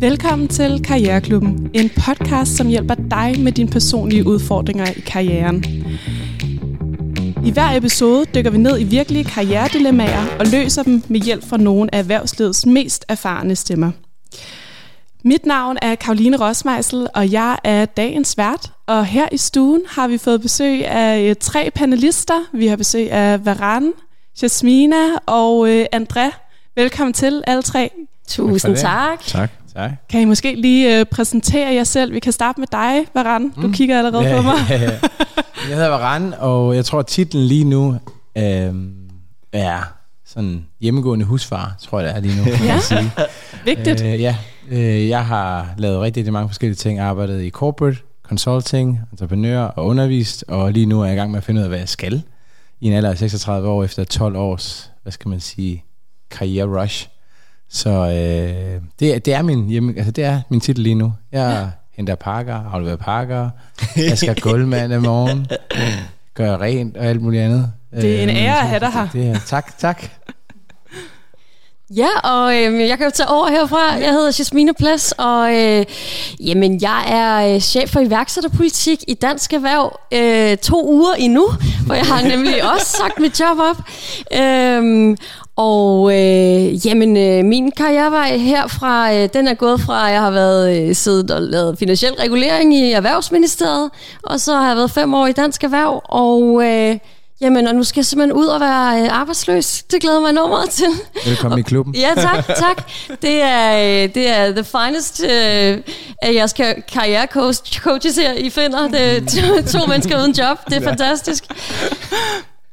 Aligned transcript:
Velkommen 0.00 0.48
til 0.48 0.82
Karriereklubben, 0.82 1.70
en 1.74 1.90
podcast, 2.06 2.56
som 2.56 2.68
hjælper 2.68 2.94
dig 2.94 3.34
med 3.38 3.52
dine 3.52 3.70
personlige 3.70 4.26
udfordringer 4.26 4.86
i 4.96 5.00
karrieren. 5.00 5.64
I 7.44 7.50
hver 7.50 7.76
episode 7.76 8.24
dykker 8.34 8.50
vi 8.50 8.58
ned 8.58 8.80
i 8.80 8.84
virkelige 8.84 9.24
karrieredilemmaer 9.24 10.38
og 10.38 10.46
løser 10.46 10.82
dem 10.82 11.02
med 11.08 11.20
hjælp 11.20 11.48
fra 11.48 11.56
nogle 11.56 11.94
af 11.94 11.98
erhvervslivets 11.98 12.66
mest 12.66 13.04
erfarne 13.08 13.56
stemmer. 13.56 13.90
Mit 15.24 15.46
navn 15.46 15.76
er 15.82 15.94
Karoline 15.94 16.36
Rosmeisel, 16.36 17.08
og 17.14 17.32
jeg 17.32 17.58
er 17.64 17.84
dagens 17.84 18.38
vært. 18.38 18.72
Og 18.86 19.06
her 19.06 19.28
i 19.32 19.36
stuen 19.36 19.80
har 19.88 20.08
vi 20.08 20.18
fået 20.18 20.40
besøg 20.42 20.86
af 20.86 21.30
øh, 21.30 21.36
tre 21.40 21.70
panelister. 21.74 22.44
Vi 22.52 22.66
har 22.66 22.76
besøg 22.76 23.10
af 23.10 23.46
Varan, 23.46 23.92
Jasmina 24.42 25.04
og 25.26 25.70
øh, 25.70 25.86
André. 25.94 26.30
Velkommen 26.76 27.12
til 27.12 27.42
alle 27.46 27.62
tre. 27.62 27.90
Tusind 28.28 28.76
tak. 28.76 29.20
Tak. 29.20 29.50
Tak. 29.78 29.90
Kan 30.08 30.20
I 30.20 30.24
måske 30.24 30.54
lige 30.54 30.98
øh, 31.00 31.06
præsentere 31.06 31.74
jer 31.74 31.84
selv? 31.84 32.12
Vi 32.12 32.20
kan 32.20 32.32
starte 32.32 32.60
med 32.60 32.68
dig, 32.72 33.06
Varan. 33.14 33.50
Du 33.50 33.66
mm. 33.66 33.72
kigger 33.72 33.98
allerede 33.98 34.28
ja, 34.28 34.36
på 34.36 34.42
mig. 34.42 34.54
Ja, 34.70 34.82
ja. 34.82 34.90
Jeg 35.68 35.76
hedder 35.76 35.88
Varan, 35.88 36.34
og 36.38 36.76
jeg 36.76 36.84
tror, 36.84 37.02
titlen 37.02 37.44
lige 37.44 37.64
nu 37.64 37.96
øh, 38.38 38.74
er 39.52 39.94
sådan 40.26 40.64
hjemmegående 40.80 41.24
husfar, 41.24 41.76
tror 41.80 42.00
jeg 42.00 42.08
det 42.08 42.16
er 42.16 42.20
lige 42.20 42.36
nu. 42.38 42.44
kan 42.56 42.66
Ja. 42.66 42.80
sige. 42.80 43.10
Vigtigt. 43.74 44.02
Øh, 44.02 44.20
ja, 44.20 44.36
øh, 44.70 45.08
jeg 45.08 45.26
har 45.26 45.74
lavet 45.78 46.00
rigtig, 46.00 46.20
rigtig 46.20 46.32
mange 46.32 46.48
forskellige 46.48 46.76
ting. 46.76 46.98
Arbejdet 46.98 47.42
i 47.42 47.50
corporate, 47.50 47.96
consulting, 48.22 49.00
entreprenør 49.12 49.60
og 49.60 49.86
undervist, 49.86 50.44
og 50.48 50.72
lige 50.72 50.86
nu 50.86 51.00
er 51.00 51.04
jeg 51.04 51.14
i 51.14 51.18
gang 51.18 51.30
med 51.30 51.38
at 51.38 51.44
finde 51.44 51.58
ud 51.58 51.62
af, 51.62 51.68
hvad 51.70 51.78
jeg 51.78 51.88
skal 51.88 52.22
i 52.80 52.86
en 52.86 52.92
alder 52.92 53.10
af 53.10 53.18
36 53.18 53.68
år 53.68 53.84
efter 53.84 54.04
12 54.04 54.36
års, 54.36 54.90
hvad 55.02 55.12
skal 55.12 55.28
man 55.28 55.40
sige, 55.40 55.84
karriere 56.30 56.82
rush. 56.82 57.08
Så 57.70 57.90
øh, 57.90 58.80
det, 59.00 59.14
er- 59.14 59.18
det 59.18 59.34
er 59.34 59.42
min 59.42 59.66
hjemme, 59.68 59.94
altså 59.96 60.10
det 60.10 60.24
er 60.24 60.40
min 60.48 60.60
titel 60.60 60.82
lige 60.82 60.94
nu. 60.94 61.12
Jeg 61.32 61.58
ja. 61.60 61.66
henter 61.96 62.14
pakker, 62.14 62.60
afleverer 62.74 62.96
pakker, 62.96 63.50
jeg 63.96 64.18
skal 64.18 64.40
gulv 64.40 64.66
mandag 64.66 65.02
morgen, 65.02 65.46
gør 66.34 66.56
rent 66.60 66.96
og 66.96 67.04
alt 67.06 67.22
muligt 67.22 67.42
andet. 67.42 67.72
Det 68.00 68.18
er 68.18 68.22
en 68.22 68.28
Øh, 68.28 68.36
ære 68.36 68.60
at 68.60 68.66
have 68.66 68.80
dig 68.80 68.92
her. 68.92 69.02
Det, 69.02 69.12
det 69.12 69.28
er, 69.28 69.38
tak, 69.46 69.78
tak. 69.78 70.02
Ja, 71.96 72.08
og 72.24 72.56
øh, 72.56 72.88
jeg 72.88 72.98
kan 72.98 73.06
jo 73.06 73.10
tage 73.14 73.28
over 73.28 73.48
herfra. 73.50 73.92
Jeg 73.92 74.10
hedder 74.12 74.32
Jasmine 74.38 74.74
Plads, 74.74 75.12
og 75.18 75.54
øh, 75.54 75.84
jamen, 76.40 76.82
jeg 76.82 77.04
er 77.08 77.54
øh, 77.54 77.60
chef 77.60 77.90
for 77.90 78.00
iværksætterpolitik 78.00 78.98
i 79.08 79.14
Dansk 79.14 79.52
Erhverv 79.52 80.00
øh, 80.12 80.56
to 80.56 80.88
uger 80.92 81.14
endnu, 81.14 81.48
hvor 81.86 81.94
jeg 81.94 82.04
har 82.04 82.22
nemlig 82.22 82.72
også 82.72 82.86
sagt 82.86 83.20
mit 83.20 83.40
job 83.40 83.58
op. 83.58 83.76
Øhm, 84.40 85.16
og 85.58 86.10
øh, 86.12 86.86
jamen, 86.86 87.16
øh, 87.16 87.44
min 87.44 87.70
karrierevej 87.70 88.36
herfra, 88.36 89.14
øh, 89.14 89.28
den 89.32 89.48
er 89.48 89.54
gået 89.54 89.80
fra, 89.80 90.06
at 90.08 90.12
jeg 90.12 90.20
har 90.22 90.30
været 90.30 90.88
øh, 90.88 90.94
siddet 90.94 91.30
og 91.30 91.42
lavet 91.42 91.78
finansiel 91.78 92.12
regulering 92.12 92.74
i 92.74 92.92
Erhvervsministeriet, 92.92 93.90
og 94.22 94.40
så 94.40 94.54
har 94.54 94.68
jeg 94.68 94.76
været 94.76 94.90
fem 94.90 95.14
år 95.14 95.26
i 95.26 95.32
Dansk 95.32 95.64
Erhverv, 95.64 96.00
og 96.04 96.62
øh, 96.64 96.98
jamen, 97.40 97.66
og 97.66 97.74
nu 97.74 97.84
skal 97.84 98.00
jeg 98.00 98.06
simpelthen 98.06 98.32
ud 98.38 98.46
og 98.46 98.60
være 98.60 99.02
øh, 99.02 99.08
arbejdsløs. 99.20 99.82
Det 99.82 100.00
glæder 100.00 100.16
jeg 100.16 100.22
mig 100.22 100.30
enormt 100.30 100.50
meget 100.50 100.70
til. 100.70 100.86
Velkommen 101.26 101.58
i 101.58 101.62
klubben. 101.62 101.94
Ja, 101.94 102.10
tak, 102.16 102.46
tak. 102.46 102.90
Det 103.22 103.42
er, 103.42 103.76
øh, 104.04 104.14
det 104.14 104.28
er 104.28 104.52
the 104.52 104.64
finest 104.64 105.24
øh, 105.24 105.78
af 106.22 106.34
jeres 106.34 106.52
kar- 106.52 106.80
karrierecoach 106.92 107.80
coaches 107.80 108.16
her, 108.16 108.32
I 108.32 108.50
finder. 108.50 108.88
Det 108.88 109.16
er 109.16 109.20
to, 109.20 109.78
to 109.78 109.86
mennesker 109.86 110.18
uden 110.18 110.32
job. 110.32 110.58
Det 110.66 110.76
er 110.76 110.82
fantastisk. 110.82 111.44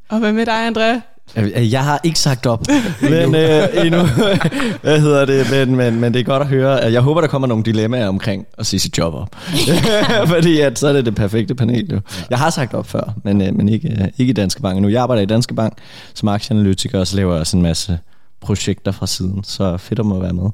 Og 0.10 0.20
hvad 0.20 0.32
med 0.32 0.46
dig, 0.46 0.68
André? 0.68 1.15
Øh, 1.38 1.72
Jeg 1.72 1.84
har 1.84 2.00
ikke 2.04 2.20
sagt 2.20 2.46
op, 2.46 2.68
men 3.02 3.36
øh, 3.36 3.68
endnu. 3.86 4.00
Hvad 4.84 5.00
hedder 5.00 5.26
det? 5.26 5.48
Men, 5.52 5.76
men, 5.76 6.00
men 6.00 6.14
det 6.14 6.20
er 6.20 6.24
godt 6.24 6.42
at 6.42 6.48
høre. 6.48 6.72
Jeg 6.72 7.02
håber, 7.02 7.22
der 7.22 7.28
kommer 7.28 7.48
nogle 7.48 7.64
dilemmaer 7.64 8.08
omkring 8.08 8.46
at 8.58 8.66
sige 8.66 8.80
sit 8.80 8.98
job 8.98 9.14
op. 9.14 9.36
Fordi 10.34 10.60
at, 10.60 10.80
så 10.80 10.88
er 10.88 10.94
det 10.94 11.06
det 11.06 11.16
perfekte 11.16 11.56
panel. 11.56 11.92
Jo. 11.92 12.00
Jeg 12.30 12.38
har 12.38 12.50
sagt 12.50 12.74
op 12.74 12.88
før, 12.88 13.14
men, 13.24 13.42
øh, 13.42 13.56
men 13.56 13.70
ikke, 13.70 13.88
øh, 14.02 14.08
ikke 14.18 14.30
i 14.30 14.34
Danske 14.34 14.62
Bank 14.62 14.82
nu. 14.82 14.88
Jeg 14.88 15.02
arbejder 15.02 15.24
i 15.24 15.26
Danske 15.26 15.54
Bank 15.54 15.74
som 16.14 16.30
aktieanalytiker, 16.30 17.00
og 17.00 17.08
så 17.08 17.16
laver 17.16 17.34
jeg 17.34 17.40
også 17.40 17.58
en 17.58 17.64
masse 17.64 18.00
projekter 18.42 18.92
fra 18.92 19.08
siden. 19.08 19.44
Så 19.44 19.78
fedt 19.78 20.00
at 20.00 20.06
må 20.06 20.20
være 20.20 20.34
med. 20.34 20.50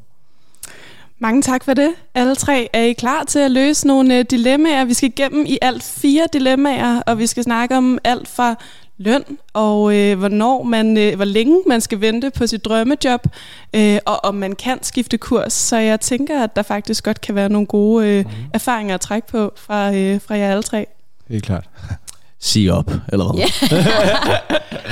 Mange 1.20 1.42
tak 1.42 1.64
for 1.64 1.74
det. 1.74 1.90
Alle 2.16 2.36
tre 2.36 2.70
er 2.74 2.82
I 2.82 2.94
klar 2.94 3.24
til 3.24 3.40
at 3.40 3.52
løse 3.52 3.88
nogle 3.88 4.18
øh, 4.20 4.26
dilemmaer. 4.32 4.86
Vi 4.86 4.94
skal 4.94 5.09
igennem 5.18 5.46
i 5.48 5.58
alt 5.62 5.84
fire 5.84 6.24
dilemmaer, 6.34 7.02
og 7.08 7.20
vi 7.20 7.28
skal 7.28 7.44
snakke 7.44 7.78
om 7.78 7.98
alt 8.03 8.28
fra 8.28 8.56
løn 9.02 9.24
og 9.54 9.96
øh, 9.98 10.20
hvornår 10.20 10.64
man, 10.64 10.98
øh, 10.98 11.16
hvor 11.16 11.26
længe 11.26 11.62
man 11.68 11.82
skal 11.82 12.02
vente 12.02 12.30
på 12.30 12.48
sit 12.48 12.66
drømmejob, 12.66 13.22
øh, 13.76 14.00
og 14.06 14.26
om 14.26 14.36
man 14.36 14.56
kan 14.56 14.84
skifte 14.84 15.18
kurs. 15.18 15.54
Så 15.54 15.78
jeg 15.78 16.00
tænker, 16.00 16.44
at 16.44 16.56
der 16.56 16.62
faktisk 16.62 17.04
godt 17.04 17.22
kan 17.22 17.36
være 17.36 17.50
nogle 17.50 17.68
gode 17.68 18.08
øh, 18.08 18.26
erfaringer 18.54 18.96
at 18.96 19.02
trække 19.02 19.28
på 19.28 19.54
fra, 19.56 19.94
øh, 19.94 20.22
fra 20.22 20.36
jer 20.38 20.52
alle 20.52 20.64
tre. 20.64 20.86
Det 21.28 21.36
er 21.36 21.42
klart. 21.42 21.70
Sig 22.40 22.72
op, 22.72 22.92
eller 23.12 23.34
hvad? 23.34 23.44
Ja. 23.44 23.78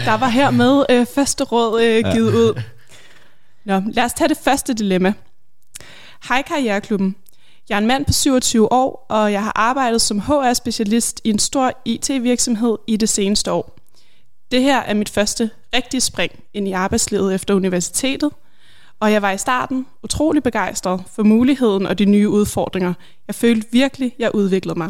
Der 0.12 0.18
var 0.18 0.30
hermed 0.30 0.86
øh, 0.90 1.06
første 1.16 1.44
råd 1.44 1.82
øh, 1.82 2.14
givet 2.14 2.34
ud. 2.34 2.62
Nå, 3.66 3.82
lad 3.94 4.04
os 4.04 4.14
tage 4.14 4.28
det 4.28 4.38
første 4.38 4.74
dilemma. 4.74 5.14
Hej 6.30 6.42
Karriereklubben. 6.42 7.16
Jeg 7.70 7.76
er 7.76 7.80
en 7.80 7.88
mand 7.88 8.06
på 8.06 8.14
27 8.14 8.72
år, 8.72 9.06
og 9.10 9.32
jeg 9.32 9.44
har 9.44 9.52
arbejdet 9.56 10.02
som 10.02 10.20
HR-specialist 10.20 11.22
i 11.24 11.30
en 11.30 11.40
stor 11.40 11.72
IT-virksomhed 11.86 12.78
i 12.88 12.98
det 12.98 13.10
seneste 13.10 13.52
år. 13.52 13.79
Det 14.52 14.62
her 14.62 14.80
er 14.80 14.94
mit 14.94 15.10
første 15.10 15.50
rigtige 15.76 16.02
spring 16.02 16.32
ind 16.54 16.68
i 16.68 16.72
arbejdslivet 16.72 17.36
efter 17.36 17.54
universitetet, 17.54 18.32
og 19.00 19.12
jeg 19.12 19.22
var 19.22 19.32
i 19.32 19.38
starten 19.38 19.86
utrolig 20.04 20.44
begejstret 20.44 21.04
for 21.12 21.24
muligheden 21.24 21.86
og 21.86 22.00
de 22.00 22.06
nye 22.06 22.30
udfordringer. 22.30 22.94
Jeg 23.28 23.36
følte 23.36 23.68
virkelig, 23.72 24.16
jeg 24.20 24.36
udviklede 24.36 24.80
mig. 24.80 24.90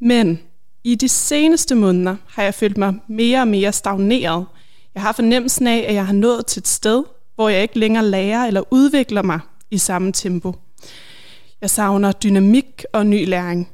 Men 0.00 0.40
i 0.84 0.94
de 0.94 1.08
seneste 1.08 1.74
måneder 1.74 2.16
har 2.28 2.42
jeg 2.42 2.54
følt 2.54 2.76
mig 2.76 2.94
mere 3.08 3.40
og 3.40 3.48
mere 3.48 3.72
stagneret. 3.72 4.46
Jeg 4.94 5.02
har 5.02 5.12
fornemmelsen 5.12 5.66
af, 5.66 5.84
at 5.88 5.94
jeg 5.94 6.06
har 6.06 6.12
nået 6.12 6.46
til 6.46 6.60
et 6.60 6.68
sted, 6.68 7.04
hvor 7.34 7.48
jeg 7.48 7.62
ikke 7.62 7.78
længere 7.78 8.06
lærer 8.06 8.46
eller 8.46 8.62
udvikler 8.70 9.22
mig 9.22 9.40
i 9.70 9.78
samme 9.78 10.12
tempo. 10.12 10.54
Jeg 11.60 11.70
savner 11.70 12.12
dynamik 12.12 12.84
og 12.92 13.06
ny 13.06 13.28
læring. 13.28 13.68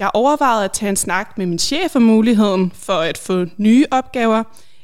Jeg 0.00 0.10
overvejede 0.14 0.64
at 0.64 0.72
tage 0.72 0.90
en 0.90 0.96
snak 0.96 1.38
med 1.38 1.46
min 1.46 1.58
chef 1.58 1.96
om 1.96 2.02
muligheden 2.02 2.72
for 2.74 2.92
at 2.92 3.18
få 3.18 3.46
nye 3.56 3.86
opgaver, 3.90 4.42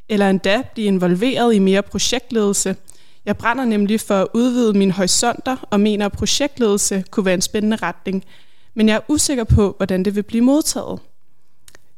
eller 0.09 0.31
endda 0.31 0.62
blive 0.75 0.87
involveret 0.87 1.54
i 1.54 1.59
mere 1.59 1.82
projektledelse. 1.82 2.77
Jeg 3.25 3.37
brænder 3.37 3.65
nemlig 3.65 4.00
for 4.00 4.15
at 4.15 4.28
udvide 4.34 4.78
mine 4.78 4.93
horisonter 4.93 5.56
og 5.71 5.81
mener, 5.81 6.06
at 6.06 6.12
projektledelse 6.12 7.05
kunne 7.10 7.26
være 7.26 7.34
en 7.34 7.43
spændende 7.43 7.76
retning, 7.76 8.25
men 8.75 8.88
jeg 8.88 8.94
er 8.97 9.00
usikker 9.09 9.44
på, 9.44 9.75
hvordan 9.76 10.05
det 10.05 10.15
vil 10.15 10.22
blive 10.22 10.44
modtaget. 10.44 11.00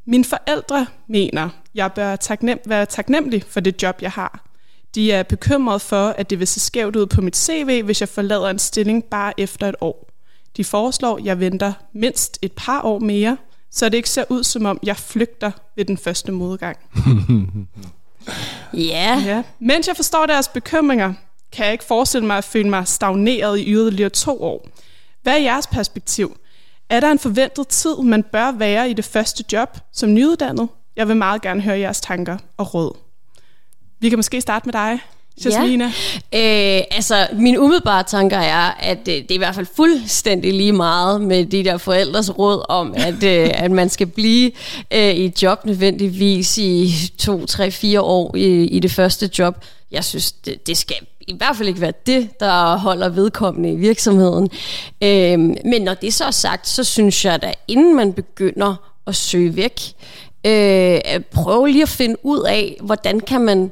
Mine 0.07 0.25
forældre 0.25 0.87
mener, 1.09 1.49
jeg 1.75 1.93
bør 1.93 2.17
taknem- 2.17 2.63
være 2.67 2.87
taknemmelig 2.87 3.45
for 3.49 3.61
det 3.61 3.83
job, 3.83 4.03
jeg 4.03 4.11
har. 4.11 4.45
De 4.95 5.13
er 5.13 5.23
bekymrede 5.23 5.81
for, 5.81 6.09
at 6.09 6.31
det 6.31 6.39
vil 6.39 6.47
se 6.47 6.61
skævt 6.61 6.97
ud 6.97 7.07
på 7.07 7.21
mit 7.21 7.37
CV, 7.37 7.83
hvis 7.83 8.01
jeg 8.01 8.09
forlader 8.09 8.49
en 8.49 8.59
stilling 8.59 9.05
bare 9.05 9.41
efter 9.41 9.69
et 9.69 9.75
år. 9.81 10.08
De 10.59 10.65
foreslår, 10.65 11.17
at 11.17 11.25
jeg 11.25 11.41
venter 11.41 11.73
mindst 11.93 12.39
et 12.43 12.53
par 12.53 12.83
år 12.83 12.99
mere, 12.99 13.37
så 13.71 13.89
det 13.89 13.95
ikke 13.97 14.11
ser 14.11 14.25
ud 14.29 14.45
som 14.45 14.67
om, 14.67 14.79
jeg 14.83 14.97
flygter 14.97 15.51
ved 15.77 15.85
den 15.85 15.99
første 15.99 16.33
modgang. 16.33 16.77
Ja, 18.75 19.23
Ja. 19.27 19.43
Mens 19.59 19.89
jeg 19.89 19.97
forstår 19.97 20.27
deres 20.27 20.49
bekymringer, 20.49 21.15
kan 21.53 21.65
jeg 21.65 21.73
ikke 21.73 21.85
forestille 21.85 22.27
mig 22.27 22.39
at 22.39 22.45
føle 22.45 22.71
mig 22.71 22.89
stagneret 22.89 23.59
i 23.59 23.73
yderligere 23.73 24.11
to 24.11 24.43
år. 24.43 24.67
Hvad 25.23 25.33
er 25.33 25.43
jeres 25.43 25.67
perspektiv? 25.67 26.37
Er 26.91 27.01
der 27.01 27.11
en 27.11 27.19
forventet 27.19 27.69
tid, 27.69 27.97
man 28.03 28.23
bør 28.23 28.53
være 28.53 28.91
i 28.91 28.93
det 28.93 29.05
første 29.05 29.45
job 29.53 29.79
som 29.93 30.15
nyuddannet? 30.15 30.69
Jeg 30.97 31.09
vil 31.09 31.17
meget 31.17 31.43
gerne 31.43 31.61
høre 31.61 31.79
jeres 31.79 32.01
tanker 32.01 32.39
og 32.57 32.75
råd. 32.75 32.97
Vi 34.01 34.09
kan 34.09 34.19
måske 34.19 34.41
starte 34.41 34.67
med 34.67 34.73
dig, 34.73 35.01
Jasmina. 35.45 35.85
Øh, 36.35 36.83
altså, 36.91 37.27
mine 37.33 37.61
umiddelbare 37.61 38.03
tanker 38.03 38.39
er, 38.39 38.71
at 38.81 38.99
øh, 38.99 39.15
det 39.15 39.31
er 39.31 39.35
i 39.35 39.39
hvert 39.39 39.55
fald 39.55 39.67
fuldstændig 39.77 40.55
lige 40.55 40.73
meget 40.73 41.21
med 41.21 41.47
de 41.47 41.65
der 41.65 41.77
forældres 41.77 42.39
råd 42.39 42.65
om, 42.69 42.95
at, 42.97 43.23
øh, 43.25 43.51
at 43.65 43.71
man 43.71 43.89
skal 43.89 44.07
blive 44.07 44.51
øh, 44.95 45.15
i 45.15 45.33
job 45.43 45.65
nødvendigvis 45.65 46.59
i 46.59 46.95
to, 47.19 47.47
tre, 47.47 47.71
fire 47.71 48.01
år 48.01 48.37
i, 48.37 48.65
i 48.65 48.81
det 48.81 48.91
første 48.91 49.31
job. 49.39 49.65
Jeg 49.91 50.05
synes, 50.05 50.33
det, 50.33 50.67
det 50.67 50.77
skal 50.77 50.97
i 51.29 51.35
hvert 51.37 51.57
fald 51.57 51.69
ikke 51.69 51.81
være 51.81 51.93
det, 52.07 52.41
der 52.41 52.77
holder 52.77 53.09
vedkommende 53.09 53.73
i 53.73 53.77
virksomheden. 53.77 54.51
Øh, 55.03 55.39
men 55.65 55.83
når 55.83 55.95
det 55.95 56.15
så 56.15 56.25
er 56.25 56.31
sagt, 56.31 56.69
så 56.69 56.85
synes 56.85 57.25
jeg 57.25 57.43
da, 57.43 57.53
inden 57.69 57.97
man 57.97 58.13
begynder 58.13 58.75
at 59.07 59.17
søge 59.17 59.57
væk, 59.57 59.81
øh, 60.47 61.21
prøve 61.31 61.69
lige 61.69 61.83
at 61.83 61.89
finde 61.89 62.17
ud 62.23 62.43
af, 62.43 62.77
hvordan 62.81 63.21
kan 63.21 63.41
man 63.41 63.71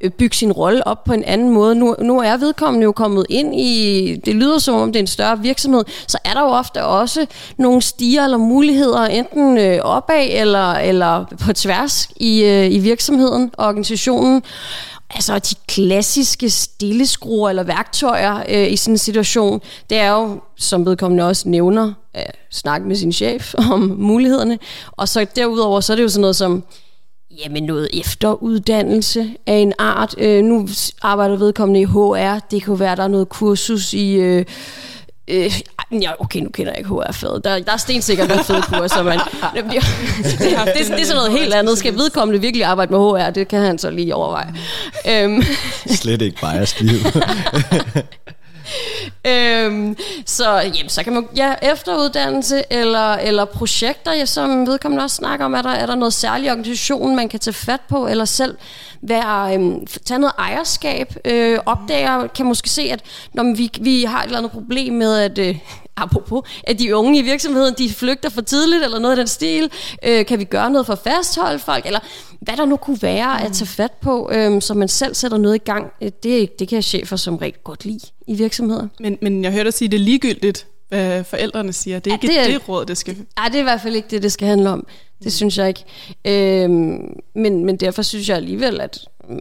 Øh, 0.00 0.10
bygge 0.10 0.36
sin 0.36 0.52
rolle 0.52 0.86
op 0.86 1.04
på 1.04 1.12
en 1.12 1.24
anden 1.24 1.50
måde. 1.50 1.74
Nu, 1.74 1.96
nu 2.00 2.18
er 2.20 2.36
vedkommende 2.36 2.84
jo 2.84 2.92
kommet 2.92 3.26
ind 3.28 3.60
i, 3.60 4.16
det 4.24 4.34
lyder 4.34 4.58
som 4.58 4.74
om 4.74 4.92
det 4.92 4.98
er 4.98 5.02
en 5.02 5.06
større 5.06 5.40
virksomhed, 5.40 5.84
så 6.06 6.18
er 6.24 6.34
der 6.34 6.40
jo 6.40 6.46
ofte 6.46 6.84
også 6.84 7.26
nogle 7.56 7.82
stiger 7.82 8.24
eller 8.24 8.36
muligheder, 8.36 9.04
enten 9.04 9.58
øh, 9.58 9.78
opad 9.82 10.28
eller, 10.30 10.72
eller 10.72 11.24
på 11.44 11.52
tværs 11.52 12.08
i, 12.16 12.42
øh, 12.42 12.72
i 12.72 12.78
virksomheden 12.78 13.50
og 13.52 13.66
organisationen. 13.66 14.42
altså 15.10 15.38
de 15.38 15.54
klassiske 15.68 16.50
stilleskruer 16.50 17.50
eller 17.50 17.62
værktøjer 17.62 18.42
øh, 18.48 18.72
i 18.72 18.76
sådan 18.76 18.94
en 18.94 18.98
situation, 18.98 19.60
det 19.90 19.98
er 19.98 20.10
jo, 20.10 20.40
som 20.56 20.86
vedkommende 20.86 21.26
også 21.26 21.48
nævner, 21.48 21.92
at 22.14 22.36
snakke 22.50 22.88
med 22.88 22.96
sin 22.96 23.12
chef 23.12 23.54
om 23.72 23.80
mulighederne. 23.98 24.58
Og 24.92 25.08
så 25.08 25.26
derudover, 25.36 25.80
så 25.80 25.92
er 25.92 25.96
det 25.96 26.02
jo 26.02 26.08
sådan 26.08 26.20
noget 26.20 26.36
som, 26.36 26.62
jamen 27.30 27.62
noget 27.62 27.88
efteruddannelse 27.92 29.30
af 29.46 29.54
en 29.54 29.72
art. 29.78 30.14
Øh, 30.18 30.44
nu 30.44 30.68
arbejder 31.02 31.36
vedkommende 31.36 31.80
i 31.80 31.84
HR, 31.84 32.38
det 32.50 32.64
kunne 32.64 32.80
være, 32.80 32.96
der 32.96 33.02
er 33.02 33.08
noget 33.08 33.28
kursus 33.28 33.92
i... 33.92 34.14
Øh, 34.14 34.44
Øh, 35.30 35.52
ja, 36.02 36.10
okay, 36.18 36.40
nu 36.40 36.48
kender 36.48 36.72
jeg 36.72 36.78
ikke 36.78 36.90
HR-faget. 36.90 37.44
Der, 37.44 37.58
der 37.58 37.72
er 37.72 37.76
stensikkert 37.76 38.28
nogle 38.28 38.44
fede 38.44 38.62
kurser, 38.62 39.02
men 39.10 39.18
det, 39.18 39.24
det, 39.54 39.64
det, 39.64 40.40
det, 40.40 41.00
er 41.00 41.04
sådan 41.04 41.16
noget 41.16 41.32
helt 41.32 41.54
andet. 41.54 41.78
Skal 41.78 41.94
vedkommende 41.94 42.40
virkelig 42.40 42.64
arbejde 42.64 42.92
med 42.92 42.98
HR? 42.98 43.30
Det 43.30 43.48
kan 43.48 43.60
han 43.60 43.78
så 43.78 43.90
lige 43.90 44.14
overveje. 44.14 44.54
Øhm. 45.08 45.42
Slet 45.86 46.22
ikke 46.22 46.40
biased 46.40 46.86
liv. 46.86 46.98
øhm, 49.32 49.96
så, 50.26 50.50
jamen, 50.50 50.88
så 50.88 51.02
kan 51.04 51.12
man, 51.12 51.28
ja, 51.36 51.54
efteruddannelse 51.62 52.62
eller, 52.70 53.12
eller 53.12 53.44
projekter, 53.44 54.12
ja, 54.12 54.24
som 54.26 54.66
vedkommende 54.66 55.04
også 55.04 55.16
snakker 55.16 55.44
om, 55.44 55.54
er 55.54 55.62
der, 55.62 55.70
er 55.70 55.86
der 55.86 55.94
noget 55.94 56.14
særlig 56.14 56.50
organisation, 56.50 57.16
man 57.16 57.28
kan 57.28 57.40
tage 57.40 57.54
fat 57.54 57.80
på, 57.88 58.06
eller 58.06 58.24
selv 58.24 58.56
være, 59.02 59.54
øhm, 59.54 59.86
tage 60.04 60.18
noget 60.18 60.34
ejerskab, 60.38 61.14
øh, 61.24 61.58
opdager, 61.66 62.26
kan 62.26 62.46
måske 62.46 62.70
se, 62.70 62.82
at 62.82 63.00
når 63.32 63.56
vi, 63.56 63.70
vi 63.80 64.04
har 64.04 64.20
et 64.20 64.24
eller 64.24 64.38
andet 64.38 64.52
problem 64.52 64.94
med, 64.94 65.18
at, 65.18 65.38
øh, 65.38 65.58
apropos, 66.02 66.42
at 66.64 66.78
de 66.78 66.96
unge 66.96 67.18
i 67.18 67.22
virksomheden, 67.22 67.74
de 67.78 67.90
flygter 67.90 68.28
for 68.28 68.40
tidligt, 68.40 68.84
eller 68.84 68.98
noget 68.98 69.12
af 69.12 69.16
den 69.16 69.26
stil, 69.26 69.70
øh, 70.04 70.26
kan 70.26 70.38
vi 70.38 70.44
gøre 70.44 70.70
noget 70.70 70.86
for 70.86 70.92
at 70.92 70.98
fastholde 70.98 71.58
folk, 71.58 71.86
eller 71.86 72.00
hvad 72.40 72.56
der 72.56 72.64
nu 72.64 72.76
kunne 72.76 72.98
være 73.02 73.44
at 73.44 73.52
tage 73.52 73.66
fat 73.66 73.92
på, 73.92 74.30
øh, 74.32 74.62
så 74.62 74.74
man 74.74 74.88
selv 74.88 75.14
sætter 75.14 75.38
noget 75.38 75.54
i 75.54 75.64
gang, 75.64 75.92
øh, 76.02 76.10
det, 76.22 76.58
det 76.58 76.68
kan 76.68 76.82
chefer 76.82 77.16
som 77.16 77.36
regel 77.36 77.54
godt 77.64 77.84
lide 77.84 78.00
i 78.26 78.34
virksomheder. 78.34 78.88
Men, 79.00 79.18
men 79.22 79.44
jeg 79.44 79.52
hørte 79.52 79.64
dig 79.64 79.74
sige, 79.74 79.88
det 79.88 79.96
er 79.96 80.04
ligegyldigt, 80.04 80.66
hvad 80.88 81.24
forældrene 81.24 81.72
siger. 81.72 81.98
Det 81.98 82.10
er 82.10 82.14
ja, 82.14 82.26
ikke 82.28 82.40
det, 82.40 82.54
er, 82.54 82.58
det 82.58 82.68
råd, 82.68 82.86
det 82.86 82.98
skal... 82.98 83.16
Nej, 83.36 83.48
det 83.48 83.54
er 83.54 83.60
i 83.60 83.62
hvert 83.62 83.80
fald 83.80 83.96
ikke 83.96 84.08
det, 84.10 84.22
det 84.22 84.32
skal 84.32 84.48
handle 84.48 84.70
om. 84.70 84.86
Det 85.22 85.32
synes 85.32 85.58
jeg 85.58 85.68
ikke. 85.68 85.84
Øhm, 86.24 87.20
men, 87.34 87.64
men 87.64 87.76
derfor 87.76 88.02
synes 88.02 88.28
jeg 88.28 88.36
alligevel, 88.36 88.80
at 88.80 88.98
mm, 89.28 89.38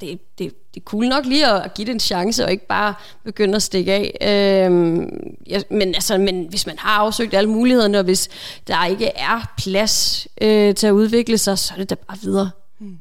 det, 0.00 0.20
det, 0.38 0.52
det 0.74 0.80
er 0.80 0.84
cool 0.84 1.08
nok 1.08 1.26
lige 1.26 1.46
at, 1.46 1.74
give 1.74 1.86
det 1.86 1.92
en 1.92 2.00
chance, 2.00 2.44
og 2.44 2.50
ikke 2.50 2.66
bare 2.66 2.94
begynde 3.24 3.56
at 3.56 3.62
stikke 3.62 3.92
af. 3.92 4.66
Øhm, 4.66 5.08
ja, 5.46 5.60
men, 5.70 5.94
altså, 5.94 6.18
men 6.18 6.46
hvis 6.48 6.66
man 6.66 6.78
har 6.78 7.00
afsøgt 7.00 7.34
alle 7.34 7.50
mulighederne, 7.50 7.98
og 7.98 8.04
hvis 8.04 8.28
der 8.66 8.86
ikke 8.86 9.06
er 9.06 9.52
plads 9.58 10.28
øh, 10.40 10.74
til 10.74 10.86
at 10.86 10.90
udvikle 10.90 11.38
sig, 11.38 11.58
så 11.58 11.74
er 11.74 11.78
det 11.78 11.90
da 11.90 11.94
bare 11.94 12.18
videre. 12.22 12.50
Hmm. 12.78 12.98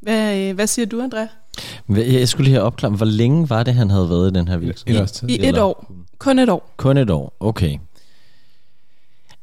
Hvad, 0.00 0.38
øh, 0.38 0.54
hvad 0.54 0.66
siger 0.66 0.86
du, 0.86 1.08
André? 1.08 1.26
Jeg 1.96 2.28
skulle 2.28 2.44
lige 2.44 2.54
have 2.54 2.64
opklaret, 2.64 2.96
hvor 2.96 3.06
længe 3.06 3.50
var 3.50 3.62
det, 3.62 3.74
han 3.74 3.90
havde 3.90 4.10
været 4.10 4.30
i 4.30 4.34
den 4.34 4.48
her 4.48 4.56
virksomhed? 4.56 5.06
I, 5.28 5.36
I 5.36 5.48
et 5.48 5.58
år. 5.58 5.92
Kun 6.18 6.38
et 6.38 6.48
år. 6.48 6.70
Kun 6.76 6.96
et 6.96 7.10
år, 7.10 7.36
okay. 7.40 7.78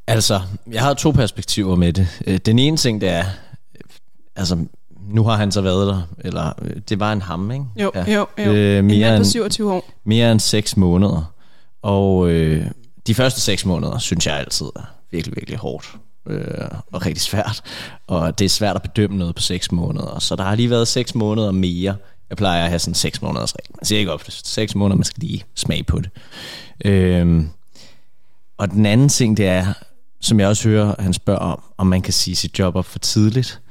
Altså, 0.08 0.42
jeg 0.72 0.82
har 0.82 0.94
to 0.94 1.12
perspektiver 1.12 1.76
med 1.76 1.94
det. 1.94 2.08
Øh, 2.28 2.38
den 2.38 2.60
ene 2.60 2.78
ting, 2.78 3.02
det 3.02 3.10
er, 3.10 3.26
altså, 4.36 4.66
nu 5.10 5.24
har 5.24 5.36
han 5.36 5.52
så 5.52 5.62
været 5.62 5.88
der, 5.88 6.02
eller 6.20 6.54
øh, 6.62 6.76
det 6.90 7.00
var 7.00 7.14
en 7.14 7.22
ham, 7.22 7.52
ikke? 7.52 7.66
Jo, 7.76 7.92
ja. 7.96 8.14
jo, 8.14 8.28
jo. 8.38 8.54
Øh, 8.54 8.84
mere 8.84 8.96
en 8.96 9.02
mand 9.02 9.24
på 9.24 9.30
27 9.30 9.74
år. 9.74 9.90
Mere 10.06 10.32
end 10.32 10.40
6 10.40 10.78
måneder. 10.78 11.34
Og 11.82 12.30
øh, 12.30 12.66
de 13.08 13.16
første 13.16 13.42
6 13.42 13.66
måneder, 13.66 13.98
synes 13.98 14.28
jeg 14.28 14.38
altid 14.40 14.66
er 14.76 14.94
virkelig, 15.12 15.36
virkelig 15.36 15.60
hårdt 15.60 15.96
øh, 16.28 16.68
og 16.92 17.06
rigtig 17.06 17.22
svært. 17.22 17.62
Og 18.08 18.40
det 18.40 18.46
er 18.46 18.50
svært 18.50 18.76
at 18.76 18.82
bedømme 18.82 19.18
noget 19.18 19.36
på 19.36 19.42
6 19.42 19.72
måneder. 19.72 20.20
Så 20.20 20.36
der 20.36 20.44
har 20.44 20.56
lige 20.56 20.70
været 20.70 20.88
6 20.88 21.16
måneder 21.16 21.52
mere. 21.52 21.96
Jeg 22.30 22.38
plejer 22.38 22.64
at 22.64 22.70
have 22.70 22.80
sådan 22.80 22.94
6 22.94 23.22
måneders 23.22 23.56
regel. 23.56 23.76
Man 23.76 23.86
siger 23.86 24.00
ikke 24.00 24.12
ofte 24.12 24.32
6 24.32 24.76
måneder, 24.76 24.96
man 24.98 25.04
skal 25.04 25.22
lige 25.22 25.44
smage 25.56 25.84
på 25.84 26.00
det. 26.00 26.10
Øh, 26.86 27.44
og 28.58 28.72
den 28.72 28.86
anden 28.86 29.10
ting, 29.10 29.38
det 29.38 29.48
er, 29.48 29.74
som 30.22 30.40
jeg 30.40 30.48
også 30.48 30.70
hører, 30.70 30.96
han 31.00 31.14
spørger 31.14 31.40
om, 31.40 31.62
om 31.78 31.88
man 31.88 32.02
kan 32.02 32.14
sige 32.14 32.36
sit 32.36 32.60
job 32.60 32.76
op 32.76 32.86
for 32.86 33.00
tidligt. 33.00 33.62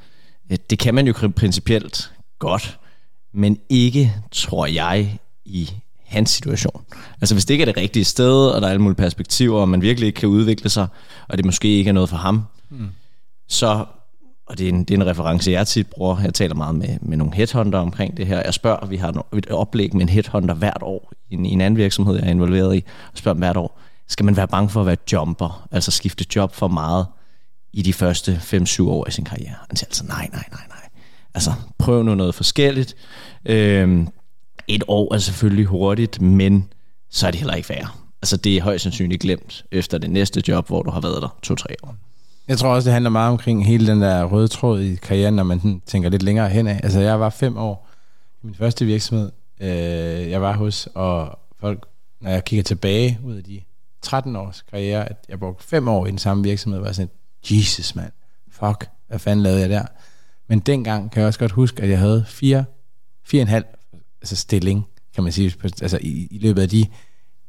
Øh, 0.51 0.57
det 0.69 0.79
kan 0.79 0.95
man 0.95 1.07
jo 1.07 1.31
principielt 1.35 2.11
godt, 2.39 2.79
men 3.33 3.59
ikke, 3.69 4.13
tror 4.31 4.65
jeg, 4.65 5.19
i 5.45 5.69
hans 6.05 6.29
situation. 6.29 6.85
Altså 7.21 7.35
hvis 7.35 7.45
det 7.45 7.53
ikke 7.53 7.61
er 7.61 7.65
det 7.65 7.77
rigtige 7.77 8.05
sted, 8.05 8.47
og 8.47 8.61
der 8.61 8.67
er 8.67 8.71
alle 8.71 8.81
mulige 8.81 8.97
perspektiver, 8.97 9.61
og 9.61 9.69
man 9.69 9.81
virkelig 9.81 10.07
ikke 10.07 10.19
kan 10.19 10.29
udvikle 10.29 10.69
sig, 10.69 10.87
og 11.27 11.37
det 11.37 11.45
måske 11.45 11.67
ikke 11.67 11.89
er 11.89 11.93
noget 11.93 12.09
for 12.09 12.17
ham, 12.17 12.43
mm. 12.69 12.89
så, 13.47 13.85
og 14.47 14.57
det 14.57 14.65
er, 14.65 14.69
en, 14.69 14.83
det 14.83 14.91
er 14.91 15.01
en 15.01 15.07
reference, 15.07 15.51
jeg 15.51 15.67
tit 15.67 15.87
bruger, 15.87 16.21
jeg 16.21 16.33
taler 16.33 16.55
meget 16.55 16.75
med, 16.75 16.97
med 17.01 17.17
nogle 17.17 17.33
headhunter 17.33 17.79
omkring 17.79 18.17
det 18.17 18.27
her, 18.27 18.41
jeg 18.45 18.53
spørger, 18.53 18.85
vi 18.85 18.97
har 18.97 19.23
et 19.37 19.49
oplæg 19.49 19.95
med 19.95 20.01
en 20.01 20.09
headhunter 20.09 20.53
hvert 20.55 20.81
år, 20.81 21.11
i 21.29 21.33
en, 21.33 21.45
i 21.45 21.49
en 21.49 21.61
anden 21.61 21.77
virksomhed, 21.77 22.15
jeg 22.15 22.25
er 22.25 22.31
involveret 22.31 22.75
i, 22.75 22.83
og 23.11 23.17
spørger 23.17 23.33
dem 23.33 23.41
hvert 23.41 23.57
år, 23.57 23.79
skal 24.07 24.25
man 24.25 24.37
være 24.37 24.47
bange 24.47 24.69
for 24.69 24.79
at 24.79 24.85
være 24.85 24.97
jumper, 25.11 25.67
altså 25.71 25.91
skifte 25.91 26.25
job 26.35 26.53
for 26.53 26.67
meget 26.67 27.05
i 27.73 27.81
de 27.81 27.93
første 27.93 28.41
5-7 28.43 28.83
år 28.83 29.07
i 29.07 29.11
sin 29.11 29.25
karriere? 29.25 29.55
Han 29.69 29.75
siger 29.75 29.87
altså, 29.87 30.03
nej, 30.03 30.29
nej, 30.31 30.45
nej, 30.51 30.63
nej. 30.69 30.89
Altså, 31.33 31.51
prøv 31.77 32.03
nu 32.03 32.15
noget 32.15 32.35
forskelligt. 32.35 32.95
Øhm, 33.45 34.07
et 34.67 34.83
år 34.87 35.13
er 35.13 35.17
selvfølgelig 35.17 35.65
hurtigt, 35.65 36.21
men 36.21 36.67
så 37.09 37.27
er 37.27 37.31
det 37.31 37.39
heller 37.39 37.53
ikke 37.53 37.69
værre. 37.69 37.87
Altså, 38.21 38.37
det 38.37 38.57
er 38.57 38.61
højst 38.61 38.83
sandsynligt 38.83 39.21
glemt 39.21 39.65
efter 39.71 39.97
det 39.97 40.09
næste 40.09 40.43
job, 40.47 40.67
hvor 40.67 40.83
du 40.83 40.89
har 40.91 41.01
været 41.01 41.21
der 41.21 41.55
2-3 41.61 41.75
år. 41.83 41.95
Jeg 42.47 42.57
tror 42.57 42.69
også, 42.69 42.89
det 42.89 42.93
handler 42.93 43.09
meget 43.09 43.31
omkring 43.31 43.65
hele 43.65 43.87
den 43.87 44.01
der 44.01 44.23
røde 44.23 44.47
tråd 44.47 44.81
i 44.81 44.95
karrieren, 44.95 45.35
når 45.35 45.43
man 45.43 45.81
tænker 45.85 46.09
lidt 46.09 46.23
længere 46.23 46.49
hen 46.49 46.67
af. 46.67 46.79
Altså, 46.83 46.99
jeg 46.99 47.19
var 47.19 47.29
fem 47.29 47.57
år 47.57 47.89
i 48.43 48.45
min 48.45 48.55
første 48.55 48.85
virksomhed, 48.85 49.31
øh, 49.59 50.29
jeg 50.29 50.41
var 50.41 50.53
hos, 50.53 50.87
og 50.93 51.39
folk, 51.59 51.85
når 52.21 52.29
jeg 52.29 52.45
kigger 52.45 52.63
tilbage 52.63 53.19
ud 53.23 53.35
af 53.35 53.43
de 53.43 53.61
13 54.01 54.35
års 54.35 54.61
karriere, 54.61 55.09
at 55.09 55.25
jeg 55.29 55.39
brugte 55.39 55.63
5 55.63 55.87
år 55.87 56.05
i 56.05 56.09
den 56.09 56.17
samme 56.17 56.43
virksomhed, 56.43 56.79
var 56.79 56.91
sådan, 56.91 57.09
Jesus 57.51 57.95
mand, 57.95 58.11
fuck, 58.51 58.89
hvad 59.07 59.19
fanden 59.19 59.43
lavede 59.43 59.61
jeg 59.61 59.69
der? 59.69 59.85
Men 60.49 60.59
dengang 60.59 61.11
kan 61.11 61.19
jeg 61.19 61.27
også 61.27 61.39
godt 61.39 61.51
huske, 61.51 61.83
at 61.83 61.89
jeg 61.89 61.99
havde 61.99 62.25
4, 62.27 62.65
4,5 63.33 63.53
altså 64.21 64.35
stilling, 64.35 64.85
kan 65.15 65.23
man 65.23 65.33
sige, 65.33 65.53
altså 65.63 65.97
i, 66.01 66.27
i 66.31 66.39
løbet 66.41 66.61
af 66.61 66.69
de, 66.69 66.85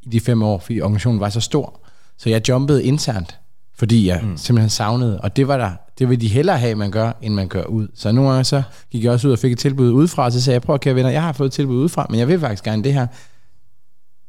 i 0.02 0.08
de 0.12 0.20
fem 0.20 0.42
år, 0.42 0.58
fordi 0.58 0.80
organisationen 0.80 1.20
var 1.20 1.28
så 1.28 1.40
stor. 1.40 1.80
Så 2.18 2.30
jeg 2.30 2.48
jumpede 2.48 2.84
internt, 2.84 3.38
fordi 3.74 4.06
jeg 4.06 4.20
mm. 4.22 4.36
simpelthen 4.36 4.70
savnede, 4.70 5.20
og 5.20 5.36
det 5.36 5.48
var 5.48 5.56
der, 5.56 5.72
det 5.98 6.08
vil 6.08 6.20
de 6.20 6.28
hellere 6.28 6.58
have, 6.58 6.74
man 6.74 6.90
gør, 6.90 7.12
end 7.22 7.34
man 7.34 7.48
gør 7.48 7.64
ud. 7.64 7.88
Så 7.94 8.12
nogle 8.12 8.30
gange 8.30 8.44
så 8.44 8.62
gik 8.90 9.04
jeg 9.04 9.12
også 9.12 9.28
ud 9.28 9.32
og 9.32 9.38
fik 9.38 9.52
et 9.52 9.58
tilbud 9.58 9.90
udefra, 9.90 10.24
og 10.24 10.32
så 10.32 10.40
sagde 10.42 10.54
jeg, 10.54 10.62
prøv 10.62 10.74
at 10.74 10.80
kære 10.80 10.94
venner, 10.94 11.10
jeg 11.10 11.22
har 11.22 11.32
fået 11.32 11.46
et 11.46 11.52
tilbud 11.52 11.76
udefra, 11.76 12.06
men 12.10 12.18
jeg 12.18 12.28
vil 12.28 12.40
faktisk 12.40 12.64
gerne 12.64 12.84
det 12.84 12.92
her. 12.92 13.06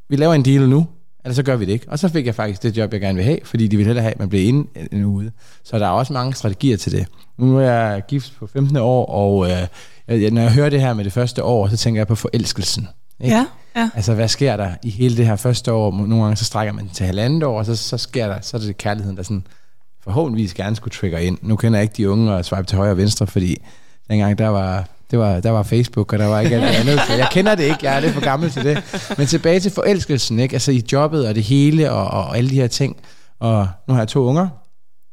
Vi 0.08 0.16
laver 0.16 0.34
en 0.34 0.44
deal 0.44 0.68
nu, 0.68 0.86
eller 1.26 1.34
så 1.34 1.42
gør 1.42 1.56
vi 1.56 1.64
det 1.64 1.72
ikke. 1.72 1.86
Og 1.88 1.98
så 1.98 2.08
fik 2.08 2.26
jeg 2.26 2.34
faktisk 2.34 2.62
det 2.62 2.76
job, 2.76 2.92
jeg 2.92 3.00
gerne 3.00 3.16
vil 3.16 3.24
have, 3.24 3.38
fordi 3.44 3.66
de 3.66 3.76
ville 3.76 3.88
hellere 3.88 4.02
have, 4.02 4.12
at 4.12 4.18
man 4.18 4.28
blev 4.28 4.48
inde 4.48 4.68
end 4.92 5.06
ude. 5.06 5.30
Så 5.64 5.78
der 5.78 5.86
er 5.86 5.90
også 5.90 6.12
mange 6.12 6.34
strategier 6.34 6.76
til 6.76 6.92
det. 6.92 7.06
Nu 7.38 7.58
er 7.58 7.62
jeg 7.62 8.02
gift 8.08 8.32
på 8.38 8.46
15. 8.46 8.76
år, 8.76 9.06
og 9.06 9.50
øh, 9.50 10.32
når 10.32 10.40
jeg 10.40 10.52
hører 10.52 10.70
det 10.70 10.80
her 10.80 10.94
med 10.94 11.04
det 11.04 11.12
første 11.12 11.44
år, 11.44 11.68
så 11.68 11.76
tænker 11.76 12.00
jeg 12.00 12.06
på 12.06 12.14
forelskelsen. 12.14 12.88
Ikke? 13.20 13.36
Ja, 13.36 13.46
ja. 13.76 13.90
Altså, 13.94 14.14
hvad 14.14 14.28
sker 14.28 14.56
der 14.56 14.70
i 14.82 14.90
hele 14.90 15.16
det 15.16 15.26
her 15.26 15.36
første 15.36 15.72
år? 15.72 15.92
Nogle 15.92 16.22
gange 16.22 16.36
så 16.36 16.44
strækker 16.44 16.72
man 16.72 16.88
til 16.88 17.06
halvandet 17.06 17.42
år, 17.42 17.58
og 17.58 17.66
så, 17.66 17.76
så 17.76 17.98
sker 17.98 18.26
der, 18.26 18.40
så 18.40 18.56
er 18.56 18.60
det 18.60 18.78
kærligheden, 18.78 19.16
der 19.16 19.22
sådan 19.22 19.46
forhåbentligvis 20.04 20.54
gerne 20.54 20.76
skulle 20.76 20.92
trigger 20.92 21.18
ind. 21.18 21.38
Nu 21.42 21.56
kender 21.56 21.78
jeg 21.78 21.82
ikke 21.82 21.96
de 21.96 22.10
unge 22.10 22.34
og 22.34 22.44
swipe 22.44 22.66
til 22.66 22.76
højre 22.76 22.90
og 22.90 22.96
venstre, 22.96 23.26
fordi 23.26 23.56
dengang 24.08 24.38
der 24.38 24.48
var 24.48 24.88
det 25.10 25.18
var, 25.18 25.40
der 25.40 25.50
var 25.50 25.62
Facebook, 25.62 26.12
og 26.12 26.18
der 26.18 26.26
var 26.26 26.40
ikke 26.40 26.56
alt 26.56 26.64
andet. 26.64 27.00
Så 27.06 27.14
jeg 27.14 27.28
kender 27.30 27.54
det 27.54 27.64
ikke, 27.64 27.78
jeg 27.82 27.96
er 27.96 28.00
lidt 28.00 28.12
for 28.12 28.20
gammel 28.20 28.50
til 28.50 28.64
det. 28.64 28.82
Men 29.18 29.26
tilbage 29.26 29.60
til 29.60 29.70
forelskelsen, 29.70 30.38
ikke? 30.38 30.52
Altså 30.54 30.72
i 30.72 30.82
jobbet 30.92 31.28
og 31.28 31.34
det 31.34 31.42
hele, 31.42 31.92
og, 31.92 32.06
og 32.06 32.36
alle 32.36 32.50
de 32.50 32.54
her 32.54 32.66
ting. 32.66 32.96
Og 33.40 33.68
nu 33.88 33.94
har 33.94 34.00
jeg 34.00 34.08
to 34.08 34.24
unger, 34.24 34.48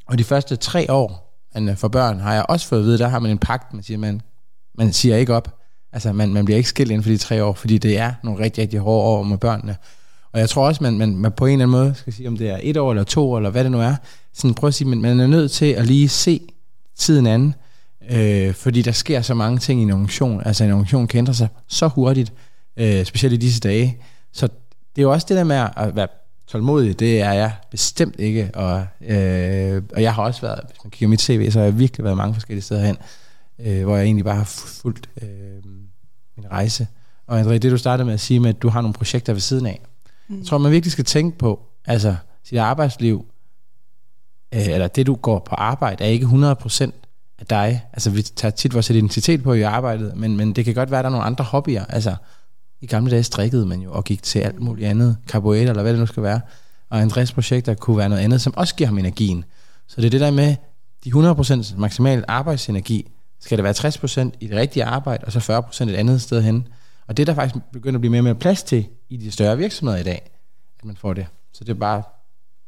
og 0.08 0.18
de 0.18 0.24
første 0.24 0.56
tre 0.56 0.92
år 0.92 1.24
for 1.76 1.88
børn 1.88 2.20
har 2.20 2.34
jeg 2.34 2.46
også 2.50 2.68
fået 2.68 2.80
at 2.80 2.86
vide, 2.86 2.98
der 2.98 3.08
har 3.08 3.20
man 3.20 3.32
en 3.32 3.38
pagt, 3.38 3.74
man 3.74 3.84
siger, 3.84 3.98
man, 3.98 4.22
man 4.78 4.94
siger 4.94 5.16
ikke 5.16 5.36
op. 5.36 5.60
Altså 5.94 6.14
man, 6.14 6.34
man 6.34 6.46
bliver 6.46 6.58
ikke 6.58 6.70
skilt 6.70 6.92
inden 6.92 7.04
for 7.04 7.10
de 7.10 7.18
tre 7.18 7.44
år, 7.44 7.54
fordi 7.54 7.78
det 7.78 7.98
er 7.98 8.14
nogle 8.24 8.44
rigtig, 8.44 8.62
rigtig 8.62 8.80
hårde 8.80 9.08
år 9.08 9.24
med 9.24 9.38
børnene. 9.38 9.76
Og 10.34 10.40
jeg 10.40 10.50
tror 10.50 10.68
også, 10.68 10.84
man, 10.84 10.98
man, 10.98 11.16
man 11.16 11.32
på 11.32 11.46
en 11.46 11.52
eller 11.52 11.66
anden 11.66 11.80
måde 11.80 11.96
skal 11.96 12.14
sige, 12.14 12.28
om 12.28 12.38
det 12.38 12.50
er 12.50 12.60
et 12.62 12.78
år 12.78 12.92
eller 12.92 13.04
to 13.04 13.32
år, 13.32 13.38
eller 13.38 13.50
hvad 13.50 13.64
det 13.64 13.72
nu 13.72 13.82
er, 13.82 13.96
sådan 14.34 14.54
prøv 14.54 14.68
at 14.68 14.74
sige, 14.74 14.88
men 14.88 15.02
man 15.02 15.20
er 15.20 15.28
nødt 15.28 15.52
til 15.52 15.66
at 15.66 15.88
lige 15.88 16.10
se 16.10 16.42
tiden 16.98 17.28
anden, 17.28 17.56
Øh, 18.10 18.54
fordi 18.54 18.82
der 18.82 18.92
sker 18.92 19.22
så 19.22 19.34
mange 19.34 19.60
ting 19.60 19.80
i 19.80 19.84
en 19.84 19.92
organisation. 19.92 20.42
Altså 20.46 20.64
en 20.64 20.72
organisation 20.72 21.08
kan 21.08 21.18
ændre 21.18 21.34
sig 21.34 21.48
så 21.68 21.88
hurtigt, 21.88 22.34
øh, 22.78 23.06
specielt 23.06 23.34
i 23.34 23.38
disse 23.38 23.60
dage. 23.60 23.98
Så 24.32 24.48
det 24.96 25.02
er 25.02 25.04
jo 25.04 25.12
også 25.12 25.26
det 25.30 25.38
der 25.38 25.44
med 25.44 25.68
at 25.78 25.96
være 25.96 26.08
tålmodig, 26.48 27.00
det 27.00 27.22
er 27.22 27.32
jeg 27.32 27.52
bestemt 27.72 28.16
ikke. 28.20 28.52
Og, 28.54 28.86
øh, 29.02 29.82
og 29.96 30.02
jeg 30.02 30.14
har 30.14 30.24
også 30.24 30.42
været, 30.42 30.60
hvis 30.68 30.78
man 30.84 30.92
kigger 30.92 31.08
mit 31.08 31.22
CV, 31.22 31.52
så 31.52 31.60
har 31.60 31.66
jeg 31.66 31.80
virkelig 31.80 32.04
været 32.04 32.18
mange 32.18 32.34
forskellige 32.34 32.64
steder 32.64 32.86
hen, 32.86 32.98
øh, 33.60 33.84
hvor 33.84 33.96
jeg 33.96 34.06
egentlig 34.06 34.26
bare 34.26 34.36
har 34.36 34.44
fulgt 34.84 35.10
øh, 35.22 35.28
min 36.38 36.52
rejse. 36.52 36.88
Og 37.28 37.42
André, 37.42 37.52
det 37.52 37.72
du 37.72 37.78
startede 37.78 38.06
med 38.06 38.14
at 38.14 38.20
sige 38.20 38.40
med, 38.40 38.50
at 38.50 38.62
du 38.62 38.70
har 38.70 38.82
nogle 38.82 38.94
projekter 38.94 39.34
ved 39.34 39.42
siden 39.42 39.66
af. 39.66 39.82
Mm. 40.28 40.38
Jeg 40.38 40.46
tror, 40.46 40.58
man 40.58 40.72
virkelig 40.72 40.92
skal 40.92 41.06
tænke 41.06 41.38
på, 41.38 41.60
altså 41.86 42.16
sit 42.44 42.58
arbejdsliv, 42.58 43.26
øh, 44.54 44.68
eller 44.68 44.88
det 44.88 45.08
du 45.08 45.16
går 45.16 45.40
på 45.40 45.56
arbejde, 45.56 46.04
er 46.04 46.08
ikke 46.08 46.26
100% 46.26 46.92
af 47.40 47.46
dig. 47.46 47.86
Altså, 47.94 48.10
vi 48.10 48.22
tager 48.22 48.52
tit 48.52 48.74
vores 48.74 48.90
identitet 48.90 49.44
på 49.44 49.54
i 49.54 49.62
arbejdet, 49.62 50.18
men, 50.18 50.38
men 50.38 50.54
det 50.54 50.66
kan 50.66 50.74
godt 50.74 50.92
være, 50.92 51.00
at 51.00 51.04
der 51.04 51.10
er 51.10 51.12
nogle 51.12 51.26
andre 51.26 51.44
hobbyer. 51.44 51.86
Altså, 51.86 52.16
i 52.82 52.88
gamle 52.88 53.12
dage 53.12 53.24
strikkede 53.24 53.66
man 53.66 53.82
jo 53.82 53.94
og 53.94 54.04
gik 54.04 54.24
til 54.24 54.40
alt 54.40 54.60
muligt 54.60 54.88
andet, 54.88 55.18
carbohydrater 55.28 55.70
eller 55.70 55.82
hvad 55.82 55.92
det 55.92 56.00
nu 56.00 56.06
skal 56.06 56.24
være. 56.24 56.42
Og 56.90 57.02
Andres 57.02 57.32
projekter 57.32 57.74
kunne 57.74 57.98
være 57.98 58.10
noget 58.10 58.22
andet, 58.22 58.42
som 58.42 58.54
også 58.58 58.76
giver 58.76 58.88
ham 58.88 58.98
energien. 58.98 59.46
Så 59.88 60.02
det 60.02 60.06
er 60.06 60.10
det 60.10 60.20
der 60.20 60.32
med, 60.32 60.56
de 61.04 61.12
100% 61.74 61.80
maksimal 61.80 62.26
arbejdsenergi, 62.28 63.12
skal 63.40 63.58
det 63.58 63.64
være 63.64 64.30
60% 64.34 64.38
i 64.40 64.48
det 64.48 64.58
rigtige 64.58 64.86
arbejde, 64.86 65.26
og 65.26 65.32
så 65.32 65.40
40% 65.84 65.90
et 65.90 65.96
andet 65.96 66.22
sted 66.22 66.42
hen. 66.42 66.68
Og 67.08 67.18
det 67.18 67.24
er 67.24 67.26
der 67.26 67.34
faktisk 67.34 67.66
begyndt 67.74 67.96
at 67.96 68.02
blive 68.02 68.12
mere 68.12 68.20
og 68.20 68.24
mere 68.24 68.36
plads 68.36 68.64
til 68.64 68.88
i 69.10 69.18
de 69.18 69.32
større 69.32 69.58
virksomheder 69.58 70.00
i 70.00 70.04
dag, 70.04 70.32
at 70.80 70.86
man 70.86 70.98
får 70.98 71.14
det. 71.14 71.26
Så 71.54 71.64
det 71.64 71.70
er 71.70 71.80
bare 71.80 72.04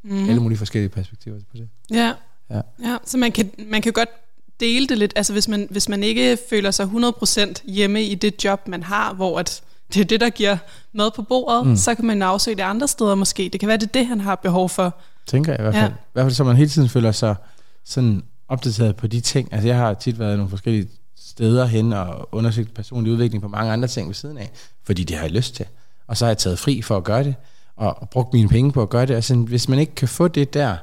mm. 0.03 0.29
alle 0.29 0.41
mulige 0.41 0.57
forskellige 0.57 0.89
perspektiver 0.89 1.39
på 1.51 1.57
det. 1.57 1.69
Ja. 1.91 2.13
Ja. 2.49 2.61
ja. 2.83 2.97
Så 3.05 3.17
man 3.17 3.31
kan, 3.31 3.51
man 3.69 3.81
kan 3.81 3.93
godt 3.93 4.09
dele 4.59 4.87
det 4.87 4.97
lidt, 4.97 5.13
altså 5.15 5.33
hvis 5.33 5.47
man, 5.47 5.67
hvis 5.69 5.89
man 5.89 6.03
ikke 6.03 6.37
føler 6.49 6.71
sig 6.71 6.85
100% 6.85 7.71
hjemme 7.71 8.03
i 8.03 8.15
det 8.15 8.43
job, 8.43 8.67
man 8.67 8.83
har, 8.83 9.13
hvor 9.13 9.39
at 9.39 9.61
det 9.93 10.01
er 10.01 10.05
det, 10.05 10.21
der 10.21 10.29
giver 10.29 10.57
mad 10.93 11.11
på 11.15 11.21
bordet, 11.21 11.67
mm. 11.67 11.75
så 11.75 11.95
kan 11.95 12.05
man 12.05 12.21
afsøge 12.21 12.57
det 12.57 12.63
andre 12.63 12.87
steder 12.87 13.15
måske. 13.15 13.49
Det 13.53 13.59
kan 13.59 13.67
være, 13.67 13.77
det 13.77 13.87
er 13.87 13.91
det, 13.91 14.07
han 14.07 14.21
har 14.21 14.35
behov 14.35 14.69
for. 14.69 14.95
Tænker 15.27 15.51
jeg 15.51 15.59
i 15.59 15.63
hvert 15.63 15.73
fald. 15.73 15.91
Ja. 15.91 15.97
I 15.97 16.13
hvert 16.13 16.23
fald, 16.23 16.33
så 16.33 16.43
man 16.43 16.55
hele 16.55 16.69
tiden 16.69 16.89
føler 16.89 17.11
sig 17.11 17.35
sådan 17.83 18.23
opdateret 18.47 18.95
på 18.95 19.07
de 19.07 19.21
ting. 19.21 19.53
Altså 19.53 19.67
jeg 19.67 19.77
har 19.77 19.93
tit 19.93 20.19
været 20.19 20.33
i 20.33 20.37
nogle 20.37 20.49
forskellige 20.49 20.87
steder 21.17 21.65
hen 21.65 21.93
og 21.93 22.29
undersøgt 22.31 22.73
personlig 22.73 23.13
udvikling 23.13 23.41
på 23.41 23.47
mange 23.47 23.71
andre 23.71 23.87
ting 23.87 24.07
ved 24.07 24.15
siden 24.15 24.37
af, 24.37 24.51
fordi 24.83 25.03
det 25.03 25.15
har 25.15 25.23
jeg 25.23 25.31
lyst 25.31 25.55
til. 25.55 25.65
Og 26.07 26.17
så 26.17 26.25
har 26.25 26.29
jeg 26.29 26.37
taget 26.37 26.59
fri 26.59 26.81
for 26.81 26.97
at 26.97 27.03
gøre 27.03 27.23
det, 27.23 27.35
og, 27.75 28.01
og 28.01 28.09
brugt 28.09 28.33
mine 28.33 28.49
penge 28.49 28.71
på 28.71 28.81
at 28.81 28.89
gøre 28.89 29.05
det. 29.05 29.15
Altså 29.15 29.35
hvis 29.35 29.69
man 29.69 29.79
ikke 29.79 29.95
kan 29.95 30.07
få 30.07 30.27
det 30.27 30.53
der, 30.53 30.77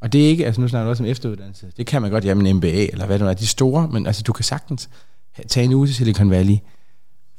og 0.00 0.12
det 0.12 0.24
er 0.24 0.28
ikke, 0.28 0.46
altså 0.46 0.60
nu 0.60 0.68
snakker 0.68 0.84
du 0.84 0.90
også 0.90 1.02
om 1.02 1.08
efteruddannelse, 1.08 1.72
det 1.76 1.86
kan 1.86 2.02
man 2.02 2.10
godt, 2.10 2.24
jamen 2.24 2.46
en 2.46 2.56
MBA 2.56 2.68
eller 2.68 3.06
hvad 3.06 3.18
det 3.18 3.24
nu 3.24 3.30
er, 3.30 3.34
de 3.34 3.46
store, 3.46 3.88
men 3.88 4.06
altså 4.06 4.22
du 4.22 4.32
kan 4.32 4.44
sagtens 4.44 4.90
tage 5.48 5.64
en 5.64 5.72
uge 5.72 5.86
til 5.86 5.94
Silicon 5.94 6.30
Valley, 6.30 6.56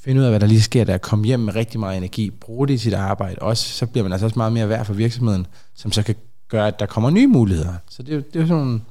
finde 0.04 0.20
ud 0.20 0.26
af, 0.26 0.32
hvad 0.32 0.40
der 0.40 0.48
lige 0.48 0.62
sker 0.62 0.84
der, 0.84 0.98
komme 0.98 1.26
hjem 1.26 1.40
med 1.40 1.56
rigtig 1.56 1.80
meget 1.80 1.98
energi, 1.98 2.30
bruge 2.30 2.68
det 2.68 2.74
i 2.74 2.78
sit 2.78 2.94
arbejde, 2.94 3.42
også, 3.42 3.70
så 3.70 3.86
bliver 3.86 4.04
man 4.04 4.12
altså 4.12 4.26
også 4.26 4.40
meget 4.40 4.54
mere 4.54 4.70
værd 4.70 4.86
for 4.86 4.94
virksomheden, 4.94 5.48
som 5.76 5.92
så 5.92 6.04
kan 6.04 6.16
gøre, 6.50 6.68
at 6.68 6.80
der 6.80 6.86
kommer 6.86 7.10
nye 7.10 7.28
muligheder. 7.28 7.74
Så 7.90 8.04
det, 8.04 8.16
er 8.16 8.22
det 8.22 8.42
er 8.42 8.46
sådan 8.46 8.64
nogle 8.64 8.82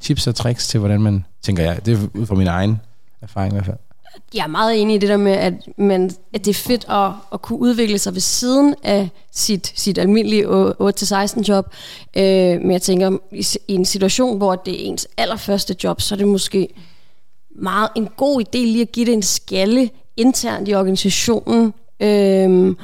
tips 0.00 0.26
og 0.26 0.34
tricks 0.34 0.68
til, 0.68 0.80
hvordan 0.80 1.02
man, 1.02 1.24
tænker 1.42 1.62
jeg, 1.62 1.86
det 1.86 1.94
er 1.94 2.08
ud 2.14 2.26
fra 2.26 2.34
min 2.34 2.46
egen 2.46 2.80
erfaring 3.22 3.52
i 3.52 3.54
hvert 3.54 3.66
fald. 3.66 3.78
Jeg 4.34 4.42
er 4.42 4.46
meget 4.46 4.80
enig 4.80 4.94
i 4.94 4.98
det 4.98 5.08
der 5.08 5.16
med, 5.16 5.32
at, 5.32 5.54
man, 5.76 6.10
at 6.32 6.44
det 6.44 6.50
er 6.50 6.54
fedt 6.54 6.84
at, 6.88 7.10
at 7.32 7.42
kunne 7.42 7.58
udvikle 7.58 7.98
sig 7.98 8.14
ved 8.14 8.20
siden 8.20 8.74
af 8.82 9.08
sit, 9.32 9.72
sit 9.76 9.98
almindelige 9.98 10.46
8-16 10.46 11.42
job. 11.42 11.74
Øh, 12.16 12.60
men 12.60 12.70
jeg 12.70 12.82
tænker, 12.82 13.18
i, 13.32 13.46
i 13.68 13.74
en 13.74 13.84
situation, 13.84 14.36
hvor 14.38 14.54
det 14.54 14.74
er 14.74 14.88
ens 14.88 15.08
allerførste 15.16 15.76
job, 15.84 16.00
så 16.00 16.14
er 16.14 16.16
det 16.16 16.28
måske 16.28 16.68
meget 17.56 17.88
en 17.96 18.08
god 18.16 18.42
idé 18.42 18.58
lige 18.58 18.82
at 18.82 18.92
give 18.92 19.06
det 19.06 19.14
en 19.14 19.22
skalle 19.22 19.90
internt 20.16 20.68
i 20.68 20.74
organisationen. 20.74 21.74
Øh, 22.00 22.74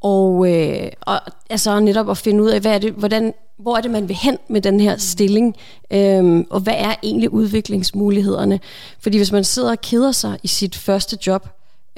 og, 0.00 0.54
øh, 0.54 0.90
og 1.00 1.20
altså 1.50 1.80
netop 1.80 2.10
at 2.10 2.16
finde 2.16 2.42
ud 2.42 2.48
af, 2.48 2.60
hvad 2.60 2.74
er 2.74 2.78
det, 2.78 2.92
hvordan 2.92 3.34
hvor 3.58 3.76
er 3.76 3.80
det, 3.80 3.90
man 3.90 4.08
vil 4.08 4.16
hen 4.16 4.38
med 4.48 4.60
den 4.60 4.80
her 4.80 4.96
stilling, 4.96 5.56
øhm, 5.90 6.46
og 6.50 6.60
hvad 6.60 6.74
er 6.76 6.94
egentlig 7.02 7.32
udviklingsmulighederne? 7.32 8.60
Fordi 9.00 9.16
hvis 9.16 9.32
man 9.32 9.44
sidder 9.44 9.70
og 9.70 9.80
keder 9.80 10.12
sig 10.12 10.38
i 10.42 10.48
sit 10.48 10.76
første 10.76 11.18
job, 11.26 11.48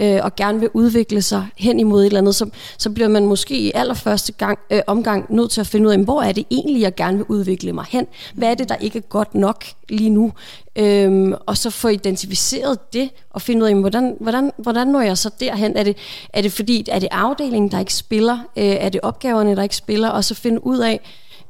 øh, 0.01 0.21
og 0.23 0.37
gerne 0.37 0.61
vil 0.61 0.69
udvikle 0.75 1.23
sig 1.23 1.47
hen 1.57 1.81
imod 1.81 2.03
et 2.03 2.07
eller 2.07 2.21
andet, 2.21 2.35
så, 2.35 2.51
så 2.79 2.91
bliver 2.91 3.09
man 3.09 3.27
måske 3.27 3.59
i 3.59 3.73
allerførste 3.75 4.33
gang, 4.33 4.59
øh, 4.71 4.81
omgang 4.87 5.35
nødt 5.35 5.51
til 5.51 5.61
at 5.61 5.67
finde 5.67 5.89
ud 5.89 5.93
af, 5.93 5.99
hvor 5.99 6.23
er 6.23 6.33
det 6.33 6.47
egentlig, 6.51 6.83
jeg 6.83 6.95
gerne 6.95 7.17
vil 7.17 7.27
udvikle 7.29 7.73
mig 7.73 7.85
hen? 7.89 8.07
Hvad 8.35 8.51
er 8.51 8.55
det, 8.55 8.69
der 8.69 8.77
ikke 8.77 8.99
er 8.99 9.03
godt 9.03 9.35
nok 9.35 9.65
lige 9.89 10.11
nu? 10.11 10.33
Øhm, 10.77 11.35
og 11.47 11.57
så 11.57 11.71
få 11.71 11.89
identificeret 11.89 12.93
det, 12.93 13.11
og 13.31 13.43
finde 13.43 13.63
ud 13.63 13.69
af, 13.69 13.75
hvordan, 13.75 14.17
hvordan, 14.21 14.53
hvordan 14.57 14.87
når 14.87 15.01
jeg 15.01 15.19
så 15.19 15.31
derhen? 15.41 15.77
Er 15.77 15.83
det, 15.83 15.97
er 16.33 16.43
det 16.43 16.53
fordi, 16.53 16.85
er 16.89 16.99
det 16.99 17.09
afdelingen, 17.13 17.71
der 17.71 17.79
ikke 17.79 17.95
spiller? 17.95 18.39
Øh, 18.57 18.65
er 18.65 18.89
det 18.89 19.01
opgaverne, 19.01 19.57
der 19.57 19.63
ikke 19.63 19.77
spiller? 19.77 20.09
Og 20.09 20.25
så 20.25 20.35
finde 20.35 20.67
ud 20.67 20.79
af, 20.79 21.01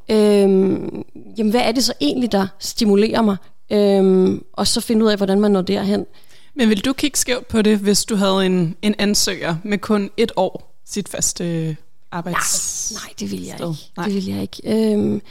øhm, 0.09 1.05
jamen 1.39 1.51
hvad 1.51 1.61
er 1.61 1.73
det 1.73 1.85
så 1.85 1.93
egentlig, 2.01 2.33
der 2.33 2.47
stimulerer 2.59 3.23
mig? 3.23 3.37
Øhm, 3.73 4.45
og 4.53 4.67
så 4.67 4.81
finde 4.81 5.05
ud 5.05 5.11
af, 5.11 5.17
hvordan 5.17 5.41
man 5.41 5.51
når 5.51 5.63
derhen. 5.63 6.07
Men 6.55 6.69
vil 6.69 6.85
du 6.85 6.93
kigge 6.93 7.19
skævt 7.19 7.49
på 7.49 7.63
det, 7.63 7.79
hvis 7.79 8.05
du 8.05 8.17
havde 8.17 8.47
en, 8.47 8.77
en 8.83 8.95
ansøger 8.99 9.57
med 9.65 9.79
kun 9.79 10.11
et 10.17 10.33
år 10.37 10.71
sit 10.87 11.09
første 11.09 11.77
arbejds... 12.11 12.93
Nej, 12.93 13.01
nej 13.03 13.15
det 13.21 13.31
vil 13.31 13.45
jeg 13.45 13.57
sted. 13.59 13.71
ikke. 13.71 13.93
Nej. 13.97 14.07
Det 14.07 14.15
vil 14.15 14.27
jeg 14.27 14.43
ikke. 14.43 14.93
Øhm, 14.93 15.23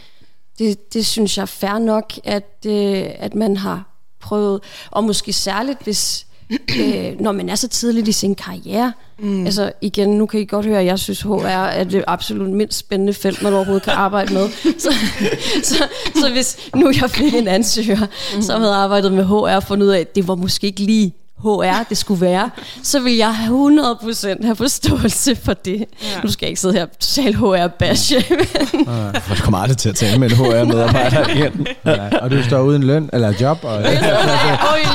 det, 0.59 0.93
det 0.93 1.05
synes 1.05 1.37
jeg 1.37 1.41
er 1.41 1.45
fair 1.45 1.79
nok, 1.79 2.13
at, 2.23 2.57
øh, 2.65 3.05
at 3.15 3.35
man 3.35 3.57
har 3.57 3.89
prøvet, 4.19 4.61
og 4.91 5.03
måske 5.03 5.33
særligt, 5.33 5.83
hvis 5.83 6.27
øh, 6.51 7.21
når 7.21 7.31
man 7.31 7.49
er 7.49 7.55
så 7.55 7.67
tidligt 7.67 8.07
i 8.07 8.11
sin 8.11 8.35
karriere. 8.35 8.93
Mm. 9.19 9.45
Altså 9.45 9.71
igen, 9.81 10.09
nu 10.09 10.25
kan 10.25 10.39
I 10.39 10.45
godt 10.45 10.65
høre, 10.65 10.79
at 10.79 10.85
jeg 10.85 10.99
synes, 10.99 11.21
HR 11.21 11.45
er 11.45 11.83
det 11.83 12.03
absolut 12.07 12.49
mindst 12.49 12.77
spændende 12.77 13.13
felt, 13.13 13.43
man 13.43 13.53
overhovedet 13.53 13.83
kan 13.83 13.93
arbejde 13.93 14.33
med. 14.33 14.49
Så, 14.79 14.93
så, 15.63 15.83
så 16.15 16.31
hvis 16.31 16.69
nu 16.75 16.91
jeg 17.01 17.09
fik 17.09 17.33
en 17.33 17.47
ansøger, 17.47 18.07
mm. 18.35 18.41
som 18.41 18.61
havde 18.61 18.75
arbejdet 18.75 19.11
med 19.11 19.25
HR, 19.25 19.59
fundet 19.59 19.87
ud 19.87 19.91
af, 19.91 19.99
at 19.99 20.15
det 20.15 20.27
var 20.27 20.35
måske 20.35 20.67
ikke 20.67 20.79
lige 20.79 21.13
HR 21.43 21.83
det 21.89 21.97
skulle 21.97 22.21
være, 22.21 22.49
så 22.83 22.99
vil 22.99 23.15
jeg 23.15 23.35
100% 23.47 24.45
have 24.45 24.55
forståelse 24.55 25.35
for 25.35 25.53
det. 25.53 25.85
Ja. 26.03 26.21
Nu 26.23 26.31
skal 26.31 26.45
jeg 26.45 26.49
ikke 26.49 26.61
sidde 26.61 26.73
her 26.73 26.83
og 26.83 26.99
totalt 26.99 27.35
HR-bashe. 27.35 28.23
Jeg 29.29 29.37
kommer 29.41 29.57
aldrig 29.57 29.77
til 29.77 29.89
at 29.89 29.95
tale 29.95 30.19
med 30.19 30.31
en 30.31 30.37
HR-medarbejder 30.37 31.27
igen. 31.29 31.67
Ja, 31.85 32.17
og 32.17 32.31
du 32.31 32.43
står 32.43 32.61
uden 32.61 32.83
løn 32.83 33.09
eller 33.13 33.33
job. 33.41 33.63
Og, 33.63 33.77
oh, 33.77 33.83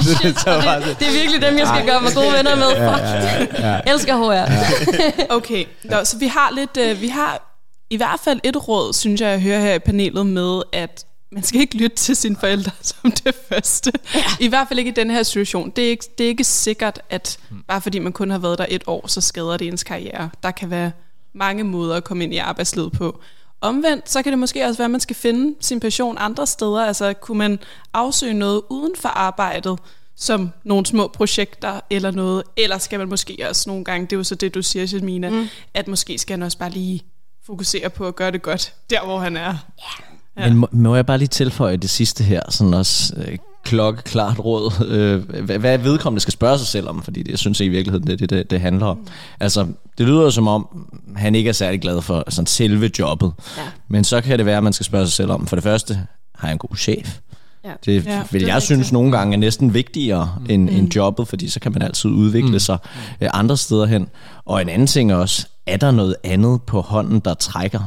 shit. 0.03 0.23
det, 0.35 0.97
det 0.99 1.09
er 1.09 1.21
virkelig 1.21 1.43
dem, 1.43 1.59
jeg 1.59 1.67
skal 1.67 1.87
gøre 1.87 2.01
mig 2.03 2.15
gode 2.15 2.33
venner 2.37 2.57
med. 2.57 2.71
Ja, 2.77 2.85
ja, 2.85 3.47
ja. 3.59 3.69
Jeg 3.69 3.83
elsker 3.87 4.17
HR. 4.17 4.33
Ja. 4.33 4.47
Okay, 5.37 5.65
Nå, 5.85 6.05
så 6.05 6.19
vi 6.19 6.27
har 6.27 6.53
lidt, 6.55 6.93
uh, 6.93 7.01
vi 7.01 7.09
har 7.09 7.59
i 7.91 7.97
hvert 7.97 8.21
fald 8.25 8.41
et 8.45 8.69
råd, 8.69 8.93
synes 8.93 9.21
jeg, 9.21 9.31
jeg 9.31 9.41
hører 9.41 9.61
her 9.61 9.75
i 9.75 9.79
panelet 9.79 10.27
med, 10.27 10.63
at 10.73 11.05
man 11.35 11.43
skal 11.43 11.61
ikke 11.61 11.77
lytte 11.77 11.97
til 11.97 12.17
sine 12.17 12.37
forældre 12.37 12.73
som 12.93 13.13
det 13.13 13.35
første. 13.49 13.93
Ja. 14.15 14.25
I 14.41 14.49
hvert 14.49 14.69
fald 14.69 14.79
ikke 14.79 14.91
i 14.91 14.95
den 14.95 15.11
her 15.11 15.23
situation. 15.23 15.71
Det 15.71 15.85
er 15.85 15.89
ikke, 15.89 16.05
det 16.19 16.25
er 16.25 16.29
ikke 16.29 16.45
sikkert, 16.45 17.01
at 17.11 17.39
bare 17.69 17.81
fordi 17.81 17.99
man 17.99 18.13
kun 18.13 18.31
har 18.31 18.39
været 18.39 18.59
der 18.59 18.67
et 18.69 18.85
år, 18.87 19.07
så 19.07 19.21
skader 19.21 19.57
det 19.57 19.67
ens 19.67 19.85
karriere. 19.85 20.31
Der 20.43 20.51
kan 20.51 20.71
være 20.71 20.93
mange 21.33 21.65
måder 21.65 21.97
at 21.97 22.05
komme 22.05 22.25
ind 22.25 22.35
i 22.35 22.37
arbejdslivet 22.37 22.93
på. 22.93 23.21
Omvendt, 23.61 24.11
så 24.11 24.23
kan 24.23 24.33
det 24.33 24.39
måske 24.39 24.65
også 24.65 24.79
være, 24.79 24.85
at 24.85 24.91
man 24.91 25.01
skal 25.01 25.17
finde 25.17 25.55
sin 25.61 25.81
passion 25.81 26.17
andre 26.19 26.47
steder. 26.47 26.87
Altså, 26.87 27.13
kunne 27.13 27.39
man 27.39 27.59
afsøge 27.93 28.35
noget 28.35 28.63
uden 28.71 28.93
for 28.97 29.09
arbejdet, 29.09 29.79
som 30.17 30.51
nogle 30.65 30.87
små 30.87 31.09
projekter 31.09 31.81
eller 31.91 32.11
noget, 32.11 32.43
eller 32.57 32.79
skal 32.79 32.99
man 32.99 33.09
måske 33.09 33.47
også 33.49 33.71
nogle 33.71 33.85
gange, 33.85 34.07
det 34.07 34.13
er 34.13 34.17
jo 34.17 34.25
så 34.25 34.35
det, 34.35 34.55
du 34.55 34.63
siger, 34.63 34.83
Jasmina, 34.83 35.31
mm. 35.31 35.49
at 35.75 35.89
måske 35.89 36.19
skal 36.19 36.33
han 36.33 36.43
også 36.43 36.59
bare 36.59 36.71
lige 36.71 37.03
fokusere 37.47 37.91
på 37.91 38.07
at 38.07 38.17
gøre 38.17 38.31
det 38.31 38.43
godt, 38.43 38.75
der 38.91 39.05
hvor 39.05 39.19
han 39.19 39.37
er. 39.37 39.55
Ja. 39.79 40.14
Ja. 40.39 40.49
Men 40.49 40.59
må, 40.59 40.69
må 40.73 40.95
jeg 40.95 41.07
bare 41.07 41.19
lige 41.19 41.29
tilføje 41.29 41.77
det 41.77 41.91
sidste 41.91 42.25
her, 42.25 42.41
sådan 42.49 42.75
også 42.75 43.15
øh, 43.17 43.39
klokkeklart 43.65 44.39
råd, 44.39 44.87
øh, 44.87 45.45
hvad, 45.45 45.59
hvad 45.59 45.79
vedkommende 45.79 46.21
skal 46.21 46.33
spørge 46.33 46.59
sig 46.59 46.67
selv 46.67 46.89
om, 46.89 47.03
fordi 47.03 47.23
det, 47.23 47.31
jeg 47.31 47.39
synes 47.39 47.61
i 47.61 47.69
virkeligheden, 47.69 48.07
det 48.07 48.13
er 48.13 48.17
det, 48.17 48.31
det, 48.31 48.51
det 48.51 48.61
handler 48.61 48.87
om. 48.87 48.97
Mm. 48.97 49.07
Altså, 49.41 49.67
det 49.99 50.07
lyder 50.07 50.31
som 50.31 50.49
om, 50.49 50.87
han 51.17 51.35
ikke 51.35 51.49
er 51.49 51.53
særlig 51.53 51.81
glad 51.81 52.03
for 52.03 52.25
sådan 52.29 52.47
selve 52.47 52.91
jobbet, 52.99 53.33
ja. 53.57 53.63
men 53.89 54.05
så 54.05 54.21
kan 54.21 54.39
det 54.39 54.47
være, 54.47 54.57
at 54.57 54.65
man 54.65 54.73
skal 54.73 54.87
spørge 54.87 55.07
sig 55.07 55.13
selv 55.13 55.31
om, 55.31 55.47
for 55.47 55.57
det 55.57 55.63
første, 55.63 56.07
har 56.35 56.49
jeg 56.49 56.53
en 56.53 56.59
god 56.59 56.77
chef? 56.77 57.19
Ja. 57.65 57.73
Det 57.85 58.07
ja, 58.07 58.23
vil 58.31 58.41
det 58.41 58.49
jeg 58.49 58.63
synes 58.63 58.93
nogle 58.93 59.13
gange 59.13 59.35
er 59.35 59.39
næsten 59.39 59.75
vigtigere 59.75 60.35
mm. 60.41 60.47
end, 60.49 60.71
mm. 60.71 60.77
end 60.77 60.95
jobbet, 60.97 61.29
fordi 61.29 61.49
så 61.49 61.61
kan 61.61 61.73
man 61.73 61.83
altid 61.83 62.11
udvikle 62.11 62.53
mm. 62.53 62.59
sig 62.59 62.79
øh, 63.21 63.29
andre 63.33 63.57
steder 63.57 63.87
hen. 63.87 64.09
Og 64.45 64.63
en 64.63 64.69
anden 64.69 64.87
ting 64.87 65.15
også, 65.15 65.47
er 65.67 65.77
der 65.77 65.91
noget 65.91 66.17
andet 66.25 66.63
på 66.63 66.81
hånden, 66.81 67.21
der 67.21 67.35
trækker? 67.35 67.81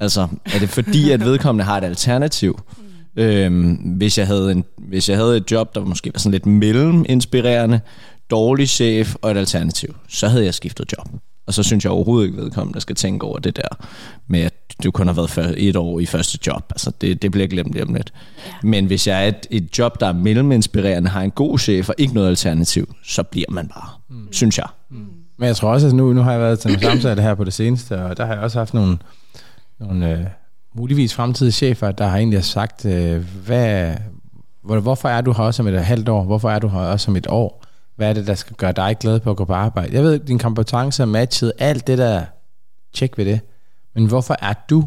Altså, 0.00 0.28
er 0.44 0.58
det 0.58 0.68
fordi, 0.68 1.10
at 1.10 1.20
vedkommende 1.20 1.64
har 1.64 1.78
et 1.78 1.84
alternativ? 1.84 2.60
Øhm, 3.16 3.72
hvis, 3.72 4.18
jeg 4.18 4.26
havde 4.26 4.52
en, 4.52 4.64
hvis 4.78 5.08
jeg 5.08 5.16
havde 5.16 5.36
et 5.36 5.50
job, 5.50 5.74
der 5.74 5.80
måske 5.80 6.10
var 6.14 6.18
sådan 6.18 6.32
lidt 6.32 6.46
melleminspirerende, 6.46 7.80
dårlig 8.30 8.68
chef 8.68 9.14
og 9.22 9.30
et 9.30 9.36
alternativ, 9.36 9.96
så 10.08 10.28
havde 10.28 10.44
jeg 10.44 10.54
skiftet 10.54 10.92
job. 10.92 11.08
Og 11.46 11.54
så 11.54 11.62
synes 11.62 11.84
jeg 11.84 11.92
overhovedet 11.92 12.26
ikke, 12.26 12.38
vedkommende 12.38 12.80
skal 12.80 12.96
tænke 12.96 13.26
over 13.26 13.38
det 13.38 13.56
der 13.56 13.86
med, 14.28 14.40
at 14.40 14.54
du 14.84 14.90
kun 14.90 15.06
har 15.06 15.14
været 15.14 15.68
et 15.68 15.76
år 15.76 16.00
i 16.00 16.06
første 16.06 16.38
job. 16.46 16.64
Altså, 16.70 16.92
det, 17.00 17.22
det 17.22 17.30
bliver 17.30 17.46
glemt 17.46 17.72
lige 17.72 17.82
om 17.82 17.94
lidt. 17.94 18.12
Ja. 18.46 18.52
Men 18.62 18.86
hvis 18.86 19.06
jeg 19.06 19.24
er 19.24 19.28
et, 19.28 19.46
et 19.50 19.78
job, 19.78 20.00
der 20.00 20.06
er 20.06 20.12
melleminspirerende, 20.12 21.10
har 21.10 21.22
en 21.22 21.30
god 21.30 21.58
chef 21.58 21.88
og 21.88 21.94
ikke 21.98 22.14
noget 22.14 22.28
alternativ, 22.28 22.94
så 23.04 23.22
bliver 23.22 23.50
man 23.50 23.68
bare, 23.68 23.88
mm. 24.10 24.32
synes 24.32 24.58
jeg. 24.58 24.66
Mm. 24.90 24.96
Men 25.38 25.46
jeg 25.46 25.56
tror 25.56 25.70
også, 25.70 25.86
at 25.86 25.92
nu, 25.92 26.12
nu 26.12 26.22
har 26.22 26.32
jeg 26.32 26.40
været 26.40 26.58
til 26.58 26.70
nogle 26.70 26.82
samtaler 26.82 27.22
her 27.22 27.34
på 27.34 27.44
det 27.44 27.52
seneste, 27.52 28.04
og 28.04 28.16
der 28.16 28.26
har 28.26 28.34
jeg 28.34 28.42
også 28.42 28.58
haft 28.58 28.74
nogle 28.74 28.98
nogle 29.86 30.18
øh, 30.18 30.26
muligvis 30.74 31.14
fremtidige 31.14 31.52
chefer, 31.52 31.92
der 31.92 32.06
har 32.06 32.18
egentlig 32.18 32.44
sagt, 32.44 32.84
øh, 32.84 33.24
hvad, 33.46 33.94
hvor, 34.62 34.80
hvorfor 34.80 35.08
er 35.08 35.20
du 35.20 35.32
her 35.32 35.44
også 35.44 35.62
om 35.62 35.68
et 35.68 35.84
halvt 35.84 36.08
år? 36.08 36.24
Hvorfor 36.24 36.50
er 36.50 36.58
du 36.58 36.68
her 36.68 36.80
også 36.80 37.10
om 37.10 37.16
et 37.16 37.26
år? 37.26 37.64
Hvad 37.96 38.08
er 38.08 38.12
det, 38.12 38.26
der 38.26 38.34
skal 38.34 38.56
gøre 38.56 38.72
dig 38.72 38.96
glad 39.00 39.20
på 39.20 39.30
at 39.30 39.36
gå 39.36 39.44
på 39.44 39.52
arbejde? 39.52 39.94
Jeg 39.94 40.02
ved, 40.02 40.18
din 40.18 40.38
kompetence 40.38 41.02
er 41.02 41.06
matchet, 41.06 41.52
alt 41.58 41.86
det 41.86 41.98
der, 41.98 42.24
tjek 42.94 43.18
ved 43.18 43.24
det. 43.24 43.40
Men 43.94 44.06
hvorfor 44.06 44.36
er 44.42 44.54
du 44.70 44.84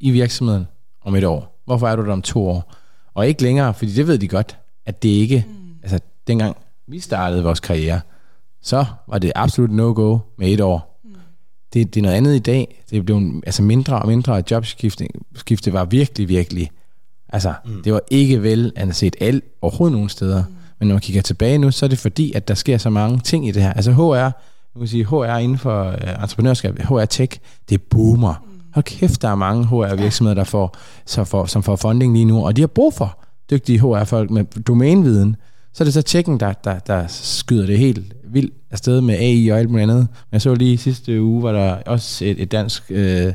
i 0.00 0.10
virksomheden 0.10 0.66
om 1.04 1.16
et 1.16 1.24
år? 1.24 1.62
Hvorfor 1.64 1.88
er 1.88 1.96
du 1.96 2.06
der 2.06 2.12
om 2.12 2.22
to 2.22 2.48
år? 2.48 2.74
Og 3.14 3.28
ikke 3.28 3.42
længere, 3.42 3.74
fordi 3.74 3.92
det 3.92 4.06
ved 4.06 4.18
de 4.18 4.28
godt. 4.28 4.58
at 4.86 5.02
det 5.02 5.08
ikke, 5.08 5.44
mm. 5.48 5.54
altså 5.82 6.00
dengang 6.26 6.56
vi 6.86 7.00
startede 7.00 7.42
vores 7.42 7.60
karriere, 7.60 8.00
så 8.62 8.84
var 9.08 9.18
det 9.18 9.32
absolut 9.34 9.70
no-go 9.70 10.18
med 10.38 10.48
et 10.48 10.60
år. 10.60 10.91
Det, 11.72 11.94
det 11.94 12.00
er 12.00 12.02
noget 12.02 12.16
andet 12.16 12.34
i 12.34 12.38
dag. 12.38 12.82
Det 12.90 13.04
blev 13.04 13.42
altså 13.46 13.62
mindre 13.62 14.02
og 14.02 14.08
mindre 14.08 14.42
jobskifte 14.50 15.08
skifte 15.34 15.72
var 15.72 15.84
virkelig, 15.84 16.28
virkelig, 16.28 16.70
altså 17.28 17.54
mm. 17.64 17.82
det 17.82 17.92
var 17.92 18.00
ikke 18.10 18.42
vel 18.42 18.72
anset 18.76 19.16
alt 19.20 19.44
overhovedet 19.62 19.92
nogen 19.92 20.08
steder. 20.08 20.44
Mm. 20.44 20.54
Men 20.78 20.88
når 20.88 20.94
man 20.94 21.00
kigger 21.00 21.22
tilbage 21.22 21.58
nu, 21.58 21.70
så 21.70 21.86
er 21.86 21.88
det 21.88 21.98
fordi, 21.98 22.32
at 22.32 22.48
der 22.48 22.54
sker 22.54 22.78
så 22.78 22.90
mange 22.90 23.18
ting 23.18 23.48
i 23.48 23.50
det 23.50 23.62
her. 23.62 23.72
Altså 23.72 23.92
HR, 23.92 24.28
nu 24.74 24.78
kan 24.78 24.88
sige, 24.88 25.04
HR 25.04 25.36
inden 25.36 25.58
for 25.58 25.88
uh, 25.88 26.22
entreprenørskab, 26.22 26.78
HR 26.78 27.04
Tech, 27.04 27.38
det 27.68 27.82
boomer. 27.82 28.34
Mm. 28.44 28.60
Hold 28.74 28.84
kæft, 28.84 29.22
der 29.22 29.28
er 29.28 29.34
mange 29.34 29.66
HR-virksomheder, 29.66 30.34
der 30.34 30.44
får, 30.44 30.76
så 31.06 31.24
får, 31.24 31.46
som 31.46 31.62
får 31.62 31.76
funding 31.76 32.12
lige 32.12 32.24
nu, 32.24 32.46
og 32.46 32.56
de 32.56 32.62
har 32.62 32.66
brug 32.66 32.94
for 32.94 33.18
dygtige 33.50 33.80
HR-folk 33.80 34.30
med 34.30 34.44
domæneviden. 34.44 35.36
Så 35.72 35.82
er 35.82 35.84
det 35.84 35.94
så 35.94 36.02
tjekken, 36.02 36.40
der, 36.40 36.52
der, 36.52 36.78
der 36.78 37.04
skyder 37.08 37.66
det 37.66 37.78
helt 37.78 38.14
vildt 38.32 38.54
afsted 38.70 39.00
med 39.00 39.14
AI 39.14 39.48
og 39.48 39.58
alt 39.58 39.70
muligt 39.70 39.90
andet. 39.90 39.98
Men 39.98 40.32
jeg 40.32 40.42
så 40.42 40.54
lige 40.54 40.78
sidste 40.78 41.22
uge, 41.22 41.42
var 41.42 41.52
der 41.52 41.76
også 41.86 42.24
et, 42.24 42.42
et 42.42 42.52
dansk 42.52 42.82
øh, 42.90 43.32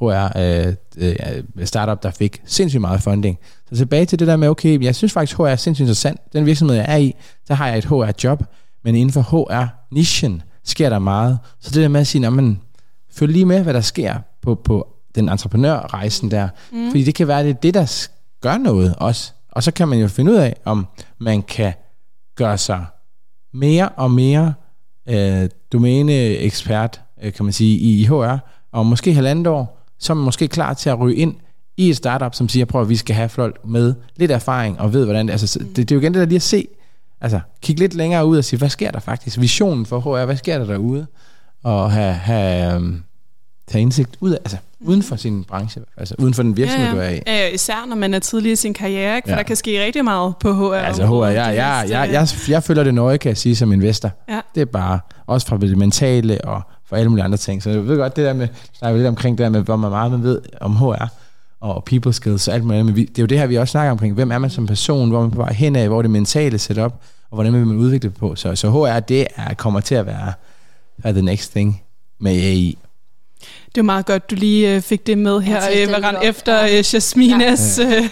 HR 0.00 0.38
øh, 0.38 0.74
øh, 0.98 1.66
startup, 1.66 2.02
der 2.02 2.10
fik 2.10 2.42
sindssygt 2.44 2.80
meget 2.80 3.02
funding. 3.02 3.38
Så 3.68 3.76
tilbage 3.76 4.04
til 4.06 4.18
det 4.18 4.28
der 4.28 4.36
med, 4.36 4.48
okay, 4.48 4.82
jeg 4.82 4.94
synes 4.94 5.12
faktisk, 5.12 5.38
HR 5.38 5.42
er 5.42 5.56
sindssygt 5.56 5.84
interessant. 5.84 6.20
Den 6.32 6.46
virksomhed, 6.46 6.76
jeg 6.76 6.86
er 6.88 6.96
i, 6.96 7.14
der 7.48 7.54
har 7.54 7.68
jeg 7.68 7.78
et 7.78 7.84
HR-job, 7.84 8.42
men 8.84 8.94
inden 8.94 9.12
for 9.12 9.20
HR-nichen 9.20 10.42
sker 10.64 10.88
der 10.88 10.98
meget. 10.98 11.38
Så 11.60 11.70
det 11.70 11.82
der 11.82 11.88
med 11.88 12.00
at 12.00 12.06
sige, 12.06 12.30
man 12.30 12.60
følg 13.12 13.32
lige 13.32 13.44
med, 13.44 13.62
hvad 13.62 13.74
der 13.74 13.80
sker 13.80 14.14
på, 14.42 14.54
på 14.54 14.88
den 15.14 15.28
entreprenørrejsen 15.28 16.30
der. 16.30 16.48
Mm. 16.72 16.90
Fordi 16.90 17.04
det 17.04 17.14
kan 17.14 17.28
være, 17.28 17.42
det 17.42 17.50
er 17.50 17.54
det, 17.54 17.74
der 17.74 18.08
gør 18.40 18.58
noget 18.58 18.94
også. 18.96 19.32
Og 19.52 19.62
så 19.62 19.70
kan 19.70 19.88
man 19.88 19.98
jo 19.98 20.08
finde 20.08 20.32
ud 20.32 20.36
af, 20.36 20.56
om 20.64 20.86
man 21.18 21.42
kan 21.42 21.72
gøre 22.36 22.58
sig 22.58 22.84
mere 23.52 23.88
og 23.88 24.10
mere 24.10 24.54
øh, 25.08 25.48
domæneekspert, 25.72 27.00
øh, 27.22 27.32
kan 27.32 27.44
man 27.44 27.52
sige, 27.52 27.78
i, 27.78 28.04
HR, 28.04 28.36
og 28.72 28.86
måske 28.86 29.14
halvandet 29.14 29.46
år, 29.46 29.86
så 29.98 30.12
er 30.12 30.14
man 30.14 30.24
måske 30.24 30.48
klar 30.48 30.74
til 30.74 30.90
at 30.90 31.00
ryge 31.00 31.16
ind 31.16 31.34
i 31.76 31.90
et 31.90 31.96
startup, 31.96 32.34
som 32.34 32.48
siger, 32.48 32.64
prøv 32.64 32.82
at 32.82 32.88
vi 32.88 32.96
skal 32.96 33.16
have 33.16 33.28
folk 33.28 33.60
med 33.64 33.94
lidt 34.16 34.30
erfaring 34.30 34.80
og 34.80 34.92
ved, 34.92 35.04
hvordan 35.04 35.26
det 35.26 35.32
altså, 35.32 35.58
det, 35.58 35.76
det 35.76 35.90
er 35.90 35.96
jo 35.96 36.00
igen 36.00 36.14
det 36.14 36.20
der 36.20 36.26
lige 36.26 36.36
at 36.36 36.42
se, 36.42 36.66
altså 37.20 37.40
kigge 37.62 37.80
lidt 37.80 37.94
længere 37.94 38.26
ud 38.26 38.38
og 38.38 38.44
sige, 38.44 38.58
hvad 38.58 38.68
sker 38.68 38.90
der 38.90 39.00
faktisk? 39.00 39.40
Visionen 39.40 39.86
for 39.86 40.00
HR, 40.00 40.24
hvad 40.24 40.36
sker 40.36 40.58
der 40.58 40.64
derude? 40.64 41.06
Og 41.64 41.92
have, 41.92 42.12
have 42.12 42.76
um, 42.76 43.02
tage 43.70 43.82
indsigt 43.82 44.16
ud 44.20 44.30
af, 44.30 44.38
altså 44.44 44.56
uden 44.80 45.02
for 45.02 45.16
sin 45.16 45.44
branche, 45.44 45.82
altså 45.96 46.14
uden 46.18 46.34
for 46.34 46.42
den 46.42 46.56
virksomhed, 46.56 46.86
ja, 46.86 46.94
ja. 46.94 47.00
du 47.00 47.14
er 47.14 47.16
i. 47.16 47.20
Ja, 47.26 47.48
især 47.48 47.86
når 47.88 47.96
man 47.96 48.14
er 48.14 48.18
tidlig 48.18 48.52
i 48.52 48.56
sin 48.56 48.74
karriere, 48.74 49.16
ikke? 49.16 49.26
for 49.26 49.32
ja. 49.32 49.36
der 49.36 49.42
kan 49.42 49.56
ske 49.56 49.84
rigtig 49.84 50.04
meget 50.04 50.34
på 50.40 50.52
HR. 50.52 50.74
Altså 50.74 51.06
HR, 51.06 51.24
jeg, 51.24 51.34
jeg, 51.34 51.54
jeg, 51.56 51.86
jeg, 51.90 52.12
jeg, 52.12 52.28
jeg 52.48 52.62
føler 52.62 52.84
det 52.84 52.94
nøje, 52.94 53.16
kan 53.16 53.28
jeg 53.28 53.36
sige, 53.36 53.56
som 53.56 53.72
investor. 53.72 54.10
Ja. 54.28 54.40
Det 54.54 54.60
er 54.60 54.64
bare, 54.64 55.00
også 55.26 55.46
fra 55.46 55.56
det 55.58 55.78
mentale 55.78 56.44
og 56.44 56.62
for 56.88 56.96
alle 56.96 57.08
mulige 57.08 57.24
andre 57.24 57.38
ting. 57.38 57.62
Så 57.62 57.70
jeg 57.70 57.86
ved 57.86 57.96
godt, 57.96 58.16
det 58.16 58.24
der 58.24 58.32
med, 58.32 58.48
snakker 58.78 58.96
lidt 58.96 59.08
omkring 59.08 59.38
det 59.38 59.44
der 59.44 59.50
med, 59.50 59.60
hvor 59.60 59.76
man 59.76 59.90
meget 59.90 60.10
man 60.10 60.22
ved 60.22 60.40
om 60.60 60.76
HR 60.76 61.04
og 61.60 61.84
people 61.84 62.12
skills 62.12 62.48
og 62.48 62.54
alt 62.54 62.64
muligt 62.64 62.84
Men 62.84 62.96
vi, 62.96 63.04
det 63.04 63.18
er 63.18 63.22
jo 63.22 63.26
det 63.26 63.38
her, 63.38 63.46
vi 63.46 63.56
også 63.56 63.72
snakker 63.72 63.90
omkring. 63.90 64.14
Hvem 64.14 64.32
er 64.32 64.38
man 64.38 64.50
som 64.50 64.66
person? 64.66 65.10
Hvor 65.10 65.20
man 65.20 65.30
på 65.30 65.36
vej 65.36 65.52
hen 65.52 65.76
af? 65.76 65.88
Hvor 65.88 65.98
er 65.98 66.02
det 66.02 66.10
mentale 66.10 66.58
setup? 66.58 66.92
Og 67.30 67.34
hvordan 67.34 67.52
vil 67.52 67.66
man 67.66 67.76
udvikle 67.76 68.08
det 68.08 68.16
på? 68.18 68.34
Så, 68.34 68.54
så 68.54 68.70
HR, 68.70 69.00
det 69.00 69.26
er, 69.36 69.54
kommer 69.54 69.80
til 69.80 69.94
at 69.94 70.06
være 70.06 70.32
the 71.04 71.22
next 71.22 71.50
thing 71.50 71.82
med 72.20 72.32
AI. 72.32 72.78
Det 73.74 73.78
er 73.78 73.82
meget 73.82 74.06
godt, 74.06 74.30
du 74.30 74.34
lige 74.34 74.74
øh, 74.74 74.82
fik 74.82 75.06
det 75.06 75.18
med 75.18 75.40
her, 75.40 75.62
Eva, 75.70 76.12
øh, 76.12 76.24
efter 76.24 76.62
øh, 76.62 76.94
Jasmines 76.94 77.78
ja. 77.78 78.08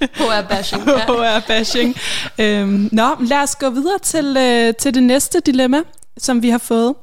HR-bashing. 0.00 0.86
Ja. 0.86 0.98
HR-bashing. 1.08 1.96
øhm, 2.38 2.88
nå, 2.92 3.08
lad 3.20 3.42
os 3.42 3.56
gå 3.56 3.70
videre 3.70 3.98
til, 3.98 4.36
øh, 4.38 4.74
til 4.74 4.94
det 4.94 5.02
næste 5.02 5.40
dilemma, 5.40 5.82
som 6.18 6.42
vi 6.42 6.50
har 6.50 6.58
fået. 6.58 6.94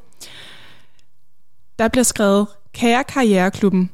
Der 1.80 1.88
bliver 1.88 2.04
skrevet, 2.04 2.48
kære 2.74 3.04
karriereklubben, 3.04 3.92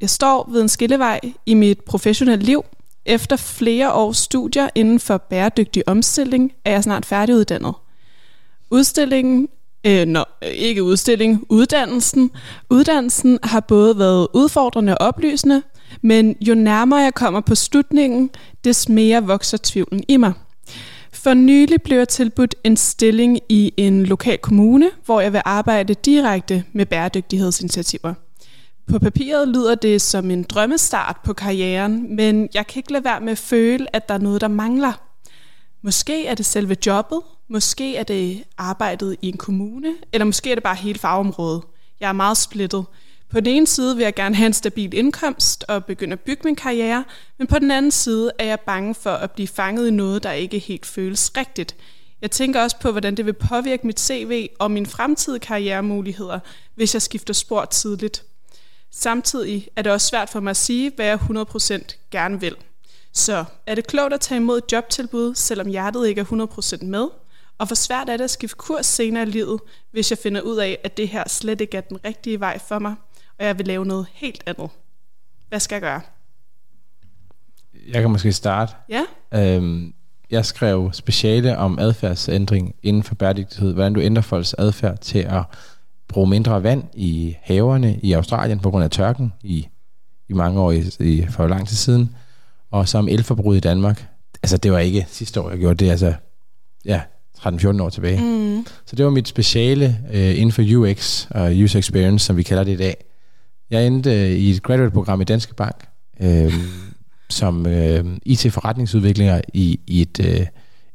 jeg 0.00 0.10
står 0.10 0.48
ved 0.50 0.62
en 0.62 0.68
skillevej 0.68 1.20
i 1.46 1.54
mit 1.54 1.80
professionelle 1.80 2.44
liv. 2.44 2.64
Efter 3.06 3.36
flere 3.36 3.92
års 3.92 4.16
studier 4.16 4.68
inden 4.74 5.00
for 5.00 5.16
bæredygtig 5.16 5.88
omstilling 5.88 6.52
er 6.64 6.70
jeg 6.70 6.82
snart 6.82 7.06
færdiguddannet. 7.06 7.74
Udstillingen 8.70 9.48
Øh, 9.86 10.06
nå, 10.06 10.24
ikke 10.42 10.82
udstilling, 10.82 11.46
uddannelsen. 11.48 12.30
Uddannelsen 12.70 13.38
har 13.42 13.60
både 13.60 13.98
været 13.98 14.28
udfordrende 14.32 14.98
og 14.98 15.06
oplysende, 15.06 15.62
men 16.02 16.36
jo 16.40 16.54
nærmere 16.54 17.00
jeg 17.00 17.14
kommer 17.14 17.40
på 17.40 17.54
slutningen, 17.54 18.30
des 18.64 18.88
mere 18.88 19.24
vokser 19.24 19.58
tvivlen 19.62 20.04
i 20.08 20.16
mig. 20.16 20.32
For 21.12 21.34
nylig 21.34 21.82
blev 21.82 21.98
jeg 21.98 22.08
tilbudt 22.08 22.54
en 22.64 22.76
stilling 22.76 23.38
i 23.48 23.72
en 23.76 24.06
lokal 24.06 24.38
kommune, 24.38 24.90
hvor 25.04 25.20
jeg 25.20 25.32
vil 25.32 25.42
arbejde 25.44 25.94
direkte 25.94 26.64
med 26.72 26.86
bæredygtighedsinitiativer. 26.86 28.14
På 28.90 28.98
papiret 28.98 29.48
lyder 29.48 29.74
det 29.74 30.02
som 30.02 30.30
en 30.30 30.42
drømmestart 30.42 31.16
på 31.24 31.32
karrieren, 31.32 32.16
men 32.16 32.48
jeg 32.54 32.66
kan 32.66 32.80
ikke 32.80 32.92
lade 32.92 33.04
være 33.04 33.20
med 33.20 33.32
at 33.32 33.38
føle, 33.38 33.96
at 33.96 34.08
der 34.08 34.14
er 34.14 34.18
noget, 34.18 34.40
der 34.40 34.48
mangler. 34.48 34.92
Måske 35.82 36.26
er 36.26 36.34
det 36.34 36.46
selve 36.46 36.76
jobbet, 36.86 37.20
måske 37.48 37.96
er 37.96 38.02
det 38.02 38.44
arbejdet 38.58 39.16
i 39.22 39.28
en 39.28 39.36
kommune, 39.36 39.94
eller 40.12 40.24
måske 40.24 40.50
er 40.50 40.54
det 40.54 40.62
bare 40.62 40.74
hele 40.74 40.98
fagområdet. 40.98 41.62
Jeg 42.00 42.08
er 42.08 42.12
meget 42.12 42.36
splittet. 42.36 42.84
På 43.30 43.40
den 43.40 43.46
ene 43.46 43.66
side 43.66 43.96
vil 43.96 44.02
jeg 44.02 44.14
gerne 44.14 44.34
have 44.34 44.46
en 44.46 44.52
stabil 44.52 44.94
indkomst 44.94 45.64
og 45.68 45.84
begynde 45.84 46.12
at 46.12 46.20
bygge 46.20 46.42
min 46.44 46.56
karriere, 46.56 47.04
men 47.38 47.46
på 47.46 47.58
den 47.58 47.70
anden 47.70 47.90
side 47.90 48.32
er 48.38 48.44
jeg 48.44 48.60
bange 48.60 48.94
for 48.94 49.10
at 49.10 49.30
blive 49.30 49.48
fanget 49.48 49.88
i 49.88 49.90
noget, 49.90 50.22
der 50.22 50.32
ikke 50.32 50.58
helt 50.58 50.86
føles 50.86 51.32
rigtigt. 51.36 51.76
Jeg 52.22 52.30
tænker 52.30 52.62
også 52.62 52.78
på, 52.78 52.90
hvordan 52.90 53.14
det 53.14 53.26
vil 53.26 53.32
påvirke 53.32 53.86
mit 53.86 54.00
CV 54.00 54.48
og 54.58 54.70
mine 54.70 54.86
fremtidige 54.86 55.40
karrieremuligheder, 55.40 56.38
hvis 56.74 56.94
jeg 56.94 57.02
skifter 57.02 57.34
spor 57.34 57.64
tidligt. 57.64 58.24
Samtidig 58.90 59.68
er 59.76 59.82
det 59.82 59.92
også 59.92 60.06
svært 60.06 60.30
for 60.30 60.40
mig 60.40 60.50
at 60.50 60.56
sige, 60.56 60.92
hvad 60.96 61.06
jeg 61.06 61.18
100% 61.22 62.08
gerne 62.10 62.40
vil. 62.40 62.56
Så 63.12 63.44
er 63.66 63.74
det 63.74 63.86
klogt 63.86 64.14
at 64.14 64.20
tage 64.20 64.40
imod 64.40 64.58
et 64.58 64.72
jobtilbud, 64.72 65.34
selvom 65.34 65.68
hjertet 65.68 66.08
ikke 66.08 66.20
er 66.20 66.78
100% 66.80 66.84
med? 66.84 67.08
Og 67.58 67.66
hvor 67.66 67.74
svært 67.74 68.08
er 68.08 68.16
det 68.16 68.24
at 68.24 68.30
skifte 68.30 68.56
kurs 68.56 68.86
senere 68.86 69.22
i 69.22 69.26
livet, 69.26 69.60
hvis 69.90 70.10
jeg 70.10 70.18
finder 70.18 70.40
ud 70.40 70.56
af, 70.56 70.78
at 70.84 70.96
det 70.96 71.08
her 71.08 71.24
slet 71.28 71.60
ikke 71.60 71.76
er 71.76 71.80
den 71.80 72.04
rigtige 72.04 72.40
vej 72.40 72.58
for 72.58 72.78
mig, 72.78 72.94
og 73.38 73.44
jeg 73.44 73.58
vil 73.58 73.66
lave 73.66 73.84
noget 73.86 74.06
helt 74.12 74.42
andet? 74.46 74.70
Hvad 75.48 75.60
skal 75.60 75.74
jeg 75.74 75.82
gøre? 75.82 76.00
Jeg 77.88 78.02
kan 78.02 78.10
måske 78.10 78.32
starte. 78.32 78.72
Ja. 78.88 79.04
Øhm, 79.34 79.94
jeg 80.30 80.44
skrev 80.44 80.90
speciale 80.92 81.58
om 81.58 81.78
adfærdsændring 81.78 82.74
inden 82.82 83.02
for 83.02 83.14
bæredygtighed, 83.14 83.72
hvordan 83.72 83.92
du 83.92 84.00
ændrer 84.00 84.22
folks 84.22 84.54
adfærd 84.58 84.98
til 84.98 85.18
at 85.18 85.42
bruge 86.08 86.30
mindre 86.30 86.62
vand 86.62 86.84
i 86.94 87.36
haverne 87.42 87.98
i 88.02 88.12
Australien 88.12 88.60
på 88.60 88.70
grund 88.70 88.84
af 88.84 88.90
tørken 88.90 89.32
i, 89.42 89.68
i 90.28 90.32
mange 90.32 90.60
år 90.60 90.72
i, 90.72 90.82
i, 91.00 91.26
for 91.30 91.46
lang 91.46 91.68
tid 91.68 91.76
siden 91.76 92.16
og 92.70 92.88
som 92.88 93.08
elforbrug 93.08 93.54
i 93.54 93.60
Danmark. 93.60 94.08
Altså, 94.42 94.56
det 94.56 94.72
var 94.72 94.78
ikke 94.78 95.06
sidste 95.08 95.40
år, 95.40 95.50
jeg 95.50 95.58
gjorde 95.58 95.84
det, 95.84 95.90
altså, 95.90 96.14
ja, 96.84 97.02
13-14 97.38 97.82
år 97.82 97.90
tilbage. 97.90 98.20
Mm. 98.20 98.66
Så 98.86 98.96
det 98.96 99.04
var 99.04 99.10
mit 99.10 99.28
speciale 99.28 99.98
øh, 100.12 100.30
inden 100.30 100.52
for 100.52 100.62
UX 100.76 101.26
og 101.30 101.52
User 101.64 101.78
Experience, 101.78 102.26
som 102.26 102.36
vi 102.36 102.42
kalder 102.42 102.64
det 102.64 102.72
i 102.72 102.76
dag. 102.76 103.04
Jeg 103.70 103.86
endte 103.86 104.10
øh, 104.10 104.30
i 104.30 104.50
et 104.50 104.62
graduate-program 104.62 105.20
i 105.20 105.24
Danske 105.24 105.54
Bank, 105.54 105.86
øh, 106.20 106.52
som 107.30 107.66
øh, 107.66 108.04
IT-forretningsudviklinger 108.22 109.40
i, 109.54 109.80
i 109.86 110.02
et 110.02 110.20
øh, 110.20 110.46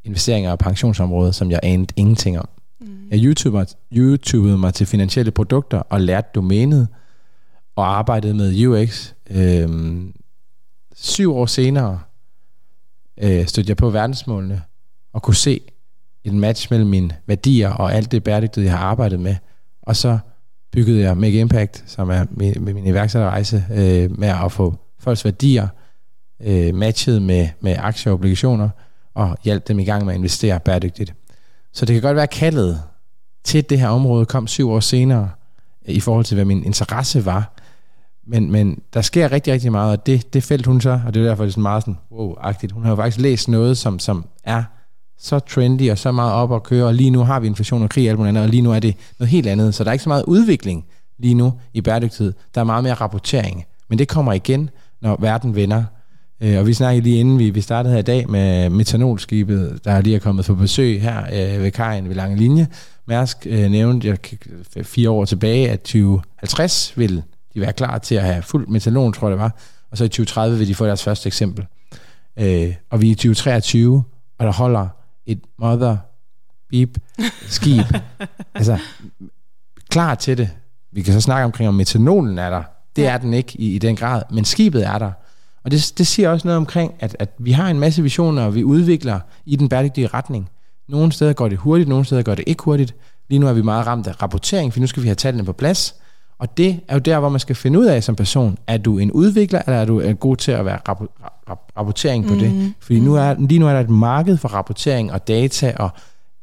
investeringer- 0.04 0.52
og 0.52 0.60
pensionsområde, 0.60 1.34
som 1.34 1.52
jeg 1.52 1.60
anede 1.64 1.94
ingenting 1.96 2.40
om. 2.40 2.50
Mm. 2.82 2.88
Jeg 3.12 3.20
YouTubede, 3.24 3.66
YouTubede 3.94 4.58
mig 4.58 4.74
til 4.74 4.88
finansielle 4.88 5.32
produkter 5.32 5.78
og 5.78 6.02
lærte 6.02 6.28
domænet, 6.36 6.88
og 7.76 7.98
arbejdede 7.98 8.34
med 8.34 8.68
UX 8.68 9.12
øh, 9.30 9.70
syv 10.96 11.36
år 11.36 11.46
senere 11.46 12.00
øh, 13.22 13.46
stødte 13.46 13.70
jeg 13.70 13.78
på 13.78 13.90
verdensmålene 13.90 14.62
og 15.14 15.22
kunne 15.22 15.36
se 15.36 15.62
en 16.24 16.40
match 16.40 16.68
mellem 16.72 16.90
mine 16.90 17.16
værdier 17.28 17.70
og 17.70 17.94
alt 17.94 18.12
det 18.12 18.24
bæredygtighed, 18.24 18.70
jeg 18.70 18.78
har 18.78 18.86
arbejdet 18.86 19.20
med. 19.20 19.36
Og 19.82 19.96
så 19.96 20.18
byggede 20.72 21.02
jeg 21.02 21.18
Make 21.18 21.40
Impact, 21.40 21.84
som 21.88 22.10
er 22.10 22.26
med, 22.32 22.56
med 22.56 22.74
min 22.74 22.88
iværksætterrejse, 22.88 23.66
øh, 23.72 24.20
med 24.20 24.28
at 24.28 24.52
få 24.52 24.76
folks 25.00 25.26
værdier 25.26 25.68
øh, 26.42 26.76
matchet 26.76 27.22
med, 27.22 27.48
med 27.62 27.76
aktier 27.80 28.12
og 28.12 28.18
obligationer, 28.18 28.70
og 29.14 29.38
hjælpe 29.44 29.66
dem 29.68 29.80
i 29.80 29.86
gang 29.86 30.06
med 30.06 30.14
at 30.14 30.18
investere 30.18 30.60
bæredygtigt. 30.60 31.14
Så 31.74 31.86
det 31.86 31.94
kan 31.94 32.02
godt 32.02 32.16
være 32.16 32.28
kaldet 32.28 32.82
til 33.44 33.70
det 33.70 33.80
her 33.80 33.88
område 33.88 34.26
kom 34.26 34.48
syv 34.48 34.70
år 34.70 34.80
senere, 34.80 35.30
øh, 35.88 35.96
i 35.96 36.00
forhold 36.00 36.26
til 36.26 36.36
hvad 36.36 36.46
min 36.46 36.64
interesse 36.64 37.26
var, 37.26 37.54
men, 38.28 38.52
men 38.52 38.82
der 38.94 39.02
sker 39.02 39.32
rigtig, 39.32 39.54
rigtig 39.54 39.72
meget, 39.72 39.98
og 39.98 40.06
det, 40.06 40.34
det 40.34 40.44
felt 40.44 40.66
hun 40.66 40.82
så, 40.82 41.02
og 41.06 41.14
det 41.14 41.22
er 41.22 41.28
derfor, 41.28 41.44
det 41.44 41.50
er 41.50 41.52
sådan 41.52 41.62
meget 41.62 41.84
sådan, 41.84 41.98
wow-agtigt. 42.12 42.72
Hun 42.74 42.84
har 42.84 42.90
jo 42.90 42.96
faktisk 42.96 43.22
læst 43.22 43.48
noget, 43.48 43.78
som, 43.78 44.00
som 44.00 44.26
er 44.44 44.64
så 45.20 45.40
trendy 45.40 45.92
og 45.92 45.98
så 45.98 46.12
meget 46.12 46.34
op 46.34 46.54
at 46.54 46.64
køre, 46.64 46.86
og 46.86 46.94
lige 46.94 47.10
nu 47.10 47.24
har 47.24 47.40
vi 47.40 47.48
inflation 47.48 47.84
og 47.84 47.90
krig 47.90 48.06
og 48.06 48.10
alt 48.10 48.18
muligt 48.18 48.30
andet, 48.30 48.44
og 48.44 48.50
lige 48.50 48.62
nu 48.62 48.72
er 48.72 48.80
det 48.80 48.96
noget 49.20 49.30
helt 49.30 49.48
andet. 49.48 49.76
Så 49.76 49.84
der 49.84 49.90
er 49.90 49.94
ikke 49.94 50.04
så 50.04 50.10
meget 50.10 50.24
udvikling 50.28 50.86
lige 51.20 51.34
nu 51.34 51.54
i 51.74 51.82
bæredygtighed. 51.82 52.34
Der 52.56 52.62
er 52.62 52.66
meget 52.66 52.84
mere 52.84 52.94
rapportering. 52.94 53.66
Men 53.90 54.00
det 54.00 54.08
kommer 54.08 54.34
igen, 54.34 54.70
når 55.02 55.18
verden 55.20 55.56
vender. 55.56 55.84
Øh, 56.42 56.60
og 56.60 56.68
vi 56.68 56.74
snakkede 56.74 57.04
lige 57.04 57.20
inden 57.20 57.40
vi, 57.40 57.50
vi 57.50 57.62
startede 57.62 57.94
her 57.94 58.00
i 58.00 58.04
dag 58.04 58.30
med 58.30 58.70
metanolskibet, 58.70 59.80
der 59.86 60.02
lige 60.02 60.16
er 60.16 60.20
kommet 60.20 60.46
på 60.46 60.56
besøg 60.56 61.02
her 61.02 61.24
øh, 61.24 61.64
ved 61.64 61.72
kajen 61.72 62.10
ved 62.10 62.16
Lange 62.16 62.38
Linje. 62.38 62.68
Mærsk 63.08 63.38
øh, 63.50 63.72
nævnte 63.72 64.08
jeg, 64.08 64.18
fire 64.86 65.10
år 65.10 65.26
tilbage, 65.26 65.70
at 65.70 65.80
2050 65.82 66.94
vil 66.98 67.24
de 67.54 67.62
være 67.62 67.74
klar 67.74 67.98
til 67.98 68.16
at 68.16 68.24
have 68.24 68.42
fuld 68.42 68.68
metanol, 68.68 69.14
tror 69.14 69.28
jeg 69.28 69.32
det 69.32 69.42
var. 69.42 69.56
Og 69.92 69.98
så 69.98 70.04
i 70.04 70.08
2030 70.08 70.58
vil 70.58 70.68
de 70.68 70.76
få 70.76 70.86
deres 70.86 71.04
første 71.04 71.28
eksempel. 71.28 71.66
Øh, 72.40 72.74
og 72.90 73.02
vi 73.02 73.08
er 73.08 73.12
i 73.12 73.16
2023, 73.16 74.04
og 74.40 74.46
der 74.46 74.54
holder 74.54 74.88
et 75.26 75.42
mother 75.60 75.98
beep 76.70 76.98
skib. 77.48 77.86
altså, 78.56 78.78
klar 79.90 80.16
til 80.16 80.38
det. 80.38 80.50
Vi 80.92 81.02
kan 81.02 81.14
så 81.14 81.22
snakke 81.22 81.46
omkring, 81.46 81.68
om 81.68 81.74
metanolen 81.74 82.38
er 82.38 82.50
der. 82.50 82.64
Det 82.96 83.08
er 83.08 83.18
den 83.18 83.34
ikke 83.34 83.60
i, 83.60 83.76
i 83.76 83.78
den 83.78 83.96
grad, 83.96 84.22
men 84.32 84.46
skibet 84.46 84.86
er 84.86 84.98
der. 84.98 85.12
Og 85.64 85.72
det, 85.72 85.94
det 85.98 86.08
siger 86.08 86.30
også 86.30 86.48
noget 86.48 86.58
omkring, 86.58 86.94
at, 87.00 87.16
at 87.20 87.30
vi 87.40 87.52
har 87.52 87.70
en 87.70 87.80
masse 87.80 88.04
visioner, 88.04 88.44
og 88.44 88.56
vi 88.56 88.64
udvikler 88.64 89.20
i 89.46 89.56
den 89.56 89.70
bæredygtige 89.70 90.08
retning. 90.08 90.50
Nogle 90.88 91.12
steder 91.12 91.34
går 91.34 91.48
det 91.48 91.58
hurtigt, 91.58 91.90
nogle 91.90 92.06
steder 92.06 92.24
går 92.24 92.36
det 92.36 92.44
ikke 92.48 92.64
hurtigt. 92.64 92.96
Lige 93.30 93.40
nu 93.40 93.48
er 93.48 93.54
vi 93.54 93.62
meget 93.62 93.88
ramt 93.88 94.08
af 94.08 94.22
rapportering, 94.22 94.74
for 94.74 94.80
nu 94.80 94.88
skal 94.88 95.04
vi 95.04 95.08
have 95.08 95.16
tallene 95.16 95.46
på 95.46 95.54
plads. 95.54 95.96
Og 96.40 96.58
det 96.58 96.80
er 96.88 96.94
jo 96.94 97.00
der, 97.00 97.20
hvor 97.20 97.30
man 97.30 97.40
skal 97.40 97.56
finde 97.56 97.80
ud 97.80 97.86
af 97.86 98.04
som 98.04 98.16
person, 98.16 98.58
er 98.68 98.78
du 98.78 98.98
en 98.98 99.12
udvikler, 99.12 99.62
eller 99.68 99.80
er 99.80 99.86
du 99.86 100.14
god 100.14 100.36
til 100.36 100.52
at 100.52 100.66
være 100.66 100.80
rap- 100.90 101.30
rap- 101.50 101.72
rapportering 101.78 102.28
på 102.28 102.34
mm. 102.34 102.40
det? 102.40 102.74
Fordi 102.80 103.00
nu 103.00 103.16
er, 103.16 103.36
lige 103.40 103.60
nu 103.60 103.68
er 103.68 103.74
der 103.74 103.80
et 103.80 103.90
marked 103.90 104.38
for 104.38 104.50
rapportering 104.50 105.12
og 105.12 105.28
data 105.28 105.74
og 105.80 105.90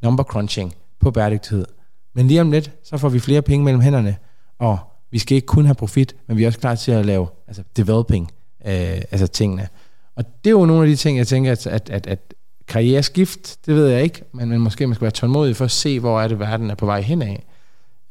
number 0.03 0.25
crunching 0.25 0.75
på 1.01 1.11
bæredygtighed. 1.11 1.65
Men 2.15 2.29
lige 2.29 2.41
om 2.41 2.51
lidt, 2.51 2.71
så 2.85 2.97
får 2.99 3.09
vi 3.09 3.19
flere 3.19 3.43
penge 3.43 3.65
mellem 3.65 3.81
hænderne, 3.81 4.17
og 4.59 4.79
vi 5.11 5.19
skal 5.19 5.35
ikke 5.35 5.47
kun 5.47 5.65
have 5.65 5.75
profit, 5.75 6.17
men 6.29 6.37
vi 6.37 6.43
er 6.43 6.47
også 6.47 6.59
klar 6.59 6.75
til 6.75 6.93
at 6.93 7.07
lave 7.07 7.27
altså 7.49 7.63
developing, 7.77 8.31
øh, 8.67 9.03
altså 9.11 9.27
tingene. 9.27 9.69
Og 10.17 10.25
det 10.45 10.51
er 10.51 10.55
jo 10.55 10.67
nogle 10.67 10.83
af 10.83 10.89
de 10.89 10.97
ting, 10.97 11.19
jeg 11.19 11.27
tænker, 11.27 11.53
at, 11.53 11.67
at, 11.67 11.91
at, 11.91 12.07
at 12.07 12.35
karriereskift, 12.69 13.67
det 13.67 13.75
ved 13.75 13.89
jeg 13.89 14.03
ikke, 14.03 14.23
men, 14.35 14.49
men 14.49 14.61
måske 14.61 14.87
man 14.87 14.95
skal 14.95 15.05
være 15.05 15.11
tålmodig 15.11 15.57
for 15.57 15.65
at 15.65 15.71
se, 15.71 16.01
hvor 16.01 16.21
er 16.21 16.29
det, 16.29 16.39
verden 16.39 16.71
er 16.71 16.75
på 16.75 16.87
vej 16.87 17.01
hen 17.01 17.23
af. 17.23 17.47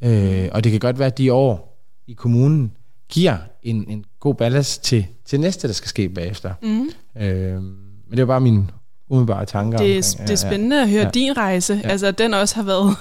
Øh, 0.04 0.50
og 0.52 0.64
det 0.64 0.72
kan 0.72 0.80
godt 0.80 1.00
være, 1.00 1.08
at 1.08 1.18
de 1.18 1.34
år 1.34 1.75
i 2.08 2.14
kommunen 2.14 2.72
giver 3.10 3.38
en, 3.64 3.86
en 3.90 4.06
god 4.20 4.36
ballast 4.36 4.84
til, 4.84 5.06
til 5.26 5.40
næste, 5.40 5.68
der 5.68 5.74
skal 5.74 5.90
ske 5.90 6.10
bagefter. 6.10 6.54
Mm. 6.62 6.90
Øh, 7.22 7.64
men 7.64 8.12
det 8.12 8.20
er 8.20 8.26
bare 8.26 8.42
min 8.42 8.72
umiddelbare 9.10 9.46
tanker. 9.46 9.78
Det 9.78 9.92
er, 9.92 10.14
omkring, 10.14 10.28
det 10.28 10.34
er 10.34 10.48
spændende 10.48 10.76
ja, 10.76 10.82
at 10.84 10.90
høre 10.90 11.04
ja. 11.04 11.10
din 11.10 11.38
rejse. 11.38 11.82
Ja. 11.84 11.90
Altså, 11.90 12.12
den 12.12 12.34
også 12.34 12.56
har 12.56 12.64
været, 12.64 12.96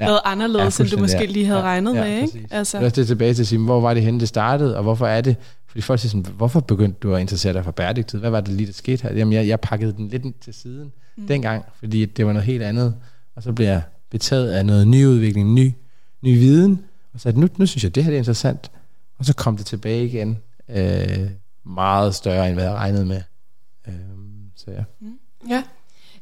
ja. 0.00 0.06
været 0.06 0.20
anderledes, 0.24 0.78
ja, 0.78 0.84
end 0.84 0.90
du 0.90 0.98
måske 0.98 1.18
ja. 1.18 1.24
lige 1.24 1.46
havde 1.46 1.60
ja, 1.60 1.64
regnet 1.64 1.94
ja, 1.94 2.04
med. 2.04 2.22
Ikke? 2.22 2.46
Altså. 2.50 2.78
Det 2.78 2.86
er 2.86 2.90
det 2.90 3.06
tilbage 3.06 3.34
til 3.34 3.42
at 3.42 3.46
sige, 3.46 3.58
hvor 3.58 3.80
var 3.80 3.94
det 3.94 4.02
henne, 4.02 4.20
det 4.20 4.28
startede, 4.28 4.76
og 4.76 4.82
hvorfor 4.82 5.06
er 5.06 5.20
det? 5.20 5.36
Fordi 5.66 5.80
folk 5.80 6.00
siger 6.00 6.10
sådan, 6.10 6.26
hvorfor 6.36 6.60
begyndte 6.60 6.98
du 7.02 7.14
at 7.14 7.20
interessere 7.20 7.52
dig 7.52 7.64
for 7.64 7.70
bæredygtighed? 7.70 8.20
Hvad 8.20 8.30
var 8.30 8.40
det 8.40 8.54
lige, 8.54 8.66
der 8.66 8.72
skete 8.72 9.02
her? 9.02 9.14
Jamen, 9.14 9.32
jeg, 9.32 9.48
jeg 9.48 9.60
pakkede 9.60 9.92
den 9.92 10.08
lidt 10.08 10.40
til 10.40 10.54
siden 10.54 10.92
mm. 11.16 11.26
dengang, 11.26 11.64
fordi 11.78 12.04
det 12.04 12.26
var 12.26 12.32
noget 12.32 12.46
helt 12.46 12.62
andet. 12.62 12.94
Og 13.36 13.42
så 13.42 13.52
blev 13.52 13.66
jeg 13.66 13.82
betaget 14.10 14.50
af 14.50 14.66
noget 14.66 14.88
nyudvikling, 14.88 15.54
ny, 15.54 15.72
ny 16.22 16.38
viden, 16.38 16.80
og 17.16 17.20
så 17.20 17.32
nu, 17.34 17.48
nu 17.56 17.66
synes 17.66 17.84
jeg, 17.84 17.94
det 17.94 18.04
her 18.04 18.12
er 18.12 18.16
interessant. 18.16 18.70
Og 19.18 19.24
så 19.24 19.34
kom 19.34 19.56
det 19.56 19.66
tilbage 19.66 20.04
igen, 20.04 20.38
øh, 20.68 21.30
meget 21.64 22.14
større, 22.14 22.46
end 22.46 22.54
hvad 22.54 22.64
jeg 22.64 22.74
regnede 22.74 23.06
med. 23.06 23.22
Øh, 23.88 23.94
så 24.56 24.70
ja. 24.70 24.84
Mm. 25.00 25.18
Ja. 25.48 25.62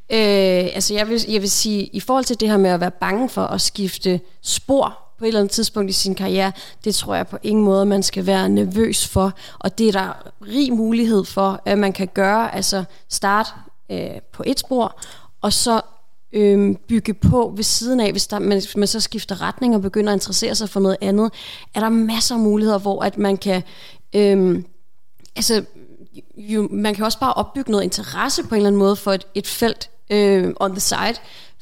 Øh, 0.09 0.75
altså 0.75 0.93
jeg 0.93 1.07
vil, 1.07 1.21
jeg 1.27 1.41
vil 1.41 1.51
sige, 1.51 1.85
i 1.85 1.99
forhold 1.99 2.25
til 2.25 2.39
det 2.39 2.49
her 2.49 2.57
med 2.57 2.69
at 2.69 2.79
være 2.79 2.91
bange 2.91 3.29
for 3.29 3.41
at 3.41 3.61
skifte 3.61 4.19
spor 4.41 4.99
på 5.17 5.25
et 5.25 5.27
eller 5.27 5.39
andet 5.39 5.51
tidspunkt 5.51 5.89
i 5.89 5.93
sin 5.93 6.15
karriere, 6.15 6.51
det 6.83 6.95
tror 6.95 7.15
jeg 7.15 7.27
på 7.27 7.37
ingen 7.43 7.65
måde, 7.65 7.85
man 7.85 8.03
skal 8.03 8.25
være 8.25 8.49
nervøs 8.49 9.07
for. 9.07 9.33
Og 9.59 9.77
det 9.77 9.87
er 9.87 9.91
der 9.91 10.31
rig 10.41 10.73
mulighed 10.73 11.25
for, 11.25 11.61
at 11.65 11.77
man 11.77 11.93
kan 11.93 12.07
gøre, 12.07 12.55
altså 12.55 12.83
starte 13.09 13.49
øh, 13.91 14.21
på 14.33 14.43
et 14.45 14.59
spor, 14.59 14.99
og 15.41 15.53
så 15.53 15.81
øh, 16.35 16.75
bygge 16.87 17.13
på 17.13 17.53
ved 17.55 17.63
siden 17.63 17.99
af, 17.99 18.11
hvis, 18.11 18.27
der, 18.27 18.39
man, 18.39 18.61
man 18.77 18.87
så 18.87 18.99
skifter 18.99 19.41
retning 19.41 19.75
og 19.75 19.81
begynder 19.81 20.13
at 20.13 20.15
interessere 20.15 20.55
sig 20.55 20.69
for 20.69 20.79
noget 20.79 20.97
andet, 21.01 21.31
er 21.73 21.79
der 21.79 21.89
masser 21.89 22.35
af 22.35 22.41
muligheder, 22.41 22.79
hvor 22.79 23.03
at 23.03 23.17
man 23.17 23.37
kan... 23.37 23.63
Øh, 24.15 24.63
altså, 25.35 25.63
jo, 26.37 26.67
man 26.71 26.95
kan 26.95 27.05
også 27.05 27.19
bare 27.19 27.33
opbygge 27.33 27.71
noget 27.71 27.83
interesse 27.83 28.43
på 28.43 28.55
en 28.55 28.55
eller 28.55 28.67
anden 28.67 28.79
måde 28.79 28.95
for 28.95 29.13
et, 29.13 29.27
et 29.35 29.47
felt 29.47 29.89
øh, 30.09 30.53
on 30.59 30.71
the 30.71 30.79
side, 30.79 31.15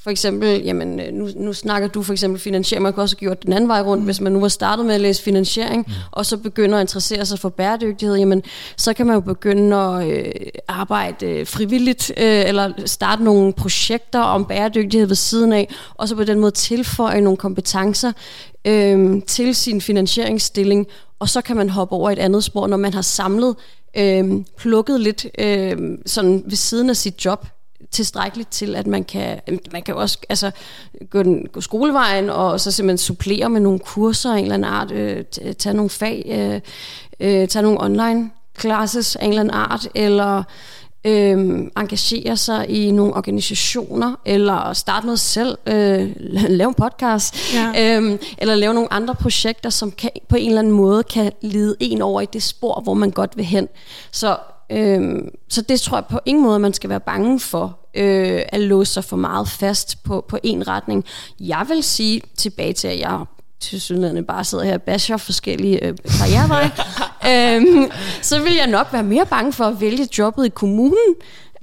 for 0.03 0.09
eksempel, 0.09 0.61
jamen, 0.63 0.99
øh, 0.99 1.13
nu, 1.13 1.29
nu 1.35 1.53
snakker 1.53 1.87
du 1.87 2.03
for 2.03 2.13
eksempel 2.13 2.41
finansiering, 2.41 2.83
man 2.83 2.93
kan 2.93 3.01
også 3.01 3.15
have 3.15 3.19
gjort 3.19 3.43
den 3.43 3.53
anden 3.53 3.67
vej 3.67 3.81
rundt, 3.81 4.01
mm. 4.01 4.05
hvis 4.05 4.21
man 4.21 4.31
nu 4.31 4.41
har 4.41 4.47
startet 4.47 4.85
med 4.85 4.95
at 4.95 5.01
læse 5.01 5.23
finansiering, 5.23 5.85
mm. 5.87 5.93
og 6.11 6.25
så 6.25 6.37
begynder 6.37 6.77
at 6.77 6.81
interessere 6.81 7.25
sig 7.25 7.39
for 7.39 7.49
bæredygtighed, 7.49 8.15
jamen, 8.15 8.43
så 8.77 8.93
kan 8.93 9.07
man 9.07 9.13
jo 9.13 9.19
begynde 9.19 9.75
at 9.75 10.07
øh, 10.07 10.31
arbejde 10.67 11.25
øh, 11.25 11.47
frivilligt, 11.47 12.11
øh, 12.17 12.43
eller 12.47 12.71
starte 12.85 13.23
nogle 13.23 13.53
projekter 13.53 14.19
om 14.19 14.45
bæredygtighed 14.45 15.07
ved 15.07 15.15
siden 15.15 15.53
af, 15.53 15.73
og 15.93 16.07
så 16.07 16.15
på 16.15 16.23
den 16.23 16.39
måde 16.39 16.51
tilføje 16.51 17.21
nogle 17.21 17.37
kompetencer 17.37 18.11
øh, 18.65 19.21
til 19.27 19.55
sin 19.55 19.81
finansieringsstilling, 19.81 20.87
og 21.19 21.29
så 21.29 21.41
kan 21.41 21.55
man 21.55 21.69
hoppe 21.69 21.95
over 21.95 22.11
et 22.11 22.19
andet 22.19 22.43
spor, 22.43 22.67
når 22.67 22.77
man 22.77 22.93
har 22.93 23.01
samlet, 23.01 23.55
øh, 23.97 24.31
plukket 24.57 24.99
lidt 24.99 25.25
øh, 25.39 25.77
sådan 26.05 26.43
ved 26.45 26.55
siden 26.55 26.89
af 26.89 26.97
sit 26.97 27.25
job, 27.25 27.45
tilstrækkeligt 27.91 28.51
til, 28.51 28.75
at 28.75 28.87
man 28.87 29.03
kan, 29.03 29.39
man 29.71 29.81
kan 29.81 29.95
også 29.95 30.17
altså, 30.29 30.51
gå, 31.09 31.23
den, 31.23 31.47
gå 31.51 31.61
skolevejen 31.61 32.29
og 32.29 32.59
så 32.59 32.71
simpelthen 32.71 32.97
supplere 32.97 33.49
med 33.49 33.61
nogle 33.61 33.79
kurser 33.79 34.33
af 34.33 34.37
en 34.37 34.43
eller 34.43 34.53
anden 34.53 34.71
art, 34.71 34.91
øh, 34.91 35.25
tage 35.57 35.75
nogle 35.75 35.89
fag, 35.89 36.25
øh, 36.29 36.61
øh, 37.19 37.47
tage 37.47 37.63
nogle 37.63 37.81
online 37.81 38.29
classes 38.59 39.15
af 39.15 39.23
en 39.23 39.29
eller 39.29 39.39
anden 39.39 39.55
art, 39.55 39.87
eller 39.95 40.43
øh, 41.05 41.67
engagere 41.77 42.37
sig 42.37 42.69
i 42.69 42.91
nogle 42.91 43.13
organisationer, 43.13 44.15
eller 44.25 44.73
starte 44.73 45.05
noget 45.05 45.19
selv, 45.19 45.57
øh, 45.65 46.11
lave 46.59 46.67
en 46.67 46.73
podcast, 46.73 47.53
ja. 47.53 47.99
øh, 47.99 48.19
eller 48.37 48.55
lave 48.55 48.73
nogle 48.73 48.93
andre 48.93 49.15
projekter, 49.15 49.69
som 49.69 49.91
kan, 49.91 50.09
på 50.29 50.35
en 50.35 50.47
eller 50.47 50.59
anden 50.59 50.73
måde 50.73 51.03
kan 51.03 51.31
lede 51.41 51.75
en 51.79 52.01
over 52.01 52.21
i 52.21 52.25
det 52.25 52.43
spor, 52.43 52.81
hvor 52.81 52.93
man 52.93 53.11
godt 53.11 53.37
vil 53.37 53.45
hen. 53.45 53.67
Så 54.11 54.37
Øhm, 54.69 55.29
så 55.49 55.61
det 55.61 55.81
tror 55.81 55.97
jeg 55.97 56.05
på 56.05 56.19
ingen 56.25 56.43
måde, 56.43 56.59
man 56.59 56.73
skal 56.73 56.89
være 56.89 56.99
bange 56.99 57.39
for, 57.39 57.79
øh, 57.95 58.41
at 58.47 58.59
låse 58.61 58.93
sig 58.93 59.03
for 59.03 59.17
meget 59.17 59.47
fast 59.47 60.03
på, 60.03 60.25
på 60.27 60.37
en 60.43 60.67
retning. 60.67 61.05
Jeg 61.39 61.65
vil 61.67 61.83
sige 61.83 62.21
tilbage 62.37 62.73
til, 62.73 62.87
at 62.87 62.99
jeg 62.99 63.25
til 63.59 63.81
synligheden 63.81 64.25
bare 64.25 64.43
sidder 64.43 64.63
her 64.63 64.73
og 64.73 64.81
basher 64.81 65.17
forskellige 65.17 65.85
øh, 65.85 65.93
karriereveje, 66.19 66.71
øhm, 67.57 67.91
så 68.21 68.43
vil 68.43 68.53
jeg 68.53 68.67
nok 68.67 68.87
være 68.91 69.03
mere 69.03 69.25
bange 69.25 69.53
for 69.53 69.65
at 69.65 69.81
vælge 69.81 70.07
jobbet 70.17 70.45
i 70.45 70.49
kommunen, 70.49 71.15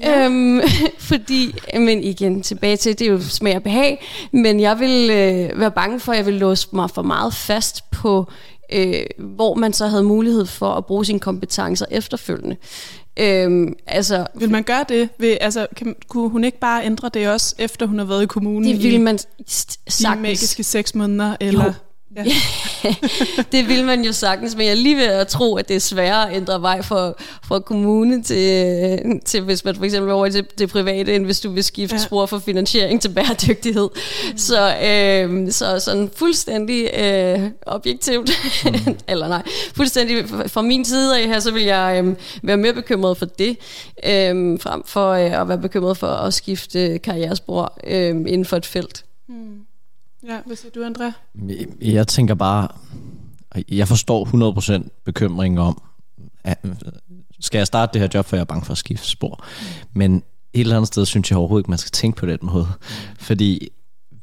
Ja. 0.02 0.24
Øhm, 0.24 0.60
fordi, 1.10 1.54
men 1.74 2.04
igen, 2.04 2.42
tilbage 2.42 2.76
til, 2.76 2.98
det 2.98 3.06
er 3.06 3.10
jo 3.10 3.20
smag 3.20 3.56
og 3.56 3.62
behag, 3.62 4.04
men 4.32 4.60
jeg 4.60 4.78
vil 4.78 5.10
øh, 5.10 5.60
være 5.60 5.70
bange 5.70 6.00
for, 6.00 6.12
at 6.12 6.18
jeg 6.18 6.26
vil 6.26 6.34
låse 6.34 6.68
mig 6.72 6.90
for 6.90 7.02
meget 7.02 7.34
fast 7.34 7.90
på, 7.90 8.30
øh, 8.72 9.02
hvor 9.18 9.54
man 9.54 9.72
så 9.72 9.86
havde 9.86 10.02
mulighed 10.02 10.46
for 10.46 10.70
at 10.72 10.86
bruge 10.86 11.04
sine 11.04 11.20
kompetencer 11.20 11.86
efterfølgende. 11.90 12.56
Øhm, 13.16 13.74
altså, 13.86 14.26
vil 14.34 14.50
man 14.50 14.62
gøre 14.62 14.84
det? 14.88 15.08
Vil, 15.18 15.38
altså, 15.40 15.66
kan, 15.76 15.94
kunne 16.08 16.28
hun 16.28 16.44
ikke 16.44 16.58
bare 16.58 16.84
ændre 16.84 17.10
det 17.14 17.28
også, 17.28 17.54
efter 17.58 17.86
hun 17.86 17.98
har 17.98 18.06
været 18.06 18.22
i 18.22 18.26
kommunen 18.26 18.74
det 18.74 18.82
vil 18.82 19.00
man 19.00 19.18
sagtens. 19.46 19.96
de 19.96 20.20
magiske 20.22 20.62
seks 20.62 20.94
måneder? 20.94 21.36
Eller? 21.40 21.64
Jo, 21.64 21.72
Ja. 22.16 22.24
det 23.52 23.68
vil 23.68 23.84
man 23.84 24.04
jo 24.04 24.12
sagtens, 24.12 24.56
men 24.56 24.66
jeg 24.66 24.70
er 24.70 24.76
lige 24.76 24.96
ved 24.96 25.04
at 25.04 25.28
tro, 25.28 25.56
at 25.56 25.68
det 25.68 25.76
er 25.76 25.80
sværere 25.80 26.30
at 26.30 26.36
ændre 26.36 26.62
vej 26.62 26.82
fra, 26.82 27.12
fra 27.44 27.60
kommune 27.60 28.22
til, 28.22 29.20
til, 29.24 29.42
hvis 29.42 29.64
man 29.64 29.76
for 29.76 29.84
eksempel 29.84 30.12
over 30.12 30.28
til 30.28 30.46
det 30.58 30.68
private, 30.68 31.14
end 31.14 31.24
hvis 31.24 31.40
du 31.40 31.50
vil 31.50 31.64
skifte 31.64 31.96
ja. 31.96 32.02
spor 32.02 32.26
fra 32.26 32.38
finansiering 32.38 33.00
til 33.00 33.08
bæredygtighed. 33.08 33.88
Mm. 34.32 34.38
Så, 34.38 34.76
øh, 34.76 35.52
så 35.52 35.78
sådan 35.78 36.10
fuldstændig 36.16 36.90
øh, 36.98 37.50
objektivt, 37.66 38.30
mm. 38.64 38.96
eller 39.08 39.28
nej, 39.28 39.42
fuldstændig 39.74 40.28
fra 40.46 40.62
min 40.62 40.84
side 40.84 41.20
af 41.20 41.26
her, 41.26 41.40
så 41.40 41.50
vil 41.50 41.62
jeg 41.62 42.02
øh, 42.04 42.14
være 42.42 42.56
mere 42.56 42.72
bekymret 42.72 43.16
for 43.16 43.26
det, 43.26 43.56
øh, 44.04 44.60
frem 44.60 44.82
for 44.86 45.10
øh, 45.10 45.40
at 45.40 45.48
være 45.48 45.58
bekymret 45.58 45.96
for 45.96 46.06
at 46.06 46.34
skifte 46.34 46.98
karrierespor 46.98 47.78
øh, 47.86 48.08
inden 48.08 48.44
for 48.44 48.56
et 48.56 48.66
felt. 48.66 49.04
Mm. 49.28 49.69
Ja, 50.26 50.40
hvad 50.46 50.56
siger 50.56 50.70
du, 50.70 50.92
André? 50.92 51.12
Jeg 51.80 52.08
tænker 52.08 52.34
bare, 52.34 52.68
jeg 53.68 53.88
forstår 53.88 54.80
100% 54.80 54.88
bekymringen 55.04 55.58
om, 55.58 55.82
at, 56.44 56.58
skal 57.40 57.58
jeg 57.58 57.66
starte 57.66 57.92
det 57.92 58.00
her 58.00 58.08
job, 58.14 58.26
for 58.26 58.36
jeg 58.36 58.40
er 58.40 58.44
bange 58.44 58.64
for 58.64 58.72
at 58.72 58.78
skifte 58.78 59.06
spor. 59.08 59.44
Men 59.92 60.16
et 60.52 60.60
eller 60.60 60.76
andet 60.76 60.88
sted 60.88 61.06
synes 61.06 61.30
jeg 61.30 61.38
overhovedet 61.38 61.60
ikke, 61.60 61.70
man 61.70 61.78
skal 61.78 61.90
tænke 61.90 62.16
på 62.16 62.26
den 62.26 62.38
måde. 62.42 62.68
Fordi 63.18 63.68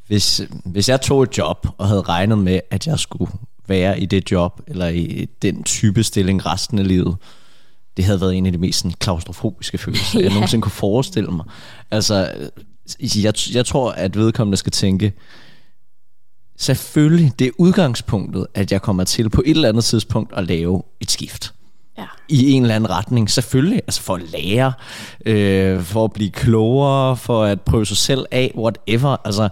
hvis, 0.08 0.42
hvis 0.66 0.90
jeg 0.90 1.02
tog 1.02 1.24
et 1.24 1.38
job 1.38 1.68
og 1.78 1.88
havde 1.88 2.02
regnet 2.02 2.38
med, 2.38 2.60
at 2.72 2.88
jeg 2.88 3.00
skulle 3.00 3.32
være 3.68 4.00
i 4.00 4.06
det 4.06 4.32
job, 4.32 4.62
eller 4.68 4.88
i 4.88 5.28
den 5.42 5.64
type 5.64 6.04
stilling 6.04 6.46
resten 6.46 6.80
af 6.80 6.88
livet, 6.88 7.16
det 7.98 8.06
havde 8.06 8.22
været 8.22 8.36
en 8.36 8.46
af 8.46 8.52
de 8.52 8.58
mest 8.58 8.80
sådan, 8.80 8.92
klaustrofobiske 9.00 9.78
følelser, 9.78 10.20
ja. 10.20 10.26
jeg 10.26 10.34
nogensinde 10.34 10.62
kunne 10.62 10.72
forestille 10.72 11.32
mig. 11.32 11.46
Altså, 11.92 12.32
jeg, 13.24 13.34
jeg 13.54 13.66
tror, 13.66 13.92
at 13.92 14.16
vedkommende 14.16 14.58
skal 14.58 14.72
tænke, 14.72 15.14
selvfølgelig, 16.58 17.32
det 17.40 17.48
er 17.48 17.52
udgangspunktet, 17.58 18.48
at 18.54 18.72
jeg 18.72 18.82
kommer 18.82 19.04
til 19.04 19.30
på 19.30 19.44
et 19.46 19.56
eller 19.56 19.70
andet 19.70 19.84
tidspunkt 19.84 20.34
at 20.36 20.48
lave 20.48 20.84
et 21.00 21.12
skift. 21.12 21.54
Ja. 21.98 22.06
i 22.30 22.52
en 22.52 22.62
eller 22.62 22.76
anden 22.76 22.90
retning. 22.90 23.30
Selvfølgelig, 23.30 23.82
altså 23.88 24.02
for 24.02 24.16
at 24.16 24.22
lære, 24.32 24.74
øh, 25.26 25.82
for 25.82 26.04
at 26.04 26.14
blive 26.14 26.30
klogere, 26.30 27.18
for 27.18 27.44
at 27.44 27.62
prøve 27.62 27.86
sig 27.86 27.98
selv 27.98 28.26
af, 28.32 28.54
whatever. 28.58 29.18
Altså, 29.26 29.50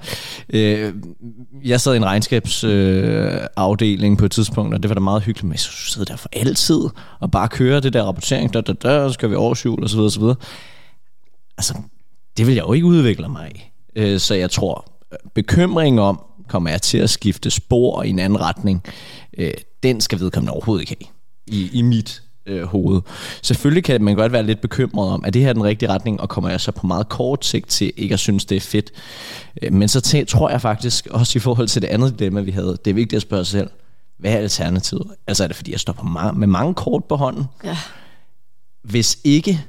øh, 0.50 0.94
jeg 1.64 1.82
sad 1.82 1.94
i 1.94 1.98
en 1.98 2.06
regnskabsafdeling 2.06 4.14
øh, 4.14 4.18
på 4.18 4.26
et 4.26 4.32
tidspunkt, 4.32 4.74
og 4.74 4.84
det 4.84 4.90
var 4.90 4.94
da 4.94 5.00
meget 5.00 5.24
hyggeligt 5.24 5.48
med, 5.48 5.54
at 5.54 5.60
sidde 5.60 6.06
der 6.06 6.16
for 6.16 6.30
altid 6.34 6.80
og 7.20 7.32
bare 7.32 7.48
køre 7.48 7.80
det 7.80 7.94
der 7.94 8.04
rapportering, 8.04 8.54
der, 8.54 8.62
der, 8.62 8.74
der, 8.74 9.08
så 9.08 9.14
skal 9.14 9.30
vi 9.30 9.36
årsjul 9.36 9.90
så 9.90 10.18
videre. 10.20 10.36
Altså, 11.58 11.78
det 12.38 12.48
vil 12.48 12.56
jeg 12.56 12.64
jo 12.64 12.74
ikke 12.74 12.86
udvikle 12.86 13.28
mig 13.28 13.52
i. 13.56 13.62
Øh, 13.96 14.20
så 14.20 14.36
jeg 14.36 14.52
tror, 14.52 14.92
bekymringen 15.34 16.00
om, 16.00 16.22
kommer 16.48 16.70
jeg 16.70 16.82
til 16.82 16.98
at 16.98 17.10
skifte 17.10 17.50
spor 17.52 18.04
i 18.04 18.10
en 18.10 18.20
anden 18.20 18.42
retning, 18.42 18.84
øh, 19.38 19.54
den 19.84 20.02
skal 20.02 20.20
vedkommende 20.20 20.54
overhovedet 20.54 20.82
ikke 20.92 20.96
have 21.00 21.12
i, 21.60 21.70
i 21.74 21.82
mit 21.82 22.22
øh, 22.46 22.64
hoved. 22.64 23.02
Selvfølgelig 23.42 23.84
kan 23.84 24.04
man 24.04 24.16
godt 24.16 24.32
være 24.32 24.44
lidt 24.44 24.62
bekymret 24.62 25.10
om, 25.10 25.24
er 25.26 25.30
det 25.30 25.42
her 25.42 25.54
den 25.54 25.64
rigtige 25.64 25.90
retning, 25.90 26.22
og 26.22 26.30
kommer 26.30 26.50
jeg 26.50 26.62
så 26.62 26.72
på 26.72 26.88
meget 26.88 27.10
kort 27.10 27.46
sigt 27.46 27.70
til 27.70 27.94
ikke 27.98 28.14
at 28.14 28.20
synes, 28.20 28.46
det 28.46 28.56
er 28.56 28.62
fedt. 28.62 28.92
Øh, 29.62 29.74
men 29.74 29.88
så 29.88 30.00
tæ- 30.08 30.24
tror 30.26 30.50
jeg 30.50 30.62
faktisk, 30.62 31.08
også 31.12 31.38
i 31.38 31.40
forhold 31.40 31.68
til 31.68 31.82
det 31.82 31.88
andet 31.88 32.20
dilemma, 32.20 32.42
vi 32.42 32.52
havde, 32.52 32.78
det 32.86 32.92
er 32.92 32.96
vigtigt 32.96 33.16
at 33.18 33.22
spørge 33.22 33.46
sig 33.46 33.52
selv, 33.60 33.70
hvad 34.20 34.32
er 34.32 34.38
alternativet? 34.38 35.08
Altså 35.28 35.44
er 35.44 35.48
det 35.48 35.56
fordi, 35.56 35.72
jeg 35.72 35.80
står 35.80 35.94
på 35.94 36.02
ma- 36.06 36.32
med 36.32 36.48
mange 36.48 36.74
kort 36.74 37.04
på 37.06 37.16
hånden? 37.16 37.44
Ja. 37.64 37.78
Hvis 38.84 39.18
ikke, 39.24 39.62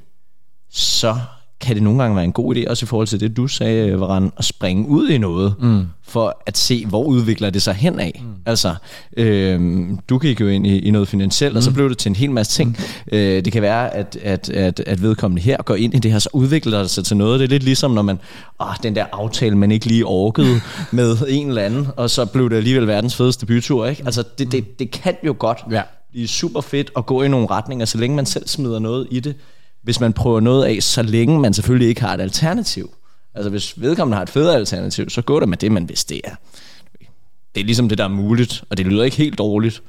så 0.69 1.17
kan 1.59 1.75
det 1.75 1.83
nogle 1.83 2.01
gange 2.01 2.15
være 2.15 2.25
en 2.25 2.31
god 2.31 2.55
idé, 2.55 2.69
også 2.69 2.85
i 2.85 2.87
forhold 2.87 3.07
til 3.07 3.19
det, 3.19 3.37
du 3.37 3.47
sagde, 3.47 3.99
Varan, 3.99 4.31
at 4.37 4.45
springe 4.45 4.87
ud 4.87 5.09
i 5.09 5.17
noget, 5.17 5.53
mm. 5.59 5.85
for 6.07 6.41
at 6.45 6.57
se, 6.57 6.85
hvor 6.85 7.03
udvikler 7.03 7.49
det 7.49 7.61
sig 7.61 7.73
hen 7.73 7.99
af. 7.99 8.21
Mm. 8.23 8.29
Altså, 8.45 8.75
øh, 9.17 9.87
du 10.09 10.17
gik 10.17 10.41
jo 10.41 10.47
ind 10.47 10.67
i, 10.67 10.79
i 10.79 10.91
noget 10.91 11.07
finansielt, 11.07 11.53
mm. 11.53 11.57
og 11.57 11.63
så 11.63 11.71
blev 11.73 11.89
det 11.89 11.97
til 11.97 12.09
en 12.09 12.15
hel 12.15 12.31
masse 12.31 12.53
ting. 12.53 12.69
Mm. 13.11 13.17
Øh, 13.17 13.45
det 13.45 13.53
kan 13.53 13.61
være, 13.61 13.95
at, 13.95 14.17
at, 14.23 14.49
at, 14.49 14.79
at 14.79 15.01
vedkommende 15.01 15.41
her 15.41 15.57
går 15.65 15.75
ind 15.75 15.93
i 15.93 15.99
det 15.99 16.11
her, 16.11 16.19
så 16.19 16.29
udvikler 16.33 16.79
det 16.79 16.89
sig 16.89 17.05
til 17.05 17.17
noget. 17.17 17.39
Det 17.39 17.45
er 17.45 17.49
lidt 17.49 17.63
ligesom, 17.63 17.91
når 17.91 18.01
man, 18.01 18.19
åh, 18.59 18.67
den 18.83 18.95
der 18.95 19.05
aftale, 19.11 19.57
man 19.57 19.71
ikke 19.71 19.85
lige 19.85 20.05
orkede 20.05 20.61
med 20.91 21.17
en 21.27 21.47
eller 21.47 21.61
anden, 21.61 21.87
og 21.95 22.09
så 22.09 22.25
blev 22.25 22.49
det 22.49 22.55
alligevel 22.55 22.87
verdens 22.87 23.15
fedeste 23.15 23.45
bytur, 23.45 23.85
ikke? 23.85 24.01
Altså, 24.05 24.23
det, 24.37 24.51
det, 24.51 24.79
det 24.79 24.91
kan 24.91 25.15
jo 25.23 25.35
godt 25.39 25.57
Ja. 25.71 25.81
blive 26.11 26.27
super 26.27 26.61
fedt 26.61 26.91
at 26.97 27.05
gå 27.05 27.21
i 27.21 27.27
nogle 27.27 27.47
retninger, 27.51 27.85
så 27.85 27.97
længe 27.97 28.15
man 28.15 28.25
selv 28.25 28.47
smider 28.47 28.79
noget 28.79 29.07
i 29.11 29.19
det, 29.19 29.35
hvis 29.87 29.99
man 29.99 30.13
prøver 30.13 30.39
noget 30.39 30.65
af, 30.65 30.83
så 30.83 31.01
længe 31.01 31.39
man 31.39 31.53
selvfølgelig 31.53 31.87
ikke 31.87 32.01
har 32.01 32.13
et 32.13 32.21
alternativ. 32.21 32.93
Altså 33.35 33.49
hvis 33.49 33.81
vedkommende 33.81 34.15
har 34.15 34.23
et 34.23 34.29
federe 34.29 34.55
alternativ, 34.55 35.09
så 35.09 35.21
gå 35.21 35.39
der 35.39 35.45
med 35.45 35.57
det, 35.57 35.71
man 35.71 35.83
hvis 35.83 36.05
det 36.05 36.21
er. 36.23 36.35
Det 37.55 37.61
er 37.61 37.65
ligesom 37.65 37.89
det, 37.89 37.97
der 37.97 38.03
er 38.03 38.07
muligt, 38.07 38.63
og 38.69 38.77
det 38.77 38.85
lyder 38.85 39.03
ikke 39.03 39.17
helt 39.17 39.37
dårligt. 39.37 39.83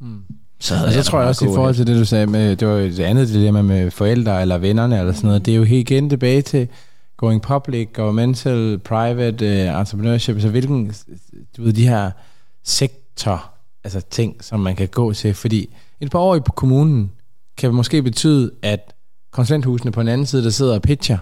Mm. 0.00 0.20
Så 0.60 0.74
Altså, 0.74 0.98
jeg 0.98 1.04
tror 1.04 1.18
nok 1.18 1.28
også 1.28 1.44
i 1.44 1.48
forhold 1.48 1.74
til 1.74 1.86
det, 1.86 1.98
du 1.98 2.04
sagde 2.04 2.26
med, 2.26 2.56
det 2.56 2.68
var 2.68 2.74
jo 2.74 2.86
et 2.86 3.00
andet 3.00 3.28
dilemma 3.28 3.62
med 3.62 3.90
forældre 3.90 4.42
eller 4.42 4.58
vennerne 4.58 4.98
eller 4.98 5.12
sådan 5.12 5.26
noget, 5.26 5.46
det 5.46 5.52
er 5.52 5.56
jo 5.56 5.64
helt 5.64 5.90
igen 5.90 6.10
tilbage 6.10 6.42
til 6.42 6.68
going 7.16 7.42
public, 7.42 7.88
governmental, 7.92 8.78
private, 8.78 9.46
uh, 9.46 9.80
entrepreneurship, 9.80 10.40
så 10.40 10.48
hvilken, 10.48 10.94
du 11.56 11.62
ved, 11.62 11.72
de 11.72 11.88
her 11.88 12.10
sektor, 12.64 13.50
altså 13.84 14.00
ting, 14.10 14.44
som 14.44 14.60
man 14.60 14.76
kan 14.76 14.88
gå 14.88 15.12
til, 15.12 15.34
fordi 15.34 15.74
et 16.00 16.10
par 16.10 16.18
år 16.18 16.36
i 16.36 16.40
kommunen 16.56 17.10
kan 17.56 17.74
måske 17.74 18.02
betyde, 18.02 18.50
at 18.62 18.94
konsulenthusene 19.32 19.92
på 19.92 20.00
den 20.00 20.08
anden 20.08 20.26
side, 20.26 20.44
der 20.44 20.50
sidder 20.50 20.74
og 20.74 20.82
pitcher 20.82 21.18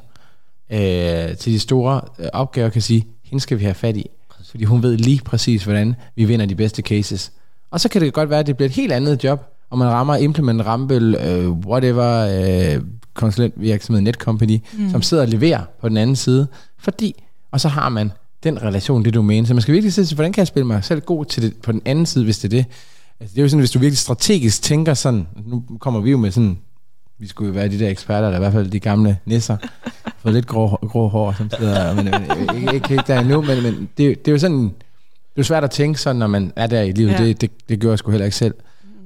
øh, 0.73 1.37
til 1.37 1.53
de 1.53 1.59
store 1.59 2.01
øh, 2.19 2.27
opgaver, 2.33 2.69
kan 2.69 2.83
sige, 2.83 3.07
hende 3.25 3.43
skal 3.43 3.59
vi 3.59 3.65
have 3.65 3.75
fat 3.75 3.97
i, 3.97 4.07
fordi 4.51 4.65
hun 4.65 4.83
ved 4.83 4.97
lige 4.97 5.21
præcis, 5.25 5.65
hvordan 5.65 5.95
vi 6.17 6.25
vinder 6.25 6.47
de 6.47 6.55
bedste 6.55 6.83
cases. 6.83 7.33
Og 7.71 7.81
så 7.81 7.89
kan 7.89 8.01
det 8.01 8.13
godt 8.13 8.31
være, 8.31 8.41
at 8.41 8.47
det 8.47 8.57
bliver 8.57 8.69
et 8.69 8.75
helt 8.75 8.93
andet 8.93 9.25
job, 9.25 9.45
og 9.71 9.79
man 9.79 9.89
rammer 9.89 10.17
Implement, 10.17 10.67
Rambel, 10.67 11.15
øh, 11.15 11.51
whatever, 11.51 12.29
øh, 12.77 12.83
konsulentvirksomhed, 13.15 14.03
Netcompany, 14.03 14.59
mm. 14.79 14.91
som 14.91 15.03
sidder 15.03 15.23
og 15.23 15.29
leverer 15.29 15.63
på 15.81 15.89
den 15.89 15.97
anden 15.97 16.17
side, 16.17 16.47
fordi, 16.79 17.23
og 17.51 17.61
så 17.61 17.69
har 17.69 17.89
man 17.89 18.13
den 18.45 18.63
relation, 18.63 19.05
det 19.05 19.15
domæne. 19.15 19.47
Så 19.47 19.55
man 19.55 19.63
skal 19.63 19.75
virkelig 19.75 19.93
se, 19.93 20.05
til, 20.05 20.15
hvordan 20.15 20.33
kan 20.33 20.41
jeg 20.41 20.47
spille 20.47 20.67
mig 20.67 20.85
selv 20.85 21.01
god 21.01 21.25
til 21.25 21.43
det, 21.43 21.57
på 21.63 21.73
den 21.73 21.83
anden 21.85 22.07
side, 22.07 22.25
hvis 22.25 22.39
det 22.39 22.53
er 22.53 22.57
det. 22.57 22.67
Altså, 23.21 23.35
det 23.35 23.41
er 23.41 23.43
jo 23.43 23.49
sådan, 23.49 23.61
hvis 23.61 23.71
du 23.71 23.79
virkelig 23.79 23.99
strategisk 23.99 24.63
tænker 24.63 24.95
sådan, 24.95 25.27
nu 25.47 25.65
kommer 25.81 26.01
vi 26.01 26.11
jo 26.11 26.19
med 26.19 26.31
sådan, 26.31 26.59
vi 27.21 27.27
skulle 27.27 27.49
jo 27.49 27.55
være 27.55 27.69
de 27.69 27.79
der 27.79 27.89
eksperter, 27.89 28.27
eller 28.27 28.39
i 28.39 28.41
hvert 28.41 28.53
fald 28.53 28.71
de 28.71 28.81
gamle 28.81 29.19
nisser, 29.25 29.57
fået 30.23 30.35
lidt 30.35 30.47
grå, 30.47 30.69
grå 30.69 31.09
hår, 31.09 31.35
som 31.39 31.51
sidder, 31.59 31.95
men, 31.95 32.05
men 32.05 32.57
ikke, 32.57 32.75
ikke, 32.75 32.93
ikke 32.93 33.05
der 33.07 33.21
endnu, 33.21 33.43
men, 33.43 33.63
men 33.63 33.89
det, 33.99 34.25
det 34.25 34.29
er 34.29 34.33
jo 34.33 34.39
sådan, 34.39 34.63
det 34.63 35.37
er 35.37 35.39
jo 35.39 35.43
svært 35.43 35.65
at 35.65 35.71
tænke 35.71 36.01
sådan, 36.01 36.17
når 36.17 36.27
man 36.27 36.53
er 36.57 36.67
der 36.67 36.81
i 36.81 36.93
livet. 36.93 37.11
Ja. 37.11 37.25
Det, 37.25 37.41
det, 37.41 37.51
det 37.69 37.81
gør 37.81 37.89
jeg 37.89 37.99
sgu 37.99 38.11
heller 38.11 38.25
ikke 38.25 38.37
selv. 38.37 38.55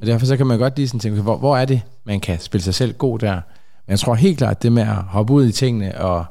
Og 0.01 0.07
derfor 0.07 0.27
så 0.27 0.37
kan 0.37 0.47
man 0.47 0.59
godt 0.59 0.77
lige 0.77 0.89
sådan 0.89 1.01
tænke, 1.01 1.23
hvor, 1.23 1.37
hvor 1.37 1.57
er 1.57 1.65
det, 1.65 1.81
man 2.05 2.21
kan 2.21 2.41
spille 2.41 2.65
sig 2.65 2.75
selv 2.75 2.93
god 2.93 3.19
der? 3.19 3.35
Men 3.35 3.91
jeg 3.91 3.99
tror 3.99 4.15
helt 4.15 4.39
klart, 4.39 4.63
det 4.63 4.73
med 4.73 4.83
at 4.83 4.95
hoppe 4.95 5.33
ud 5.33 5.47
i 5.47 5.53
tingene, 5.53 6.01
og, 6.01 6.25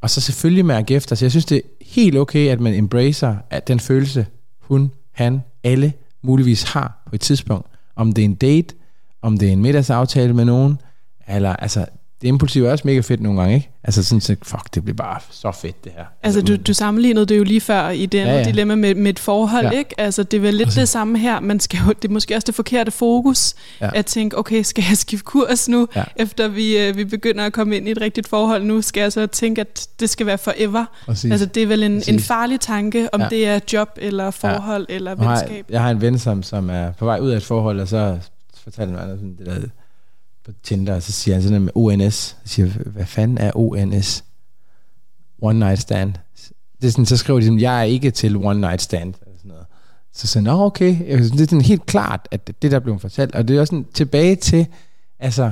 og 0.00 0.10
så 0.10 0.20
selvfølgelig 0.20 0.64
mærke 0.64 0.94
efter. 0.94 1.16
Så 1.16 1.24
jeg 1.24 1.30
synes, 1.30 1.44
det 1.44 1.56
er 1.56 1.60
helt 1.80 2.16
okay, 2.16 2.48
at 2.48 2.60
man 2.60 2.74
embracer 2.74 3.36
at 3.50 3.68
den 3.68 3.80
følelse, 3.80 4.26
hun, 4.60 4.90
han, 5.12 5.42
alle 5.64 5.92
muligvis 6.22 6.62
har 6.62 7.02
på 7.06 7.14
et 7.14 7.20
tidspunkt. 7.20 7.66
Om 7.96 8.12
det 8.12 8.22
er 8.22 8.26
en 8.26 8.34
date, 8.34 8.74
om 9.26 9.38
det 9.38 9.48
er 9.48 9.52
en 9.52 9.62
middagsaftale 9.62 10.34
med 10.34 10.44
nogen, 10.44 10.78
eller 11.28 11.56
altså, 11.56 11.86
det 12.22 12.28
impulsive 12.28 12.68
er 12.68 12.72
også 12.72 12.82
mega 12.86 13.00
fedt 13.00 13.20
nogle 13.20 13.40
gange, 13.40 13.54
ikke? 13.54 13.70
Altså 13.84 14.02
sådan, 14.04 14.20
så, 14.20 14.36
fuck, 14.42 14.74
det 14.74 14.84
bliver 14.84 14.96
bare 14.96 15.20
så 15.30 15.52
fedt 15.52 15.84
det 15.84 15.92
her. 15.96 16.04
Altså, 16.22 16.42
du, 16.42 16.56
du 16.56 16.74
sammenlignede 16.74 17.26
det 17.26 17.38
jo 17.38 17.44
lige 17.44 17.60
før 17.60 17.88
i 17.88 18.06
det 18.06 18.18
Ja, 18.18 18.36
ja, 18.36 18.44
dilemma 18.44 18.74
med, 18.74 18.94
med 18.94 19.10
et 19.10 19.18
forhold, 19.18 19.64
Ja. 19.64 19.70
ikke? 19.70 20.00
Altså, 20.00 20.22
det 20.22 20.36
er 20.36 20.40
vel 20.40 20.54
lidt 20.54 20.74
det 20.74 20.88
samme 20.88 21.18
her. 21.18 21.40
Man 21.40 21.60
skal 21.60 21.78
jo, 21.86 21.92
det 22.02 22.08
er 22.08 22.12
måske 22.12 22.34
også 22.36 22.46
det 22.46 22.54
forkerte 22.54 22.90
fokus, 22.90 23.54
Ja. 23.80 23.90
at 23.94 24.06
tænke, 24.06 24.38
okay, 24.38 24.62
skal 24.62 24.84
jeg 24.88 24.96
skifte 24.98 25.24
kurs 25.24 25.68
nu, 25.68 25.88
Ja. 25.96 26.04
efter 26.16 26.48
vi, 26.48 26.78
øh, 26.78 26.96
vi 26.96 27.04
begynder 27.04 27.44
at 27.46 27.52
komme 27.52 27.76
ind 27.76 27.88
i 27.88 27.90
et 27.90 28.00
rigtigt 28.00 28.28
forhold 28.28 28.64
nu? 28.64 28.82
Skal 28.82 29.00
jeg 29.00 29.12
så 29.12 29.26
tænke, 29.26 29.60
at 29.60 29.88
det 30.00 30.10
skal 30.10 30.26
være 30.26 30.38
forever? 30.38 30.84
Præcis. 31.06 31.30
Altså, 31.30 31.46
det 31.46 31.62
er 31.62 31.66
vel 31.66 31.82
en, 31.82 32.02
en 32.08 32.20
farlig 32.20 32.60
tanke, 32.60 33.08
om 33.14 33.20
Ja. 33.20 33.28
det 33.30 33.46
er 33.46 33.60
job, 33.72 33.88
eller 33.96 34.30
forhold, 34.30 34.86
ja. 34.88 34.94
eller 34.94 35.16
har 35.16 35.30
jeg, 35.38 35.40
venskab. 35.48 35.66
jeg 35.70 35.80
har 35.82 35.90
en 35.90 36.00
ven, 36.00 36.18
som, 36.18 36.42
som 36.42 36.70
er 36.70 36.92
på 36.92 37.04
vej 37.04 37.18
ud 37.20 37.30
af 37.30 37.36
et 37.36 37.44
forhold, 37.44 37.80
og 37.80 37.88
så 37.88 38.18
fortalte 38.66 38.92
mig 38.92 39.06
mig 39.06 39.16
sådan 39.16 39.36
det 39.36 39.46
der 39.46 39.60
på 40.44 40.52
Tinder, 40.62 40.94
og 40.94 41.02
så 41.02 41.12
siger 41.12 41.34
han 41.34 41.42
sådan 41.42 41.62
noget 41.62 41.74
med 41.74 42.02
ONS. 42.04 42.36
Jeg 42.42 42.50
siger 42.50 42.66
hvad 42.68 43.06
fanden 43.06 43.38
er 43.38 43.50
ONS? 43.54 44.24
One 45.42 45.58
night 45.58 45.80
stand. 45.80 46.12
Det 46.80 46.86
er 46.86 46.90
sådan, 46.90 47.06
så 47.06 47.16
skriver 47.16 47.40
de 47.40 47.46
sådan, 47.46 47.60
jeg 47.60 47.78
er 47.78 47.82
ikke 47.82 48.10
til 48.10 48.36
one 48.36 48.60
night 48.60 48.82
stand. 48.82 49.14
Eller 49.26 49.38
sådan 49.38 49.48
noget. 49.48 49.66
Så 50.12 50.26
siger 50.26 50.42
jeg, 50.42 50.52
okay. 50.52 50.98
Det 50.98 51.40
er 51.40 51.46
sådan 51.46 51.60
helt 51.60 51.86
klart, 51.86 52.28
at 52.30 52.62
det 52.62 52.70
der 52.70 52.78
blev 52.78 52.98
fortalt. 52.98 53.34
Og 53.34 53.48
det 53.48 53.56
er 53.56 53.60
også 53.60 53.70
sådan 53.70 53.86
tilbage 53.94 54.36
til, 54.36 54.66
altså, 55.18 55.50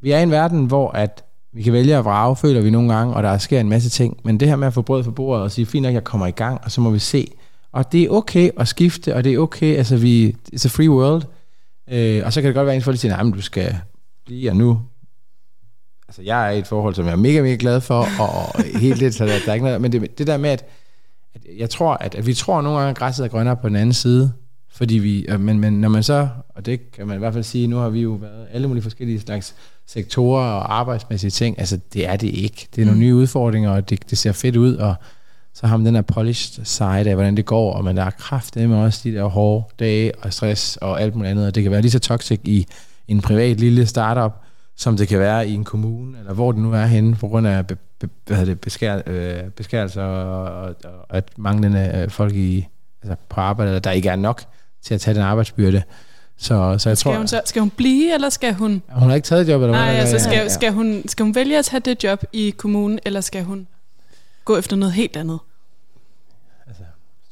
vi 0.00 0.10
er 0.10 0.18
i 0.18 0.22
en 0.22 0.30
verden, 0.30 0.64
hvor 0.64 0.90
at 0.90 1.24
vi 1.52 1.62
kan 1.62 1.72
vælge 1.72 1.96
at 1.96 2.04
vrage, 2.04 2.36
føler 2.36 2.60
vi 2.60 2.70
nogle 2.70 2.94
gange, 2.94 3.14
og 3.14 3.22
der 3.22 3.38
sker 3.38 3.60
en 3.60 3.68
masse 3.68 3.88
ting. 3.88 4.20
Men 4.24 4.40
det 4.40 4.48
her 4.48 4.56
med 4.56 4.66
at 4.66 4.74
få 4.74 4.82
brød 4.82 5.04
for 5.04 5.10
bordet 5.10 5.44
og 5.44 5.50
sige, 5.50 5.66
fint 5.66 5.82
nok, 5.82 5.94
jeg 5.94 6.04
kommer 6.04 6.26
i 6.26 6.30
gang, 6.30 6.60
og 6.64 6.70
så 6.70 6.80
må 6.80 6.90
vi 6.90 6.98
se. 6.98 7.30
Og 7.72 7.92
det 7.92 8.02
er 8.02 8.08
okay 8.08 8.50
at 8.56 8.68
skifte, 8.68 9.14
og 9.14 9.24
det 9.24 9.34
er 9.34 9.38
okay, 9.38 9.76
altså 9.76 9.96
vi, 9.96 10.36
it's 10.54 10.64
a 10.64 10.68
free 10.68 10.90
world. 10.90 11.22
Øh, 11.90 12.22
og 12.24 12.32
så 12.32 12.40
kan 12.40 12.48
det 12.48 12.54
godt 12.54 12.66
være, 12.66 12.74
at 12.74 12.76
ens 12.76 12.84
folk 12.84 12.98
siger, 12.98 13.12
nej, 13.12 13.22
men 13.22 13.32
du 13.32 13.42
skal 13.42 13.76
blive, 14.26 14.50
og 14.50 14.56
nu, 14.56 14.80
altså 16.08 16.22
jeg 16.22 16.46
er 16.46 16.50
i 16.50 16.58
et 16.58 16.66
forhold, 16.66 16.94
som 16.94 17.06
jeg 17.06 17.12
er 17.12 17.16
mega, 17.16 17.42
mega 17.42 17.56
glad 17.58 17.80
for, 17.80 18.06
og, 18.20 18.62
helt 18.62 18.98
lidt, 18.98 19.14
så 19.14 19.26
der, 19.26 19.38
der 19.44 19.50
er 19.50 19.54
ikke 19.54 19.66
noget, 19.66 19.80
men 19.80 19.92
det, 19.92 20.18
det 20.18 20.26
der 20.26 20.36
med, 20.36 20.50
at, 20.50 20.64
at 21.34 21.40
jeg 21.58 21.70
tror, 21.70 21.94
at, 21.94 22.14
at 22.14 22.26
vi 22.26 22.34
tror 22.34 22.62
nogle 22.62 22.78
gange, 22.78 22.90
at 22.90 22.98
græsset 22.98 23.24
er 23.24 23.28
grønnere 23.28 23.56
på 23.56 23.68
den 23.68 23.76
anden 23.76 23.92
side, 23.92 24.32
fordi 24.70 24.94
vi, 24.94 25.26
øh, 25.28 25.40
men, 25.40 25.60
men 25.60 25.80
når 25.80 25.88
man 25.88 26.02
så, 26.02 26.28
og 26.48 26.66
det 26.66 26.92
kan 26.92 27.06
man 27.06 27.16
i 27.16 27.18
hvert 27.18 27.32
fald 27.32 27.44
sige, 27.44 27.66
nu 27.66 27.76
har 27.76 27.88
vi 27.88 28.00
jo 28.00 28.10
været 28.10 28.46
alle 28.52 28.68
mulige 28.68 28.82
forskellige 28.82 29.20
slags 29.20 29.54
sektorer 29.86 30.44
og 30.44 30.78
arbejdsmæssige 30.78 31.30
ting, 31.30 31.58
altså 31.58 31.78
det 31.92 32.08
er 32.08 32.16
det 32.16 32.28
ikke. 32.28 32.68
Det 32.76 32.82
er 32.82 32.86
nogle 32.86 33.00
nye 33.00 33.14
udfordringer, 33.14 33.70
og 33.70 33.90
det, 33.90 34.10
det 34.10 34.18
ser 34.18 34.32
fedt 34.32 34.56
ud, 34.56 34.74
og 34.74 34.94
så 35.66 35.70
har 35.70 35.76
man 35.76 35.86
den 35.86 35.94
her 35.94 36.02
polished 36.02 36.64
side 36.64 36.88
af, 37.10 37.14
hvordan 37.14 37.36
det 37.36 37.44
går, 37.44 37.72
og 37.72 37.84
man 37.84 37.96
der 37.96 38.04
er 38.04 38.10
kraft 38.10 38.56
med 38.56 38.76
også 38.76 39.00
de 39.04 39.14
der 39.14 39.24
hårde 39.24 39.64
dage 39.78 40.12
og 40.22 40.32
stress 40.32 40.76
og 40.76 41.02
alt 41.02 41.14
muligt 41.14 41.30
andet, 41.30 41.46
og 41.46 41.54
det 41.54 41.62
kan 41.62 41.72
være 41.72 41.80
lige 41.80 41.90
så 41.90 41.98
toxic 41.98 42.40
i 42.44 42.66
en 43.08 43.20
privat 43.20 43.60
lille 43.60 43.86
startup, 43.86 44.32
som 44.76 44.96
det 44.96 45.08
kan 45.08 45.18
være 45.18 45.48
i 45.48 45.54
en 45.54 45.64
kommune, 45.64 46.18
eller 46.18 46.32
hvor 46.32 46.52
det 46.52 46.60
nu 46.60 46.72
er 46.72 46.84
henne, 46.86 47.14
på 47.14 47.28
grund 47.28 47.46
af 47.46 47.66
be, 47.66 47.76
be, 48.00 48.08
hvad 48.26 48.46
det, 48.46 48.60
beskær, 48.60 49.00
øh, 49.06 49.50
beskærelser 49.56 50.02
og, 50.02 50.62
og, 50.62 50.74
og 51.08 51.16
at 51.16 51.30
manglende 51.36 51.92
øh, 51.94 52.10
folk 52.10 52.34
i, 52.34 52.66
altså 53.02 53.16
på 53.28 53.40
arbejde, 53.40 53.70
eller 53.70 53.80
der 53.80 53.90
ikke 53.90 54.08
er 54.08 54.16
nok 54.16 54.42
til 54.82 54.94
at 54.94 55.00
tage 55.00 55.14
den 55.14 55.22
arbejdsbyrde. 55.22 55.82
Så, 56.38 56.76
så 56.78 56.90
jeg 56.90 56.98
Skal 56.98 57.10
tror, 57.10 57.18
hun, 57.18 57.28
så, 57.28 57.40
skal 57.44 57.60
hun 57.60 57.70
blive, 57.70 58.14
eller 58.14 58.28
skal 58.28 58.54
hun... 58.54 58.82
hun 58.92 59.08
har 59.08 59.14
ikke 59.14 59.26
taget 59.26 59.48
job, 59.48 59.62
eller 59.62 59.72
Nej, 59.72 59.90
hvad? 59.90 60.00
altså 60.00 60.16
Ja, 60.16 60.22
skal, 60.22 60.36
ja. 60.38 60.48
skal, 60.48 60.72
hun, 60.72 61.02
skal 61.06 61.24
hun 61.24 61.34
vælge 61.34 61.58
at 61.58 61.64
tage 61.64 61.80
det 61.80 62.04
job 62.04 62.24
i 62.32 62.54
kommunen, 62.56 62.98
eller 63.04 63.20
skal 63.20 63.44
hun 63.44 63.66
gå 64.44 64.56
efter 64.56 64.76
noget 64.76 64.92
helt 64.92 65.16
andet? 65.16 65.38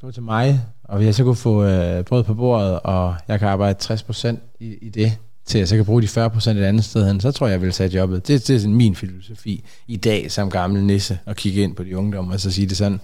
Stå 0.04 0.10
til 0.10 0.22
mig, 0.22 0.66
og 0.82 0.96
hvis 0.96 1.06
jeg 1.06 1.14
så 1.14 1.24
kunne 1.24 1.36
få 1.36 1.64
øh, 1.64 2.04
brød 2.04 2.24
på 2.24 2.34
bordet, 2.34 2.80
og 2.80 3.16
jeg 3.28 3.38
kan 3.38 3.48
arbejde 3.48 3.78
60% 3.82 4.36
i, 4.60 4.74
i 4.74 4.88
det, 4.88 5.18
til 5.44 5.58
at 5.58 5.60
jeg 5.60 5.68
så 5.68 5.76
kan 5.76 5.84
bruge 5.84 6.02
de 6.02 6.06
40% 6.26 6.50
et 6.50 6.64
andet 6.64 6.84
sted 6.84 7.06
hen, 7.06 7.20
så 7.20 7.32
tror 7.32 7.46
jeg, 7.46 7.52
jeg 7.52 7.62
vil 7.62 7.72
tage 7.72 7.88
jobbet. 7.90 8.28
Det, 8.28 8.48
det 8.48 8.56
er 8.56 8.60
sådan 8.60 8.74
min 8.74 8.94
filosofi 8.96 9.64
i 9.86 9.96
dag, 9.96 10.32
som 10.32 10.50
gammel 10.50 10.84
nisse, 10.84 11.18
at 11.26 11.36
kigge 11.36 11.62
ind 11.62 11.76
på 11.76 11.84
de 11.84 11.96
ungdommer, 11.96 12.32
og 12.32 12.40
så 12.40 12.50
sige 12.50 12.66
det 12.66 12.76
sådan. 12.76 13.00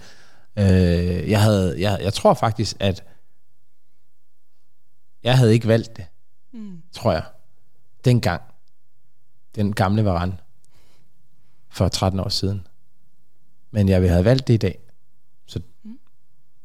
Øh, 0.59 1.29
jeg, 1.29 1.41
havde, 1.41 1.81
jeg, 1.81 1.99
jeg 2.03 2.13
tror 2.13 2.33
faktisk, 2.33 2.77
at 2.79 3.03
jeg 5.23 5.37
havde 5.37 5.53
ikke 5.53 5.67
valgt 5.67 5.97
det, 5.97 6.05
Mm. 6.53 6.77
tror 6.91 7.11
jeg. 7.11 7.23
dengang, 8.05 8.41
den 9.55 9.73
gamle 9.73 10.05
Varan, 10.05 10.33
for 11.69 11.87
13 11.87 12.19
år 12.19 12.29
siden. 12.29 12.67
Men 13.71 13.89
jeg 13.89 14.01
ville 14.01 14.13
have 14.13 14.25
valgt 14.25 14.47
det 14.47 14.53
i 14.53 14.57
dag. 14.57 14.90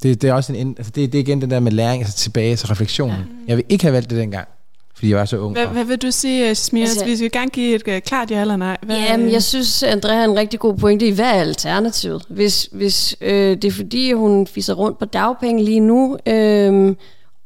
Det, 0.03 0.21
det 0.21 0.29
er 0.29 0.33
også 0.33 0.53
en, 0.53 0.75
altså 0.77 0.91
det, 0.95 1.11
det 1.11 1.17
er 1.17 1.23
igen 1.23 1.41
den 1.41 1.51
der 1.51 1.59
med 1.59 1.71
læring, 1.71 2.01
altså 2.03 2.17
tilbage 2.17 2.55
til 2.55 2.67
refleksionen. 2.67 3.15
Jeg 3.47 3.57
vil 3.57 3.65
ikke 3.69 3.83
have 3.83 3.93
valgt 3.93 4.09
det 4.09 4.17
dengang, 4.17 4.47
fordi 4.95 5.09
jeg 5.09 5.17
var 5.17 5.25
så 5.25 5.37
ung. 5.37 5.53
Hvad, 5.53 5.65
og- 5.65 5.71
hvad 5.71 5.83
vil 5.83 5.97
du 5.97 6.11
sige, 6.11 6.55
Smia? 6.55 6.81
Altså- 6.81 6.93
Altså, 6.99 7.05
vi 7.05 7.15
skal 7.17 7.31
gerne 7.31 7.49
give 7.49 7.75
et 7.75 7.83
uh, 7.87 7.99
klart 8.05 8.31
ja 8.31 8.41
eller 8.41 8.55
nej. 8.55 8.77
Hvad, 8.83 8.97
Jamen, 8.97 9.31
jeg 9.31 9.43
synes, 9.43 9.83
Andrea 9.83 10.15
har 10.15 10.23
en 10.23 10.35
rigtig 10.37 10.59
god 10.59 10.77
pointe 10.77 11.07
i, 11.07 11.11
hvad 11.11 11.25
er 11.25 11.31
alternativet? 11.31 12.23
Hvis, 12.29 12.69
hvis 12.71 13.15
øh, 13.21 13.31
det 13.57 13.65
er 13.65 13.71
fordi, 13.71 14.11
hun 14.11 14.47
fiser 14.47 14.73
rundt 14.73 14.99
på 14.99 15.05
dagpenge 15.05 15.63
lige 15.63 15.79
nu, 15.79 16.17
øh, 16.25 16.95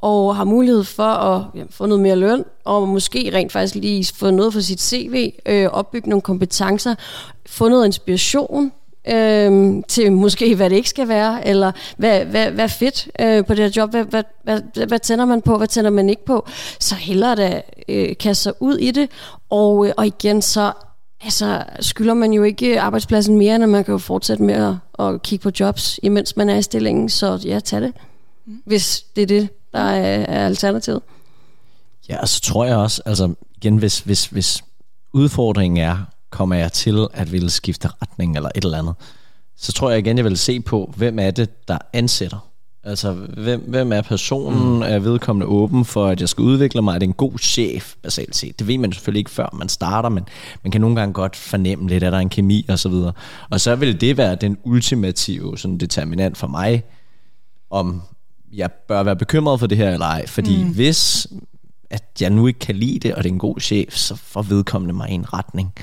og 0.02 0.36
har 0.36 0.44
mulighed 0.44 0.84
for 0.84 1.04
at 1.04 1.44
ja, 1.56 1.64
få 1.70 1.86
noget 1.86 2.02
mere 2.04 2.16
løn, 2.16 2.44
og 2.66 2.88
måske 2.88 3.32
rent 3.34 3.52
faktisk 3.52 3.76
lige 3.76 4.06
få 4.16 4.32
noget 4.32 4.54
for 4.54 4.60
sit 4.62 4.82
CV, 4.82 5.32
øh, 5.46 5.68
opbygge 5.68 6.10
nogle 6.10 6.22
kompetencer, 6.22 6.96
få 7.46 7.70
noget 7.70 7.86
inspiration, 7.86 8.72
øh, 9.08 9.84
til 9.88 10.12
måske, 10.12 10.56
hvad 10.56 10.70
det 10.70 10.76
ikke 10.76 10.90
skal 10.90 11.08
være, 11.08 11.48
eller 11.48 11.72
hvad, 11.98 12.26
hvad, 12.26 12.52
hvad 12.52 12.64
er 12.64 12.68
fedt 12.68 13.08
øh, 13.20 13.46
på 13.46 13.54
det 13.54 13.64
her 13.64 13.72
job, 13.76 13.90
hvad, 13.90 14.06
hvad, 14.06 14.24
hvad, 14.44 14.62
hvad, 14.74 14.88
hvad 14.88 15.00
tænder 15.00 15.26
man 15.26 15.42
på, 15.42 15.58
hvad 15.58 15.68
tænder 15.68 15.90
man 15.90 16.10
ikke 16.10 16.26
på, 16.26 16.48
så 16.80 16.96
hellere 16.96 17.36
da 17.36 17.62
øh, 17.90 18.18
kaste 18.18 18.44
sig 18.44 18.54
ud 18.60 18.78
i 18.78 18.92
det, 18.92 19.10
og, 19.50 19.88
øh, 19.88 19.94
og 19.98 20.08
igen 20.08 20.42
så 20.42 20.72
altså, 21.22 21.64
skylder 21.80 22.14
man 22.14 22.34
jo 22.34 22.44
ikke 22.44 22.82
arbejdspladsen 22.82 23.38
mere, 23.38 23.56
end 23.56 23.66
man 23.66 23.84
kan 23.84 23.92
jo 23.92 23.98
fortsætte 23.98 24.44
med 24.44 24.56
at, 24.56 25.06
at 25.06 25.22
kigge 25.22 25.44
på 25.44 25.52
jobs, 25.60 26.00
imens 26.04 26.38
man 26.38 26.50
er 26.50 26.58
i 26.58 26.62
stillingen, 26.62 27.10
så 27.10 27.40
ja, 27.46 27.60
tag 27.60 27.82
det, 27.82 27.94
hvis 28.66 29.06
det 29.16 29.22
er 29.22 29.28
det, 29.28 29.50
der 29.74 29.80
er, 29.80 30.26
er 30.26 30.46
alternativet. 30.46 31.02
Ja, 32.10 32.22
og 32.22 32.30
så 32.30 32.42
tror 32.42 32.66
jeg 32.66 32.78
også, 32.78 33.02
altså 33.06 33.34
igen, 33.56 33.78
hvis, 33.78 34.00
hvis, 34.00 34.26
hvis 34.26 34.64
udfordringen 35.14 35.78
er, 35.78 35.98
kommer 36.32 36.56
jeg 36.56 36.72
til 36.72 37.08
at 37.14 37.32
ville 37.32 37.50
skifte 37.50 37.90
retning 38.02 38.36
eller 38.36 38.50
et 38.56 38.64
eller 38.64 38.78
andet, 38.78 38.96
så 39.58 39.72
tror 39.72 39.90
jeg 39.90 40.00
igen, 40.00 40.18
jeg 40.18 40.26
vil 40.26 40.38
se 40.38 40.60
på, 40.60 40.94
hvem 40.98 41.20
er 41.20 41.32
det, 41.32 41.68
der 41.68 41.78
ansætter. 41.94 42.52
Altså, 42.84 43.12
hvem, 43.14 43.64
hvem 43.68 43.94
er 43.94 44.02
personen? 44.02 44.76
Mm. 44.76 44.82
Er 44.82 45.00
vedkommende 45.00 45.46
åben 45.46 45.86
for, 45.86 46.08
at 46.08 46.22
jeg 46.22 46.30
skal 46.30 46.42
udvikle 46.42 46.82
mig? 46.82 46.96
Er 46.96 47.00
det 47.00 47.08
en 47.08 47.14
god 47.14 47.40
chef, 47.40 47.96
basalt 48.04 48.36
set? 48.36 48.60
Det 48.60 48.68
ved 48.68 48.78
man 48.78 48.94
selvfølgelig 48.94 49.20
ikke, 49.20 49.32
før 49.32 49.50
man 49.54 49.70
starter, 49.70 50.10
men 50.10 50.24
man 50.64 50.72
kan 50.72 50.82
nogle 50.82 50.96
gange 50.96 51.14
godt 51.14 51.36
fornemme 51.36 51.90
lidt, 51.90 52.04
at 52.04 52.12
der 52.12 52.18
er 52.18 52.22
en 52.22 52.30
kemi 52.30 52.66
og 52.70 52.80
så 52.80 52.90
videre. 52.90 53.14
Og 53.50 53.62
så 53.62 53.76
vil 53.76 54.02
det 54.02 54.18
være 54.18 54.36
den 54.36 54.58
ultimative 54.64 55.58
sådan 55.58 55.78
determinant 55.78 56.38
for 56.38 56.48
mig, 56.48 56.84
om 57.70 58.02
jeg 58.54 58.72
bør 58.72 59.04
være 59.04 59.16
bekymret 59.16 59.60
for 59.60 59.68
det 59.68 59.78
her 59.78 59.90
eller 59.94 60.06
ej. 60.06 60.28
Fordi 60.28 60.64
mm. 60.64 60.74
hvis 60.74 61.28
at 61.92 62.04
jeg 62.22 62.30
nu 62.30 62.48
ikke 62.48 62.60
kan 62.60 62.76
lide 62.76 63.00
det, 63.00 63.16
og 63.16 63.24
det 63.24 63.30
er 63.30 63.34
en 63.34 63.40
god 63.40 63.60
chef, 63.60 63.96
så 63.96 64.16
får 64.16 64.42
vedkommende 64.42 64.94
mig 64.94 65.10
i 65.10 65.14
en 65.14 65.34
retning, 65.34 65.74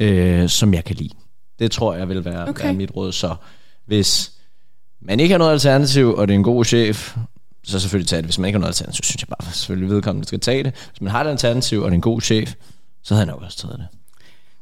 øh, 0.00 0.48
som 0.48 0.74
jeg 0.74 0.84
kan 0.84 0.96
lide. 0.96 1.14
Det 1.58 1.70
tror 1.70 1.94
jeg 1.94 2.08
vil 2.08 2.24
være, 2.24 2.48
okay. 2.48 2.64
Være 2.64 2.74
mit 2.74 2.90
råd. 2.96 3.12
Så 3.12 3.34
hvis 3.86 4.32
man 5.00 5.20
ikke 5.20 5.32
har 5.32 5.38
noget 5.38 5.52
alternativ, 5.52 6.14
og 6.14 6.28
det 6.28 6.34
er 6.34 6.38
en 6.38 6.44
god 6.44 6.64
chef, 6.64 7.16
så 7.64 7.80
selvfølgelig 7.80 8.08
tage 8.08 8.22
det. 8.22 8.26
Hvis 8.26 8.38
man 8.38 8.48
ikke 8.48 8.56
har 8.56 8.60
noget 8.60 8.70
alternativ, 8.70 9.02
så 9.02 9.08
synes 9.08 9.22
jeg 9.22 9.28
bare, 9.28 9.52
selvfølgelig 9.52 9.90
vedkommende 9.90 10.26
skal 10.26 10.40
tage 10.40 10.64
det. 10.64 10.74
Hvis 10.90 11.00
man 11.00 11.10
har 11.10 11.24
et 11.24 11.30
alternativ, 11.30 11.80
og 11.80 11.84
det 11.84 11.92
er 11.92 11.94
en 11.94 12.00
god 12.00 12.20
chef, 12.20 12.54
så 13.02 13.14
havde 13.14 13.26
jeg 13.26 13.34
nok 13.34 13.42
også 13.42 13.58
taget 13.58 13.78
det. 13.78 13.86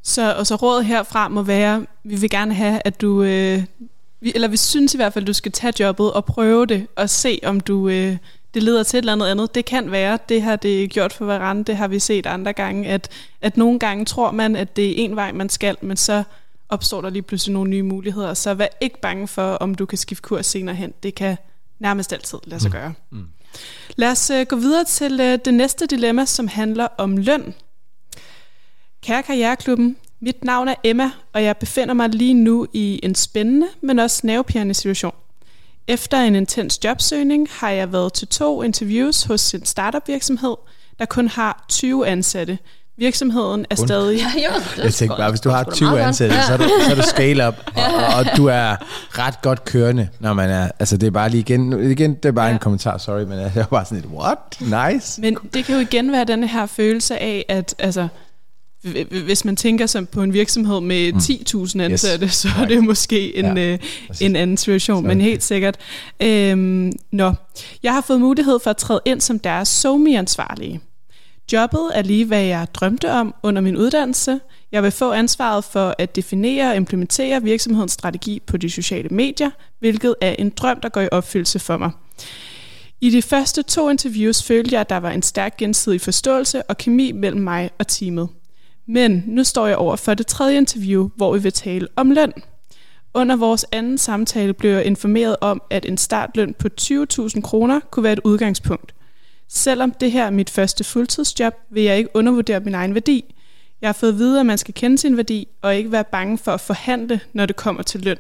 Så, 0.03 0.35
og 0.35 0.47
så 0.47 0.55
rådet 0.57 0.87
herfra 0.87 1.29
må 1.29 1.43
være, 1.43 1.87
vi 2.05 2.17
vil 2.17 2.31
gerne 2.31 2.55
have, 2.55 2.81
at 2.85 3.01
du, 3.01 3.23
øh, 3.23 3.65
vi, 4.21 4.33
eller 4.35 4.49
vi 4.49 4.57
synes 4.57 4.95
i 4.95 4.97
hvert 4.97 5.13
fald, 5.13 5.25
at 5.25 5.27
du 5.27 5.33
skal 5.33 5.53
tage 5.53 5.73
jobbet 5.81 6.13
og 6.13 6.25
prøve 6.25 6.67
det, 6.67 6.87
og 6.97 7.11
se 7.11 7.41
om 7.43 7.61
du, 7.61 7.89
øh, 7.89 8.17
det 8.55 8.63
leder 8.63 8.83
til 8.83 8.99
et 8.99 9.03
eller 9.03 9.13
andet 9.13 9.27
andet. 9.27 9.55
Det 9.55 9.65
kan 9.65 9.91
være, 9.91 10.19
det 10.29 10.43
har 10.43 10.57
det 10.57 10.91
gjort 10.91 11.13
for 11.13 11.25
Varane, 11.25 11.65
det 11.65 11.77
har 11.77 11.89
vi 11.89 11.99
set 11.99 12.27
andre 12.27 12.53
gange, 12.53 12.89
at, 12.89 13.09
at 13.41 13.57
nogle 13.57 13.79
gange 13.79 14.05
tror 14.05 14.31
man, 14.31 14.57
at 14.57 14.77
det 14.77 14.91
er 14.91 15.05
en 15.05 15.17
vej, 15.17 15.33
man 15.33 15.49
skal, 15.49 15.77
men 15.81 15.97
så 15.97 16.23
opstår 16.69 17.01
der 17.01 17.11
lige 17.11 17.23
pludselig 17.23 17.53
nogle 17.53 17.71
nye 17.71 17.83
muligheder. 17.83 18.35
Så 18.35 18.55
vær 18.55 18.67
ikke 18.81 19.01
bange 19.01 19.29
for, 19.29 19.53
om 19.53 19.75
du 19.75 19.87
kan 19.87 19.99
skifte 19.99 20.23
kurs 20.23 20.47
senere 20.47 20.75
hen. 20.75 20.93
Det 21.03 21.15
kan 21.15 21.37
nærmest 21.79 22.13
altid 22.13 22.39
lade 22.45 22.61
sig 22.61 22.71
gøre. 22.71 22.93
Mm. 23.11 23.27
Lad 23.97 24.11
os 24.11 24.31
øh, 24.31 24.47
gå 24.47 24.57
videre 24.57 24.85
til 24.85 25.21
øh, 25.21 25.39
det 25.45 25.55
næste 25.55 25.87
dilemma, 25.87 26.25
som 26.25 26.49
handler 26.49 26.89
om 26.99 27.17
løn. 27.17 27.55
Kære 29.03 29.23
Karriereklubben, 29.23 29.97
mit 30.21 30.45
navn 30.45 30.69
er 30.69 30.75
Emma, 30.85 31.11
og 31.33 31.45
jeg 31.45 31.57
befinder 31.57 31.95
mig 31.95 32.09
lige 32.09 32.35
nu 32.35 32.67
i 32.73 33.01
en 33.03 33.15
spændende, 33.15 33.67
men 33.81 33.99
også 33.99 34.27
nervepirrende 34.27 34.75
situation. 34.75 35.15
Efter 35.89 36.19
en 36.21 36.35
intens 36.35 36.85
jobsøgning 36.85 37.49
har 37.51 37.71
jeg 37.71 37.93
været 37.93 38.13
til 38.13 38.29
to 38.29 38.63
interviews 38.63 39.23
hos 39.23 39.55
en 39.55 39.65
startup 39.67 40.09
virksomhed, 40.09 40.55
der 40.99 41.05
kun 41.05 41.29
har 41.29 41.65
20 41.69 42.07
ansatte. 42.07 42.59
Virksomheden 42.99 43.67
er 43.71 43.75
stadig... 43.75 44.21
Jeg 44.85 44.95
tænkte 44.95 45.17
bare, 45.17 45.31
hvis 45.31 45.41
du 45.41 45.51
har 45.51 45.65
20 45.75 46.01
ansatte, 46.01 46.37
så 46.47 46.53
er 46.53 46.57
du, 46.57 46.69
så 46.87 46.91
er 46.91 46.95
du 46.95 47.03
scale 47.17 47.49
up, 47.49 47.55
og, 47.77 47.83
og, 47.83 48.15
og 48.19 48.37
du 48.37 48.47
er 48.47 48.77
ret 49.19 49.43
godt 49.43 49.65
kørende, 49.65 50.09
når 50.21 50.33
man 50.33 50.51
er, 50.51 50.71
altså 50.79 50.97
det 50.97 51.07
er 51.07 51.11
bare 51.11 51.29
lige 51.29 51.41
igen, 51.41 51.91
igen 51.91 52.15
det 52.15 52.25
er 52.25 52.33
bare 52.33 52.47
Ja. 52.47 52.53
en 52.53 52.59
kommentar, 52.59 52.99
sorry, 52.99 53.23
men 53.23 53.39
jeg 53.39 53.53
var 53.55 53.63
bare 53.65 53.85
sådan 53.85 53.99
lidt, 54.01 54.13
what? 54.13 54.39
Nice. 54.93 55.21
Men 55.21 55.37
det 55.55 55.65
kan 55.65 55.75
jo 55.75 55.81
igen 55.81 56.13
være 56.13 56.25
den 56.25 56.45
her 56.45 56.67
følelse 56.67 57.19
af, 57.19 57.45
at 57.49 57.75
altså, 57.79 58.09
hvis 59.25 59.45
man 59.45 59.57
tænker 59.57 59.87
som 59.87 60.07
på 60.07 60.23
en 60.23 60.33
virksomhed 60.33 60.81
med 60.81 61.13
10.000 61.13 61.81
ansatte, 61.81 62.27
yes. 62.27 62.35
så 62.35 62.49
er 62.63 62.67
det 62.67 62.85
måske 62.85 63.37
en, 63.37 63.57
Ja, 63.57 63.73
øh, 63.73 63.79
en 64.21 64.37
anden 64.37 64.57
situation, 64.57 65.07
men 65.07 65.21
helt 65.21 65.43
sikkert. 65.43 65.77
Øhm, 66.21 66.93
nå. 67.13 67.33
Jeg 67.83 67.93
har 67.93 68.01
fået 68.01 68.21
mulighed 68.21 68.59
for 68.65 68.71
at 68.71 68.77
træde 68.77 69.01
ind 69.05 69.21
som 69.21 69.39
deres 69.39 69.69
SoMe-ansvarlige. 69.69 70.81
Jobbet 71.53 71.91
er 71.95 72.03
lige, 72.03 72.25
hvad 72.25 72.43
jeg 72.43 72.67
drømte 72.75 73.11
om 73.11 73.35
under 73.43 73.63
min 73.63 73.77
uddannelse. 73.77 74.41
Jeg 74.73 74.83
vil 74.83 74.91
få 74.91 75.13
ansvaret 75.13 75.65
for 75.65 75.95
at 75.99 76.17
definere 76.17 76.71
og 76.71 76.77
implementere 76.77 77.43
virksomhedens 77.43 77.93
strategi 77.93 78.41
på 78.47 78.57
de 78.57 78.71
sociale 78.71 79.09
medier, 79.09 79.51
hvilket 79.79 80.15
er 80.21 80.35
en 80.39 80.51
drøm, 80.51 80.81
der 80.81 80.89
går 80.89 81.01
i 81.01 81.09
opfyldelse 81.13 81.59
for 81.59 81.77
mig. 81.77 81.91
I 83.01 83.11
de 83.11 83.23
første 83.23 83.63
to 83.63 83.91
interviews 83.91 84.43
følte 84.43 84.75
jeg, 84.75 84.81
at 84.81 84.91
der 84.91 84.97
var 84.97 85.11
en 85.11 85.23
stærk 85.23 85.57
gensidig 85.57 86.01
forståelse 86.01 86.63
og 86.63 86.79
kemi 86.79 87.13
mellem 87.13 87.41
mig 87.41 87.71
og 87.79 87.87
teamet. 87.89 88.29
Men 88.87 89.25
nu 89.27 89.45
står 89.45 89.67
jeg 89.67 89.77
over 89.77 89.97
for 89.97 90.15
det 90.15 90.27
tredje 90.27 90.57
interview, 90.57 91.09
hvor 91.17 91.33
vi 91.33 91.43
vil 91.43 91.53
tale 91.53 91.89
om 91.97 92.11
løn. 92.11 92.33
Under 93.15 93.37
vores 93.37 93.67
anden 93.73 93.99
samtale 93.99 94.53
blev 94.53 94.71
jeg 94.71 94.85
informeret 94.85 95.37
om, 95.41 95.63
at 95.71 95.87
en 95.87 95.99
startløn 95.99 96.55
på 96.55 96.69
20.000 96.81 97.41
kroner 97.41 97.81
kunne 97.81 98.03
være 98.03 98.13
et 98.13 98.21
udgangspunkt. 98.25 98.95
Selvom 99.49 99.91
det 99.91 100.13
her 100.13 100.25
er 100.25 100.31
mit 100.31 100.51
første 100.51 100.85
fuldtidsjob, 100.85 101.55
vil 101.71 101.83
jeg 101.83 101.99
ikke 101.99 102.11
undervurdere 102.15 102.61
min 102.61 102.75
egen 102.75 102.95
værdi. 102.95 103.35
Jeg 103.81 103.89
har 103.89 103.93
fået 103.93 104.13
at 104.13 104.19
vide, 104.19 104.41
at 104.41 104.47
man 104.47 104.59
skal 104.59 104.75
kende 104.75 104.99
sin 104.99 105.17
værdi 105.17 105.49
og 105.63 105.77
ikke 105.77 105.93
være 105.93 106.05
bange 106.05 106.39
for 106.39 106.53
at 106.53 106.61
forhandle, 106.61 107.21
når 107.33 107.47
det 107.47 107.57
kommer 107.57 107.83
til 107.83 108.01
løn. 108.01 108.17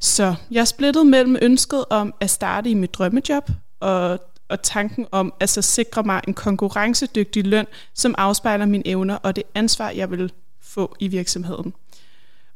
Så 0.00 0.34
jeg 0.50 0.60
er 0.60 0.64
splittet 0.64 1.06
mellem 1.06 1.36
ønsket 1.42 1.84
om 1.90 2.14
at 2.20 2.30
starte 2.30 2.70
i 2.70 2.74
mit 2.74 2.94
drømmejob 2.94 3.50
og, 3.80 4.20
og 4.50 4.62
tanken 4.62 5.06
om 5.12 5.34
at 5.40 5.48
så 5.48 5.62
sikre 5.62 6.02
mig 6.02 6.20
en 6.28 6.34
konkurrencedygtig 6.34 7.46
løn, 7.46 7.66
som 7.94 8.14
afspejler 8.18 8.66
mine 8.66 8.86
evner 8.86 9.14
og 9.14 9.36
det 9.36 9.44
ansvar, 9.54 9.90
jeg 9.90 10.10
vil 10.10 10.32
få 10.60 10.96
i 10.98 11.08
virksomheden. 11.08 11.74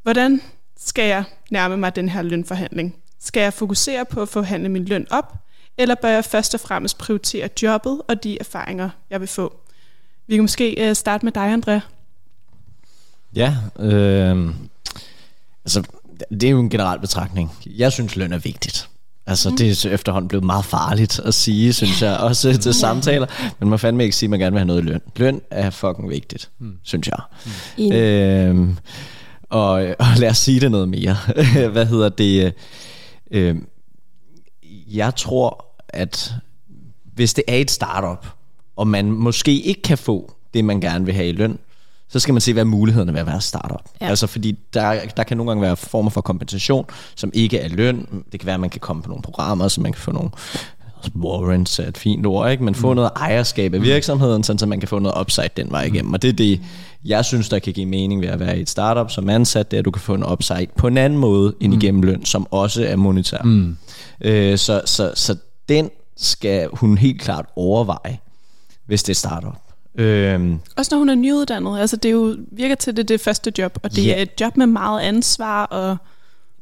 Hvordan 0.03 0.41
skal 0.77 1.09
jeg 1.09 1.25
nærme 1.51 1.77
mig 1.77 1.97
den 1.97 2.09
her 2.09 2.23
lønforhandling? 2.23 2.97
Skal 3.21 3.41
jeg 3.41 3.53
fokusere 3.53 4.05
på 4.05 4.23
at 4.23 4.29
forhandle 4.29 4.69
min 4.69 4.85
løn 4.85 5.07
op, 5.11 5.35
eller 5.79 5.95
bør 5.95 6.09
jeg 6.09 6.25
først 6.25 6.55
og 6.55 6.61
fremmest 6.61 6.99
prioritere 6.99 7.49
jobbet 7.63 8.03
og 8.09 8.25
de 8.25 8.39
erfaringer, 8.41 8.91
jeg 9.11 9.21
vil 9.21 9.29
få? 9.29 9.61
Vi 10.27 10.35
kan 10.35 10.43
måske 10.43 10.89
øh, 10.89 10.95
starte 10.95 11.27
med 11.27 11.33
dig, 11.33 11.43
Andrea. 11.43 11.81
Ja, 13.37 13.57
øh, 13.79 14.55
altså 15.65 15.83
det 16.31 16.43
er 16.43 16.51
jo 16.51 16.61
en 16.61 16.71
generel 16.71 17.01
betragtning. 17.01 17.53
Jeg 17.67 17.93
synes, 17.93 18.17
løn 18.17 18.33
er 18.33 18.39
vigtigt. 18.39 18.89
Altså, 19.27 19.51
mm. 19.51 19.57
det 19.57 19.85
er 19.85 19.91
efterhånden 19.91 20.29
blevet 20.29 20.45
meget 20.45 20.65
farligt 20.65 21.19
at 21.19 21.35
sige, 21.35 21.73
synes 21.73 22.03
jeg, 22.03 22.17
også 22.29 22.59
til 22.59 22.75
samtaler. 22.75 23.27
Men 23.41 23.53
man 23.61 23.69
må 23.69 23.77
fandme 23.77 24.05
ikke 24.05 24.17
sige, 24.17 24.27
at 24.27 24.31
man 24.31 24.41
gerne 24.41 24.53
vil 24.53 24.59
have 24.59 24.67
noget 24.67 24.85
løn. 24.85 25.01
Løn 25.17 25.41
er 25.51 25.71
fucking 25.71 26.11
vigtigt, 26.11 26.51
mm. 26.59 26.77
synes 26.83 27.09
jeg. 27.09 27.19
Mm. 27.79 27.93
Øh, 27.93 28.77
og, 29.51 29.71
og 29.99 30.07
lad 30.17 30.31
os 30.31 30.39
sige 30.39 30.61
det 30.61 30.71
noget 30.71 30.89
mere. 30.89 31.17
Hvad 31.73 31.87
hedder 31.87 32.09
det? 32.09 32.53
Øh, 33.31 33.57
jeg 34.89 35.17
tror, 35.17 35.65
at 35.89 36.35
hvis 37.15 37.35
det 37.35 37.45
er 37.49 37.57
et 37.57 37.71
startup, 37.71 38.27
og 38.77 38.87
man 38.87 39.11
måske 39.11 39.61
ikke 39.61 39.83
kan 39.83 39.99
få 39.99 40.33
det, 40.55 40.65
man 40.65 40.81
gerne 40.81 41.05
vil 41.05 41.15
have 41.15 41.29
i 41.29 41.33
løn, 41.33 41.59
så 42.15 42.21
skal 42.21 42.35
man 42.35 42.41
se, 42.41 42.53
hvad 42.53 42.63
er 42.63 42.67
mulighederne 42.67 43.13
ved 43.13 43.21
at 43.21 43.27
være 43.27 43.41
startup. 43.41 43.83
Ja. 44.01 44.07
Altså 44.07 44.27
fordi 44.27 44.59
der, 44.75 45.01
der 45.17 45.23
kan 45.23 45.37
nogle 45.37 45.51
gange 45.51 45.63
være 45.63 45.77
former 45.77 46.11
for 46.11 46.21
kompensation, 46.21 46.87
som 47.15 47.31
ikke 47.35 47.59
er 47.59 47.69
løn. 47.69 48.07
Det 48.33 48.41
kan 48.41 48.47
være, 48.47 48.55
at 48.55 48.61
man 48.61 48.71
kan 48.71 48.81
komme 48.81 49.03
på 49.03 49.09
nogle 49.09 49.23
programmer, 49.23 49.69
så 49.69 49.81
man 49.81 49.93
kan 49.93 50.01
få 50.01 50.13
nogle 50.13 50.31
warrants 51.17 51.79
er 51.79 51.89
et 51.89 51.99
fint 51.99 52.27
ord, 52.27 52.51
ikke? 52.51 52.65
men 52.65 52.75
få 52.75 52.89
mm. 52.89 52.97
noget 52.97 53.11
ejerskab 53.17 53.75
af 53.75 53.83
virksomheden, 53.83 54.43
sådan, 54.43 54.59
så 54.59 54.67
man 54.67 54.81
kan 54.81 54.89
få 54.89 54.99
noget 54.99 55.21
upside 55.21 55.49
den 55.57 55.71
vej 55.71 55.83
igennem. 55.83 56.13
Og 56.13 56.23
det 56.23 56.29
er 56.29 56.33
det, 56.33 56.61
jeg 57.05 57.25
synes, 57.25 57.49
der 57.49 57.59
kan 57.59 57.73
give 57.73 57.87
mening 57.87 58.21
ved 58.21 58.29
at 58.29 58.41
være 58.41 58.59
i 58.59 58.61
et 58.61 58.71
startup 58.71 59.11
som 59.11 59.29
ansat, 59.29 59.71
det 59.71 59.77
er, 59.77 59.79
at 59.79 59.85
du 59.85 59.91
kan 59.91 60.03
få 60.03 60.15
en 60.15 60.25
upside 60.33 60.67
på 60.77 60.87
en 60.87 60.99
anden 60.99 61.19
måde 61.19 61.55
end 61.61 61.75
igennem 61.75 62.03
løn, 62.03 62.25
som 62.25 62.47
også 62.51 62.85
er 62.85 62.97
monetær. 62.97 63.43
Mm. 63.43 63.77
Øh, 64.21 64.59
så, 64.59 64.83
så, 64.85 65.13
så 65.15 65.37
den 65.69 65.91
skal 66.17 66.69
hun 66.73 66.99
helt 66.99 67.21
klart 67.21 67.47
overveje, 67.57 68.19
hvis 68.87 69.03
det 69.03 69.11
er 69.11 69.19
startup. 69.19 69.64
Øhm, 69.99 70.59
Også 70.77 70.89
når 70.95 70.99
hun 70.99 71.09
er 71.09 71.15
nyuddannet. 71.15 71.81
Altså, 71.81 71.97
det 71.97 72.09
er 72.09 72.13
jo, 72.13 72.37
virker 72.53 72.75
til, 72.75 72.97
det 72.97 73.03
er 73.03 73.07
det 73.07 73.21
første 73.21 73.53
job, 73.59 73.79
og 73.83 73.97
det 73.97 74.07
Ja. 74.07 74.15
er 74.19 74.23
et 74.23 74.31
job 74.41 74.57
med 74.57 74.67
meget 74.67 75.01
ansvar, 75.01 75.65
og 75.65 75.97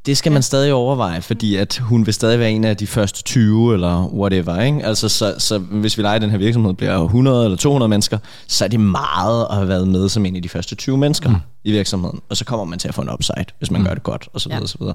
det 0.06 0.16
skal 0.16 0.32
man 0.32 0.42
stadig 0.42 0.72
overveje, 0.72 1.20
fordi 1.22 1.56
at 1.56 1.78
hun 1.78 2.06
vil 2.06 2.14
stadig 2.14 2.38
være 2.38 2.50
en 2.50 2.64
af 2.64 2.76
de 2.76 2.86
første 2.86 3.22
20 3.22 3.74
eller 3.74 4.06
whatever. 4.14 4.60
Ikke? 4.60 4.86
Altså, 4.86 5.08
så, 5.08 5.34
så 5.38 5.58
hvis 5.58 5.98
vi 5.98 6.02
leger, 6.02 6.18
den 6.18 6.30
her 6.30 6.38
virksomhed 6.38 6.74
bliver 6.74 7.04
100 7.04 7.44
eller 7.44 7.56
200 7.58 7.88
mennesker, 7.88 8.18
så 8.48 8.64
er 8.64 8.68
det 8.68 8.80
meget 8.80 9.46
at 9.50 9.56
have 9.56 9.68
været 9.68 9.88
med 9.88 10.08
som 10.08 10.26
en 10.26 10.36
af 10.36 10.42
de 10.42 10.48
første 10.48 10.74
20 10.74 10.98
mennesker 10.98 11.30
mm. 11.30 11.36
I 11.64 11.72
virksomheden. 11.72 12.20
Og 12.28 12.36
så 12.36 12.44
kommer 12.44 12.64
man 12.64 12.78
til 12.78 12.88
at 12.88 12.94
få 12.94 13.02
en 13.02 13.10
upside, 13.12 13.44
hvis 13.58 13.70
man 13.70 13.80
mm. 13.80 13.86
gør 13.86 13.94
det 13.94 14.02
godt, 14.02 14.28
og 14.32 14.40
så 14.40 14.48
videre, 14.48 14.58
Ja. 14.58 14.62
og 14.62 14.68
så 14.68 14.76
videre. 14.80 14.94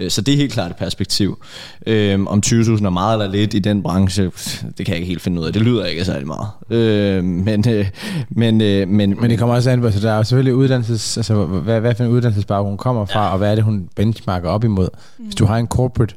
Øh, 0.00 0.10
Så 0.10 0.20
det 0.20 0.32
er 0.34 0.38
helt 0.38 0.52
klart 0.52 0.70
et 0.70 0.76
perspektiv. 0.76 1.42
Øhm, 1.86 2.26
om 2.26 2.42
20.000 2.46 2.52
er 2.86 2.90
meget 2.90 3.22
eller 3.22 3.32
lidt 3.36 3.54
i 3.54 3.58
den 3.58 3.82
branche, 3.82 4.24
det 4.24 4.76
kan 4.76 4.88
jeg 4.88 4.96
ikke 4.96 5.06
helt 5.06 5.22
finde 5.22 5.40
ud 5.40 5.46
af. 5.46 5.52
Det 5.52 5.62
lyder 5.62 5.84
ikke 5.84 6.04
særlig 6.04 6.26
meget. 6.26 6.48
Øh, 6.70 7.24
men, 7.24 7.68
øh, 7.68 7.86
men, 8.30 8.60
øh, 8.60 8.88
men, 8.88 9.16
Men 9.20 9.30
det 9.30 9.38
kommer 9.38 9.54
også 9.54 9.70
an 9.70 9.80
på, 9.80 9.90
så 9.90 10.00
der 10.00 10.12
er 10.12 10.22
selvfølgelig 10.22 10.54
uddannelses, 10.54 11.16
altså 11.16 11.44
hvad, 11.44 11.80
hvad 11.80 11.94
for 11.94 12.04
en 12.04 12.10
uddannelsesbaggrund 12.10 12.70
hun 12.70 12.78
kommer 12.78 13.04
fra, 13.06 13.24
ja. 13.26 13.32
og 13.32 13.38
hvad 13.38 13.50
er 13.50 13.54
det, 13.54 13.64
hun 13.64 13.88
benchmarker 13.96 14.48
op 14.48 14.64
imod. 14.64 14.88
Mm. 15.18 15.24
Hvis 15.24 15.34
du 15.34 15.46
har 15.46 15.56
en 15.58 15.66
corporate 15.66 16.14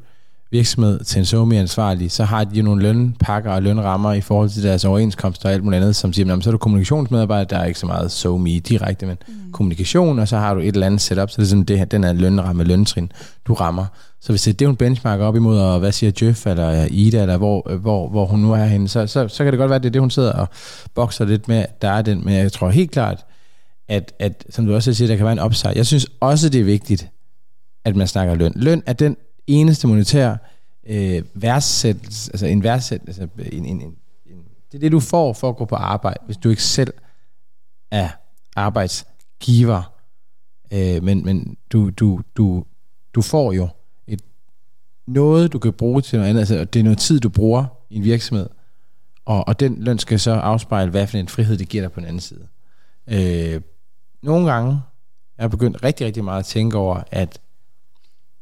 virksomhed 0.52 1.04
til 1.04 1.20
en 1.20 1.26
somi-ansvarlig, 1.26 2.12
så 2.12 2.24
har 2.24 2.44
de 2.44 2.58
jo 2.58 2.64
nogle 2.64 2.82
lønpakker 2.82 3.52
og 3.52 3.64
lønrammer 3.64 4.14
i 4.14 4.22
forhold 4.22 4.50
til 4.50 4.64
deres 4.64 4.86
overenskomster 4.86 5.50
og 5.50 5.54
alt 5.54 5.64
muligt 5.64 5.82
andet, 5.82 5.96
som 5.96 6.14
siger, 6.14 6.26
"Nå, 6.26 6.36
men 6.36 6.42
så 6.42 6.50
er 6.50 6.52
du 6.52 6.58
kommunikationsmedarbejder, 6.58 7.44
der 7.44 7.58
er 7.58 7.66
ikke 7.66 7.80
så 7.80 7.86
meget 7.86 8.12
somi 8.12 8.60
direkte, 8.60 9.06
men 9.06 9.18
mm. 9.28 9.52
kommunikation, 9.52 10.20
og 10.20 10.28
så 10.28 10.38
har 10.38 10.54
du 10.54 10.60
et 10.60 10.68
eller 10.68 10.86
andet 10.86 11.02
setup, 11.02 11.30
så 11.30 11.36
det 11.38 11.44
er 11.44 11.50
sådan, 11.50 11.64
det 11.64 11.78
her, 11.78 11.86
den 11.86 12.04
er 12.04 12.14
lønramme, 12.14 12.64
løntrin, 12.64 13.12
du 13.48 13.54
rammer. 13.54 13.86
Så 14.22 14.32
hvis 14.32 14.42
det 14.42 14.54
er 14.54 14.58
det, 14.58 14.68
hun 14.68 14.76
benchmarker 14.76 15.26
op 15.26 15.36
imod, 15.36 15.60
og 15.60 15.80
hvad 15.80 15.92
siger 15.92 16.12
Jeff 16.22 16.48
eller 16.48 16.88
Ida, 16.92 17.22
eller 17.22 17.38
hvor, 17.38 17.78
hvor, 17.78 18.10
hvor 18.10 18.26
hun 18.26 18.40
nu 18.40 18.54
er 18.54 18.66
henne, 18.66 18.88
så, 18.88 19.08
så, 19.08 19.28
så 19.28 19.44
kan 19.44 19.54
det 19.54 19.58
godt 19.58 19.70
være, 19.70 19.76
at 19.76 19.84
det 19.84 19.90
er 19.90 19.92
det, 19.92 20.02
hun 20.02 20.12
sidder 20.12 20.32
og 20.32 20.48
bokser 20.96 21.26
lidt 21.26 21.48
med, 21.48 21.66
der 21.82 21.90
er 21.90 22.02
den, 22.02 22.26
men 22.26 22.34
jeg 22.34 22.52
tror 22.52 22.70
helt 22.70 22.92
klart, 22.92 23.26
at, 23.90 24.14
at 24.20 24.46
som 24.50 24.66
du 24.66 24.76
også 24.76 24.94
siger, 24.94 25.08
der 25.08 25.16
kan 25.16 25.26
være 25.26 25.34
en 25.34 25.40
upside. 25.40 25.74
Jeg 25.76 25.86
synes 25.86 26.08
også, 26.20 26.50
det 26.50 26.62
er 26.62 26.66
vigtigt, 26.66 27.10
at 27.86 27.96
man 27.96 28.08
snakker 28.08 28.36
løn. 28.36 28.54
Løn 28.56 28.84
er 28.86 28.94
den 28.94 29.18
eneste 29.48 29.88
monetær 29.88 30.36
øh, 30.88 31.24
værdsættelse, 31.34 32.32
altså 32.34 32.46
en 32.46 32.64
værdsættelse, 32.64 33.22
altså 33.22 33.44
en, 33.52 33.66
en, 33.66 33.82
en, 33.82 33.82
en, 33.82 33.96
det 34.72 34.78
er 34.78 34.80
det, 34.80 34.92
du 34.92 35.00
får 35.00 35.34
for 35.34 35.50
at 35.50 35.56
gå 35.56 35.66
på 35.66 35.76
arbejde, 35.76 36.20
hvis 36.26 36.38
du 36.38 36.50
ikke 36.50 36.64
selv 36.64 36.94
er 37.92 38.10
arbejdsgiver. 38.56 39.94
Øh, 40.72 41.04
men 41.04 41.26
men 41.26 41.58
du, 41.72 41.90
du, 41.90 42.22
du, 42.38 42.66
du 43.14 43.22
får 43.22 43.52
jo 43.52 43.70
et, 44.08 44.22
noget, 45.08 45.54
du 45.54 45.60
kan 45.60 45.74
bruge 45.74 46.02
til 46.02 46.18
noget 46.18 46.30
andet. 46.30 46.40
Altså, 46.40 46.66
det 46.66 46.80
er 46.80 46.84
noget 46.84 46.98
tid, 46.98 47.20
du 47.20 47.30
bruger 47.30 47.66
i 47.90 47.96
en 47.96 48.04
virksomhed. 48.04 48.50
Og, 49.26 49.48
og 49.48 49.60
den 49.60 49.84
løn 49.84 50.00
skal 50.00 50.20
så 50.20 50.32
afspejle, 50.32 50.92
hvad 50.92 51.08
for 51.08 51.18
en 51.18 51.28
frihed, 51.28 51.58
det 51.58 51.70
giver 51.70 51.84
dig 51.84 51.92
på 51.92 52.00
den 52.00 52.08
anden 52.08 52.20
side. 52.20 52.48
Øh, 53.08 53.62
nogle 54.22 54.52
gange 54.52 54.82
jeg 55.38 55.52
begyndt 55.52 55.84
rigtig, 55.84 56.06
rigtig 56.08 56.24
meget 56.24 56.40
at 56.40 56.46
tænke 56.46 56.78
over, 56.78 57.04
at 57.12 57.40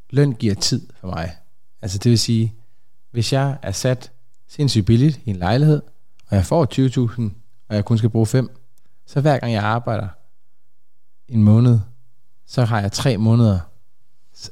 løn 0.10 0.34
giver 0.34 0.54
tid 0.56 0.88
for 1.00 1.08
mig. 1.08 1.36
Altså 1.82 1.98
det 1.98 2.10
vil 2.10 2.20
sige, 2.20 2.54
hvis 3.12 3.34
jeg 3.34 3.58
er 3.62 3.72
sat 3.72 4.12
sindssygt 4.48 4.86
billigt 4.86 5.20
i 5.26 5.30
en 5.30 5.36
lejlighed, 5.36 5.82
og 6.30 6.36
jeg 6.36 6.46
får 6.46 6.68
20.000, 7.14 7.22
og 7.70 7.76
jeg 7.76 7.86
kun 7.86 7.98
skal 7.98 8.10
bruge 8.10 8.26
5, 8.26 8.50
så 9.08 9.22
hver 9.22 9.38
gang 9.38 9.54
jeg 9.54 9.64
arbejder 9.64 10.08
en 11.28 11.44
måned, 11.44 11.80
så 12.48 12.66
har 12.66 12.82
jeg 12.82 12.92
tre 12.92 13.18
måneder 13.18 13.60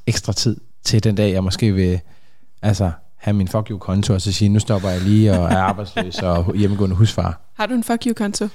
ekstra 0.08 0.34
tid 0.34 0.58
til 0.84 1.04
den 1.04 1.16
dag, 1.16 1.34
jeg 1.34 1.44
måske 1.44 1.72
vil 1.74 2.00
altså, 2.62 2.92
have 3.16 3.34
min 3.34 3.48
fuck 3.48 3.70
you-konto, 3.70 4.14
og 4.14 4.22
så 4.22 4.32
sige, 4.32 4.50
nu 4.50 4.60
stopper 4.60 4.90
jeg 4.90 5.02
lige 5.02 5.32
og 5.40 5.46
er 5.52 5.58
arbejdsløs 5.58 6.20
og 6.20 6.56
hjemmegående 6.56 6.96
husfar. 6.96 7.42
har 7.54 7.66
du 7.66 7.74
en 7.74 7.84
fuck 7.84 8.06
you-konto? 8.08 8.48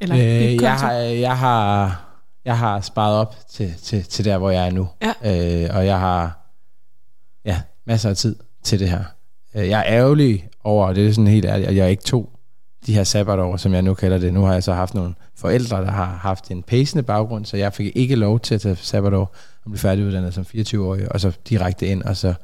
Eller 0.00 0.16
Øh, 0.16 0.48
konto? 0.50 0.64
jeg, 0.64 0.76
har, 0.76 0.92
jeg, 0.92 1.38
har, 1.38 2.04
jeg 2.44 2.58
har 2.58 2.80
sparet 2.80 3.14
op 3.16 3.36
til, 3.50 3.74
til, 3.82 4.04
til 4.04 4.24
der, 4.24 4.38
hvor 4.38 4.50
jeg 4.50 4.66
er 4.66 4.70
nu. 4.70 4.88
Ja. 5.02 5.64
Øh, 5.64 5.76
og 5.76 5.86
jeg 5.86 6.00
har 6.00 6.39
ja, 7.44 7.60
masser 7.86 8.10
af 8.10 8.16
tid 8.16 8.36
til 8.62 8.80
det 8.80 8.88
her. 8.90 9.04
Øh, 9.54 9.68
jeg 9.68 9.78
er 9.80 9.84
ærgerlig 9.86 10.48
over, 10.64 10.86
og 10.86 10.94
det 10.94 11.06
er 11.06 11.12
sådan 11.12 11.26
helt 11.26 11.44
ærligt, 11.44 11.68
at 11.68 11.76
jeg 11.76 11.90
ikke 11.90 12.02
tog 12.02 12.30
de 12.86 12.94
her 12.94 13.04
sabbatår, 13.04 13.56
som 13.56 13.74
jeg 13.74 13.82
nu 13.82 13.94
kalder 13.94 14.18
det. 14.18 14.34
Nu 14.34 14.42
har 14.42 14.52
jeg 14.52 14.62
så 14.62 14.72
haft 14.72 14.94
nogle 14.94 15.14
forældre, 15.36 15.76
der 15.76 15.90
har 15.90 16.18
haft 16.22 16.50
en 16.50 16.62
pacende 16.62 17.02
baggrund, 17.02 17.44
så 17.44 17.56
jeg 17.56 17.72
fik 17.72 17.92
ikke 17.94 18.14
lov 18.16 18.40
til 18.40 18.54
at 18.54 18.60
tage 18.60 18.76
sabbatår 18.76 19.34
og 19.64 19.70
blive 19.70 19.78
færdiguddannet 19.78 20.34
som 20.34 20.44
24-årig, 20.54 21.12
og 21.12 21.20
så 21.20 21.32
direkte 21.48 21.86
ind, 21.86 22.02
og 22.02 22.16
så 22.16 22.34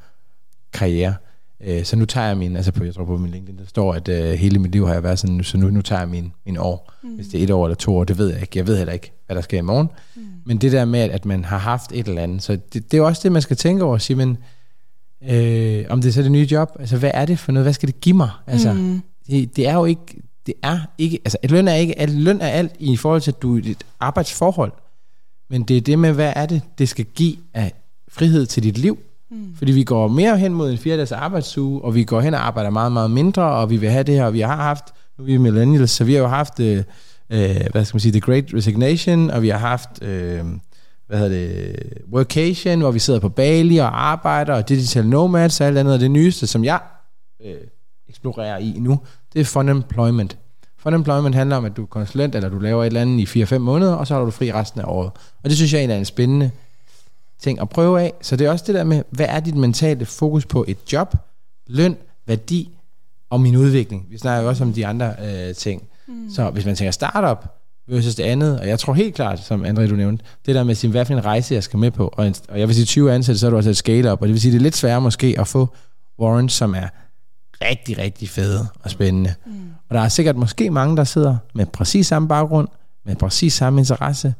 karriere. 0.72 1.14
Øh, 1.60 1.84
Så 1.84 1.96
nu 1.96 2.04
tager 2.04 2.26
jeg 2.26 2.36
min, 2.36 2.56
altså 2.56 2.72
på, 2.72 2.84
jeg 2.84 2.94
tror 2.94 3.04
på 3.04 3.16
min 3.16 3.30
LinkedIn, 3.30 3.58
der 3.58 3.66
står, 3.66 3.94
at 3.94 4.08
øh, 4.08 4.32
hele 4.32 4.58
mit 4.58 4.72
liv 4.72 4.86
har 4.86 4.92
jeg 4.92 5.02
været 5.02 5.18
sådan, 5.18 5.44
så 5.44 5.58
nu, 5.58 5.70
nu 5.70 5.82
tager 5.82 6.00
jeg 6.00 6.08
min, 6.08 6.32
min 6.46 6.56
år. 6.56 6.92
Mm. 7.02 7.08
Hvis 7.14 7.26
det 7.26 7.40
er 7.40 7.44
et 7.44 7.50
år 7.50 7.66
eller 7.66 7.74
to 7.76 7.96
år, 7.96 8.04
det 8.04 8.18
ved 8.18 8.32
jeg 8.32 8.40
ikke. 8.40 8.58
Jeg 8.58 8.66
ved 8.66 8.76
heller 8.76 8.92
ikke, 8.92 9.12
hvad 9.26 9.36
der 9.36 9.42
sker 9.42 9.58
i 9.58 9.62
morgen. 9.62 9.88
Mm. 10.16 10.22
Men 10.46 10.58
det 10.58 10.72
der 10.72 10.84
med, 10.84 11.00
at, 11.00 11.24
man 11.24 11.44
har 11.44 11.58
haft 11.58 11.92
et 11.92 12.08
eller 12.08 12.22
andet, 12.22 12.42
så 12.42 12.52
det, 12.52 12.72
det 12.72 12.94
er 12.94 12.98
jo 12.98 13.06
også 13.06 13.20
det, 13.24 13.32
man 13.32 13.42
skal 13.42 13.56
tænke 13.56 13.84
over, 13.84 13.94
at 13.94 14.02
sige, 14.02 14.16
men 14.16 14.38
øh, 15.30 15.84
om 15.88 16.00
det 16.00 16.08
er 16.08 16.12
så 16.12 16.22
det 16.22 16.32
nye 16.32 16.48
job, 16.50 16.76
altså 16.80 16.96
hvad 16.96 17.10
er 17.14 17.24
det 17.24 17.38
for 17.38 17.52
noget, 17.52 17.64
hvad 17.64 17.72
skal 17.72 17.86
det 17.86 18.00
give 18.00 18.16
mig? 18.16 18.30
Altså, 18.46 18.72
mm. 18.72 19.02
det, 19.26 19.56
det 19.56 19.68
er 19.68 19.74
jo 19.74 19.84
ikke, 19.84 20.22
det 20.46 20.54
er 20.62 20.78
ikke, 20.98 21.18
altså 21.24 21.38
et 21.42 21.50
løn 21.50 21.68
er 21.68 21.74
ikke, 21.74 21.98
alt, 21.98 22.14
løn 22.14 22.40
er 22.40 22.48
alt 22.48 22.72
i 22.78 22.96
forhold 22.96 23.20
til, 23.20 23.30
at 23.30 23.42
du 23.42 23.56
er 23.56 23.62
i 23.64 23.70
et 23.70 23.84
arbejdsforhold, 24.00 24.72
men 25.50 25.62
det 25.62 25.76
er 25.76 25.80
det 25.80 25.98
med, 25.98 26.12
hvad 26.12 26.32
er 26.36 26.46
det, 26.46 26.62
det 26.78 26.88
skal 26.88 27.04
give 27.04 27.36
af 27.54 27.72
frihed 28.08 28.46
til 28.46 28.62
dit 28.62 28.78
liv, 28.78 28.98
Mm. 29.30 29.54
Fordi 29.56 29.72
vi 29.72 29.84
går 29.84 30.08
mere 30.08 30.38
hen 30.38 30.54
mod 30.54 30.70
en 30.70 30.78
fire 30.78 31.06
arbejdsuge, 31.16 31.82
og 31.84 31.94
vi 31.94 32.04
går 32.04 32.20
hen 32.20 32.34
og 32.34 32.46
arbejder 32.46 32.70
meget, 32.70 32.92
meget 32.92 33.10
mindre, 33.10 33.42
og 33.42 33.70
vi 33.70 33.76
vil 33.76 33.90
have 33.90 34.02
det 34.04 34.14
her, 34.14 34.24
og 34.24 34.32
vi 34.32 34.40
har 34.40 34.56
haft, 34.56 34.84
nu 35.18 35.24
er 35.24 35.26
vi 35.26 35.36
millennials, 35.36 35.90
så 35.90 36.04
vi 36.04 36.12
har 36.12 36.20
jo 36.20 36.26
haft, 36.26 36.60
øh, 36.60 36.82
øh, 37.30 37.56
hvad 37.72 37.84
skal 37.84 37.94
man 37.94 38.00
sige, 38.00 38.12
The 38.12 38.20
Great 38.20 38.44
Resignation, 38.54 39.30
og 39.30 39.42
vi 39.42 39.48
har 39.48 39.58
haft, 39.58 40.02
øh, 40.02 40.44
hvad 41.06 41.18
hedder 41.18 41.38
det, 41.38 41.76
Workation, 42.12 42.80
hvor 42.80 42.90
vi 42.90 42.98
sidder 42.98 43.20
på 43.20 43.28
Bali 43.28 43.76
og 43.76 44.06
arbejder, 44.06 44.54
og 44.54 44.68
Digital 44.68 45.06
Nomads 45.06 45.60
og 45.60 45.66
alt 45.66 45.78
andet, 45.78 45.94
og 45.94 46.00
det 46.00 46.10
nyeste, 46.10 46.46
som 46.46 46.64
jeg 46.64 46.80
øh, 47.44 47.54
eksplorerer 48.08 48.58
i 48.58 48.76
nu, 48.78 49.00
det 49.32 49.40
er 49.40 49.44
Fun 49.44 49.68
Employment. 49.68 50.38
Fun 50.78 50.94
Employment 50.94 51.34
handler 51.34 51.56
om, 51.56 51.64
at 51.64 51.76
du 51.76 51.82
er 51.82 51.86
konsulent, 51.86 52.34
eller 52.34 52.48
du 52.48 52.58
laver 52.58 52.82
et 52.82 52.86
eller 52.86 53.00
andet 53.00 53.36
i 53.36 53.42
4-5 53.42 53.58
måneder, 53.58 53.94
og 53.94 54.06
så 54.06 54.14
har 54.14 54.24
du 54.24 54.30
fri 54.30 54.52
resten 54.52 54.80
af 54.80 54.84
året. 54.86 55.10
Og 55.42 55.50
det 55.50 55.56
synes 55.56 55.72
jeg 55.72 55.84
er 55.84 55.96
en 55.96 56.04
spændende 56.04 56.50
ting 57.38 57.60
at 57.60 57.68
prøve 57.68 58.00
af. 58.00 58.12
Så 58.20 58.36
det 58.36 58.46
er 58.46 58.50
også 58.50 58.64
det 58.66 58.74
der 58.74 58.84
med, 58.84 59.02
hvad 59.10 59.26
er 59.28 59.40
dit 59.40 59.54
mentale 59.54 60.06
fokus 60.06 60.46
på 60.46 60.64
et 60.68 60.92
job, 60.92 61.14
løn, 61.66 61.96
værdi 62.26 62.70
og 63.30 63.40
min 63.40 63.56
udvikling. 63.56 64.06
Vi 64.10 64.18
snakker 64.18 64.42
jo 64.42 64.48
også 64.48 64.64
om 64.64 64.72
de 64.72 64.86
andre 64.86 65.14
øh, 65.22 65.54
ting. 65.54 65.82
Mm. 66.06 66.30
Så 66.30 66.50
hvis 66.50 66.66
man 66.66 66.74
tænker 66.74 66.90
startup 66.90 67.55
versus 67.88 68.14
det 68.14 68.24
andet, 68.24 68.60
og 68.60 68.68
jeg 68.68 68.78
tror 68.78 68.92
helt 68.92 69.14
klart, 69.14 69.40
som 69.40 69.64
André 69.64 69.86
du 69.86 69.96
nævnte, 69.96 70.24
det 70.46 70.54
der 70.54 70.64
med 70.64 70.70
at 70.70 70.76
sige, 70.76 70.90
hvad 70.90 71.04
for 71.04 71.12
en 71.12 71.24
rejse 71.24 71.54
jeg 71.54 71.62
skal 71.62 71.78
med 71.78 71.90
på, 71.90 72.10
og, 72.12 72.26
en, 72.26 72.34
og 72.48 72.60
jeg 72.60 72.68
vil 72.68 72.74
sige 72.74 72.86
20 72.86 73.12
ansatte, 73.12 73.38
så 73.38 73.46
er 73.46 73.50
du 73.50 73.56
også 73.56 73.70
et 73.70 73.76
scale-up, 73.76 74.20
og 74.20 74.26
det 74.26 74.32
vil 74.32 74.40
sige, 74.40 74.52
det 74.52 74.58
er 74.58 74.62
lidt 74.62 74.76
sværere 74.76 75.00
måske 75.00 75.36
at 75.38 75.48
få 75.48 75.68
warrants, 76.18 76.54
som 76.54 76.74
er 76.74 76.88
rigtig, 77.62 77.98
rigtig 77.98 78.28
fede 78.28 78.66
og 78.82 78.90
spændende. 78.90 79.34
Mm. 79.46 79.52
Og 79.88 79.94
der 79.94 80.00
er 80.00 80.08
sikkert 80.08 80.36
måske 80.36 80.70
mange, 80.70 80.96
der 80.96 81.04
sidder 81.04 81.36
med 81.54 81.66
præcis 81.66 82.06
samme 82.06 82.28
baggrund, 82.28 82.68
med 83.06 83.16
præcis 83.16 83.52
samme 83.52 83.80
interesse, 83.80 84.34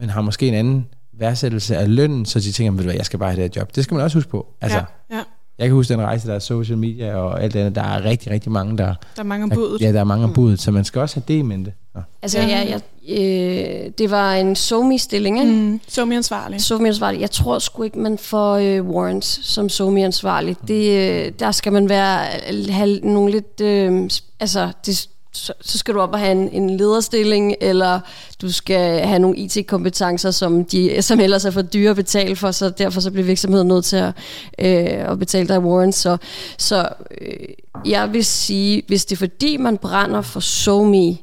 men 0.00 0.10
har 0.10 0.20
måske 0.20 0.48
en 0.48 0.54
anden 0.54 0.86
værdsættelse 1.18 1.76
af 1.76 1.94
lønnen, 1.94 2.26
så 2.26 2.40
de 2.40 2.52
tænker, 2.52 2.72
ved 2.72 2.78
du 2.78 2.84
hvad, 2.84 2.94
jeg 2.94 3.06
skal 3.06 3.18
bare 3.18 3.30
have 3.30 3.42
det 3.42 3.54
her 3.54 3.60
job. 3.60 3.74
Det 3.74 3.84
skal 3.84 3.94
man 3.94 4.04
også 4.04 4.18
huske 4.18 4.30
på. 4.30 4.46
Altså, 4.60 4.78
ja, 4.78 5.16
ja. 5.16 5.22
Jeg 5.58 5.66
kan 5.66 5.74
huske 5.74 5.92
den 5.92 6.02
rejse, 6.02 6.28
der 6.28 6.34
er 6.34 6.38
social 6.38 6.78
media 6.78 7.16
og 7.16 7.42
alt 7.42 7.54
det 7.54 7.60
andet. 7.60 7.74
Der 7.74 7.82
er 7.82 8.04
rigtig, 8.04 8.32
rigtig 8.32 8.52
mange, 8.52 8.78
der... 8.78 8.94
Der 9.16 9.22
er 9.22 9.22
mange 9.22 9.44
om 9.44 9.50
budet. 9.50 9.80
Ja, 9.80 9.92
der 9.92 10.00
er 10.00 10.04
mange 10.04 10.24
om 10.24 10.32
budet, 10.32 10.60
så 10.60 10.70
man 10.70 10.84
skal 10.84 11.00
også 11.00 11.16
have 11.16 11.24
det 11.28 11.34
i 11.34 11.42
mente. 11.42 11.72
Ja. 11.96 12.00
Altså, 12.22 12.38
ja, 12.38 12.62
ja, 12.62 12.78
øh, 13.08 13.90
det 13.98 14.10
var 14.10 14.34
en 14.34 14.56
somi-stilling, 14.56 15.40
ikke? 15.40 15.52
Mm, 15.52 15.80
somi-ansvarlig. 15.88 16.60
Somi-ansvarlig. 16.60 17.20
Jeg 17.20 17.30
tror 17.30 17.58
sgu 17.58 17.82
ikke, 17.82 17.98
man 17.98 18.18
får 18.18 18.54
øh, 18.54 18.86
warrants 18.86 19.40
som 19.42 19.68
somi-ansvarlig. 19.68 20.56
Det, 20.68 20.90
øh, 20.90 21.32
der 21.38 21.50
skal 21.50 21.72
man 21.72 21.88
være, 21.88 22.26
have 22.72 23.00
nogle 23.02 23.30
lidt... 23.30 23.60
Øh, 23.60 24.10
altså, 24.40 24.72
det, 24.86 25.08
så, 25.36 25.52
så 25.60 25.78
skal 25.78 25.94
du 25.94 26.00
op 26.00 26.12
og 26.12 26.18
have 26.18 26.32
en, 26.32 26.48
en 26.48 26.76
lederstilling, 26.76 27.54
eller 27.60 28.00
du 28.42 28.52
skal 28.52 29.06
have 29.06 29.18
nogle 29.18 29.36
IT-kompetencer, 29.36 30.30
som, 30.30 30.64
de, 30.64 31.02
som 31.02 31.20
ellers 31.20 31.44
er 31.44 31.50
for 31.50 31.62
dyre 31.62 31.90
at 31.90 31.96
betale 31.96 32.36
for, 32.36 32.50
så 32.50 32.70
derfor 32.70 33.00
så 33.00 33.10
bliver 33.10 33.26
virksomheden 33.26 33.68
nødt 33.68 33.84
til 33.84 33.96
at, 33.96 34.12
øh, 34.58 35.10
at 35.10 35.18
betale 35.18 35.48
dig 35.48 35.60
warrants. 35.60 35.98
Så, 35.98 36.16
så 36.58 36.88
øh, 37.20 37.48
jeg 37.86 38.12
vil 38.12 38.24
sige, 38.24 38.82
hvis 38.86 39.04
det 39.04 39.16
er 39.16 39.18
fordi, 39.18 39.56
man 39.56 39.76
brænder 39.76 40.22
for 40.22 40.40
SoMe, 40.40 41.16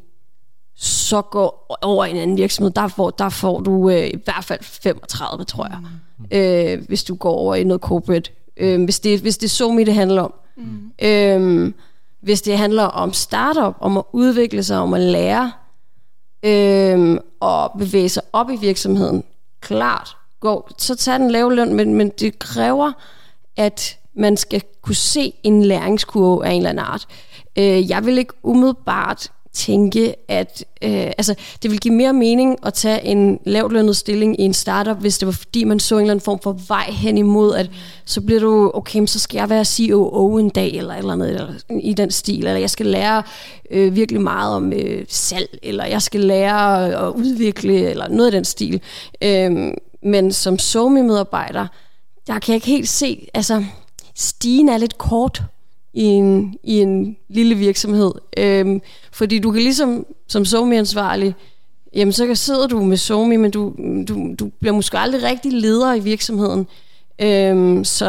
så 0.81 1.21
gå 1.21 1.55
over 1.81 2.05
i 2.05 2.11
en 2.11 2.17
anden 2.17 2.37
virksomhed. 2.37 2.71
Der 2.71 2.87
får, 2.87 3.09
der 3.09 3.29
får 3.29 3.59
du 3.59 3.89
øh, 3.89 4.07
i 4.07 4.21
hvert 4.25 4.43
fald 4.43 4.59
35, 4.63 5.43
tror 5.43 5.67
jeg, 5.67 5.77
mm. 6.17 6.25
øh, 6.31 6.87
hvis 6.87 7.03
du 7.03 7.15
går 7.15 7.33
over 7.33 7.55
i 7.55 7.63
noget 7.63 7.81
corporate. 7.81 8.31
Øh, 8.57 8.83
hvis, 8.83 8.99
det, 8.99 9.19
hvis 9.19 9.37
det 9.37 9.45
er 9.45 9.49
SoMe, 9.49 9.85
det 9.85 9.93
handler 9.93 10.21
om. 10.21 10.33
Mm. 10.57 10.91
Øh, 11.01 11.73
hvis 12.21 12.41
det 12.41 12.57
handler 12.57 12.83
om 12.83 13.13
startup, 13.13 13.75
om 13.79 13.97
at 13.97 14.03
udvikle 14.11 14.63
sig, 14.63 14.77
om 14.77 14.93
at 14.93 15.01
lære, 15.01 15.51
øh, 16.43 17.17
og 17.39 17.71
bevæge 17.77 18.09
sig 18.09 18.23
op 18.33 18.49
i 18.49 18.55
virksomheden, 18.55 19.23
klart, 19.61 20.17
gå, 20.39 20.69
så 20.77 20.95
tag 20.95 21.19
den 21.19 21.31
lave 21.31 21.55
løn, 21.55 21.73
men, 21.73 21.93
men 21.93 22.09
det 22.09 22.39
kræver, 22.39 22.91
at 23.57 23.97
man 24.13 24.37
skal 24.37 24.61
kunne 24.81 24.95
se 24.95 25.33
en 25.43 25.65
læringskurve 25.65 26.45
af 26.45 26.51
en 26.51 26.57
eller 26.57 26.69
anden 26.69 26.85
art. 26.85 27.07
Øh, 27.57 27.89
jeg 27.89 28.05
vil 28.05 28.17
ikke 28.17 28.33
umiddelbart 28.43 29.31
tænke, 29.53 30.15
at 30.27 30.65
øh, 30.81 30.91
altså, 30.91 31.35
det 31.63 31.71
vil 31.71 31.79
give 31.79 31.93
mere 31.93 32.13
mening 32.13 32.57
at 32.65 32.73
tage 32.73 33.05
en 33.05 33.39
lavtlønnet 33.45 33.97
stilling 33.97 34.39
i 34.39 34.43
en 34.43 34.53
startup, 34.53 34.97
hvis 34.97 35.17
det 35.17 35.25
var 35.25 35.31
fordi, 35.31 35.63
man 35.63 35.79
så 35.79 35.95
en 35.95 36.01
eller 36.01 36.11
anden 36.11 36.23
form 36.23 36.39
for 36.39 36.59
vej 36.67 36.91
hen 36.91 37.17
imod, 37.17 37.55
at 37.55 37.69
så 38.05 38.21
bliver 38.21 38.39
du, 38.39 38.71
okay, 38.73 39.05
så 39.05 39.19
skal 39.19 39.37
jeg 39.37 39.49
være 39.49 39.65
COO 39.65 40.37
en 40.37 40.49
dag, 40.49 40.69
eller 40.69 40.93
eller 40.93 41.13
andet 41.13 41.29
eller, 41.29 41.53
i 41.81 41.93
den 41.93 42.11
stil, 42.11 42.45
eller 42.45 42.59
jeg 42.59 42.69
skal 42.69 42.85
lære 42.85 43.23
øh, 43.71 43.95
virkelig 43.95 44.21
meget 44.21 44.55
om 44.55 44.73
øh, 44.73 45.05
salg, 45.09 45.59
eller 45.63 45.85
jeg 45.85 46.01
skal 46.01 46.19
lære 46.19 46.93
at 47.07 47.13
udvikle, 47.13 47.89
eller 47.89 48.07
noget 48.07 48.25
af 48.25 48.31
den 48.31 48.45
stil. 48.45 48.81
Øh, 49.21 49.73
men 50.03 50.31
som 50.31 50.59
SoMe-medarbejder, 50.59 51.67
der 52.27 52.39
kan 52.39 52.53
jeg 52.53 52.55
ikke 52.55 52.67
helt 52.67 52.89
se, 52.89 53.27
altså, 53.33 53.63
stigen 54.15 54.69
er 54.69 54.77
lidt 54.77 54.97
kort 54.97 55.43
i 55.93 56.03
en, 56.03 56.55
i 56.63 56.79
en 56.79 57.17
lille 57.29 57.55
virksomhed. 57.55 58.11
Øhm, 58.37 58.81
fordi 59.21 59.39
du 59.39 59.51
kan 59.51 59.61
ligesom, 59.61 60.05
som 60.27 60.45
SoMe-ansvarlig, 60.45 61.35
jamen 61.95 62.13
så 62.13 62.35
sidder 62.35 62.67
du 62.67 62.83
med 62.83 62.97
SoMe, 62.97 63.37
men 63.37 63.51
du, 63.51 63.73
du, 64.07 64.35
du 64.39 64.51
bliver 64.59 64.73
måske 64.73 64.97
aldrig 64.97 65.23
rigtig 65.23 65.51
leder 65.53 65.93
i 65.93 65.99
virksomheden. 65.99 66.67
Øhm, 67.21 67.83
så, 67.83 68.05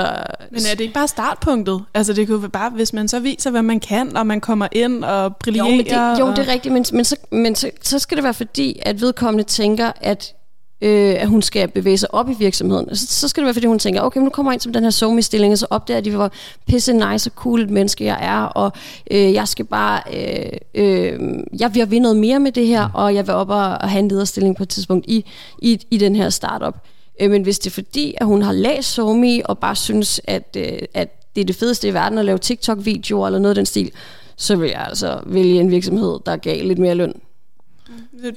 men 0.51 0.61
er 0.71 0.75
det 0.75 0.81
ikke 0.81 0.95
bare 0.95 1.09
startpunktet? 1.09 1.85
Altså 1.95 2.13
det 2.13 2.29
kunne 2.29 2.49
bare, 2.49 2.71
hvis 2.71 2.93
man 2.93 3.09
så 3.09 3.21
viser, 3.21 3.51
hvad 3.51 3.63
man 3.63 3.81
kan, 3.81 4.17
og 4.17 4.27
man 4.27 4.41
kommer 4.41 4.69
ind 4.73 5.05
og 5.05 5.37
brillerer. 5.37 5.67
Jo, 5.67 5.77
men 5.77 5.85
det, 5.85 6.21
jo, 6.21 6.31
det 6.31 6.39
er 6.39 6.53
rigtigt, 6.53 6.73
men, 6.73 6.85
men, 6.93 7.05
så, 7.05 7.17
men 7.31 7.55
så, 7.55 7.71
så 7.83 7.99
skal 7.99 8.17
det 8.17 8.25
være 8.25 8.35
fordi, 8.35 8.79
at 8.83 9.01
vedkommende 9.01 9.45
tænker, 9.45 9.93
at 10.01 10.35
øh, 10.83 11.15
at 11.19 11.29
hun 11.29 11.43
skal 11.43 11.69
bevæge 11.69 11.99
sig 11.99 12.15
op 12.15 12.31
i 12.31 12.35
virksomheden. 12.39 12.97
Så, 12.97 13.07
så 13.07 13.29
skal 13.29 13.41
det 13.41 13.47
være, 13.47 13.55
fordi 13.55 13.67
hun 13.67 13.79
tænker, 13.79 14.01
okay, 14.01 14.21
nu 14.21 14.31
kommer 14.31 14.53
jeg 14.53 14.55
ind 14.55 14.61
som 14.61 14.73
den 14.73 14.83
her 14.83 14.91
somi-stilling, 14.91 15.53
og 15.53 15.59
så 15.59 15.67
opdager 15.71 16.01
de, 16.01 16.11
hvor 16.11 16.33
pisse 16.67 16.93
nice 16.93 17.31
og 17.31 17.35
cool 17.37 17.63
et 17.63 17.71
menneske 17.71 18.05
jeg 18.05 18.19
er, 18.21 18.43
og 18.43 18.73
øh, 19.11 19.33
jeg 19.33 19.49
skal 19.49 19.65
bare, 19.65 20.01
øh, 20.15 20.53
øh, 20.75 21.19
jeg 21.61 21.75
vil 21.75 21.91
vinde 21.91 22.03
noget 22.03 22.17
mere 22.17 22.41
med 22.41 22.53
det 22.53 22.67
her, 22.67 22.89
og 22.95 23.15
jeg 23.15 23.27
vil 23.27 23.35
op 23.35 23.51
og, 23.51 23.69
og 23.69 23.91
have 23.91 24.01
en 24.01 24.09
lederstilling 24.09 24.57
på 24.57 24.63
et 24.63 24.69
tidspunkt 24.69 25.05
i, 25.09 25.25
i, 25.59 25.81
i 25.91 25.99
den 25.99 26.17
her 26.17 26.31
startup. 26.31 26.75
Øh, 27.21 27.31
men 27.31 27.43
hvis 27.43 27.59
det 27.59 27.71
er 27.71 27.75
fordi, 27.75 28.15
at 28.17 28.27
hun 28.27 28.43
har 28.43 28.53
læst 28.53 28.93
Somi, 28.93 29.43
og 29.45 29.59
bare 29.59 29.77
synes, 29.77 30.21
at, 30.25 30.57
øh, 30.57 30.79
at 30.95 31.35
det 31.35 31.41
er 31.41 31.45
det 31.45 31.57
fedeste 31.57 31.89
i 31.89 31.95
verden 31.95 32.19
at 32.19 32.25
lave 32.25 32.39
TikTok-videoer 32.39 33.27
eller 33.27 33.39
noget 33.39 33.51
af 33.51 33.55
den 33.55 33.67
stil, 33.67 33.91
så 34.37 34.57
vil 34.57 34.71
jeg 34.71 34.87
altså 34.89 35.21
vælge 35.27 35.61
en 35.61 35.71
virksomhed, 35.71 36.19
der 36.27 36.37
gav 36.37 36.65
lidt 36.65 36.79
mere 36.79 36.95
løn. 36.95 37.13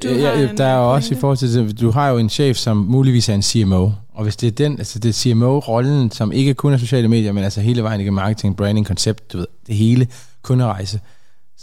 Du 0.03 0.08
ja, 0.08 0.39
ja, 0.39 0.49
der 0.58 0.66
er 0.66 0.78
også 0.78 1.14
i 1.14 1.18
forhold 1.18 1.38
til 1.38 1.82
du 1.82 1.91
har 1.91 2.10
jo 2.10 2.18
en 2.18 2.30
chef, 2.30 2.58
som 2.58 2.78
muligvis 2.78 3.30
er 3.30 3.34
en 3.34 3.41
CMO, 3.41 3.89
og 4.14 4.24
hvis 4.24 4.36
det 4.36 4.47
er 4.47 4.51
den, 4.51 4.78
altså 4.78 4.99
det 4.99 5.10
er 5.10 5.14
CMO-rollen, 5.14 6.12
som 6.12 6.32
ikke 6.32 6.53
kun 6.53 6.74
er 6.74 6.78
sociale 6.78 7.08
medier, 7.08 7.32
men 7.32 7.43
altså 7.43 7.62
hele 7.62 7.84
vejen 7.84 8.01
igennem 8.01 8.16
marketing, 8.16 8.58
branding, 8.58 8.86
koncept, 8.88 9.34
du 9.34 9.38
ved, 9.38 9.47
det 9.68 9.76
hele, 9.76 10.08
kunderejse. 10.41 10.99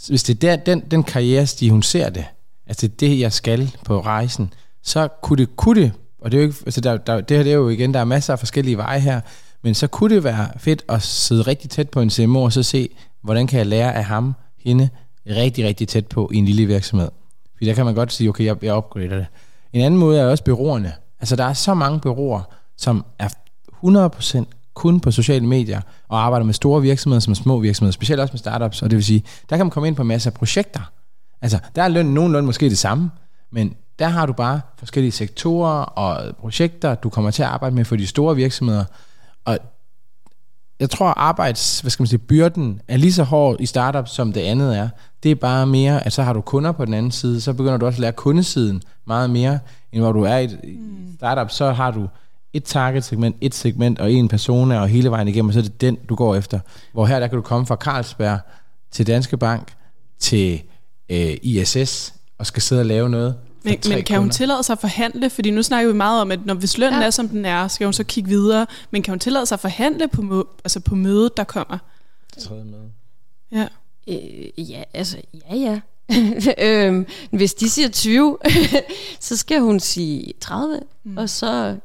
Hvis 0.07 0.23
det 0.23 0.33
er 0.33 0.39
der, 0.39 0.55
den, 0.55 0.83
den 0.91 1.03
karrierestige, 1.03 1.71
hun 1.71 1.83
ser 1.83 2.09
det, 2.09 2.25
altså 2.67 2.87
det 2.87 2.99
det, 2.99 3.19
jeg 3.19 3.33
skal 3.33 3.75
på 3.85 4.01
rejsen, 4.01 4.53
så 4.83 5.07
kunne 5.21 5.37
det, 5.37 5.55
kunne 5.55 5.81
det 5.81 5.91
og 6.23 6.31
det 6.31 6.37
er 6.37 6.41
jo 6.41 6.47
ikke, 6.47 6.59
altså 6.65 6.81
der, 6.81 6.97
der, 6.97 7.21
det 7.21 7.37
her 7.37 7.43
det 7.43 7.51
er 7.51 7.55
jo 7.55 7.69
igen, 7.69 7.93
der 7.93 7.99
er 7.99 8.05
masser 8.05 8.33
af 8.33 8.39
forskellige 8.39 8.77
veje 8.77 8.99
her, 8.99 9.21
men 9.63 9.73
så 9.73 9.87
kunne 9.87 10.15
det 10.15 10.23
være 10.23 10.47
fedt 10.57 10.83
at 10.89 11.01
sidde 11.01 11.41
rigtig 11.41 11.69
tæt 11.69 11.89
på 11.89 12.01
en 12.01 12.09
CMO, 12.09 12.43
og 12.43 12.53
så 12.53 12.63
se, 12.63 12.89
hvordan 13.23 13.47
kan 13.47 13.59
jeg 13.59 13.67
lære 13.67 13.95
af 13.95 14.05
ham, 14.05 14.35
hende, 14.65 14.89
rigtig, 15.27 15.65
rigtig 15.65 15.87
tæt 15.87 16.07
på 16.07 16.29
i 16.33 16.37
en 16.37 16.45
lille 16.45 16.65
virksomhed. 16.65 17.09
Fordi 17.63 17.69
der 17.69 17.75
kan 17.75 17.85
man 17.85 17.95
godt 17.95 18.13
sige, 18.13 18.29
okay, 18.29 18.45
jeg, 18.45 18.63
jeg 18.63 18.77
upgrader 18.77 19.15
det. 19.15 19.25
En 19.73 19.81
anden 19.81 19.99
måde 19.99 20.19
er 20.19 20.25
også 20.25 20.43
byråerne. 20.43 20.93
Altså 21.19 21.35
der 21.35 21.43
er 21.43 21.53
så 21.53 21.73
mange 21.73 21.99
byråer, 21.99 22.41
som 22.77 23.05
er 23.19 23.29
100% 23.85 24.43
kun 24.73 24.99
på 24.99 25.11
sociale 25.11 25.47
medier, 25.47 25.81
og 26.07 26.25
arbejder 26.25 26.45
med 26.45 26.53
store 26.53 26.81
virksomheder 26.81 27.19
som 27.19 27.35
små 27.35 27.59
virksomheder, 27.59 27.91
specielt 27.91 28.21
også 28.21 28.31
med 28.31 28.39
startups, 28.39 28.81
og 28.81 28.89
det 28.89 28.95
vil 28.95 29.05
sige, 29.05 29.23
der 29.49 29.57
kan 29.57 29.65
man 29.65 29.71
komme 29.71 29.87
ind 29.87 29.95
på 29.95 30.01
en 30.01 30.07
masse 30.07 30.31
projekter. 30.31 30.91
Altså, 31.41 31.59
der 31.75 31.83
er 31.83 31.87
løn 31.87 32.05
nogenlunde 32.05 32.45
måske 32.45 32.69
det 32.69 32.77
samme, 32.77 33.11
men 33.51 33.75
der 33.99 34.07
har 34.07 34.25
du 34.25 34.33
bare 34.33 34.61
forskellige 34.77 35.11
sektorer 35.11 35.83
og 35.83 36.35
projekter, 36.35 36.95
du 36.95 37.09
kommer 37.09 37.31
til 37.31 37.43
at 37.43 37.49
arbejde 37.49 37.75
med 37.75 37.85
for 37.85 37.95
de 37.95 38.07
store 38.07 38.35
virksomheder, 38.35 38.85
og 39.45 39.57
jeg 40.79 40.89
tror, 40.89 41.07
arbejds, 41.07 41.79
hvad 41.79 41.91
skal 41.91 42.03
man 42.03 42.07
sige, 42.07 42.19
byrden 42.19 42.81
er 42.87 42.97
lige 42.97 43.13
så 43.13 43.23
hård 43.23 43.55
i 43.59 43.65
startup, 43.65 44.07
som 44.07 44.33
det 44.33 44.41
andet 44.41 44.77
er. 44.77 44.89
Det 45.23 45.31
er 45.31 45.35
bare 45.35 45.67
mere, 45.67 46.05
at 46.05 46.13
så 46.13 46.23
har 46.23 46.33
du 46.33 46.41
kunder 46.41 46.71
på 46.71 46.85
den 46.85 46.93
anden 46.93 47.11
side, 47.11 47.41
så 47.41 47.53
begynder 47.53 47.77
du 47.77 47.85
også 47.85 47.97
at 47.97 48.01
lære 48.01 48.11
kundesiden 48.11 48.81
meget 49.05 49.29
mere, 49.29 49.59
end 49.91 50.01
hvor 50.01 50.11
du 50.11 50.23
er 50.23 50.37
i 50.37 50.43
et 50.43 50.59
mm. 50.63 51.15
startup, 51.17 51.51
så 51.51 51.71
har 51.71 51.91
du 51.91 52.07
et 52.53 52.63
target 52.63 53.03
segment, 53.03 53.35
et 53.41 53.55
segment 53.55 53.99
og 53.99 54.11
en 54.11 54.27
person 54.27 54.71
og 54.71 54.87
hele 54.87 55.11
vejen 55.11 55.27
igennem, 55.27 55.49
og 55.49 55.53
så 55.53 55.59
er 55.59 55.63
det 55.63 55.81
den, 55.81 55.95
du 56.09 56.15
går 56.15 56.35
efter. 56.35 56.59
Hvor 56.93 57.05
her, 57.05 57.19
der 57.19 57.27
kan 57.27 57.35
du 57.35 57.41
komme 57.41 57.65
fra 57.65 57.75
Carlsberg 57.75 58.39
til 58.91 59.07
Danske 59.07 59.37
Bank 59.37 59.73
til 60.19 60.61
øh, 61.09 61.37
ISS 61.41 62.13
og 62.37 62.45
skal 62.45 62.61
sidde 62.61 62.81
og 62.81 62.85
lave 62.85 63.09
noget, 63.09 63.35
men, 63.65 63.79
men 63.89 64.03
kan 64.03 64.19
hun 64.19 64.29
tillade 64.29 64.63
sig 64.63 64.73
at 64.73 64.79
forhandle? 64.79 65.29
Fordi 65.29 65.51
nu 65.51 65.63
snakker 65.63 65.91
vi 65.91 65.97
meget 65.97 66.21
om, 66.21 66.31
at 66.31 66.45
når 66.45 66.53
hvis 66.53 66.77
lønnen 66.77 67.01
ja. 67.01 67.05
er, 67.05 67.09
som 67.09 67.29
den 67.29 67.45
er, 67.45 67.67
skal 67.67 67.85
hun 67.85 67.93
så 67.93 68.03
kigge 68.03 68.29
videre. 68.29 68.65
Men 68.91 69.01
kan 69.01 69.11
hun 69.11 69.19
tillade 69.19 69.45
sig 69.45 69.55
at 69.55 69.59
forhandle 69.59 70.07
på, 70.07 70.47
altså 70.63 70.79
på 70.79 70.95
mødet, 70.95 71.37
der 71.37 71.43
kommer? 71.43 71.77
Det 72.35 72.43
tredje 72.43 72.63
møde. 72.63 72.89
Ja. 73.51 73.67
Øh, 74.07 74.69
ja, 74.71 74.83
altså, 74.93 75.17
ja, 75.51 75.55
ja. 75.55 75.79
øhm, 76.87 77.05
hvis 77.31 77.53
de 77.53 77.69
siger 77.69 77.89
20, 77.89 78.37
så 79.19 79.37
skal 79.37 79.59
hun 79.59 79.79
sige 79.79 80.33
30, 80.41 80.79
mm. 81.03 81.17
og 81.17 81.29
så 81.29 81.75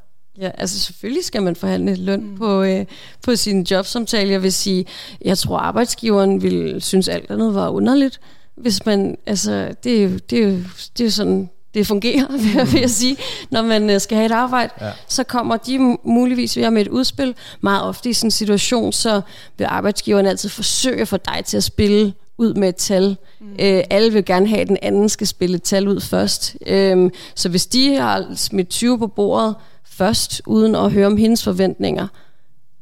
Ja, 0.40 0.50
altså 0.54 0.80
selvfølgelig 0.80 1.24
skal 1.24 1.42
man 1.42 1.56
forhandle 1.56 1.94
løn 1.94 2.24
mm. 2.24 2.36
på, 2.36 2.62
øh, 2.62 2.86
på 3.22 3.36
sin 3.36 3.62
jobsamtale. 3.62 4.32
Jeg 4.32 4.42
vil 4.42 4.52
sige, 4.52 4.86
jeg 5.24 5.38
tror 5.38 5.58
arbejdsgiveren 5.58 6.42
vil 6.42 6.82
synes 6.82 7.08
alt 7.08 7.30
andet 7.30 7.54
var 7.54 7.68
underligt, 7.68 8.20
hvis 8.56 8.86
man, 8.86 9.18
altså 9.26 9.74
det 9.84 9.98
er 9.98 10.02
jo, 10.02 10.18
det 10.30 10.38
er 10.38 10.42
jo, 10.42 10.56
det 10.92 11.00
er 11.00 11.04
jo 11.04 11.10
sådan, 11.10 11.50
det 11.78 11.86
fungerer, 11.86 12.26
vil 12.72 12.80
jeg 12.80 12.90
sige, 12.90 13.16
når 13.50 13.62
man 13.62 13.90
øh, 13.90 14.00
skal 14.00 14.16
have 14.16 14.26
et 14.26 14.32
arbejde, 14.32 14.72
ja. 14.80 14.90
så 15.08 15.24
kommer 15.24 15.56
de 15.56 15.78
muligvis 16.04 16.56
ved 16.56 16.70
med 16.70 16.82
et 16.82 16.88
udspil. 16.88 17.34
Meget 17.60 17.82
ofte 17.82 18.10
i 18.10 18.12
sådan 18.12 18.26
en 18.26 18.30
situation, 18.30 18.92
så 18.92 19.20
vil 19.58 19.64
arbejdsgiveren 19.64 20.26
altid 20.26 20.48
forsøge 20.48 21.00
at 21.00 21.08
få 21.08 21.16
dig 21.16 21.42
til 21.44 21.56
at 21.56 21.64
spille 21.64 22.12
ud 22.38 22.54
med 22.54 22.68
et 22.68 22.76
tal. 22.76 23.16
Mm. 23.40 23.52
Øh, 23.52 23.82
alle 23.90 24.12
vil 24.12 24.24
gerne 24.24 24.48
have, 24.48 24.60
at 24.60 24.68
den 24.68 24.78
anden 24.82 25.08
skal 25.08 25.26
spille 25.26 25.56
et 25.56 25.62
tal 25.62 25.88
ud 25.88 26.00
først. 26.00 26.56
Øh, 26.66 27.10
så 27.34 27.48
hvis 27.48 27.66
de 27.66 27.96
har 27.96 28.26
smidt 28.34 28.68
20 28.68 28.98
på 28.98 29.06
bordet 29.06 29.54
først, 29.84 30.42
uden 30.46 30.74
at 30.74 30.92
høre 30.92 31.06
om 31.06 31.16
hendes 31.16 31.44
forventninger, 31.44 32.06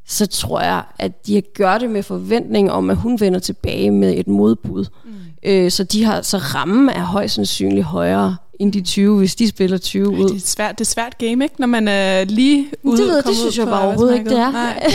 så 0.06 0.26
tror 0.26 0.60
jeg, 0.60 0.82
at 0.98 1.26
de 1.26 1.42
gør 1.54 1.78
det 1.78 1.90
med 1.90 2.02
forventning 2.02 2.72
om, 2.72 2.90
at 2.90 2.96
hun 2.96 3.20
vender 3.20 3.38
tilbage 3.38 3.90
med 3.90 4.14
et 4.16 4.28
modbud. 4.28 4.84
Mm. 5.04 5.12
Øh, 5.46 5.70
så 5.70 5.84
de 5.84 6.04
har 6.04 6.22
så 6.22 6.36
rammen 6.36 6.88
er 6.88 7.02
højst 7.02 7.34
sandsynligt 7.34 7.84
højere 7.84 8.36
end 8.60 8.72
de 8.72 8.80
20, 8.80 9.18
hvis 9.18 9.34
de 9.34 9.48
spiller 9.48 9.78
20 9.78 10.08
ud. 10.08 10.28
Det 10.28 10.36
er 10.36 10.46
svært, 10.46 10.78
det 10.78 10.84
er 10.84 10.88
svært 10.88 11.18
game, 11.18 11.44
ikke? 11.44 11.54
Når 11.58 11.66
man 11.66 11.88
er 11.88 12.24
lige 12.24 12.66
ude 12.82 13.02
Det 13.02 13.08
ved 13.08 13.22
det 13.22 13.36
synes 13.36 13.58
jeg 13.58 13.66
bare 13.66 13.82
overhovedet 13.82 14.18
ikke, 14.18 14.30
det 14.30 14.38
er. 14.38 14.52
Nej. 14.62 14.92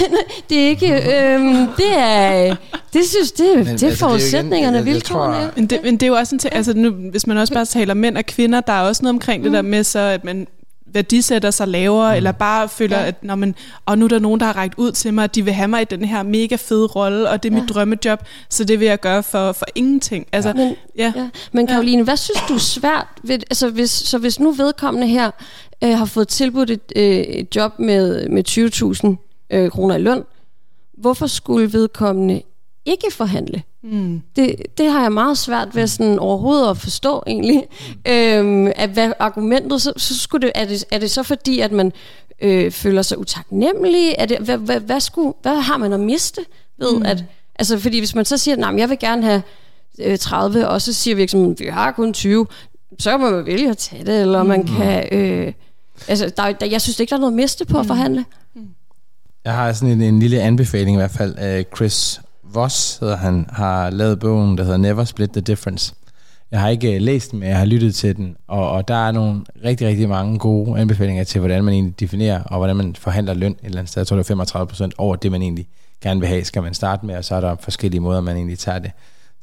det 0.50 0.64
er 0.64 0.68
ikke, 0.68 0.94
øhm, 0.94 1.68
det 1.78 1.98
er, 1.98 2.56
det 2.94 3.06
synes, 3.06 3.32
det, 3.32 3.58
men, 3.58 3.66
det 3.66 3.84
er 3.84 3.88
altså, 3.88 4.06
forudsætningerne, 4.06 4.78
er 4.78 4.82
vilkårene. 4.82 5.52
Men 5.56 5.68
det, 5.68 5.80
men 5.84 5.94
det 5.94 6.04
er 6.04 6.08
jo 6.08 6.14
også 6.14 6.36
en 6.36 6.40
ting, 6.40 6.56
altså 6.56 6.74
nu, 6.74 6.90
hvis 6.90 7.28
man 7.28 7.38
også 7.38 7.54
bare 7.54 7.66
taler 7.66 7.94
mænd 7.94 8.18
og 8.18 8.26
kvinder, 8.26 8.62
der 8.62 8.74
er 8.74 8.82
også 8.82 9.04
noget 9.04 9.14
omkring 9.14 9.40
mm. 9.40 9.44
det 9.44 9.54
der 9.54 9.62
med 9.62 9.84
så, 9.84 10.00
at 10.00 10.24
man 10.24 10.48
værdisætter 10.94 11.52
sig 11.52 11.68
lavere, 11.68 12.12
mm. 12.12 12.18
eller 12.18 12.32
bare 12.32 12.70
føler, 12.70 13.00
ja. 13.00 13.06
at 13.06 13.24
når 13.24 13.36
man, 13.36 13.56
og 13.86 13.98
nu 13.98 14.06
er 14.06 14.10
der 14.10 14.20
nogen, 14.20 14.40
der 14.40 14.46
har 14.46 14.54
rækket 14.58 14.78
ud 14.78 14.92
til 14.92 15.14
mig, 15.14 15.24
at 15.24 15.36
de 15.36 15.44
vil 15.44 15.54
have 15.54 15.68
mig 15.68 15.82
i 15.82 15.86
den 15.86 16.06
her 16.06 16.24
mega 16.24 16.56
fede 16.56 16.88
rolle, 16.88 17.30
og 17.30 17.44
det 17.44 17.52
er 17.52 17.56
ja. 17.56 17.62
mit 17.62 17.70
drømmejob, 17.70 18.20
så 18.50 18.64
det 18.64 18.80
vil 18.80 18.88
jeg 18.88 19.00
gøre 19.00 19.24
for, 19.24 19.52
for 19.52 19.66
ingenting. 19.76 20.28
Altså, 20.32 20.50
ja. 20.50 20.56
Men, 20.56 20.76
ja. 20.98 21.14
Ja. 21.16 21.30
Men 21.52 21.68
Karoline, 21.68 22.04
hvad 22.04 22.18
synes 22.18 22.40
du 22.48 22.54
er 22.54 22.58
svært? 22.58 23.08
Ved, 23.24 23.40
altså, 23.50 23.70
hvis, 23.70 23.92
så 23.92 24.18
hvis 24.18 24.40
nu 24.40 24.52
vedkommende 24.52 25.08
her 25.08 25.32
øh, 25.84 25.98
har 25.98 26.06
fået 26.06 26.28
tilbudt 26.28 26.70
et, 26.70 26.94
øh, 26.96 27.04
et 27.04 27.56
job 27.56 27.80
med, 27.80 28.30
med 28.30 28.50
20.000 28.50 29.56
øh, 29.58 29.72
kroner 29.72 29.96
i 29.96 30.02
løn, 30.02 30.24
hvorfor 30.98 31.28
skulle 31.28 31.74
vedkommende 31.74 32.42
ikke 32.86 33.08
forhandle? 33.12 33.64
Mm. 33.84 34.22
Det, 34.36 34.56
det 34.78 34.92
har 34.92 35.02
jeg 35.02 35.12
meget 35.12 35.38
svært 35.38 35.76
ved 35.76 35.88
sådan 35.88 36.20
overhovedet 36.20 36.70
at 36.70 36.78
forstå 36.78 37.24
egentlig. 37.28 37.64
Mm. 38.06 38.12
Øhm, 38.12 38.72
at 38.76 38.90
hvad 38.90 39.14
argumentet, 39.20 39.82
så, 39.82 39.94
så 39.98 40.20
skulle 40.20 40.48
det, 40.48 40.52
er, 40.56 40.66
det, 40.66 40.86
er 40.92 41.00
det 41.00 41.12
så 41.12 41.24
fordi, 41.24 41.60
at 41.60 41.72
man 41.72 41.92
øh, 42.42 42.72
føler 42.72 43.02
sig 43.02 43.18
utaknemmelig? 43.18 44.16
Er 44.18 44.26
det, 44.26 44.38
hvad, 44.38 44.58
hvad, 44.58 44.80
hvad, 44.80 45.00
skulle, 45.00 45.34
hvad 45.42 45.56
har 45.56 45.78
man 45.78 45.94
at 45.94 46.00
miste 46.00 46.42
ved 46.78 46.98
mm. 46.98 47.06
at, 47.06 47.24
altså 47.60 47.80
fordi 47.80 48.00
hvis 48.00 48.16
man 48.16 48.26
så 48.26 48.38
siger, 48.38 48.68
at 48.68 48.80
jeg 48.80 48.90
vil 48.90 49.00
gerne 49.00 49.24
have 49.24 49.42
øh, 50.00 50.18
30, 50.18 50.68
og 50.68 50.82
så 50.82 50.94
siger 50.94 51.16
virksomheden, 51.16 51.56
vi 51.60 51.66
har 51.66 51.92
kun 51.92 52.14
20, 52.14 52.48
så 53.00 53.12
kan 53.12 53.20
man 53.20 53.46
vælge 53.46 53.70
at 53.70 53.78
tage 53.78 54.06
det, 54.06 54.22
eller 54.22 54.44
mm. 54.44 54.50
man 54.50 54.68
kan... 54.68 55.08
Øh, 55.12 55.54
altså, 56.08 56.32
der, 56.38 56.52
der, 56.52 56.66
jeg 56.66 56.82
synes 56.82 57.00
ikke, 57.00 57.10
der 57.10 57.16
er 57.16 57.20
noget 57.20 57.34
at 57.34 57.36
miste 57.36 57.66
på 57.66 57.74
mm. 57.74 57.80
at 57.80 57.86
forhandle. 57.86 58.26
Mm. 58.56 58.68
Jeg 59.46 59.54
har 59.54 59.74
sådan 59.74 59.90
en, 59.90 60.02
en 60.02 60.20
lille 60.20 60.42
anbefaling 60.42 60.96
i 60.96 61.00
hvert 61.00 61.12
fald 61.12 61.36
af 61.38 61.66
Chris 61.76 62.22
Voss 62.54 62.98
hedder 62.98 63.16
han, 63.16 63.50
har 63.50 63.90
lavet 63.90 64.20
bogen, 64.20 64.58
der 64.58 64.64
hedder 64.64 64.78
Never 64.78 65.04
Split 65.04 65.32
the 65.32 65.42
Difference. 65.42 65.96
Jeg 66.52 66.62
har 66.62 66.70
ikke 66.70 66.96
øh, 66.96 67.02
læst 67.02 67.32
den, 67.32 67.40
men 67.40 67.50
jeg 67.50 67.58
har 67.58 67.66
lyttet 67.66 67.96
til 67.96 68.16
den, 68.16 68.38
og, 68.48 68.72
og 68.72 68.88
der 68.88 69.08
er 69.08 69.12
nogle 69.12 69.42
rigtig, 69.64 69.88
rigtig 69.88 70.10
mange 70.10 70.40
gode 70.40 70.80
anbefalinger 70.80 71.24
til, 71.24 71.40
hvordan 71.40 71.64
man 71.64 71.74
egentlig 71.74 72.00
definerer, 72.00 72.44
og 72.44 72.58
hvordan 72.58 72.76
man 72.76 72.96
forhandler 72.96 73.34
løn 73.34 73.52
et 73.52 73.58
eller 73.64 73.78
andet 73.78 73.90
sted. 73.90 74.00
Jeg 74.02 74.08
tror, 74.08 74.16
det 74.16 74.24
er 74.24 74.28
35 74.28 74.68
procent 74.68 74.94
over 74.98 75.16
det, 75.16 75.32
man 75.32 75.42
egentlig 75.42 75.68
gerne 76.02 76.20
vil 76.20 76.30
have, 76.30 76.44
skal 76.44 76.64
man 76.64 76.74
starte 76.74 77.06
med, 77.06 77.16
og 77.16 77.26
så 77.26 77.36
er 77.36 77.42
der 77.42 77.56
forskellige 77.60 78.02
måder, 78.02 78.22
man 78.22 78.36
egentlig 78.36 78.60
tager 78.60 78.80
det. 78.80 78.92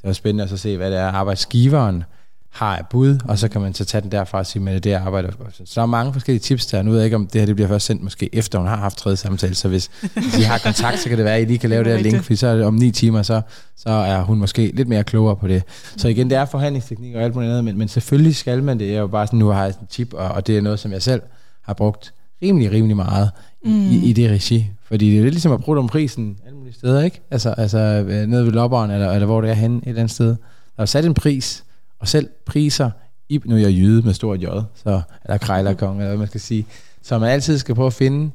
Det 0.01 0.09
er 0.09 0.13
spændende 0.13 0.43
at 0.43 0.49
så 0.49 0.57
se, 0.57 0.77
hvad 0.77 0.91
det 0.91 0.99
er, 0.99 1.07
arbejdsgiveren 1.07 2.03
har 2.49 2.77
af 2.77 2.85
bud, 2.89 3.17
og 3.25 3.39
så 3.39 3.47
kan 3.47 3.61
man 3.61 3.73
så 3.73 3.85
tage 3.85 4.01
den 4.01 4.11
derfra 4.11 4.37
og 4.37 4.45
sige, 4.45 4.63
men 4.63 4.67
det 4.67 4.75
er 4.75 4.81
det, 4.81 4.89
jeg 4.89 5.01
arbejder 5.01 5.31
for. 5.31 5.47
Så 5.65 5.71
der 5.75 5.81
er 5.81 5.85
mange 5.85 6.13
forskellige 6.13 6.39
tips 6.39 6.65
der. 6.65 6.81
Nu 6.81 6.91
ved 6.91 6.99
jeg 6.99 7.05
ikke, 7.05 7.15
om 7.15 7.27
det 7.27 7.41
her 7.41 7.45
det 7.45 7.55
bliver 7.55 7.67
først 7.67 7.85
sendt 7.85 8.03
måske 8.03 8.29
efter, 8.33 8.59
hun 8.59 8.67
har 8.67 8.77
haft 8.77 8.97
tredje 8.97 9.17
samtale, 9.17 9.55
så 9.55 9.67
hvis, 9.67 9.91
I 10.39 10.41
har 10.41 10.57
kontakt, 10.57 10.99
så 10.99 11.09
kan 11.09 11.17
det 11.17 11.25
være, 11.25 11.35
at 11.35 11.41
I 11.41 11.45
lige 11.45 11.57
kan 11.57 11.69
lave 11.69 11.83
det 11.83 11.91
her 11.91 11.99
link, 11.99 12.23
fordi 12.23 12.35
så 12.35 12.63
om 12.65 12.73
ni 12.73 12.91
timer, 12.91 13.21
så, 13.21 13.41
så 13.77 13.89
er 13.89 14.21
hun 14.21 14.37
måske 14.37 14.71
lidt 14.73 14.87
mere 14.87 15.03
klogere 15.03 15.35
på 15.35 15.47
det. 15.47 15.63
Så 15.97 16.07
igen, 16.07 16.29
det 16.29 16.37
er 16.37 16.45
forhandlingsteknik 16.45 17.15
og 17.15 17.21
alt 17.21 17.35
muligt 17.35 17.49
andet, 17.49 17.63
men, 17.63 17.77
men 17.77 17.87
selvfølgelig 17.87 18.35
skal 18.35 18.63
man 18.63 18.79
det. 18.79 18.87
Jeg 18.87 18.95
er 18.95 18.99
jo 18.99 19.07
bare 19.07 19.27
sådan, 19.27 19.39
nu 19.39 19.47
har 19.47 19.63
jeg 19.63 19.73
en 19.81 19.87
tip, 19.87 20.13
og, 20.13 20.27
og 20.27 20.47
det 20.47 20.57
er 20.57 20.61
noget, 20.61 20.79
som 20.79 20.91
jeg 20.91 21.01
selv 21.01 21.21
har 21.61 21.73
brugt 21.73 22.13
rimelig, 22.41 22.71
rimelig 22.71 22.95
meget 22.95 23.29
mm. 23.65 23.89
i, 23.89 24.09
i 24.09 24.13
det 24.13 24.31
regi. 24.31 24.71
Fordi 24.83 25.09
det 25.09 25.17
er 25.19 25.23
lidt 25.23 25.33
ligesom 25.33 25.51
at 25.51 25.61
bruge 25.61 25.77
om 25.77 25.87
prisen 25.87 26.37
alle 26.45 26.57
mulige 26.57 26.73
steder, 26.73 27.03
ikke? 27.03 27.21
Altså, 27.31 27.53
altså 27.57 27.77
øh, 27.77 28.27
nede 28.27 28.45
ved 28.45 28.51
lopperen, 28.51 28.91
eller, 28.91 29.11
eller 29.11 29.25
hvor 29.25 29.41
det 29.41 29.49
er 29.49 29.53
henne 29.53 29.77
et 29.77 29.87
eller 29.87 29.99
andet 29.99 30.13
sted. 30.13 30.35
Der 30.75 30.81
er 30.81 30.85
sat 30.85 31.05
en 31.05 31.13
pris, 31.13 31.63
og 31.99 32.07
selv 32.07 32.29
priser, 32.45 32.91
i, 33.29 33.39
nu 33.45 33.55
er 33.55 33.59
jeg 33.59 33.71
jyde 33.71 34.01
med 34.01 34.13
stor 34.13 34.35
J, 34.35 34.45
så, 34.75 35.01
eller 35.25 35.37
krejlerkong, 35.37 35.97
eller 35.97 36.07
hvad 36.07 36.17
man 36.17 36.27
skal 36.27 36.41
sige, 36.41 36.65
så 37.01 37.19
man 37.19 37.29
altid 37.29 37.57
skal 37.57 37.75
prøve 37.75 37.87
at 37.87 37.93
finde, 37.93 38.31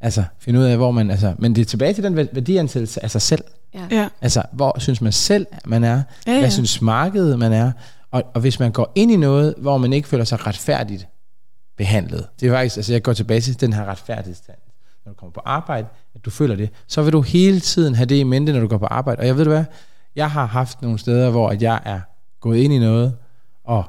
altså 0.00 0.24
finde 0.38 0.60
ud 0.60 0.64
af, 0.64 0.76
hvor 0.76 0.90
man, 0.90 1.10
altså, 1.10 1.34
men 1.38 1.54
det 1.54 1.60
er 1.60 1.64
tilbage 1.64 1.94
til 1.94 2.04
den 2.04 2.16
værdiansættelse 2.16 3.04
af 3.04 3.10
sig 3.10 3.22
selv. 3.22 3.44
Ja. 3.74 3.86
Ja. 3.90 4.08
Altså, 4.20 4.42
hvor 4.52 4.78
synes 4.78 5.00
man 5.00 5.12
selv, 5.12 5.46
man 5.66 5.84
er? 5.84 6.02
Ja, 6.26 6.32
ja. 6.32 6.38
Hvad 6.38 6.50
synes 6.50 6.82
markedet, 6.82 7.38
man 7.38 7.52
er? 7.52 7.72
Og, 8.10 8.22
og 8.34 8.40
hvis 8.40 8.60
man 8.60 8.72
går 8.72 8.92
ind 8.94 9.12
i 9.12 9.16
noget, 9.16 9.54
hvor 9.58 9.78
man 9.78 9.92
ikke 9.92 10.08
føler 10.08 10.24
sig 10.24 10.46
retfærdigt 10.46 11.08
behandlet, 11.76 12.26
det 12.40 12.48
er 12.48 12.52
faktisk, 12.52 12.76
altså 12.76 12.92
jeg 12.92 13.02
går 13.02 13.12
tilbage 13.12 13.40
til 13.40 13.60
den 13.60 13.72
her 13.72 13.84
retfærdighedsstand. 13.84 14.58
Når 15.04 15.12
du 15.12 15.16
kommer 15.16 15.32
på 15.32 15.42
arbejde, 15.44 15.88
at 16.14 16.24
du 16.24 16.30
føler 16.30 16.56
det, 16.56 16.70
så 16.86 17.02
vil 17.02 17.12
du 17.12 17.20
hele 17.20 17.60
tiden 17.60 17.94
have 17.94 18.06
det 18.06 18.16
i 18.16 18.22
mente, 18.22 18.52
når 18.52 18.60
du 18.60 18.68
går 18.68 18.78
på 18.78 18.86
arbejde. 18.86 19.20
Og 19.20 19.26
jeg 19.26 19.36
ved 19.36 19.44
du 19.44 19.50
hvad, 19.50 19.64
jeg 20.16 20.30
har 20.30 20.46
haft 20.46 20.82
nogle 20.82 20.98
steder, 20.98 21.30
hvor 21.30 21.48
at 21.48 21.62
jeg 21.62 21.80
er 21.84 22.00
gået 22.46 22.58
ind 22.58 22.72
i 22.72 22.78
noget, 22.78 23.14
og 23.64 23.84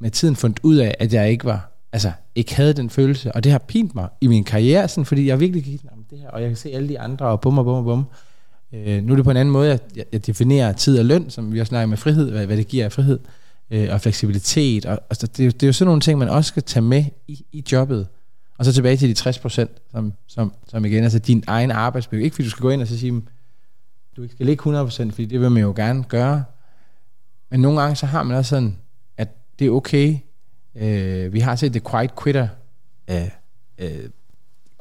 med 0.00 0.10
tiden 0.10 0.36
fundet 0.36 0.60
ud 0.62 0.76
af, 0.76 0.94
at 0.98 1.12
jeg 1.12 1.30
ikke 1.30 1.44
var, 1.44 1.72
altså 1.92 2.12
ikke 2.34 2.54
havde 2.54 2.72
den 2.72 2.90
følelse, 2.90 3.32
og 3.32 3.44
det 3.44 3.52
har 3.52 3.58
pint 3.58 3.94
mig 3.94 4.08
i 4.20 4.26
min 4.26 4.44
karriere, 4.44 4.88
sådan, 4.88 5.04
fordi 5.04 5.26
jeg 5.26 5.40
virkelig 5.40 5.64
gik 5.64 5.84
om 5.92 6.04
det 6.10 6.18
her, 6.18 6.28
og 6.28 6.40
jeg 6.40 6.50
kan 6.50 6.56
se 6.56 6.70
alle 6.70 6.88
de 6.88 7.00
andre, 7.00 7.26
og 7.26 7.40
bum 7.40 7.58
og 7.58 7.64
bum 7.64 7.74
og 7.74 7.84
bum. 7.84 8.04
Øh, 8.72 9.04
nu 9.04 9.12
er 9.12 9.16
det 9.16 9.24
på 9.24 9.30
en 9.30 9.36
anden 9.36 9.52
måde, 9.52 9.68
jeg, 9.68 9.78
jeg, 9.96 10.04
jeg 10.12 10.26
definerer 10.26 10.72
tid 10.72 10.98
og 10.98 11.04
løn, 11.04 11.30
som 11.30 11.52
vi 11.52 11.60
også 11.60 11.68
snakker 11.68 11.86
med 11.86 11.96
frihed, 11.96 12.30
hvad, 12.30 12.46
hvad 12.46 12.56
det 12.56 12.68
giver 12.68 12.84
af 12.84 12.92
frihed, 12.92 13.18
øh, 13.70 13.88
og 13.92 14.00
fleksibilitet, 14.00 14.86
og 14.86 15.00
altså, 15.10 15.26
det, 15.26 15.46
er 15.46 15.50
det 15.50 15.62
er 15.62 15.66
jo 15.66 15.72
sådan 15.72 15.86
nogle 15.86 16.00
ting, 16.00 16.18
man 16.18 16.28
også 16.28 16.48
skal 16.48 16.62
tage 16.62 16.82
med 16.82 17.04
i, 17.28 17.44
i 17.52 17.64
jobbet. 17.72 18.06
Og 18.58 18.64
så 18.64 18.72
tilbage 18.72 18.96
til 18.96 19.08
de 19.08 19.14
60 19.14 19.38
procent, 19.38 19.70
som, 19.90 20.12
som, 20.26 20.52
som 20.68 20.84
igen, 20.84 21.04
altså 21.04 21.18
din 21.18 21.44
egen 21.46 21.70
arbejdsmiljø. 21.70 22.24
Ikke 22.24 22.34
fordi 22.34 22.44
du 22.44 22.50
skal 22.50 22.62
gå 22.62 22.70
ind 22.70 22.82
og 22.82 22.88
så 22.88 22.98
sige, 22.98 23.10
hmm, 23.10 23.26
du 24.16 24.22
ikke 24.22 24.34
skal 24.34 24.46
ligge 24.46 24.60
100 24.60 24.84
procent, 24.84 25.14
fordi 25.14 25.26
det 25.26 25.40
vil 25.40 25.50
man 25.50 25.62
jo 25.62 25.72
gerne 25.76 26.04
gøre. 26.04 26.44
Men 27.50 27.60
nogle 27.60 27.80
gange 27.80 27.96
så 27.96 28.06
har 28.06 28.22
man 28.22 28.36
også 28.36 28.48
sådan, 28.48 28.76
at 29.16 29.28
det 29.58 29.66
er 29.66 29.70
okay. 29.70 30.18
Øh, 30.74 31.32
vi 31.32 31.40
har 31.40 31.56
set 31.56 31.72
The 31.72 31.80
Quiet 31.90 32.10
Quitter. 32.22 32.48
Øh, 33.10 33.28
øh, 33.78 34.10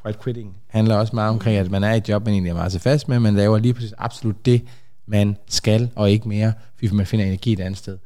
quiet 0.03 0.23
quitting 0.23 0.55
handler 0.67 0.95
også 0.95 1.15
meget 1.15 1.29
omkring, 1.29 1.57
at 1.57 1.71
man 1.71 1.83
er 1.83 1.93
i 1.93 1.97
et 1.97 2.09
job, 2.09 2.25
man 2.25 2.33
egentlig 2.33 2.49
er 2.49 2.53
meget 2.53 2.71
tilfreds 2.71 3.07
med, 3.07 3.19
man 3.19 3.35
laver 3.35 3.57
lige 3.57 3.73
præcis 3.73 3.93
absolut 3.97 4.45
det, 4.45 4.61
man 5.05 5.37
skal, 5.49 5.89
og 5.95 6.11
ikke 6.11 6.29
mere, 6.29 6.53
fordi 6.75 6.93
man 6.93 7.05
finder 7.05 7.25
energi 7.25 7.53
et 7.53 7.59
andet 7.59 7.77
sted. 7.77 7.97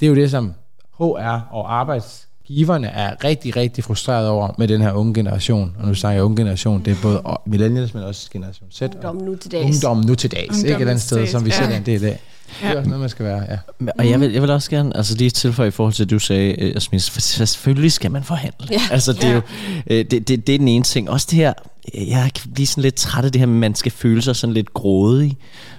Det 0.00 0.06
er 0.06 0.10
jo 0.10 0.16
det, 0.16 0.30
som 0.30 0.54
HR 0.98 1.48
og 1.50 1.74
arbejdsgiverne 1.74 2.86
er 2.86 3.24
rigtig, 3.24 3.56
rigtig 3.56 3.84
frustreret 3.84 4.28
over 4.28 4.54
med 4.58 4.68
den 4.68 4.80
her 4.80 4.92
unge 4.92 5.14
generation. 5.14 5.76
Og 5.78 5.88
nu 5.88 5.94
snakker 5.94 6.14
jeg 6.14 6.24
unge 6.24 6.36
generation, 6.36 6.84
det 6.84 6.90
er 6.90 6.96
både 7.02 7.22
millennials, 7.46 7.94
men 7.94 8.02
også 8.02 8.30
generation 8.30 8.70
Z. 8.70 8.82
og 8.82 8.90
Ungdom 8.94 9.16
nu 9.16 9.36
til 9.36 9.52
dags. 9.52 9.64
Ungdom 9.64 10.04
nu 10.04 10.14
til 10.14 10.32
dags, 10.32 10.62
ikke 10.62 10.82
et 10.82 10.88
andet 10.88 11.00
sted, 11.00 11.26
som 11.26 11.44
vi 11.44 11.50
til 11.50 11.58
selv 11.58 11.72
er 11.72 11.76
en 11.76 11.86
del 11.86 12.04
af. 12.04 12.20
Det 12.60 12.66
er 12.66 12.70
Ja. 12.70 12.76
også 12.76 12.88
noget, 12.88 13.00
man 13.00 13.08
skal 13.10 13.24
være, 13.24 13.42
ja. 13.50 13.56
Og 13.98 14.10
jeg 14.10 14.20
vil, 14.20 14.32
jeg 14.32 14.42
vil 14.42 14.50
også 14.50 14.70
gerne 14.70 14.96
altså 14.96 15.16
lige 15.16 15.30
tilføje 15.30 15.68
i 15.68 15.70
forhold 15.70 15.94
til, 15.94 16.02
at 16.02 16.10
du 16.10 16.18
sagde, 16.18 16.62
øh, 16.62 16.74
Jasmin, 16.74 17.00
selvfølgelig 17.00 17.92
skal 17.92 18.10
man 18.10 18.24
forhandle. 18.24 18.66
Ja. 18.70 18.80
Altså, 18.90 19.12
det 19.12 19.24
er 19.24 19.28
Ja. 19.28 19.34
jo 19.34 19.40
øh, 19.90 20.04
det, 20.10 20.28
det, 20.28 20.46
det 20.46 20.54
er 20.54 20.58
den 20.58 20.68
ene 20.68 20.84
ting. 20.84 21.10
Også 21.10 21.26
det 21.30 21.36
her, 21.38 21.52
øh, 21.94 22.08
jeg 22.08 22.30
kan 22.34 22.50
blive 22.54 22.66
sådan 22.66 22.82
lidt 22.82 22.94
træt 22.94 23.24
af 23.24 23.32
det 23.32 23.38
her, 23.40 23.46
man 23.46 23.74
skal 23.74 23.92
føle 23.92 24.22
sig 24.22 24.36
sådan 24.36 24.54
lidt 24.54 24.74
grådig 24.74 25.36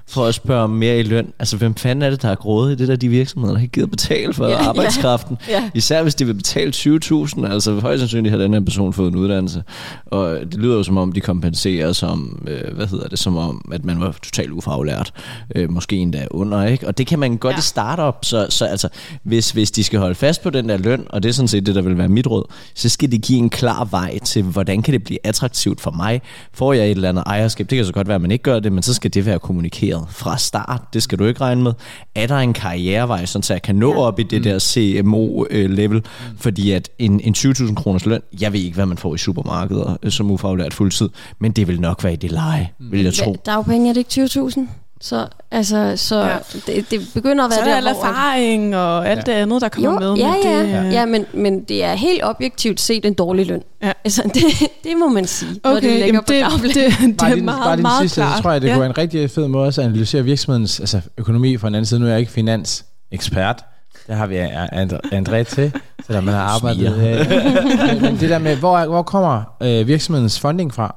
for 0.09 0.25
at 0.25 0.35
spørge 0.35 0.63
om 0.63 0.69
mere 0.69 0.99
i 0.99 1.03
løn. 1.03 1.33
Altså, 1.39 1.57
hvem 1.57 1.75
fanden 1.75 2.03
er 2.03 2.09
det, 2.09 2.21
der 2.21 2.29
er 2.29 2.35
grådig? 2.35 2.77
Det 2.77 2.83
er 2.83 2.87
da 2.87 2.95
de 2.95 3.07
virksomheder, 3.09 3.53
der 3.55 3.61
ikke 3.61 3.71
gider 3.71 3.87
betale 3.87 4.33
for 4.33 4.45
Ja, 4.45 4.51
ja. 4.51 4.67
arbejdskraften. 4.69 5.37
Ja. 5.49 5.69
Især 5.73 6.03
hvis 6.03 6.15
de 6.15 6.25
vil 6.25 6.33
betale 6.33 6.71
20.000, 6.75 7.45
altså 7.51 7.79
højst 7.79 7.99
sandsynligt 7.99 8.31
har 8.31 8.37
den 8.37 8.53
her 8.53 8.59
person 8.61 8.93
fået 8.93 9.07
en 9.11 9.15
uddannelse. 9.15 9.63
Og 10.05 10.37
det 10.51 10.53
lyder 10.59 10.75
jo 10.75 10.83
som 10.83 10.97
om, 10.97 11.11
de 11.11 11.21
kompenserer 11.21 11.93
som, 11.93 12.47
øh, 12.47 12.75
hvad 12.75 12.87
hedder 12.87 13.07
det, 13.07 13.19
som 13.19 13.37
om, 13.37 13.69
at 13.73 13.85
man 13.85 13.99
var 14.01 14.11
totalt 14.23 14.51
ufaglært. 14.51 15.11
Øh, 15.55 15.71
måske 15.71 15.95
endda 15.95 16.27
under, 16.31 16.65
ikke? 16.65 16.87
Og 16.87 16.97
det 16.97 17.07
kan 17.07 17.19
man 17.19 17.37
godt 17.37 17.53
Ja. 17.53 17.59
i 17.59 17.61
startup, 17.61 18.15
så, 18.25 18.45
så 18.49 18.65
altså, 18.65 18.87
hvis, 19.23 19.51
hvis 19.51 19.71
de 19.71 19.83
skal 19.83 19.99
holde 19.99 20.15
fast 20.15 20.43
på 20.43 20.49
den 20.49 20.69
der 20.69 20.77
løn, 20.77 21.05
og 21.09 21.23
det 21.23 21.29
er 21.29 21.33
sådan 21.33 21.47
set 21.47 21.65
det, 21.65 21.75
der 21.75 21.81
vil 21.81 21.97
være 21.97 22.07
mit 22.09 22.27
råd, 22.27 22.43
så 22.75 22.89
skal 22.89 23.11
de 23.11 23.17
give 23.17 23.39
en 23.39 23.49
klar 23.49 23.85
vej 23.85 24.19
til, 24.19 24.43
hvordan 24.43 24.81
kan 24.81 24.93
det 24.93 25.03
blive 25.03 25.19
attraktivt 25.23 25.81
for 25.81 25.91
mig? 25.91 26.21
Får 26.53 26.73
jeg 26.73 26.85
et 26.85 26.91
eller 26.91 27.09
andet 27.09 27.23
ejerskab? 27.25 27.69
Det 27.69 27.75
kan 27.75 27.85
så 27.85 27.93
godt 27.93 28.07
være, 28.07 28.15
at 28.15 28.21
man 28.21 28.31
ikke 28.31 28.43
gør 28.43 28.59
det, 28.59 28.71
men 28.71 28.83
så 28.83 28.93
skal 28.93 29.13
det 29.13 29.25
være 29.25 29.39
kommunikeret 29.39 29.98
fra 30.09 30.37
start. 30.37 30.81
Det 30.93 31.03
skal 31.03 31.19
du 31.19 31.25
ikke 31.25 31.41
regne 31.41 31.61
med. 31.63 31.73
Er 32.15 32.27
der 32.27 32.35
en 32.37 32.53
karrierevej, 32.53 33.25
sådan 33.25 33.43
så 33.43 33.53
jeg 33.53 33.61
kan 33.61 33.75
nå 33.75 33.91
Ja. 33.93 33.99
op 33.99 34.19
i 34.19 34.23
det 34.23 34.43
der 34.43 34.59
CMO-level? 34.59 36.03
Fordi 36.37 36.71
at 36.71 36.89
en, 36.99 37.19
en 37.19 37.33
20.000 37.37 37.73
kroners 37.73 38.05
løn, 38.05 38.21
jeg 38.41 38.53
ved 38.53 38.59
ikke, 38.59 38.75
hvad 38.75 38.85
man 38.85 38.97
får 38.97 39.15
i 39.15 39.17
supermarkeder 39.17 39.97
øh, 40.03 40.11
som 40.11 40.31
ufaglært 40.31 40.73
fuldtid, 40.73 41.09
men 41.39 41.51
det 41.51 41.67
vil 41.67 41.81
nok 41.81 42.03
være 42.03 42.13
i 42.13 42.15
det 42.15 42.31
leje, 42.31 42.69
vil 42.79 43.03
jeg 43.03 43.13
tro. 43.13 43.35
Dagpenge 43.45 43.89
er 43.89 43.93
det 43.93 44.17
ikke 44.17 44.23
20.000? 44.23 44.59
Så, 45.01 45.27
altså, 45.51 45.93
så 45.95 46.15
Ja. 46.19 46.27
ja. 46.27 46.37
det, 46.67 46.91
det 46.91 47.01
begynder 47.13 47.43
at 47.45 47.49
være 47.51 47.59
Så 47.59 47.69
er 47.69 47.73
der 47.73 47.81
der, 47.81 47.93
hvor... 47.93 48.03
erfaring 48.03 48.75
og 48.75 49.07
alt 49.09 49.25
det 49.25 49.31
andet, 49.31 49.61
der 49.61 49.69
kommer 49.69 49.93
Jo, 49.93 49.99
med. 49.99 50.23
ja, 50.23 50.33
men 50.33 50.43
ja, 50.43 50.59
det, 50.63 50.69
ja. 50.69 50.83
øh, 50.87 50.93
ja 50.93 51.05
men, 51.05 51.25
men 51.33 51.63
det 51.63 51.83
er 51.83 51.93
helt 51.93 52.23
objektivt 52.23 52.79
set 52.79 53.05
en 53.05 53.13
dårlig 53.13 53.45
løn. 53.47 53.61
Ja. 53.83 53.91
Altså, 54.05 54.23
det, 54.33 54.43
det 54.83 54.97
må 54.97 55.07
man 55.09 55.27
sige, 55.27 55.51
når 55.63 55.69
det 55.69 55.77
Okay, 55.77 55.89
ligger 55.89 56.05
jamen 56.05 56.21
på 56.61 56.67
det, 56.67 56.73
det, 56.75 56.75
det, 56.75 56.93
det 57.01 57.17
bare 57.17 57.29
er 57.29 57.33
lige, 57.35 57.45
meget, 57.45 57.61
bare 57.63 57.75
den 57.75 57.81
meget 57.81 58.01
sidste, 58.01 58.21
klart. 58.21 58.37
så 58.37 58.41
tror 58.43 58.51
jeg, 58.51 58.61
det 58.61 58.67
ja. 58.67 58.73
kunne 58.73 58.79
være 58.81 58.89
en 58.89 58.97
rigtig 58.97 59.31
fed 59.31 59.47
måde 59.47 59.65
også 59.67 59.81
at 59.81 59.87
analysere 59.87 60.23
virksomhedens 60.23 60.79
altså, 60.79 61.01
økonomi 61.17 61.57
fra 61.57 61.67
en 61.67 61.75
anden 61.75 61.85
side. 61.85 61.99
Nu 61.99 62.05
er 62.05 62.09
jeg 62.09 62.19
ikke 62.19 62.31
finansekspert. 62.31 63.65
Der 64.07 64.13
har 64.15 64.27
vi 64.27 64.37
And- 64.39 64.99
André 65.13 65.43
til, 65.43 65.71
selvom 66.05 66.23
man 66.23 66.33
har 66.33 66.41
arbejdet 66.41 66.93
her. 66.93 68.01
Men- 68.01 68.19
det 68.19 68.29
der 68.29 68.39
med, 68.39 68.55
hvor, 68.55 68.85
hvor 68.85 69.01
kommer 69.03 69.43
øh, 69.63 69.87
virksomhedens 69.87 70.39
funding 70.39 70.73
fra? 70.73 70.95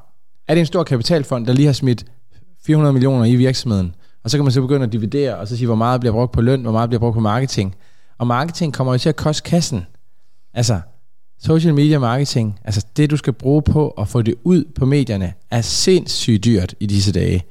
Er 0.49 0.55
det 0.55 0.61
en 0.61 0.67
stor 0.67 0.85
kapitalfond, 0.85 1.47
der 1.47 1.53
lige 1.53 1.67
har 1.67 1.73
smidt 1.73 2.05
400 2.67 2.93
millioner 2.93 3.25
i 3.25 3.37
virksomheden? 3.37 3.95
Og 4.25 4.31
så 4.31 4.37
kan 4.37 4.45
man 4.45 4.53
så 4.53 4.61
begynde 4.61 4.87
at 4.87 4.93
dividere, 4.93 5.37
og 5.37 5.49
så 5.49 5.57
sige, 5.57 5.67
hvor 5.67 5.75
meget 5.75 6.01
bliver 6.01 6.13
brugt 6.13 6.33
på 6.33 6.41
løn, 6.41 6.63
hvor 6.63 6.73
meget 6.73 6.91
bliver 6.91 7.01
brugt 7.01 7.15
på 7.15 7.21
marketing. 7.21 7.75
Og 8.19 8.27
marketing 8.27 8.75
kommer 8.75 8.93
jo 8.93 8.99
til 8.99 9.09
at 9.09 9.17
koste 9.17 9.51
kassen. 9.51 9.87
Altså, 10.55 10.81
social 11.43 11.75
media 11.75 11.99
marketing, 11.99 12.61
altså 12.65 12.87
det 12.97 13.11
du 13.11 13.17
skal 13.17 13.33
bruge 13.33 13.63
på 13.63 13.89
at 13.89 14.09
få 14.09 14.23
det 14.23 14.35
ud 14.45 14.65
på 14.75 14.87
medierne, 14.87 15.33
er 15.51 15.61
sindssygt 15.61 16.45
dyrt 16.45 16.75
i 16.81 16.87
disse 16.87 17.13
dage. 17.13 17.45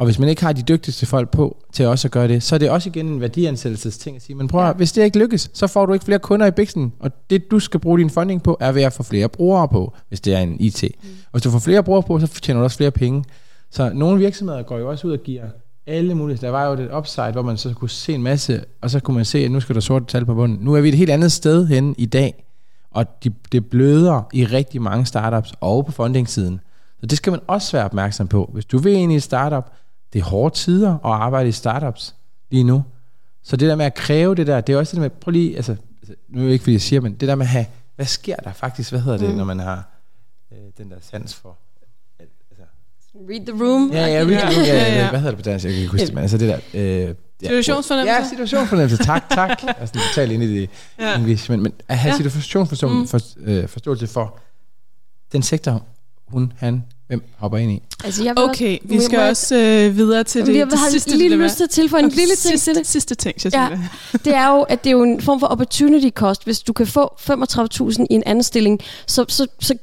Og 0.00 0.06
hvis 0.06 0.18
man 0.18 0.28
ikke 0.28 0.42
har 0.42 0.52
de 0.52 0.62
dygtigste 0.62 1.06
folk 1.06 1.30
på 1.30 1.56
til 1.72 1.86
også 1.86 2.08
at 2.08 2.12
gøre 2.12 2.28
det, 2.28 2.42
så 2.42 2.54
er 2.54 2.58
det 2.58 2.70
også 2.70 2.88
igen 2.88 3.06
en 3.06 3.20
værdiansættelsesting 3.20 4.16
at 4.16 4.22
sige, 4.22 4.36
men 4.36 4.48
prøv 4.48 4.68
at, 4.68 4.76
hvis 4.76 4.92
det 4.92 5.02
ikke 5.02 5.18
lykkes, 5.18 5.50
så 5.54 5.66
får 5.66 5.86
du 5.86 5.92
ikke 5.92 6.04
flere 6.04 6.18
kunder 6.18 6.46
i 6.46 6.50
biksen, 6.50 6.92
og 7.00 7.10
det 7.30 7.50
du 7.50 7.58
skal 7.58 7.80
bruge 7.80 7.98
din 7.98 8.10
funding 8.10 8.42
på, 8.42 8.56
er 8.60 8.72
ved 8.72 8.82
at 8.82 8.92
få 8.92 9.02
flere 9.02 9.28
brugere 9.28 9.68
på, 9.68 9.94
hvis 10.08 10.20
det 10.20 10.34
er 10.34 10.38
en 10.38 10.56
IT. 10.60 10.82
Mm. 10.82 11.08
Og 11.24 11.30
hvis 11.32 11.42
du 11.42 11.50
får 11.50 11.58
flere 11.58 11.82
brugere 11.82 12.02
på, 12.02 12.20
så 12.20 12.26
tjener 12.26 12.60
du 12.60 12.64
også 12.64 12.76
flere 12.76 12.90
penge. 12.90 13.24
Så 13.70 13.90
nogle 13.94 14.18
virksomheder 14.18 14.62
går 14.62 14.78
jo 14.78 14.90
også 14.90 15.06
ud 15.06 15.12
og 15.12 15.18
giver 15.18 15.44
alle 15.86 16.14
mulige. 16.14 16.38
Der 16.38 16.50
var 16.50 16.66
jo 16.66 16.72
et 16.72 16.90
upside, 16.92 17.32
hvor 17.32 17.42
man 17.42 17.56
så 17.56 17.74
kunne 17.74 17.90
se 17.90 18.12
en 18.12 18.22
masse, 18.22 18.64
og 18.80 18.90
så 18.90 19.00
kunne 19.00 19.14
man 19.14 19.24
se, 19.24 19.38
at 19.38 19.50
nu 19.50 19.60
skal 19.60 19.74
der 19.74 19.80
sorte 19.80 20.06
tal 20.06 20.24
på 20.24 20.34
bunden. 20.34 20.58
Nu 20.60 20.74
er 20.74 20.80
vi 20.80 20.88
et 20.88 20.94
helt 20.94 21.10
andet 21.10 21.32
sted 21.32 21.66
hen 21.66 21.94
i 21.98 22.06
dag, 22.06 22.44
og 22.90 23.24
de, 23.24 23.32
det 23.52 23.66
bløder 23.66 24.22
i 24.32 24.44
rigtig 24.44 24.82
mange 24.82 25.06
startups 25.06 25.54
og 25.60 25.86
på 25.86 25.92
funding-siden. 25.92 26.60
Så 27.00 27.06
det 27.06 27.18
skal 27.18 27.30
man 27.30 27.40
også 27.46 27.72
være 27.72 27.84
opmærksom 27.84 28.28
på. 28.28 28.50
Hvis 28.52 28.64
du 28.64 28.78
vil 28.78 28.92
ind 28.92 29.12
i 29.12 29.16
et 29.16 29.22
startup, 29.22 29.72
det 30.12 30.18
er 30.18 30.24
hårde 30.24 30.54
tider 30.54 30.92
at 30.94 31.00
arbejde 31.04 31.48
i 31.48 31.52
startups 31.52 32.14
lige 32.50 32.64
nu. 32.64 32.84
Så 33.42 33.56
det 33.56 33.68
der 33.68 33.76
med 33.76 33.84
at 33.84 33.94
kræve 33.94 34.34
det 34.34 34.46
der, 34.46 34.60
det 34.60 34.72
er 34.72 34.78
også 34.78 34.90
det 34.90 34.96
der 34.96 35.02
med, 35.02 35.10
prøv 35.10 35.30
lige, 35.32 35.56
altså, 35.56 35.76
altså, 36.00 36.14
nu 36.28 36.40
er 36.40 36.44
det 36.44 36.52
ikke 36.52 36.62
fordi 36.62 36.72
jeg 36.72 36.80
siger, 36.80 37.00
men 37.00 37.14
det 37.14 37.28
der 37.28 37.34
med 37.34 37.46
at 37.46 37.50
have, 37.50 37.66
hvad 37.96 38.06
sker 38.06 38.36
der 38.36 38.52
faktisk, 38.52 38.90
hvad 38.90 39.00
hedder 39.00 39.18
det, 39.18 39.30
mm. 39.30 39.36
når 39.36 39.44
man 39.44 39.58
har 39.58 39.88
øh, 40.52 40.58
den 40.78 40.90
der 40.90 40.96
sans 41.00 41.34
for, 41.34 41.58
Read 43.30 43.46
the 43.46 43.64
room. 43.64 43.90
ja, 43.92 43.98
ja, 44.06 44.06
Ja, 44.06 44.20
ja, 44.22 44.50
ja, 44.50 44.62
ja, 44.62 44.98
ja. 44.98 45.10
hvad 45.10 45.18
hedder 45.20 45.30
det 45.34 45.38
på 45.44 45.50
dansk, 45.50 45.64
jeg 45.64 45.72
kan 45.72 45.80
ikke 45.80 45.92
huske 45.92 46.06
det, 46.06 46.14
men 46.14 46.22
altså 46.22 46.38
det 46.38 46.48
der, 46.48 46.58
øh, 46.74 46.80
ja, 46.82 47.12
Situationsfornemmelse. 47.42 48.22
Ja, 48.22 48.28
situationsfornemmelse, 48.28 48.96
tak, 49.04 49.30
tak. 49.30 49.62
Jeg 49.66 49.74
er 49.78 49.86
sådan 49.86 50.00
totalt 50.08 50.32
inde 50.32 50.44
i 50.46 50.60
det 50.60 50.70
Ja. 51.00 51.16
English, 51.18 51.50
men, 51.50 51.62
men 51.62 51.72
at 51.88 51.98
have 51.98 52.08
Ja. 52.08 52.12
ja. 52.22 52.30
situationsforståelse 52.30 52.98
Mm. 53.00 53.06
for, 53.08 53.20
øh, 53.40 53.68
forståelse 53.68 54.06
for 54.06 54.38
den 55.32 55.42
sektor, 55.42 55.82
hun, 56.28 56.52
han, 56.58 56.84
hvem 57.08 57.22
hopper 57.38 57.58
ind 57.58 57.72
i. 57.72 57.82
Altså, 58.04 58.24
jeg 58.24 58.38
Okay, 58.38 58.72
også, 58.78 58.88
vi 58.88 59.00
skal 59.00 59.16
må 59.16 59.20
jeg- 59.22 59.30
også 59.30 59.56
øh, 59.56 59.96
videre 59.96 60.24
til 60.24 60.46
det, 60.46 60.56
jeg 60.56 60.66
det 60.70 60.78
har 60.78 60.90
sidste 60.90 61.10
lige 61.10 61.22
dilemma. 61.24 61.44
lyst 61.44 61.56
til 61.56 61.64
at 61.64 61.70
tilføje 61.70 62.00
en 62.00 62.06
Okay, 62.06 62.16
lille 62.16 62.34
ting 62.34 62.50
sidste, 62.52 62.70
til 62.70 62.78
det. 62.78 62.86
Sidste 62.86 63.14
ting, 63.14 63.40
Cecilia. 63.40 63.78
det 64.24 64.34
er 64.34 64.48
jo, 64.48 64.60
at 64.62 64.84
det 64.84 64.90
er 64.90 64.94
jo 64.94 65.02
en 65.02 65.20
form 65.20 65.40
for 65.40 65.46
opportunity 65.46 66.08
cost. 66.14 66.44
Hvis 66.44 66.60
du 66.60 66.72
kan 66.72 66.86
få 66.86 67.14
35.000 67.18 68.06
i 68.10 68.14
en 68.14 68.22
anden 68.26 68.42
stilling, 68.44 68.80
så, 69.06 69.24
så, 69.28 69.46
så 69.60 69.74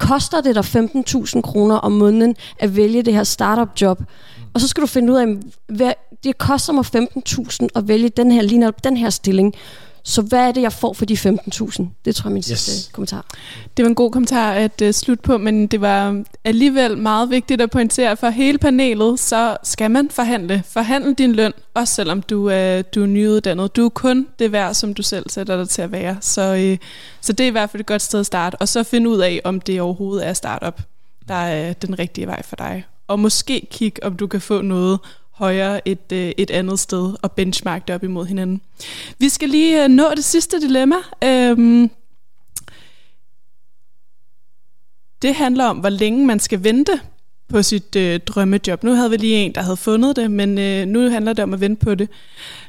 koster 0.00 0.40
det 0.40 0.54
dig 0.54 0.64
15.000 0.64 1.40
kroner 1.40 1.74
om 1.74 1.92
måneden 1.92 2.36
at 2.58 2.76
vælge 2.76 3.02
det 3.02 3.14
her 3.14 3.24
startup 3.24 3.68
job? 3.80 4.02
Og 4.54 4.60
så 4.60 4.68
skal 4.68 4.80
du 4.80 4.86
finde 4.86 5.12
ud 5.12 5.18
af, 5.18 5.26
hvad, 5.76 5.92
det 6.24 6.38
koster 6.38 6.72
mig 6.72 6.84
15.000 7.62 7.66
at 7.74 7.88
vælge 7.88 8.08
den 8.08 8.30
her, 8.30 8.42
lige 8.42 8.72
den 8.84 8.96
her 8.96 9.10
stilling. 9.10 9.54
Så 10.04 10.22
hvad 10.22 10.48
er 10.48 10.52
det, 10.52 10.62
jeg 10.62 10.72
får 10.72 10.92
for 10.92 11.04
de 11.04 11.14
15.000? 11.14 11.84
Det 12.04 12.16
tror 12.16 12.28
jeg 12.28 12.30
er 12.30 12.34
min 12.34 12.42
sidste 12.42 12.72
yes. 12.72 12.90
kommentar. 12.92 13.26
Det 13.76 13.82
var 13.82 13.88
en 13.88 13.94
god 13.94 14.10
kommentar 14.10 14.52
at 14.52 14.82
uh, 14.82 14.90
slutte 14.90 15.22
på, 15.22 15.38
men 15.38 15.66
det 15.66 15.80
var 15.80 16.22
alligevel 16.44 16.98
meget 16.98 17.30
vigtigt 17.30 17.60
at 17.60 17.70
pointere 17.70 18.16
for 18.16 18.28
hele 18.28 18.58
panelet, 18.58 19.20
så 19.20 19.56
skal 19.62 19.90
man 19.90 20.10
forhandle. 20.10 20.62
Forhandle 20.68 21.14
din 21.14 21.32
løn, 21.32 21.52
også 21.74 21.94
selvom 21.94 22.22
du, 22.22 22.38
uh, 22.38 22.80
du 22.94 23.02
er 23.02 23.06
nyuddannet. 23.06 23.76
Du 23.76 23.84
er 23.84 23.88
kun 23.88 24.26
det 24.38 24.52
værd, 24.52 24.74
som 24.74 24.94
du 24.94 25.02
selv 25.02 25.30
sætter 25.30 25.56
dig 25.56 25.68
til 25.68 25.82
at 25.82 25.92
være. 25.92 26.16
Så, 26.20 26.54
uh, 26.72 26.86
så 27.20 27.32
det 27.32 27.44
er 27.44 27.48
i 27.48 27.50
hvert 27.50 27.70
fald 27.70 27.80
et 27.80 27.86
godt 27.86 28.02
sted 28.02 28.20
at 28.20 28.26
starte. 28.26 28.56
Og 28.56 28.68
så 28.68 28.82
finde 28.82 29.10
ud 29.10 29.18
af, 29.18 29.40
om 29.44 29.60
det 29.60 29.80
overhovedet 29.80 30.26
er 30.26 30.32
startup, 30.32 30.80
der 31.28 31.34
er 31.34 31.72
den 31.72 31.98
rigtige 31.98 32.26
vej 32.26 32.42
for 32.42 32.56
dig. 32.56 32.84
Og 33.08 33.20
måske 33.20 33.68
kig, 33.70 33.92
om 34.02 34.16
du 34.16 34.26
kan 34.26 34.40
få 34.40 34.60
noget 34.62 34.98
højere 35.40 35.88
et, 35.88 36.12
øh, 36.12 36.32
et 36.38 36.50
andet 36.50 36.78
sted 36.78 37.14
og 37.22 37.32
benchmark 37.32 37.88
det 37.88 37.94
op 37.94 38.04
imod 38.04 38.26
hinanden. 38.26 38.60
Vi 39.18 39.28
skal 39.28 39.48
lige 39.48 39.84
øh, 39.84 39.88
nå 39.88 40.10
det 40.16 40.24
sidste 40.24 40.60
dilemma. 40.60 40.96
Øhm, 41.24 41.90
det 45.22 45.34
handler 45.34 45.64
om, 45.64 45.76
hvor 45.76 45.88
længe 45.88 46.26
man 46.26 46.40
skal 46.40 46.64
vente 46.64 47.00
på 47.48 47.62
sit 47.62 47.96
øh, 47.96 48.20
drømmejob. 48.20 48.82
Nu 48.82 48.94
havde 48.94 49.10
vi 49.10 49.16
lige 49.16 49.36
en, 49.36 49.54
der 49.54 49.62
havde 49.62 49.76
fundet 49.76 50.16
det, 50.16 50.30
men 50.30 50.58
øh, 50.58 50.86
nu 50.86 51.10
handler 51.10 51.32
det 51.32 51.42
om 51.42 51.54
at 51.54 51.60
vente 51.60 51.84
på 51.84 51.94
det. 51.94 52.08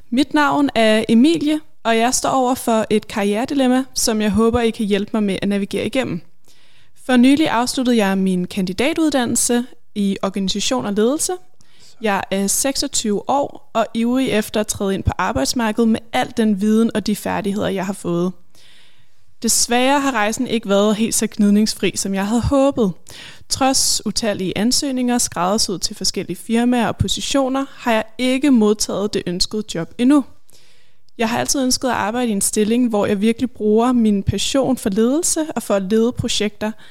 Mit 0.09 0.33
navn 0.33 0.69
er 0.75 1.03
Emilie, 1.09 1.59
og 1.83 1.97
jeg 1.97 2.13
står 2.13 2.29
over 2.29 2.55
for 2.55 2.85
et 2.89 3.07
karrieredilemma, 3.07 3.83
som 3.93 4.21
jeg 4.21 4.31
håber, 4.31 4.61
I 4.61 4.69
kan 4.69 4.85
hjælpe 4.85 5.09
mig 5.13 5.23
med 5.23 5.37
at 5.41 5.49
navigere 5.49 5.85
igennem. 5.85 6.21
For 7.05 7.17
nylig 7.17 7.49
afsluttede 7.49 7.97
jeg 7.97 8.17
min 8.17 8.47
kandidatuddannelse 8.47 9.65
i 9.95 10.17
organisation 10.21 10.85
og 10.85 10.93
ledelse 10.93 11.33
jeg 12.01 12.23
er 12.31 12.47
26 12.47 13.29
år 13.29 13.71
og 13.73 13.87
ivrig 13.93 14.29
efter 14.29 14.59
at 14.59 14.67
træde 14.67 14.93
ind 14.93 15.03
på 15.03 15.11
arbejdsmarkedet 15.17 15.89
med 15.89 15.99
al 16.13 16.33
den 16.37 16.61
viden 16.61 16.91
og 16.95 17.07
de 17.07 17.15
færdigheder, 17.15 17.67
jeg 17.67 17.85
har 17.85 17.93
fået. 17.93 18.31
Desværre 19.43 19.99
har 19.99 20.11
rejsen 20.11 20.47
ikke 20.47 20.69
været 20.69 20.95
helt 20.95 21.15
så 21.15 21.27
gnidningsfri, 21.31 21.93
som 21.95 22.13
jeg 22.13 22.27
havde 22.27 22.41
håbet. 22.41 22.91
Trods 23.49 24.01
utallige 24.05 24.57
ansøgninger 24.57 25.17
skræddersyet 25.17 25.81
til 25.81 25.95
forskellige 25.95 26.37
firmaer 26.37 26.87
og 26.87 26.97
positioner, 26.97 27.65
har 27.69 27.93
jeg 27.93 28.03
ikke 28.17 28.51
modtaget 28.51 29.13
det 29.13 29.23
ønskede 29.27 29.63
job 29.75 29.93
endnu. 29.97 30.25
Jeg 31.17 31.29
har 31.29 31.39
altid 31.39 31.63
ønsket 31.63 31.87
at 31.87 31.93
arbejde 31.93 32.27
i 32.27 32.31
en 32.31 32.41
stilling, 32.41 32.89
hvor 32.89 33.05
jeg 33.05 33.21
virkelig 33.21 33.51
bruger 33.51 33.91
min 33.91 34.23
passion 34.23 34.77
for 34.77 34.89
ledelse 34.89 35.45
og 35.55 35.63
for 35.63 35.75
at 35.75 35.83
lede 35.83 36.11
projekter– 36.11 36.71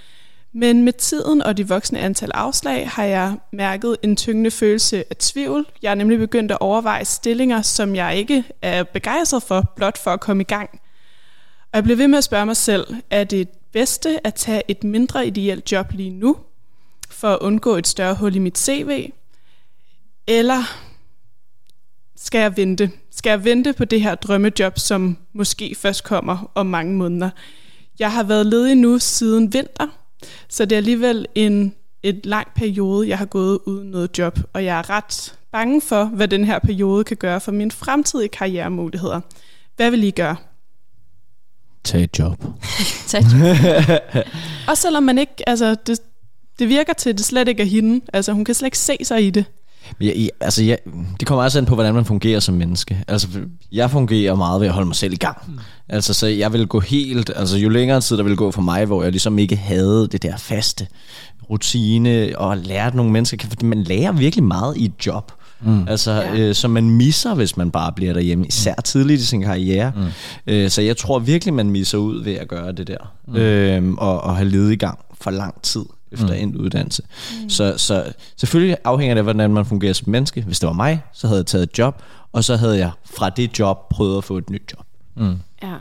men 0.52 0.82
med 0.82 0.92
tiden 0.92 1.42
og 1.42 1.56
de 1.56 1.68
voksne 1.68 1.98
antal 1.98 2.30
afslag 2.34 2.88
har 2.88 3.04
jeg 3.04 3.36
mærket 3.52 3.96
en 4.02 4.16
tyngende 4.16 4.50
følelse 4.50 5.04
af 5.10 5.16
tvivl. 5.16 5.66
Jeg 5.82 5.90
er 5.90 5.94
nemlig 5.94 6.18
begyndt 6.18 6.52
at 6.52 6.58
overveje 6.60 7.04
stillinger, 7.04 7.62
som 7.62 7.94
jeg 7.94 8.16
ikke 8.16 8.44
er 8.62 8.82
begejstret 8.82 9.42
for, 9.42 9.72
blot 9.76 9.98
for 9.98 10.10
at 10.10 10.20
komme 10.20 10.40
i 10.40 10.44
gang. 10.44 10.70
Og 11.62 11.76
jeg 11.76 11.82
bliver 11.82 11.96
ved 11.96 12.08
med 12.08 12.18
at 12.18 12.24
spørge 12.24 12.46
mig 12.46 12.56
selv, 12.56 12.86
er 13.10 13.24
det 13.24 13.48
bedste 13.72 14.26
at 14.26 14.34
tage 14.34 14.62
et 14.68 14.84
mindre 14.84 15.26
ideelt 15.26 15.72
job 15.72 15.92
lige 15.92 16.10
nu, 16.10 16.36
for 17.10 17.28
at 17.28 17.38
undgå 17.38 17.76
et 17.76 17.86
større 17.86 18.14
hul 18.14 18.36
i 18.36 18.38
mit 18.38 18.58
CV? 18.58 19.12
Eller 20.26 20.62
skal 22.16 22.38
jeg 22.38 22.56
vente? 22.56 22.90
Skal 23.10 23.30
jeg 23.30 23.44
vente 23.44 23.72
på 23.72 23.84
det 23.84 24.02
her 24.02 24.14
drømmejob, 24.14 24.78
som 24.78 25.18
måske 25.32 25.74
først 25.78 26.04
kommer 26.04 26.50
om 26.54 26.66
mange 26.66 26.94
måneder? 26.94 27.30
Jeg 27.98 28.12
har 28.12 28.22
været 28.22 28.46
ledig 28.46 28.74
nu 28.74 28.98
siden 28.98 29.52
vinter, 29.52 29.99
så 30.48 30.64
det 30.64 30.72
er 30.72 30.76
alligevel 30.76 31.26
en 31.34 31.74
et 32.02 32.26
lang 32.26 32.48
periode, 32.54 33.08
jeg 33.08 33.18
har 33.18 33.26
gået 33.26 33.58
uden 33.66 33.90
noget 33.90 34.18
job, 34.18 34.38
og 34.52 34.64
jeg 34.64 34.78
er 34.78 34.90
ret 34.90 35.34
bange 35.52 35.80
for, 35.80 36.04
hvad 36.04 36.28
den 36.28 36.44
her 36.44 36.58
periode 36.58 37.04
kan 37.04 37.16
gøre 37.16 37.40
for 37.40 37.52
mine 37.52 37.70
fremtidige 37.70 38.28
karrieremuligheder. 38.28 39.20
Hvad 39.76 39.90
vil 39.90 40.04
I 40.04 40.10
gøre? 40.10 40.36
Tag 41.84 42.04
et 42.04 42.18
job. 42.18 42.44
Tag 43.08 43.20
et 43.20 43.26
job. 43.32 44.00
og 44.68 44.76
selvom 44.76 45.02
man 45.02 45.18
ikke, 45.18 45.48
altså 45.48 45.76
det, 45.86 46.00
det 46.58 46.68
virker 46.68 46.92
til, 46.92 47.10
at 47.10 47.18
det 47.18 47.26
slet 47.26 47.48
ikke 47.48 47.62
er 47.62 47.66
hende. 47.66 48.00
Altså 48.12 48.32
hun 48.32 48.44
kan 48.44 48.54
slet 48.54 48.66
ikke 48.66 48.78
se 48.78 48.96
sig 49.02 49.26
i 49.26 49.30
det. 49.30 49.44
Jeg, 50.00 50.30
altså, 50.40 50.64
jeg, 50.64 50.78
det 51.20 51.28
kommer 51.28 51.44
også 51.44 51.58
an 51.58 51.66
på, 51.66 51.74
hvordan 51.74 51.94
man 51.94 52.04
fungerer 52.04 52.40
som 52.40 52.54
menneske. 52.54 53.04
Altså, 53.08 53.28
jeg 53.72 53.90
fungerer 53.90 54.34
meget 54.34 54.60
ved 54.60 54.68
at 54.68 54.74
holde 54.74 54.86
mig 54.86 54.96
selv 54.96 55.12
i 55.12 55.16
gang. 55.16 55.36
Mm. 55.48 55.58
Altså, 55.88 56.14
så 56.14 56.26
jeg 56.26 56.52
vil 56.52 56.66
gå 56.66 56.80
helt... 56.80 57.30
Altså, 57.36 57.58
jo 57.58 57.68
længere 57.68 58.00
tid 58.00 58.16
der 58.16 58.22
vil 58.22 58.36
gå 58.36 58.50
for 58.50 58.62
mig, 58.62 58.84
hvor 58.84 59.02
jeg 59.02 59.12
ligesom 59.12 59.38
ikke 59.38 59.56
havde 59.56 60.08
det 60.12 60.22
der 60.22 60.36
faste 60.36 60.86
rutine 61.50 62.32
og 62.36 62.56
lærte 62.56 62.96
nogle 62.96 63.12
mennesker. 63.12 63.48
For 63.48 63.66
man 63.66 63.82
lærer 63.82 64.12
virkelig 64.12 64.44
meget 64.44 64.76
i 64.76 64.84
et 64.84 65.06
job. 65.06 65.32
Mm. 65.60 65.88
Altså, 65.88 66.12
ja. 66.12 66.38
øh, 66.38 66.54
som 66.54 66.70
man 66.70 66.90
misser, 66.90 67.34
hvis 67.34 67.56
man 67.56 67.70
bare 67.70 67.92
bliver 67.92 68.12
derhjemme, 68.12 68.46
især 68.46 68.74
mm. 68.78 68.82
tidligt 68.82 69.20
i 69.20 69.24
sin 69.24 69.42
karriere. 69.42 69.92
Mm. 69.96 70.52
Øh, 70.52 70.70
så 70.70 70.82
jeg 70.82 70.96
tror 70.96 71.18
virkelig, 71.18 71.54
man 71.54 71.70
misser 71.70 71.98
ud 71.98 72.24
ved 72.24 72.34
at 72.34 72.48
gøre 72.48 72.72
det 72.72 72.86
der. 72.86 73.12
Mm. 73.28 73.36
Øh, 73.36 73.92
og, 73.98 74.20
og 74.20 74.36
have 74.36 74.48
ledet 74.48 74.72
i 74.72 74.76
gang 74.76 74.98
for 75.20 75.30
lang 75.30 75.62
tid 75.62 75.84
efter 76.12 76.26
mm. 76.26 76.32
en 76.32 76.56
uddannelse. 76.56 77.02
Mm. 77.42 77.50
Så, 77.50 77.74
så 77.76 78.12
selvfølgelig 78.36 78.76
afhænger 78.84 79.14
det 79.14 79.18
af, 79.18 79.24
hvordan 79.24 79.50
man 79.50 79.64
fungerer 79.64 79.92
som 79.92 80.10
menneske. 80.10 80.42
Hvis 80.42 80.60
det 80.60 80.66
var 80.66 80.72
mig, 80.72 81.02
så 81.12 81.26
havde 81.26 81.38
jeg 81.38 81.46
taget 81.46 81.62
et 81.62 81.78
job, 81.78 82.02
og 82.32 82.44
så 82.44 82.56
havde 82.56 82.78
jeg 82.78 82.90
fra 83.04 83.30
det 83.30 83.58
job 83.58 83.88
prøvet 83.88 84.18
at 84.18 84.24
få 84.24 84.36
et 84.38 84.50
nyt 84.50 84.62
job. 84.72 84.86
Mm. 85.16 85.38
Ja. 85.62 85.74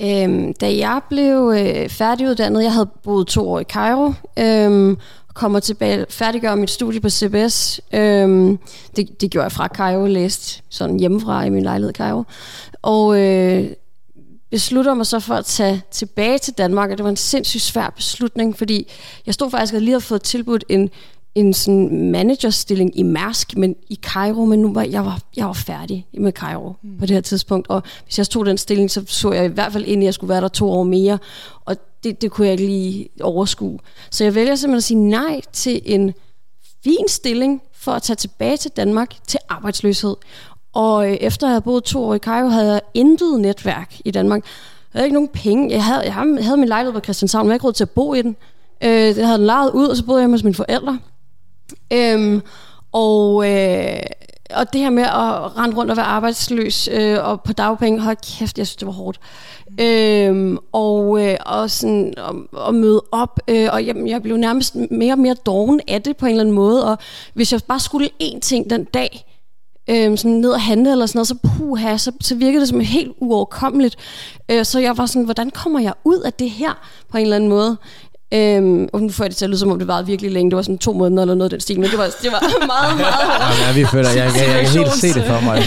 Øhm, 0.00 0.54
da 0.54 0.76
jeg 0.76 1.00
blev 1.08 1.54
øh, 1.56 1.88
færdiguddannet, 1.88 2.62
jeg 2.62 2.72
havde 2.72 2.88
boet 3.02 3.26
to 3.26 3.50
år 3.50 3.60
i 3.60 3.64
Cairo, 3.64 4.12
øhm, 4.38 4.98
kommer 5.34 5.60
tilbage, 5.60 6.06
færdiggør 6.10 6.54
mit 6.54 6.70
studie 6.70 7.00
på 7.00 7.10
CBS. 7.10 7.80
Øhm, 7.92 8.58
det, 8.96 9.20
det 9.20 9.30
gjorde 9.30 9.44
jeg 9.44 9.52
fra 9.52 9.68
Cairo, 9.68 10.06
læste 10.06 10.62
sådan 10.68 11.00
hjemmefra 11.00 11.44
i 11.44 11.50
min 11.50 11.62
lejlighed 11.62 11.90
i 11.90 11.96
Cairo. 11.96 12.24
Og 12.82 13.20
øh, 13.20 13.70
beslutter 14.52 14.94
mig 14.94 15.06
så 15.06 15.20
for 15.20 15.34
at 15.34 15.44
tage 15.44 15.82
tilbage 15.90 16.38
til 16.38 16.54
Danmark, 16.54 16.90
og 16.90 16.98
det 16.98 17.04
var 17.04 17.10
en 17.10 17.16
sindssygt 17.16 17.62
svær 17.62 17.90
beslutning, 17.90 18.58
fordi 18.58 18.90
jeg 19.26 19.34
stod 19.34 19.50
faktisk 19.50 19.74
og 19.74 19.80
lige 19.80 19.90
havde 19.90 20.00
fået 20.00 20.22
tilbudt 20.22 20.64
en, 20.68 20.90
en 21.34 21.54
sådan 21.54 22.10
managerstilling 22.10 22.98
i 22.98 23.02
Mærsk, 23.02 23.56
men 23.56 23.76
i 23.88 23.98
Cairo, 24.02 24.44
men 24.44 24.62
nu 24.62 24.72
var 24.72 24.82
jeg, 24.82 25.04
var, 25.04 25.20
jeg 25.36 25.46
var 25.46 25.52
færdig 25.52 26.06
med 26.14 26.32
Cairo 26.32 26.72
mm. 26.82 26.98
på 26.98 27.06
det 27.06 27.14
her 27.14 27.20
tidspunkt, 27.20 27.68
og 27.68 27.82
hvis 28.04 28.18
jeg 28.18 28.28
tog 28.28 28.46
den 28.46 28.58
stilling, 28.58 28.90
så 28.90 29.04
så 29.06 29.32
jeg 29.32 29.44
i 29.44 29.48
hvert 29.48 29.72
fald 29.72 29.84
ind, 29.84 30.02
at 30.02 30.04
jeg 30.04 30.14
skulle 30.14 30.28
være 30.28 30.40
der 30.40 30.48
to 30.48 30.70
år 30.70 30.82
mere, 30.82 31.18
og 31.64 31.76
det, 32.04 32.22
det 32.22 32.30
kunne 32.30 32.46
jeg 32.46 32.52
ikke 32.52 32.66
lige 32.66 33.08
overskue. 33.20 33.78
Så 34.10 34.24
jeg 34.24 34.34
vælger 34.34 34.54
simpelthen 34.54 34.76
at 34.76 34.84
sige 34.84 34.98
nej 35.00 35.40
til 35.52 35.80
en 35.84 36.14
fin 36.84 37.08
stilling 37.08 37.62
for 37.74 37.92
at 37.92 38.02
tage 38.02 38.16
tilbage 38.16 38.56
til 38.56 38.70
Danmark 38.70 39.14
til 39.26 39.40
arbejdsløshed. 39.48 40.16
Og 40.74 41.10
øh, 41.10 41.16
efter 41.20 41.46
jeg 41.46 41.52
havde 41.52 41.62
boet 41.62 41.84
to 41.84 42.04
år 42.04 42.14
i 42.14 42.18
Cairo, 42.18 42.48
havde 42.48 42.72
jeg 42.72 42.80
intet 42.94 43.40
netværk 43.40 43.94
i 44.04 44.10
Danmark. 44.10 44.44
Jeg 44.94 44.98
havde 44.98 45.06
ikke 45.06 45.14
nogen 45.14 45.28
penge. 45.28 45.70
Jeg 45.70 45.84
havde, 45.84 46.02
jeg 46.04 46.12
havde 46.14 46.56
min 46.56 46.68
lejlighed 46.68 47.00
på 47.00 47.04
Christianshavn, 47.04 47.46
men 47.46 47.48
jeg 47.48 47.52
havde 47.52 47.56
ikke 47.56 47.66
råd 47.66 47.72
til 47.72 47.84
at 47.84 47.90
bo 47.90 48.14
i 48.14 48.22
den. 48.22 48.36
Øh, 48.84 49.18
jeg 49.18 49.26
havde 49.26 49.38
den 49.38 49.46
lejet 49.46 49.70
ud, 49.70 49.86
og 49.86 49.96
så 49.96 50.04
boede 50.04 50.22
jeg 50.22 50.30
hos 50.30 50.44
mine 50.44 50.54
forældre. 50.54 50.98
Øhm, 51.92 52.42
og, 52.92 53.50
øh, 53.50 54.00
og 54.54 54.72
det 54.72 54.80
her 54.80 54.90
med 54.90 55.02
at 55.02 55.56
rende 55.56 55.76
rundt 55.76 55.90
og 55.90 55.96
være 55.96 56.06
arbejdsløs 56.06 56.88
øh, 56.92 57.18
og 57.24 57.40
på 57.42 57.52
dagpenge, 57.52 58.00
hold 58.00 58.16
kæft, 58.38 58.58
jeg 58.58 58.66
synes, 58.66 58.76
det 58.76 58.86
var 58.86 58.92
hårdt. 58.92 59.20
Øhm, 59.80 60.58
og, 60.72 61.26
øh, 61.26 61.36
og 61.46 61.70
sådan 61.70 62.14
at, 62.16 62.34
og 62.52 62.74
møde 62.74 63.02
op, 63.12 63.40
øh, 63.48 63.68
og 63.72 63.86
jeg, 63.86 63.96
jeg 64.06 64.22
blev 64.22 64.36
nærmest 64.36 64.76
mere 64.90 65.12
og 65.12 65.18
mere 65.18 65.34
doven 65.34 65.80
af 65.88 66.02
det 66.02 66.16
på 66.16 66.26
en 66.26 66.30
eller 66.30 66.42
anden 66.42 66.54
måde, 66.54 66.90
og 66.90 66.98
hvis 67.34 67.52
jeg 67.52 67.60
bare 67.68 67.80
skulle 67.80 68.08
én 68.22 68.40
ting 68.40 68.70
den 68.70 68.84
dag, 68.84 69.31
øh, 69.90 70.18
sådan 70.18 70.30
ned 70.30 70.50
og 70.50 70.60
handle 70.60 70.92
eller 70.92 71.06
sådan 71.06 71.18
noget, 71.18 71.28
så 71.28 71.34
puha, 71.34 71.96
så, 71.96 72.12
så 72.20 72.34
virkede 72.34 72.60
det 72.60 72.68
som 72.68 72.80
helt 72.80 73.12
uoverkommeligt. 73.18 73.96
Øh, 74.50 74.64
så 74.64 74.80
jeg 74.80 74.98
var 74.98 75.06
sådan, 75.06 75.24
hvordan 75.24 75.50
kommer 75.50 75.80
jeg 75.80 75.92
ud 76.04 76.18
af 76.18 76.32
det 76.32 76.50
her 76.50 76.88
på 77.10 77.16
en 77.16 77.22
eller 77.22 77.36
anden 77.36 77.50
måde? 77.50 77.76
Øhm, 78.34 78.88
og 78.92 79.02
nu 79.02 79.08
får 79.08 79.24
jeg 79.24 79.30
det 79.30 79.36
til 79.36 79.44
at 79.44 79.48
lyde, 79.50 79.58
som 79.58 79.70
om 79.70 79.78
det 79.78 79.88
var 79.88 80.02
virkelig 80.02 80.32
længe. 80.32 80.50
Det 80.50 80.56
var 80.56 80.62
sådan 80.62 80.78
to 80.78 80.92
måneder 80.92 81.22
eller 81.22 81.34
noget 81.34 81.50
den 81.50 81.60
stil, 81.60 81.80
men 81.80 81.90
det 81.90 81.98
var, 81.98 82.04
det 82.22 82.32
var 82.32 82.40
meget, 82.66 82.96
meget. 82.96 83.66
Ja, 83.66 83.72
vi 83.74 83.86
føler, 83.86 84.08
jeg, 84.08 84.18
jeg, 84.18 84.34
jeg, 84.36 84.48
jeg, 84.48 84.66
kan 84.66 84.78
helt 84.78 84.92
se 84.92 85.12
det 85.14 85.24
for 85.24 85.40
mig. 85.40 85.62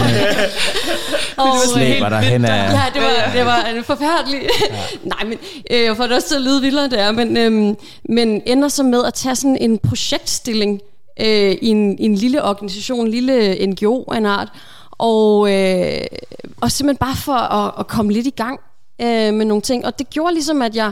og, 1.38 1.48
slæber 1.74 2.10
der 2.10 2.20
hen 2.20 2.46
af... 2.46 2.74
Ja, 2.74 2.82
det 2.94 3.02
var, 3.02 3.32
det 3.34 3.46
var 3.46 3.84
forfærdeligt. 3.84 4.44
Ja. 4.44 4.76
Nej, 5.14 5.24
men 5.26 5.38
øh, 5.72 5.84
jeg 5.84 5.98
får 5.98 6.04
det 6.04 6.16
også 6.16 6.28
til 6.28 6.36
at 6.36 6.42
lyde 6.42 6.62
vildere, 6.62 6.90
det 6.90 7.00
er. 7.00 7.12
Men, 7.12 7.38
øhm, 7.38 7.76
men 8.10 8.42
ender 8.46 8.68
så 8.68 8.84
med 8.84 9.04
at 9.06 9.14
tage 9.14 9.36
sådan 9.36 9.58
en 9.62 9.78
projektstilling, 9.78 10.80
øh, 11.20 11.52
i, 11.62 11.68
en, 11.68 12.00
i 12.00 12.06
en 12.06 12.16
lille 12.16 12.44
organisation, 12.44 13.06
en 13.06 13.12
lille 13.12 13.66
NGO 13.68 14.04
af 14.04 14.18
en 14.18 14.26
art, 14.26 14.50
og, 14.92 15.54
øh, 15.54 16.02
og 16.62 16.72
simpelthen 16.72 16.98
bare 16.98 17.16
for 17.16 17.34
at, 17.34 17.74
at 17.80 17.88
komme 17.88 18.14
lidt 18.14 18.28
i 18.28 18.34
gang 18.36 18.60
øh, 19.02 19.34
med 19.34 19.46
nogle 19.46 19.62
ting. 19.62 19.86
Og 19.86 20.00
det 20.00 20.10
gjorde 20.10 20.34
ligesom, 20.34 20.62
at 20.62 20.76
jeg, 20.76 20.92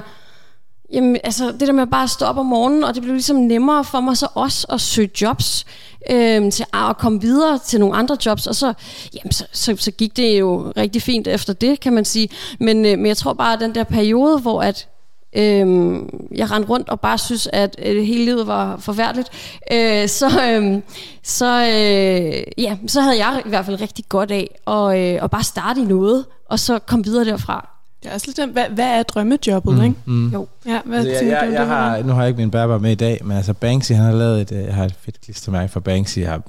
jamen, 0.93 1.17
altså 1.23 1.51
det 1.51 1.67
der 1.67 1.71
med 1.71 1.83
at 1.83 1.89
bare 1.89 2.07
stå 2.07 2.25
op 2.25 2.37
om 2.37 2.45
morgenen, 2.45 2.83
og 2.83 2.93
det 2.95 3.01
blev 3.01 3.13
ligesom 3.13 3.37
nemmere 3.37 3.83
for 3.83 3.99
mig 3.99 4.17
så 4.17 4.27
også 4.33 4.67
at 4.69 4.81
søge 4.81 5.09
jobs, 5.21 5.65
øh, 6.11 6.51
til 6.51 6.65
at 6.73 6.97
komme 6.97 7.21
videre 7.21 7.59
til 7.59 7.79
nogle 7.79 7.95
andre 7.95 8.17
jobs, 8.25 8.47
og 8.47 8.55
så, 8.55 8.73
jamen, 9.13 9.31
så, 9.31 9.45
så, 9.51 9.75
så 9.79 9.91
gik 9.91 10.17
det 10.17 10.39
jo 10.39 10.73
rigtig 10.77 11.01
fint 11.01 11.27
efter 11.27 11.53
det, 11.53 11.79
kan 11.79 11.93
man 11.93 12.05
sige. 12.05 12.29
Men, 12.59 12.85
øh, 12.85 12.97
men 12.97 13.05
jeg 13.05 13.17
tror 13.17 13.33
bare, 13.33 13.53
at 13.53 13.59
den 13.59 13.75
der 13.75 13.83
periode, 13.83 14.39
hvor 14.39 14.61
at 14.61 14.87
Øhm, 15.35 16.09
jeg 16.35 16.51
rendte 16.51 16.69
rundt 16.69 16.89
og 16.89 16.99
bare 16.99 17.17
synes, 17.17 17.49
at 17.53 17.75
øh, 17.85 18.03
hele 18.03 18.25
livet 18.25 18.47
var 18.47 18.77
forfærdeligt. 18.77 19.29
Øh, 19.71 20.07
så 20.07 20.25
øh, 20.27 20.81
så, 21.23 21.61
øh, 21.61 22.63
ja, 22.63 22.77
så 22.87 23.01
havde 23.01 23.17
jeg 23.17 23.41
i 23.45 23.49
hvert 23.49 23.65
fald 23.65 23.81
rigtig 23.81 24.05
godt 24.09 24.31
af 24.31 24.49
at, 24.67 24.99
øh, 25.15 25.23
at 25.23 25.31
bare 25.31 25.43
starte 25.43 25.81
i 25.81 25.83
noget, 25.83 26.25
og 26.49 26.59
så 26.59 26.79
komme 26.79 27.05
videre 27.05 27.25
derfra. 27.25 27.69
Det 28.03 28.09
er 28.09 28.13
også 28.13 28.33
lidt, 28.37 28.51
hvad, 28.51 28.65
hvad 28.69 28.85
er 28.99 29.03
drømmejobbet, 29.03 29.73
mm, 29.75 29.83
ikke? 29.83 29.95
Mm. 30.05 30.29
Jo. 30.29 30.47
Ja, 30.65 30.79
hvad 30.85 30.97
Altså, 30.97 31.11
jeg, 31.11 31.19
tænker 31.19 31.37
jeg, 31.37 31.47
du? 31.47 31.53
jeg 31.53 31.67
har, 31.67 32.03
nu 32.03 32.13
har 32.13 32.21
jeg 32.21 32.27
ikke 32.29 32.37
min 32.41 32.51
bærbar 32.51 32.77
med 32.77 32.91
i 32.91 32.95
dag, 32.95 33.19
men 33.23 33.37
altså 33.37 33.53
Banksy, 33.53 33.91
han 33.91 34.03
har 34.05 34.11
lavet 34.11 34.41
et, 34.41 34.51
øh, 34.51 34.63
jeg 34.63 34.75
har 34.75 34.85
et 34.85 34.95
fedt 35.01 35.21
klistermærke 35.21 35.71
fra 35.71 35.79
Banksy, 35.79 36.19
jeg 36.19 36.29
har 36.29 36.41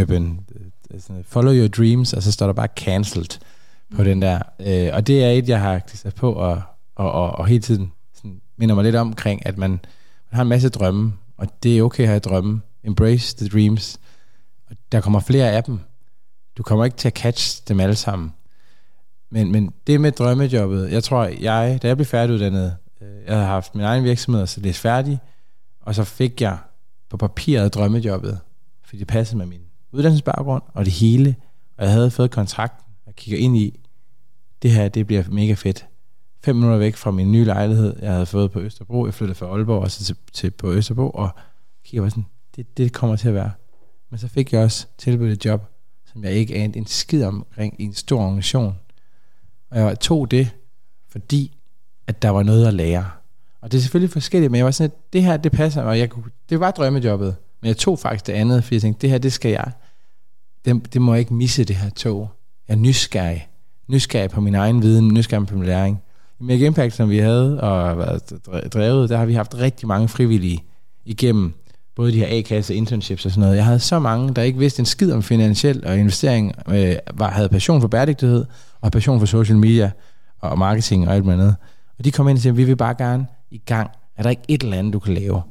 Urban, 0.00 0.40
øh, 0.94 1.00
sådan, 1.00 1.24
follow 1.28 1.52
your 1.54 1.68
dreams, 1.68 2.12
og 2.12 2.22
så 2.22 2.32
står 2.32 2.46
der 2.46 2.52
bare 2.52 2.68
cancelled 2.76 3.38
på 3.96 4.02
Mm. 4.02 4.04
den 4.04 4.22
der. 4.22 4.38
Øh, 4.66 4.90
og 4.92 5.06
det 5.06 5.24
er 5.24 5.28
et, 5.30 5.48
jeg 5.48 5.60
har 5.60 5.78
klistret 5.78 6.14
på, 6.14 6.32
og, 6.32 6.62
og, 6.96 7.12
og, 7.12 7.30
og 7.30 7.46
hele 7.46 7.62
tiden 7.62 7.92
minder 8.56 8.74
mig 8.74 8.84
lidt 8.84 8.96
omkring, 8.96 9.46
at 9.46 9.58
man, 9.58 9.70
man 9.70 9.80
har 10.32 10.42
en 10.42 10.48
masse 10.48 10.68
drømme, 10.68 11.12
og 11.36 11.62
det 11.62 11.78
er 11.78 11.82
okay 11.82 12.02
at 12.02 12.08
have 12.08 12.20
drømme. 12.20 12.60
Embrace 12.84 13.36
the 13.36 13.48
dreams. 13.48 14.00
Og 14.70 14.76
der 14.92 15.00
kommer 15.00 15.20
flere 15.20 15.50
af 15.50 15.64
dem. 15.64 15.78
Du 16.56 16.62
kommer 16.62 16.84
ikke 16.84 16.96
til 16.96 17.08
at 17.08 17.16
catch 17.16 17.68
dem 17.68 17.80
alle 17.80 17.94
sammen. 17.94 18.32
Men, 19.30 19.52
men 19.52 19.72
det 19.86 20.00
med 20.00 20.12
drømmejobbet, 20.12 20.90
jeg 20.90 21.04
tror, 21.04 21.24
jeg, 21.24 21.78
da 21.82 21.88
jeg 21.88 21.96
blev 21.96 22.06
færdiguddannet, 22.06 22.76
øh, 23.00 23.24
jeg 23.26 23.34
havde 23.34 23.46
haft 23.46 23.74
min 23.74 23.84
egen 23.84 24.04
virksomhed, 24.04 24.42
og 24.42 24.48
så 24.48 24.60
er 24.68 24.72
færdig, 24.72 25.18
og 25.80 25.94
så 25.94 26.04
fik 26.04 26.40
jeg 26.40 26.58
på 27.10 27.16
papiret 27.16 27.74
drømmejobbet, 27.74 28.40
fordi 28.84 28.98
det 28.98 29.06
passede 29.06 29.38
med 29.38 29.46
min 29.46 29.60
uddannelsesbaggrund 29.92 30.62
og 30.74 30.84
det 30.84 30.92
hele, 30.92 31.36
og 31.76 31.84
jeg 31.84 31.92
havde 31.92 32.10
fået 32.10 32.30
kontrakten, 32.30 32.84
og 33.06 33.14
kigger 33.16 33.38
ind 33.38 33.56
i, 33.56 33.80
det 34.62 34.70
her, 34.70 34.88
det 34.88 35.06
bliver 35.06 35.22
mega 35.28 35.54
fedt. 35.54 35.86
Fem 36.44 36.56
minutter 36.56 36.78
væk 36.78 36.96
fra 36.96 37.10
min 37.10 37.32
nye 37.32 37.44
lejlighed, 37.44 37.96
jeg 38.02 38.12
havde 38.12 38.26
fået 38.26 38.50
på 38.50 38.60
Østerbro, 38.60 39.06
jeg 39.06 39.14
flyttede 39.14 39.38
fra 39.38 39.46
Aalborg 39.46 39.82
og 39.82 39.90
så 39.90 40.04
til, 40.04 40.16
til 40.32 40.50
på 40.50 40.72
Østerbro, 40.72 41.10
og 41.10 41.30
kigger 41.84 42.02
bare 42.02 42.10
sådan, 42.10 42.26
det, 42.56 42.78
det 42.78 42.92
kommer 42.92 43.16
til 43.16 43.28
at 43.28 43.34
være. 43.34 43.52
Men 44.10 44.18
så 44.18 44.28
fik 44.28 44.52
jeg 44.52 44.60
også 44.60 44.86
tilbudt 44.98 45.32
et 45.32 45.44
job, 45.44 45.70
som 46.12 46.24
jeg 46.24 46.32
ikke 46.32 46.54
anede 46.54 46.78
en 46.78 46.86
skid 46.86 47.24
omkring 47.24 47.74
i 47.78 47.84
en 47.84 47.94
stor 47.94 48.20
organisation. 48.20 48.74
Og 49.70 49.78
jeg 49.78 50.00
tog 50.00 50.30
det, 50.30 50.50
fordi 51.08 51.56
at 52.06 52.22
der 52.22 52.28
var 52.28 52.42
noget 52.42 52.66
at 52.66 52.74
lære. 52.74 53.10
Og 53.60 53.72
det 53.72 53.78
er 53.78 53.82
selvfølgelig 53.82 54.12
forskelligt, 54.12 54.50
men 54.50 54.58
jeg 54.58 54.64
var 54.64 54.70
sådan, 54.70 54.90
at 54.90 55.12
det 55.12 55.22
her, 55.22 55.36
det 55.36 55.52
passer, 55.52 55.82
og 55.82 55.98
jeg 55.98 56.10
kunne, 56.10 56.24
det 56.48 56.60
var 56.60 56.70
drømmejobbet. 56.70 57.36
Men 57.60 57.68
jeg 57.68 57.76
tog 57.76 57.98
faktisk 57.98 58.26
det 58.26 58.32
andet, 58.32 58.64
fordi 58.64 58.74
jeg 58.74 58.82
tænkte, 58.82 59.02
det 59.02 59.10
her, 59.10 59.18
det 59.18 59.32
skal 59.32 59.50
jeg. 59.50 59.72
Det, 60.64 60.94
det 60.94 61.02
må 61.02 61.12
jeg 61.12 61.20
ikke 61.20 61.34
misse, 61.34 61.64
det 61.64 61.76
her 61.76 61.90
tog. 61.90 62.30
Jeg 62.68 62.74
er 62.74 62.78
nysgerrig. 62.78 63.48
Nysgerrig 63.88 64.30
på 64.30 64.40
min 64.40 64.54
egen 64.54 64.82
viden, 64.82 65.14
nysgerrig 65.14 65.46
på 65.46 65.56
min 65.56 65.66
læring. 65.66 66.03
Make 66.44 66.66
Impact, 66.66 66.94
som 66.94 67.10
vi 67.10 67.18
havde 67.18 67.60
og 67.60 67.86
har 67.86 67.94
været 67.94 68.72
drevet, 68.74 69.10
der 69.10 69.16
har 69.16 69.26
vi 69.26 69.34
haft 69.34 69.54
rigtig 69.54 69.88
mange 69.88 70.08
frivillige 70.08 70.64
igennem 71.04 71.54
både 71.96 72.12
de 72.12 72.18
her 72.18 72.26
A-kasse, 72.38 72.74
internships 72.74 73.24
og 73.24 73.30
sådan 73.30 73.40
noget. 73.40 73.56
Jeg 73.56 73.64
havde 73.64 73.78
så 73.78 73.98
mange, 73.98 74.34
der 74.34 74.42
ikke 74.42 74.58
vidste 74.58 74.80
en 74.80 74.86
skid 74.86 75.12
om 75.12 75.22
finansiel 75.22 75.86
og 75.86 75.98
investering, 75.98 76.52
øh, 76.68 76.96
var, 77.14 77.30
havde 77.30 77.48
passion 77.48 77.80
for 77.80 77.88
bæredygtighed 77.88 78.44
og 78.80 78.92
passion 78.92 79.18
for 79.18 79.26
social 79.26 79.58
media 79.58 79.90
og 80.40 80.58
marketing 80.58 81.08
og 81.08 81.14
alt 81.14 81.24
muligt 81.24 81.40
andet. 81.40 81.56
Og 81.98 82.04
de 82.04 82.10
kom 82.10 82.28
ind 82.28 82.38
og 82.38 82.42
sagde, 82.42 82.56
vi 82.56 82.64
vil 82.64 82.76
bare 82.76 82.94
gerne 82.98 83.26
i 83.50 83.58
gang. 83.58 83.90
Er 84.16 84.22
der 84.22 84.30
ikke 84.30 84.42
et 84.48 84.62
eller 84.62 84.76
andet, 84.76 84.92
du 84.92 84.98
kan 84.98 85.14
lave? 85.14 85.42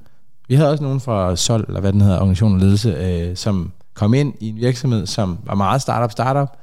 Vi 0.47 0.55
havde 0.55 0.69
også 0.69 0.83
nogen 0.83 0.99
fra 0.99 1.35
Sol, 1.35 1.65
eller 1.67 1.79
hvad 1.79 1.93
den 1.93 2.01
hedder, 2.01 2.15
organisation 2.15 2.53
og 2.53 2.59
ledelse, 2.59 2.89
øh, 2.89 3.35
som 3.35 3.71
kom 3.93 4.13
ind 4.13 4.33
i 4.39 4.49
en 4.49 4.55
virksomhed, 4.55 5.05
som 5.05 5.37
var 5.45 5.55
meget 5.55 5.81
startup-startup, 5.81 6.57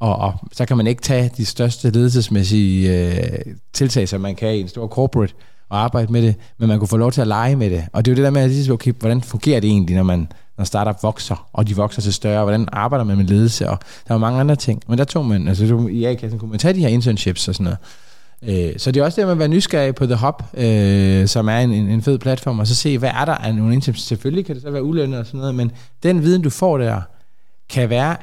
og, 0.00 0.16
og 0.16 0.34
så 0.52 0.64
kan 0.64 0.76
man 0.76 0.86
ikke 0.86 1.02
tage 1.02 1.30
de 1.36 1.44
største 1.44 1.90
ledelsesmæssige 1.90 3.08
øh, 3.08 3.54
tiltag, 3.72 4.08
som 4.08 4.20
man 4.20 4.34
kan 4.34 4.54
i 4.54 4.60
en 4.60 4.68
stor 4.68 4.86
corporate, 4.88 5.34
og 5.68 5.78
arbejde 5.78 6.12
med 6.12 6.22
det, 6.22 6.34
men 6.58 6.68
man 6.68 6.78
kunne 6.78 6.88
få 6.88 6.96
lov 6.96 7.12
til 7.12 7.20
at 7.20 7.26
lege 7.26 7.56
med 7.56 7.70
det. 7.70 7.84
Og 7.92 8.04
det 8.04 8.10
er 8.10 8.14
jo 8.14 8.16
det 8.16 8.24
der 8.24 8.30
med 8.30 8.42
at 8.42 8.50
sige, 8.50 8.72
okay, 8.72 8.92
hvordan 8.98 9.22
fungerer 9.22 9.60
det 9.60 9.70
egentlig, 9.70 9.96
når 9.96 10.02
man 10.02 10.28
når 10.58 10.64
startup 10.64 11.02
vokser, 11.02 11.48
og 11.52 11.68
de 11.68 11.76
vokser 11.76 12.02
til 12.02 12.12
større, 12.12 12.42
hvordan 12.42 12.68
arbejder 12.72 13.04
man 13.04 13.16
med 13.16 13.24
ledelse, 13.24 13.70
og 13.70 13.78
der 14.08 14.14
var 14.14 14.18
mange 14.18 14.40
andre 14.40 14.56
ting. 14.56 14.82
Men 14.88 14.98
der 14.98 15.04
tog 15.04 15.26
man, 15.26 15.48
altså 15.48 15.88
i 15.90 16.04
A-kassen 16.04 16.38
kunne 16.38 16.50
man 16.50 16.58
tage 16.58 16.74
de 16.74 16.80
her 16.80 16.88
internships 16.88 17.48
og 17.48 17.54
sådan 17.54 17.64
noget. 17.64 17.78
Øh, 18.42 18.78
så 18.78 18.92
det 18.92 19.00
er 19.00 19.04
også 19.04 19.20
det 19.20 19.26
med 19.26 19.32
at 19.32 19.38
være 19.38 19.48
nysgerrig 19.48 19.94
på 19.94 20.06
The 20.06 20.16
Hub, 20.16 20.42
øh, 20.54 21.26
som 21.26 21.48
er 21.48 21.58
en, 21.58 21.72
en 21.72 22.02
fed 22.02 22.18
platform, 22.18 22.58
og 22.58 22.66
så 22.66 22.74
se, 22.74 22.98
hvad 22.98 23.10
er 23.10 23.24
der 23.24 23.34
af 23.34 23.54
nogle 23.54 23.74
internships. 23.74 24.08
Selvfølgelig 24.08 24.46
kan 24.46 24.54
det 24.54 24.62
så 24.62 24.70
være 24.70 24.82
ulønnet 24.82 25.18
og 25.18 25.26
sådan 25.26 25.40
noget, 25.40 25.54
men 25.54 25.72
den 26.02 26.22
viden, 26.22 26.42
du 26.42 26.50
får 26.50 26.78
der, 26.78 27.00
kan 27.70 27.90
være, 27.90 28.16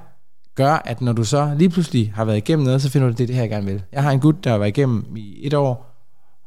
gør, 0.57 0.73
at 0.73 1.01
når 1.01 1.13
du 1.13 1.23
så 1.23 1.53
lige 1.57 1.69
pludselig 1.69 2.11
har 2.15 2.25
været 2.25 2.37
igennem 2.37 2.65
noget, 2.65 2.81
så 2.81 2.89
finder 2.89 3.07
du, 3.07 3.13
det 3.13 3.23
er 3.23 3.27
det 3.27 3.35
her, 3.35 3.41
jeg 3.41 3.49
gerne 3.49 3.65
vil. 3.65 3.83
Jeg 3.91 4.03
har 4.03 4.11
en 4.11 4.19
gut, 4.19 4.43
der 4.43 4.53
var 4.53 4.65
igennem 4.65 5.05
i 5.15 5.47
et 5.47 5.53
år 5.53 5.95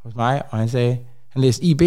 hos 0.03 0.15
mig, 0.15 0.41
og 0.49 0.57
han 0.57 0.69
sagde, 0.69 0.97
han 1.29 1.41
læste 1.41 1.63
IB, 1.63 1.81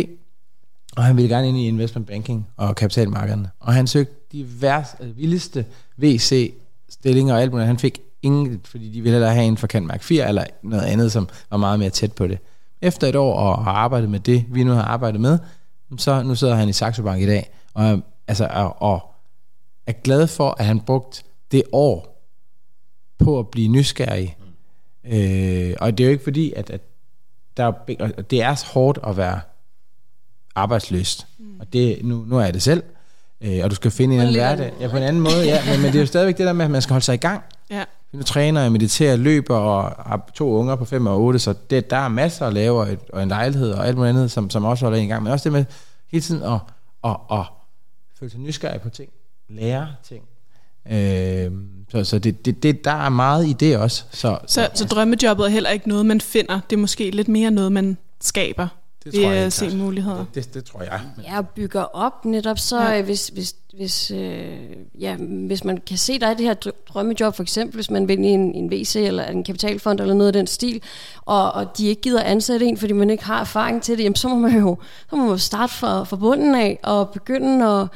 og 0.97 1.05
han 1.05 1.17
ville 1.17 1.29
gerne 1.29 1.49
ind 1.49 1.57
i 1.57 1.69
investment 1.69 2.07
banking 2.07 2.47
og 2.57 2.77
kapitalmarkederne. 2.77 3.51
Og 3.61 3.75
han 3.75 3.87
søgte 3.87 4.15
de 4.33 4.63
værste, 4.63 4.97
altså, 5.01 5.15
vildeste 5.17 5.65
VC-stillinger 5.97 7.35
og 7.35 7.43
alt 7.43 7.51
muligt. 7.51 7.67
Han 7.67 7.79
fik 7.79 8.01
ingen, 8.23 8.61
fordi 8.65 8.89
de 8.89 9.01
ville 9.01 9.13
hellere 9.13 9.35
have 9.35 9.47
en 9.47 9.57
for 9.57 9.67
Kant 9.67 10.03
4 10.03 10.29
eller 10.29 10.45
noget 10.63 10.85
andet, 10.85 11.13
som 11.13 11.29
var 11.51 11.57
meget 11.57 11.79
mere 11.79 11.91
tæt 11.91 12.13
på 12.13 12.27
det. 12.27 12.39
Efter 12.83 13.07
et 13.07 13.17
år 13.17 13.35
og 13.35 13.65
har 13.65 13.73
arbejdet 13.73 14.11
med 14.11 14.21
det, 14.21 14.45
vi 14.49 14.65
nu 14.65 14.73
har 14.73 14.83
arbejdet 14.83 15.21
med, 15.21 15.39
så 15.99 16.23
nu 16.23 16.35
sidder 16.35 16.55
han 16.55 16.69
i 16.69 16.73
Saxo 16.73 17.03
Bank 17.03 17.23
i 17.23 17.27
dag, 17.27 17.51
og, 17.75 18.01
altså, 18.29 18.49
og, 18.51 18.83
og 18.83 19.15
er 19.87 19.93
glad 19.93 20.27
for, 20.27 20.57
at 20.59 20.67
han 20.67 20.81
brugte 20.81 21.23
det 21.53 21.63
år 21.73 22.14
på 23.19 23.39
at 23.39 23.49
blive 23.49 23.69
nysgerrig. 23.69 24.37
Øh, 25.05 25.75
og 25.81 25.99
det 25.99 26.05
er 26.05 26.09
jo 26.09 26.13
ikke 26.13 26.25
fordi, 26.25 26.53
at, 26.57 26.71
at 26.71 26.81
der, 27.57 27.65
er- 27.65 28.13
og 28.19 28.31
det 28.31 28.43
er 28.43 28.73
hårdt 28.73 28.99
at 29.07 29.17
være 29.17 29.41
arbejdsløst. 30.55 31.27
Mm. 31.39 31.61
Og 31.61 31.73
det, 31.73 32.05
nu, 32.05 32.25
nu 32.27 32.39
er 32.39 32.45
jeg 32.45 32.55
det 32.55 32.63
selv. 32.63 32.83
Øh, 33.41 33.61
og 33.65 33.71
du 33.71 33.75
skal 33.75 33.91
finde 33.91 34.15
en 34.15 34.21
anden 34.21 34.35
hverdag. 34.35 34.73
Ja, 34.81 34.89
på 34.89 34.97
en 34.97 35.03
anden 35.03 35.23
måde, 35.23 35.45
ja. 35.45 35.61
Men, 35.73 35.81
men 35.83 35.87
det 35.93 35.95
er 35.99 36.01
jo 36.01 36.07
stadigvæk 36.07 36.39
det 36.39 36.47
der 36.47 36.53
med, 36.53 36.65
at 36.65 36.71
man 36.71 36.83
skal 36.83 36.93
holde 36.95 37.05
sig 37.05 37.15
i 37.15 37.19
gang. 37.19 37.43
Ja. 37.71 37.85
Nu 38.13 38.23
træner 38.23 38.61
jeg, 38.63 38.73
mediterer, 38.73 39.17
løber 39.17 39.57
og 39.57 39.83
har 40.11 40.31
to 40.35 40.51
unger 40.53 40.77
på 40.77 40.85
5 40.85 41.07
og 41.07 41.21
8, 41.21 41.39
så 41.39 41.55
det, 41.71 41.91
der 41.91 41.97
er 41.97 42.09
masser 42.09 42.47
at 42.47 42.53
lave, 42.53 42.81
og, 42.81 42.93
et, 42.93 42.99
og 43.13 43.23
en 43.23 43.29
lejlighed 43.29 43.71
og 43.73 43.87
alt 43.87 43.97
muligt 43.97 44.11
andet, 44.11 44.31
som, 44.31 44.51
som 44.51 44.65
også 44.65 44.85
holder 44.85 44.99
en 44.99 45.05
i 45.05 45.09
gang. 45.09 45.23
Men 45.23 45.33
også 45.33 45.45
det 45.45 45.53
med 45.53 45.65
hele 46.11 46.23
tiden 46.23 46.43
at, 46.43 46.59
at, 47.05 47.17
at 47.33 47.45
føle 48.19 48.31
sig 48.31 48.41
nysgerrig 48.41 48.81
på 48.81 48.89
ting. 48.89 49.11
Lære 49.49 49.89
ting. 50.09 50.23
Øh, 50.93 51.51
så 51.91 52.05
så 52.05 52.19
det, 52.19 52.45
det, 52.45 52.63
det, 52.63 52.85
der 52.85 52.91
er 53.05 53.09
meget 53.09 53.47
i 53.47 53.53
det 53.53 53.77
også. 53.79 54.05
Så, 54.13 54.39
Så, 54.47 54.69
så 54.75 54.85
drømmejobbet 54.85 55.45
er 55.45 55.49
heller 55.51 55.71
ikke 55.71 55.89
noget, 55.89 56.07
man 56.07 56.21
finder. 56.21 56.61
Det 56.71 56.77
er 56.77 56.81
måske 56.81 57.11
lidt 57.11 57.29
mere 57.29 57.51
noget, 57.51 57.73
man 57.73 57.97
skaber. 58.21 58.69
det 59.05 59.15
tror 59.15 59.31
jeg 59.31 59.43
er 59.43 59.47
at 59.47 59.53
se 59.53 59.77
muligheder. 59.77 60.17
Det, 60.17 60.35
det, 60.35 60.55
det 60.55 60.65
tror 60.65 60.83
jeg. 60.83 61.01
Ja, 61.27 61.39
og 61.39 61.49
bygger 61.49 61.83
op 61.83 62.25
netop, 62.25 62.59
så 62.59 62.81
Ja. 62.83 62.91
ja. 62.93 63.03
hvis, 63.03 63.29
hvis, 63.29 63.55
hvis, 63.77 64.11
øh, 64.11 64.57
ja, 65.01 65.17
hvis 65.47 65.65
man 65.65 65.79
kan 65.87 65.97
se, 65.99 66.19
der 66.21 66.27
er 66.27 66.35
det 66.35 66.47
her 66.47 66.55
drø- 66.67 66.85
drømmejob, 66.93 67.35
for 67.37 67.43
eksempel 67.43 67.75
hvis 67.75 67.91
man 67.91 68.09
vil 68.09 68.21
i 68.25 68.27
en, 68.27 68.55
en 68.55 68.71
VC 68.73 68.97
eller 68.97 69.25
en 69.25 69.45
kapitalfond 69.45 70.01
eller 70.01 70.15
noget 70.15 70.27
af 70.29 70.33
den 70.33 70.47
stil, 70.47 70.83
og, 71.21 71.53
og 71.53 71.79
de 71.79 71.87
ikke 71.87 72.03
gider 72.03 72.23
ansætte 72.23 72.67
en, 72.67 72.77
fordi 72.77 72.93
man 72.93 73.11
ikke 73.11 73.25
har 73.25 73.41
erfaring 73.41 73.83
til 73.83 73.99
det, 73.99 74.05
jamen 74.05 74.17
så 74.17 74.29
må 74.29 74.35
man 74.35 74.59
jo 74.59 74.77
så 75.11 75.17
må 75.17 75.23
man 75.23 75.31
jo 75.31 75.39
starte 75.39 75.73
fra, 75.73 76.05
fra 76.05 76.17
bunden 76.17 76.55
af 76.55 76.79
og 76.83 77.09
begynde 77.11 77.67
at, 77.81 77.89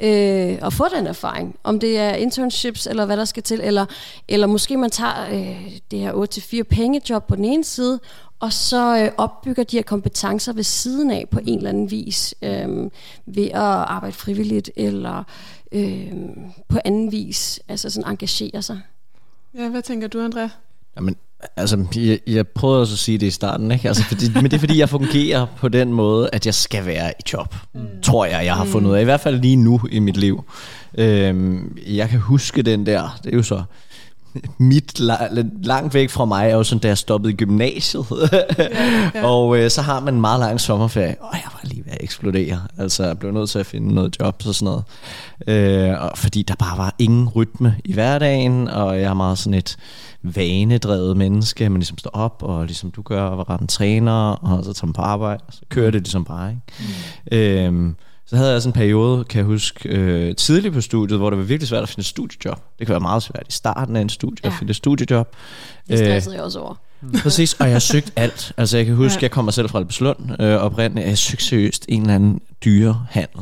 øh, 0.00 0.58
at 0.66 0.72
få 0.72 0.84
den 0.96 1.06
erfaring. 1.06 1.56
Om 1.62 1.80
det 1.80 1.98
er 1.98 2.14
internships 2.14 2.86
eller 2.86 3.06
hvad 3.06 3.16
der 3.16 3.24
skal 3.24 3.42
til, 3.42 3.60
eller, 3.62 3.86
eller 4.28 4.46
måske 4.46 4.76
man 4.76 4.90
tager 4.90 5.26
øh, 5.32 5.78
det 5.90 5.98
her 5.98 6.12
8-4 6.12 6.62
pengejob 6.62 7.26
på 7.26 7.36
den 7.36 7.44
ene 7.44 7.64
side, 7.64 8.00
og 8.40 8.52
så 8.52 8.98
øh, 8.98 9.12
opbygger 9.16 9.64
de 9.64 9.76
her 9.76 9.82
kompetencer 9.82 10.52
ved 10.52 10.62
siden 10.62 11.10
af 11.10 11.28
på 11.30 11.40
en 11.46 11.56
eller 11.56 11.70
anden 11.70 11.90
vis, 11.90 12.34
øh, 12.42 12.90
ved 13.26 13.46
at 13.46 13.60
arbejde 13.60 14.16
frivilligt, 14.16 14.70
eller 14.76 15.24
øh, 15.72 16.12
på 16.68 16.78
anden 16.84 17.12
vis, 17.12 17.60
altså 17.68 17.90
sådan 17.90 18.10
engagere 18.10 18.62
sig. 18.62 18.80
Ja, 19.54 19.68
hvad 19.68 19.82
tænker 19.82 20.08
du, 20.08 20.28
André? 20.28 20.48
Jamen, 20.96 21.16
altså, 21.56 21.84
jeg, 21.96 22.18
jeg 22.26 22.48
prøvede 22.48 22.80
også 22.80 22.94
at 22.94 22.98
sige 22.98 23.18
det 23.18 23.26
i 23.26 23.30
starten, 23.30 23.70
ikke? 23.72 23.88
Altså, 23.88 24.04
fordi, 24.04 24.30
men 24.34 24.44
det 24.44 24.52
er 24.52 24.58
fordi, 24.58 24.78
jeg 24.78 24.88
fungerer 24.88 25.46
på 25.56 25.68
den 25.68 25.92
måde, 25.92 26.30
at 26.32 26.46
jeg 26.46 26.54
skal 26.54 26.86
være 26.86 27.10
i 27.10 27.22
job. 27.32 27.54
Mm. 27.74 27.80
Tror 28.02 28.24
jeg, 28.24 28.44
jeg 28.44 28.54
har 28.54 28.64
fundet 28.64 28.90
ud 28.90 28.96
af. 28.96 29.00
I 29.00 29.04
hvert 29.04 29.20
fald 29.20 29.40
lige 29.40 29.56
nu 29.56 29.80
i 29.90 29.98
mit 29.98 30.16
liv. 30.16 30.44
Øhm, 30.98 31.78
jeg 31.86 32.08
kan 32.08 32.18
huske 32.18 32.62
den 32.62 32.86
der, 32.86 33.20
det 33.24 33.32
er 33.32 33.36
jo 33.36 33.42
så 33.42 33.62
mit 34.58 35.00
la- 35.00 35.44
langt 35.62 35.94
væk 35.94 36.10
fra 36.10 36.24
mig 36.24 36.50
er 36.50 36.54
jo 36.54 36.62
sådan, 36.62 36.80
da 36.80 36.88
jeg 36.88 36.98
stoppede 36.98 37.32
i 37.32 37.36
gymnasiet. 37.36 38.06
ja. 39.14 39.26
og 39.30 39.58
øh, 39.58 39.70
så 39.70 39.82
har 39.82 40.00
man 40.00 40.14
en 40.14 40.20
meget 40.20 40.40
lang 40.40 40.60
sommerferie. 40.60 41.16
Og 41.20 41.32
jeg 41.32 41.42
var 41.44 41.60
lige 41.62 41.84
ved 41.84 41.92
at 41.92 41.98
eksplodere. 42.00 42.60
Altså, 42.78 43.04
jeg 43.04 43.18
blev 43.18 43.32
nødt 43.32 43.50
til 43.50 43.58
at 43.58 43.66
finde 43.66 43.94
noget 43.94 44.16
job 44.20 44.42
og 44.46 44.54
sådan 44.54 44.64
noget. 44.66 44.84
Øh, 45.46 46.02
og 46.02 46.18
fordi 46.18 46.42
der 46.42 46.54
bare 46.54 46.78
var 46.78 46.94
ingen 46.98 47.28
rytme 47.28 47.76
i 47.84 47.92
hverdagen, 47.92 48.68
og 48.68 48.96
jeg 49.00 49.10
er 49.10 49.14
meget 49.14 49.38
sådan 49.38 49.54
et 49.54 49.76
vanedrevet 50.22 51.16
menneske. 51.16 51.68
Man 51.68 51.78
ligesom 51.78 51.98
står 51.98 52.10
op, 52.10 52.42
og 52.42 52.64
ligesom 52.66 52.90
du 52.90 53.02
gør, 53.02 53.22
og 53.22 53.44
var 53.48 53.58
en 53.58 53.66
træner, 53.66 54.12
og 54.30 54.64
så 54.64 54.72
tager 54.72 54.86
man 54.86 54.92
på 54.92 55.02
arbejde, 55.02 55.42
og 55.46 55.52
så 55.52 55.60
kører 55.68 55.90
det 55.90 56.00
ligesom 56.00 56.24
bare. 56.24 56.50
Ikke? 56.50 56.62
Mm. 57.32 57.36
Øhm, 57.38 57.96
så 58.26 58.36
havde 58.36 58.52
jeg 58.52 58.62
sådan 58.62 58.68
en 58.68 58.72
periode, 58.72 59.24
kan 59.24 59.38
jeg 59.38 59.46
huske, 59.46 59.88
øh, 59.88 60.36
tidligt 60.36 60.74
på 60.74 60.80
studiet, 60.80 61.18
hvor 61.18 61.30
det 61.30 61.38
var 61.38 61.44
virkelig 61.44 61.68
svært 61.68 61.82
at 61.82 61.88
finde 61.88 62.00
et 62.00 62.06
studiejob. 62.06 62.58
Det 62.78 62.86
kan 62.86 62.92
være 62.92 63.00
meget 63.00 63.22
svært 63.22 63.46
i 63.48 63.52
starten 63.52 63.96
af 63.96 64.00
en 64.00 64.08
studie 64.08 64.38
ja. 64.44 64.48
at 64.48 64.54
finde 64.58 64.70
et 64.70 64.76
studiejob. 64.76 65.28
Det 65.88 65.98
stressede 65.98 66.34
jeg 66.34 66.44
også 66.44 66.58
over. 66.58 66.74
Præcis, 67.22 67.54
og 67.54 67.66
jeg 67.66 67.74
har 67.74 67.80
søgt 67.80 68.12
alt. 68.16 68.52
Altså 68.56 68.76
jeg 68.76 68.86
kan 68.86 68.94
huske, 68.94 69.18
ja. 69.18 69.22
jeg 69.22 69.30
kommer 69.30 69.52
selv 69.52 69.68
fra 69.68 69.78
Albertslund 69.78 70.42
øh, 70.42 70.56
oprindeligt, 70.56 71.08
jeg 71.08 71.18
søgte 71.18 71.44
seriøst 71.44 71.84
en 71.88 72.00
eller 72.00 72.14
anden 72.14 72.40
dyrehandel 72.64 73.40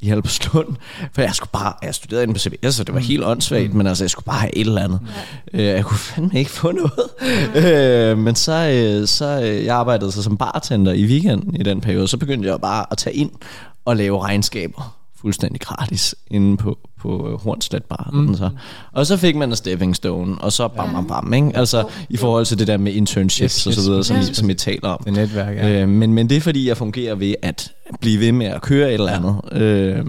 i 0.00 0.10
Albertslund, 0.10 0.76
for 1.12 1.22
jeg 1.22 1.34
skulle 1.34 1.50
bare, 1.52 1.72
jeg 1.82 1.94
studerede 1.94 2.22
inde 2.22 2.34
på 2.34 2.40
CBS, 2.40 2.74
så 2.74 2.84
det 2.84 2.94
var 2.94 3.00
helt 3.00 3.24
åndssvagt, 3.24 3.74
men 3.74 3.86
altså, 3.86 4.04
jeg 4.04 4.10
skulle 4.10 4.24
bare 4.24 4.38
have 4.38 4.56
et 4.56 4.66
eller 4.66 4.84
andet. 4.84 5.00
Ja. 5.52 5.58
Øh, 5.58 5.64
jeg 5.64 5.84
kunne 5.84 5.98
fandme 5.98 6.38
ikke 6.38 6.50
få 6.50 6.72
noget. 6.72 6.92
Ja. 7.54 8.10
Øh, 8.10 8.18
men 8.18 8.34
så, 8.34 8.52
øh, 8.52 9.08
så 9.08 9.40
øh, 9.42 9.64
jeg 9.64 9.76
arbejdede 9.76 10.12
så 10.12 10.22
som 10.22 10.36
bartender 10.36 10.92
i 10.92 11.04
weekenden 11.04 11.56
i 11.56 11.62
den 11.62 11.80
periode, 11.80 12.08
så 12.08 12.16
begyndte 12.16 12.48
jeg 12.48 12.60
bare 12.60 12.86
at 12.90 12.98
tage 12.98 13.16
ind 13.16 13.30
og 13.86 13.96
lave 13.96 14.22
regnskaber 14.22 14.96
fuldstændig 15.20 15.60
gratis 15.60 16.14
inde 16.30 16.56
på, 16.56 16.78
på 17.00 17.28
øh, 17.28 17.40
Hornslet 17.40 17.84
Bar. 17.84 18.10
Mm. 18.12 18.34
Så. 18.34 18.50
Og 18.92 19.06
så 19.06 19.16
fik 19.16 19.36
man 19.36 19.48
en 19.48 19.56
stepping 19.56 19.96
stone, 19.96 20.38
og 20.38 20.52
så 20.52 20.68
bam, 20.68 20.92
bam, 20.92 21.06
bam. 21.06 21.32
Ikke? 21.32 21.50
Altså 21.54 21.84
i 22.08 22.16
forhold 22.16 22.46
til 22.46 22.58
det 22.58 22.66
der 22.66 22.76
med 22.76 22.92
internships 22.92 23.54
yes, 23.54 23.64
yes, 23.64 23.66
og 23.66 23.72
så 23.72 23.90
videre, 23.90 24.04
som, 24.04 24.16
yes. 24.16 24.36
som 24.36 24.50
I 24.50 24.54
taler 24.54 24.88
om. 24.88 25.02
Det 25.04 25.12
netværk, 25.12 25.56
ja. 25.56 25.82
øh, 25.82 25.88
men, 25.88 26.12
men 26.12 26.28
det 26.28 26.36
er 26.36 26.40
fordi, 26.40 26.68
jeg 26.68 26.76
fungerer 26.76 27.14
ved 27.14 27.34
at 27.42 27.72
blive 28.00 28.20
ved 28.20 28.32
med 28.32 28.46
at 28.46 28.62
køre 28.62 28.88
et 28.88 28.94
eller 28.94 29.12
andet. 29.12 29.62
Øh, 29.62 30.06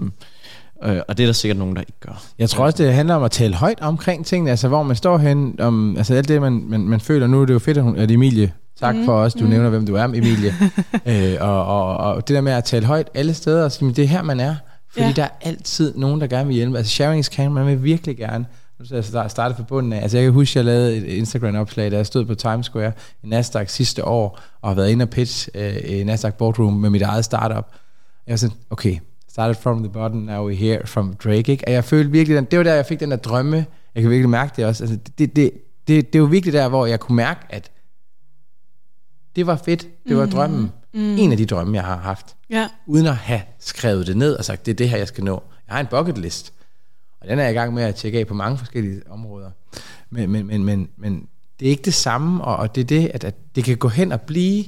Øh, 0.84 1.00
og 1.08 1.16
det 1.16 1.22
er 1.22 1.26
der 1.26 1.32
sikkert 1.32 1.58
nogen, 1.58 1.74
der 1.76 1.80
ikke 1.80 2.00
gør. 2.00 2.22
Jeg 2.38 2.50
tror 2.50 2.64
også, 2.64 2.84
det 2.84 2.94
handler 2.94 3.14
om 3.14 3.22
at 3.22 3.30
tale 3.30 3.54
højt 3.54 3.80
omkring 3.80 4.26
tingene, 4.26 4.50
altså 4.50 4.68
hvor 4.68 4.82
man 4.82 4.96
står 4.96 5.18
hen, 5.18 5.60
om, 5.60 5.96
altså 5.96 6.14
alt 6.14 6.28
det, 6.28 6.40
man, 6.40 6.64
man, 6.68 6.80
man 6.80 7.00
føler. 7.00 7.26
Nu 7.26 7.42
er 7.42 7.46
det 7.46 7.54
jo 7.54 7.58
fedt, 7.58 7.76
at, 7.76 7.82
hun, 7.82 7.96
at 7.96 8.10
Emilie, 8.10 8.52
tak 8.80 8.96
mm. 8.96 9.04
for 9.04 9.12
os, 9.12 9.34
du 9.34 9.44
mm. 9.44 9.50
nævner, 9.50 9.68
hvem 9.68 9.86
du 9.86 9.94
er, 9.94 10.04
Emilie. 10.04 10.54
øh, 11.06 11.36
og, 11.40 11.66
og, 11.66 11.96
og 11.96 12.28
det 12.28 12.34
der 12.34 12.40
med 12.40 12.52
at 12.52 12.64
tale 12.64 12.86
højt 12.86 13.08
alle 13.14 13.34
steder, 13.34 13.64
og 13.64 13.72
sige, 13.72 13.92
det 13.92 14.04
er 14.04 14.08
her, 14.08 14.22
man 14.22 14.40
er. 14.40 14.54
Fordi 14.90 15.06
ja. 15.06 15.12
der 15.12 15.22
er 15.22 15.28
altid 15.40 15.94
nogen, 15.96 16.20
der 16.20 16.26
gerne 16.26 16.46
vil 16.46 16.56
hjælpe. 16.56 16.78
Altså 16.78 16.92
sharing 16.92 17.20
is 17.20 17.26
caring, 17.26 17.52
man 17.52 17.66
vil 17.66 17.82
virkelig 17.82 18.16
gerne. 18.16 18.46
Nu 18.78 18.84
skal 18.84 19.04
jeg 19.14 19.30
starte 19.30 19.54
fra 19.54 19.62
bunden 19.62 19.92
af. 19.92 20.02
Altså 20.02 20.16
jeg 20.16 20.24
kan 20.24 20.32
huske, 20.32 20.52
at 20.52 20.56
jeg 20.56 20.64
lavede 20.64 20.96
et 20.96 21.04
Instagram-opslag, 21.04 21.90
da 21.90 21.96
jeg 21.96 22.06
stod 22.06 22.24
på 22.24 22.34
Times 22.34 22.66
Square 22.66 22.92
i 23.22 23.26
Nasdaq 23.26 23.68
sidste 23.68 24.04
år, 24.04 24.40
og 24.62 24.70
har 24.70 24.74
været 24.74 24.90
inde 24.90 25.02
og 25.02 25.10
pitch 25.10 25.48
øh, 25.54 25.76
i 25.84 26.04
Nasdaq 26.04 26.34
Boardroom 26.34 26.72
med 26.72 26.90
mit 26.90 27.02
eget 27.02 27.24
startup. 27.24 27.66
Jeg 28.26 28.32
var 28.32 28.36
sådan, 28.36 28.56
okay, 28.70 28.98
started 29.30 29.54
from 29.54 29.82
the 29.82 29.92
bottom, 29.92 30.18
now 30.18 30.50
we're 30.50 30.54
here 30.54 30.86
from 30.86 31.14
Drake. 31.24 31.52
Ikke? 31.52 31.64
Og 31.66 31.72
jeg 31.72 31.84
følte 31.84 32.10
virkelig, 32.10 32.36
den, 32.36 32.44
det 32.44 32.58
var 32.58 32.62
der, 32.62 32.74
jeg 32.74 32.86
fik 32.86 33.00
den 33.00 33.10
der 33.10 33.16
drømme. 33.16 33.66
Jeg 33.94 34.02
kan 34.02 34.10
virkelig 34.10 34.30
mærke 34.30 34.52
det 34.56 34.66
også. 34.66 34.84
Altså, 34.84 34.98
det, 35.18 35.36
det, 35.36 35.50
det, 35.88 36.12
det 36.12 36.20
var 36.22 36.26
virkelig 36.26 36.52
der, 36.52 36.68
hvor 36.68 36.86
jeg 36.86 37.00
kunne 37.00 37.16
mærke, 37.16 37.40
at 37.50 37.70
det 39.38 39.46
var 39.46 39.56
fedt. 39.56 39.88
Det 40.08 40.16
var 40.16 40.24
mm. 40.24 40.30
drømmen. 40.30 40.72
Mm. 40.94 41.16
En 41.18 41.32
af 41.32 41.38
de 41.38 41.46
drømme, 41.46 41.74
jeg 41.74 41.84
har 41.84 41.96
haft. 41.96 42.36
Ja. 42.50 42.68
Uden 42.86 43.06
at 43.06 43.16
have 43.16 43.40
skrevet 43.58 44.06
det 44.06 44.16
ned 44.16 44.34
og 44.34 44.44
sagt, 44.44 44.66
det 44.66 44.72
er 44.72 44.76
det 44.76 44.88
her, 44.88 44.98
jeg 44.98 45.08
skal 45.08 45.24
nå. 45.24 45.42
Jeg 45.68 45.74
har 45.74 45.80
en 45.80 45.86
bucket 45.86 46.18
list. 46.18 46.52
Og 47.20 47.28
den 47.28 47.38
er 47.38 47.42
jeg 47.42 47.52
i 47.52 47.54
gang 47.54 47.74
med 47.74 47.82
at 47.82 47.94
tjekke 47.94 48.18
af 48.18 48.26
på 48.26 48.34
mange 48.34 48.58
forskellige 48.58 49.02
områder. 49.10 49.50
Men, 50.10 50.30
men, 50.30 50.46
men, 50.46 50.64
men, 50.64 50.88
men 50.96 51.28
det 51.60 51.66
er 51.66 51.70
ikke 51.70 51.82
det 51.82 51.94
samme, 51.94 52.44
og, 52.44 52.56
og 52.56 52.74
det 52.74 52.80
er 52.80 52.84
det, 52.84 53.10
at, 53.14 53.24
at 53.24 53.34
det 53.56 53.64
kan 53.64 53.76
gå 53.76 53.88
hen 53.88 54.12
og 54.12 54.20
blive 54.20 54.64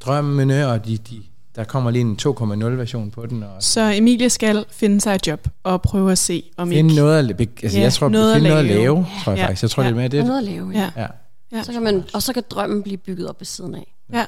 drømmene, 0.00 0.68
og 0.68 0.86
de, 0.86 0.96
de, 0.96 1.22
der 1.56 1.64
kommer 1.64 1.90
lige 1.90 2.02
en 2.02 2.18
2.0 2.22 2.64
version 2.64 3.10
på 3.10 3.26
den. 3.26 3.42
Og 3.42 3.62
så 3.62 3.92
Emilie 3.94 4.30
skal 4.30 4.64
finde 4.70 5.00
sig 5.00 5.14
et 5.14 5.26
job 5.26 5.48
og 5.62 5.82
prøve 5.82 6.12
at 6.12 6.18
se, 6.18 6.50
om 6.56 6.68
finde 6.68 6.90
ikke... 6.90 7.00
Noget 7.00 7.18
at, 7.18 7.40
altså 7.40 7.78
ja, 7.78 7.84
jeg 7.84 7.92
tror, 7.92 8.08
noget, 8.08 8.34
finde 8.34 8.48
at 8.48 8.52
noget 8.52 8.70
at 8.70 8.76
lave, 8.76 9.06
tror 9.24 9.32
jeg 9.32 9.38
ja. 9.38 9.46
faktisk. 9.46 9.62
Jeg 9.62 9.70
tror, 9.70 9.82
ja. 9.82 9.88
det 9.88 9.96
er 9.96 10.00
med 10.00 10.10
det. 10.10 10.24
Noget 10.24 10.38
at 10.38 10.44
lave, 10.44 10.70
ja. 10.70 10.90
ja. 10.96 11.06
ja. 11.52 11.62
Så 11.62 11.72
kan 11.72 11.82
man, 11.82 12.04
og 12.14 12.22
så 12.22 12.32
kan 12.32 12.42
drømmen 12.50 12.82
blive 12.82 12.96
bygget 12.96 13.28
op 13.28 13.40
ved 13.40 13.46
siden 13.46 13.74
af. 13.74 13.94
Ja. 14.12 14.24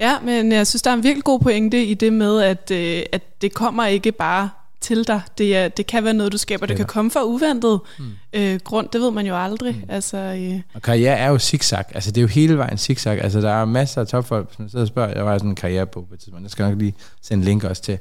Ja, 0.00 0.20
men 0.20 0.52
jeg 0.52 0.66
synes, 0.66 0.82
der 0.82 0.90
er 0.90 0.94
en 0.94 1.02
virkelig 1.02 1.24
god 1.24 1.40
pointe 1.40 1.84
i 1.84 1.94
det 1.94 2.12
med, 2.12 2.40
at, 2.40 2.70
øh, 2.70 3.02
at 3.12 3.42
det 3.42 3.54
kommer 3.54 3.86
ikke 3.86 4.12
bare 4.12 4.50
til 4.80 5.06
dig. 5.06 5.20
Det, 5.38 5.56
er, 5.56 5.68
det 5.68 5.86
kan 5.86 6.04
være 6.04 6.14
noget, 6.14 6.32
du 6.32 6.38
skaber. 6.38 6.66
Det 6.66 6.76
kan 6.76 6.86
komme 6.86 7.10
fra 7.10 7.24
uventet 7.24 7.80
mm. 7.98 8.04
øh, 8.32 8.60
grund. 8.64 8.88
Det 8.92 9.00
ved 9.00 9.10
man 9.10 9.26
jo 9.26 9.36
aldrig. 9.36 9.74
Mm. 9.74 9.82
Altså, 9.88 10.16
øh. 10.16 10.60
Og 10.74 10.82
karriere 10.82 11.16
er 11.16 11.28
jo 11.28 11.38
zigzag. 11.38 11.84
Altså, 11.94 12.10
det 12.10 12.18
er 12.18 12.22
jo 12.22 12.28
hele 12.28 12.58
vejen 12.58 12.78
zigzag. 12.78 13.22
Altså, 13.22 13.40
der 13.40 13.50
er 13.50 13.64
masser 13.64 14.00
af 14.00 14.06
topfolk, 14.06 14.54
som 14.56 14.68
sidder 14.68 14.84
og 14.84 14.88
spørger. 14.88 15.14
Jeg 15.14 15.26
var 15.26 15.38
sådan 15.38 15.50
en 15.50 15.56
karriere 15.56 15.86
på 15.86 16.06
et 16.12 16.18
tidspunkt. 16.20 16.42
Jeg 16.42 16.50
skal 16.50 16.68
nok 16.68 16.78
lige 16.78 16.94
sende 17.22 17.44
link 17.44 17.64
også 17.64 17.82
til 17.82 17.98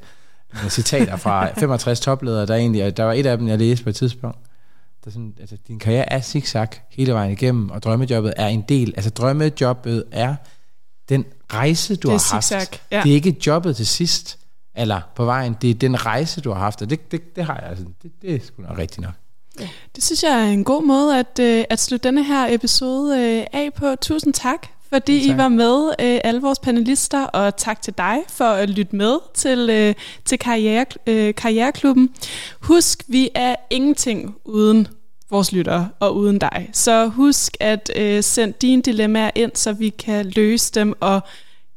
nogle 0.54 0.70
citater 0.70 1.16
fra 1.16 1.50
65 1.60 2.00
topledere. 2.00 2.46
Der, 2.46 2.54
er 2.54 2.58
egentlig, 2.58 2.98
der 2.98 3.04
var 3.04 3.14
et 3.14 3.26
af 3.26 3.38
dem, 3.38 3.48
jeg 3.48 3.58
læste 3.58 3.84
på 3.84 3.90
et 3.90 3.96
tidspunkt. 3.96 4.38
Der 5.06 5.12
sådan, 5.12 5.34
altså, 5.40 5.58
din 5.68 5.80
karriere 5.80 6.14
er 6.14 6.22
zigzag 6.22 6.68
hele 6.90 7.14
vejen 7.14 7.32
igennem, 7.32 7.70
og 7.70 7.84
drømmejobbet 7.84 8.34
er 8.38 8.48
en 8.48 8.62
del. 8.70 8.94
Altså, 8.96 9.10
drømmejobbet 9.10 10.04
er 10.12 10.36
den 11.10 11.26
rejse, 11.54 11.96
du 11.96 12.10
har 12.10 12.34
haft. 12.34 12.52
Ja. 12.92 13.02
Det 13.04 13.12
er 13.12 13.16
ikke 13.16 13.36
jobbet 13.48 13.76
til 13.76 13.88
sidst, 13.88 14.38
eller 14.76 15.02
på 15.16 15.26
vejen. 15.26 15.58
Det 15.62 15.70
er 15.70 15.74
den 15.74 16.06
rejse, 16.06 16.42
du 16.42 16.52
har 16.52 16.60
haft, 16.60 16.82
og 16.82 16.90
det, 16.90 17.12
det, 17.12 17.36
det 17.36 17.46
har 17.46 17.56
jeg 17.56 17.70
altså. 17.70 17.86
Det, 18.04 18.12
det 18.22 18.36
er 18.36 18.40
sgu 18.46 18.62
nok 18.62 18.78
rigtigt 18.78 19.02
nok. 19.02 19.14
Ja. 19.60 19.68
Det 19.96 20.04
synes 20.04 20.24
jeg 20.24 20.32
er 20.32 20.44
en 20.44 20.64
god 20.64 20.84
måde 20.84 21.20
at, 21.20 21.40
øh, 21.40 21.64
at 21.70 21.80
slutte 21.80 22.08
denne 22.08 22.24
her 22.24 22.54
episode 22.54 23.20
øh, 23.20 23.46
af 23.54 23.74
på. 23.74 23.96
Tusind 24.02 24.34
tak, 24.34 24.68
fordi 24.90 25.28
tak. 25.28 25.36
I 25.36 25.38
var 25.38 25.48
med, 25.48 25.88
øh, 26.00 26.20
alle 26.24 26.42
vores 26.42 26.60
panelister, 26.60 27.24
og 27.24 27.58
tak 27.58 27.82
til 27.82 27.94
dig 27.98 28.18
for 28.28 28.46
at 28.46 28.70
lytte 28.70 28.96
med 28.96 29.18
til, 29.34 29.96
til 30.26 30.40
karriere, 30.40 30.86
Karriereklubben. 31.34 32.10
Husk, 32.62 33.04
vi 33.08 33.30
er 33.36 33.56
ingenting 33.70 34.36
uden 34.46 34.88
vores 35.32 35.52
lyttere 35.52 35.90
og 36.00 36.16
uden 36.16 36.40
dig. 36.40 36.70
Så 36.74 37.08
husk 37.08 37.58
at 37.60 37.92
øh, 37.96 38.24
sende 38.24 38.54
dine 38.62 38.82
dilemmaer 38.82 39.32
ind, 39.36 39.52
så 39.56 39.74
vi 39.74 39.90
kan 39.90 40.26
løse 40.36 40.72
dem 40.74 40.94
og 41.00 41.22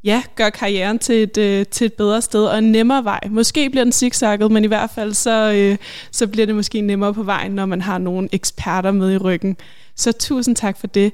ja, 0.04 0.22
gøre 0.36 0.50
karrieren 0.50 0.98
til 0.98 1.22
et, 1.22 1.38
øh, 1.38 1.66
til 1.66 1.84
et 1.84 1.92
bedre 1.92 2.22
sted 2.22 2.44
og 2.44 2.58
en 2.58 2.72
nemmere 2.72 3.04
vej. 3.04 3.20
Måske 3.30 3.70
bliver 3.70 3.84
den 3.84 3.92
zigzagget, 3.92 4.50
men 4.50 4.64
i 4.64 4.66
hvert 4.66 4.90
fald 4.94 5.14
så, 5.14 5.52
øh, 5.52 5.76
så 6.10 6.26
bliver 6.26 6.46
det 6.46 6.54
måske 6.54 6.80
nemmere 6.80 7.14
på 7.14 7.22
vejen, 7.22 7.52
når 7.52 7.66
man 7.66 7.80
har 7.80 7.98
nogle 7.98 8.28
eksperter 8.32 8.90
med 8.90 9.12
i 9.12 9.16
ryggen. 9.16 9.56
Så 9.96 10.12
tusind 10.12 10.56
tak 10.56 10.80
for 10.80 10.86
det. 10.86 11.12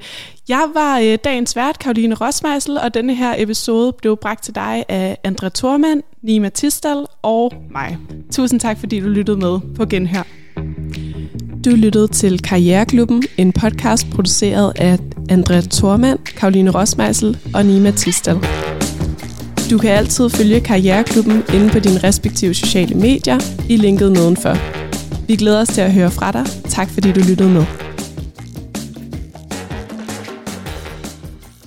Jeg 0.49 0.68
var 0.74 0.99
øh, 0.99 1.18
dagens 1.24 1.57
vært, 1.57 1.78
Karoline 1.78 2.14
Rosmeisel, 2.14 2.78
og 2.78 2.95
denne 2.95 3.14
her 3.14 3.34
episode 3.39 3.93
blev 3.93 4.16
bragt 4.16 4.45
til 4.45 4.55
dig 4.55 4.84
af 4.89 5.18
Andrea 5.24 5.51
Thormand, 5.55 6.03
Nima 6.22 6.49
Tisdal 6.49 7.07
og 7.22 7.53
mig. 7.70 7.99
Tusind 8.32 8.61
tak, 8.61 8.78
fordi 8.78 9.01
du 9.01 9.09
lyttede 9.09 9.37
med 9.37 9.74
på 9.76 9.87
Genhør. 9.87 10.45
Du 11.67 11.71
lyttede 11.71 12.09
til 12.09 12.43
Karriereklubben, 12.43 13.23
en 13.39 13.53
podcast 13.53 14.11
produceret 14.11 14.73
af 14.77 14.99
Andrea 15.31 15.61
Thormand, 15.61 16.19
Karoline 16.19 16.71
Rosmeisel 16.71 17.39
og 17.55 17.67
Nima 17.67 17.91
Tisdal. 17.91 18.37
Du 19.71 19.79
kan 19.79 19.91
altid 19.91 20.31
følge 20.31 20.61
Karriereklubben 20.61 21.43
inde 21.55 21.69
på 21.71 21.79
dine 21.79 21.99
respektive 21.99 22.55
sociale 22.55 22.95
medier 22.95 23.39
i 23.69 23.77
linket 23.77 24.12
nedenfor. 24.12 24.57
Vi 25.27 25.37
glæder 25.37 25.61
os 25.61 25.69
til 25.69 25.81
at 25.81 25.93
høre 25.93 26.11
fra 26.11 26.33
dig. 26.33 26.47
Tak 26.69 26.91
fordi 26.91 27.12
du 27.12 27.21
lyttede 27.21 27.49
med. 27.49 27.64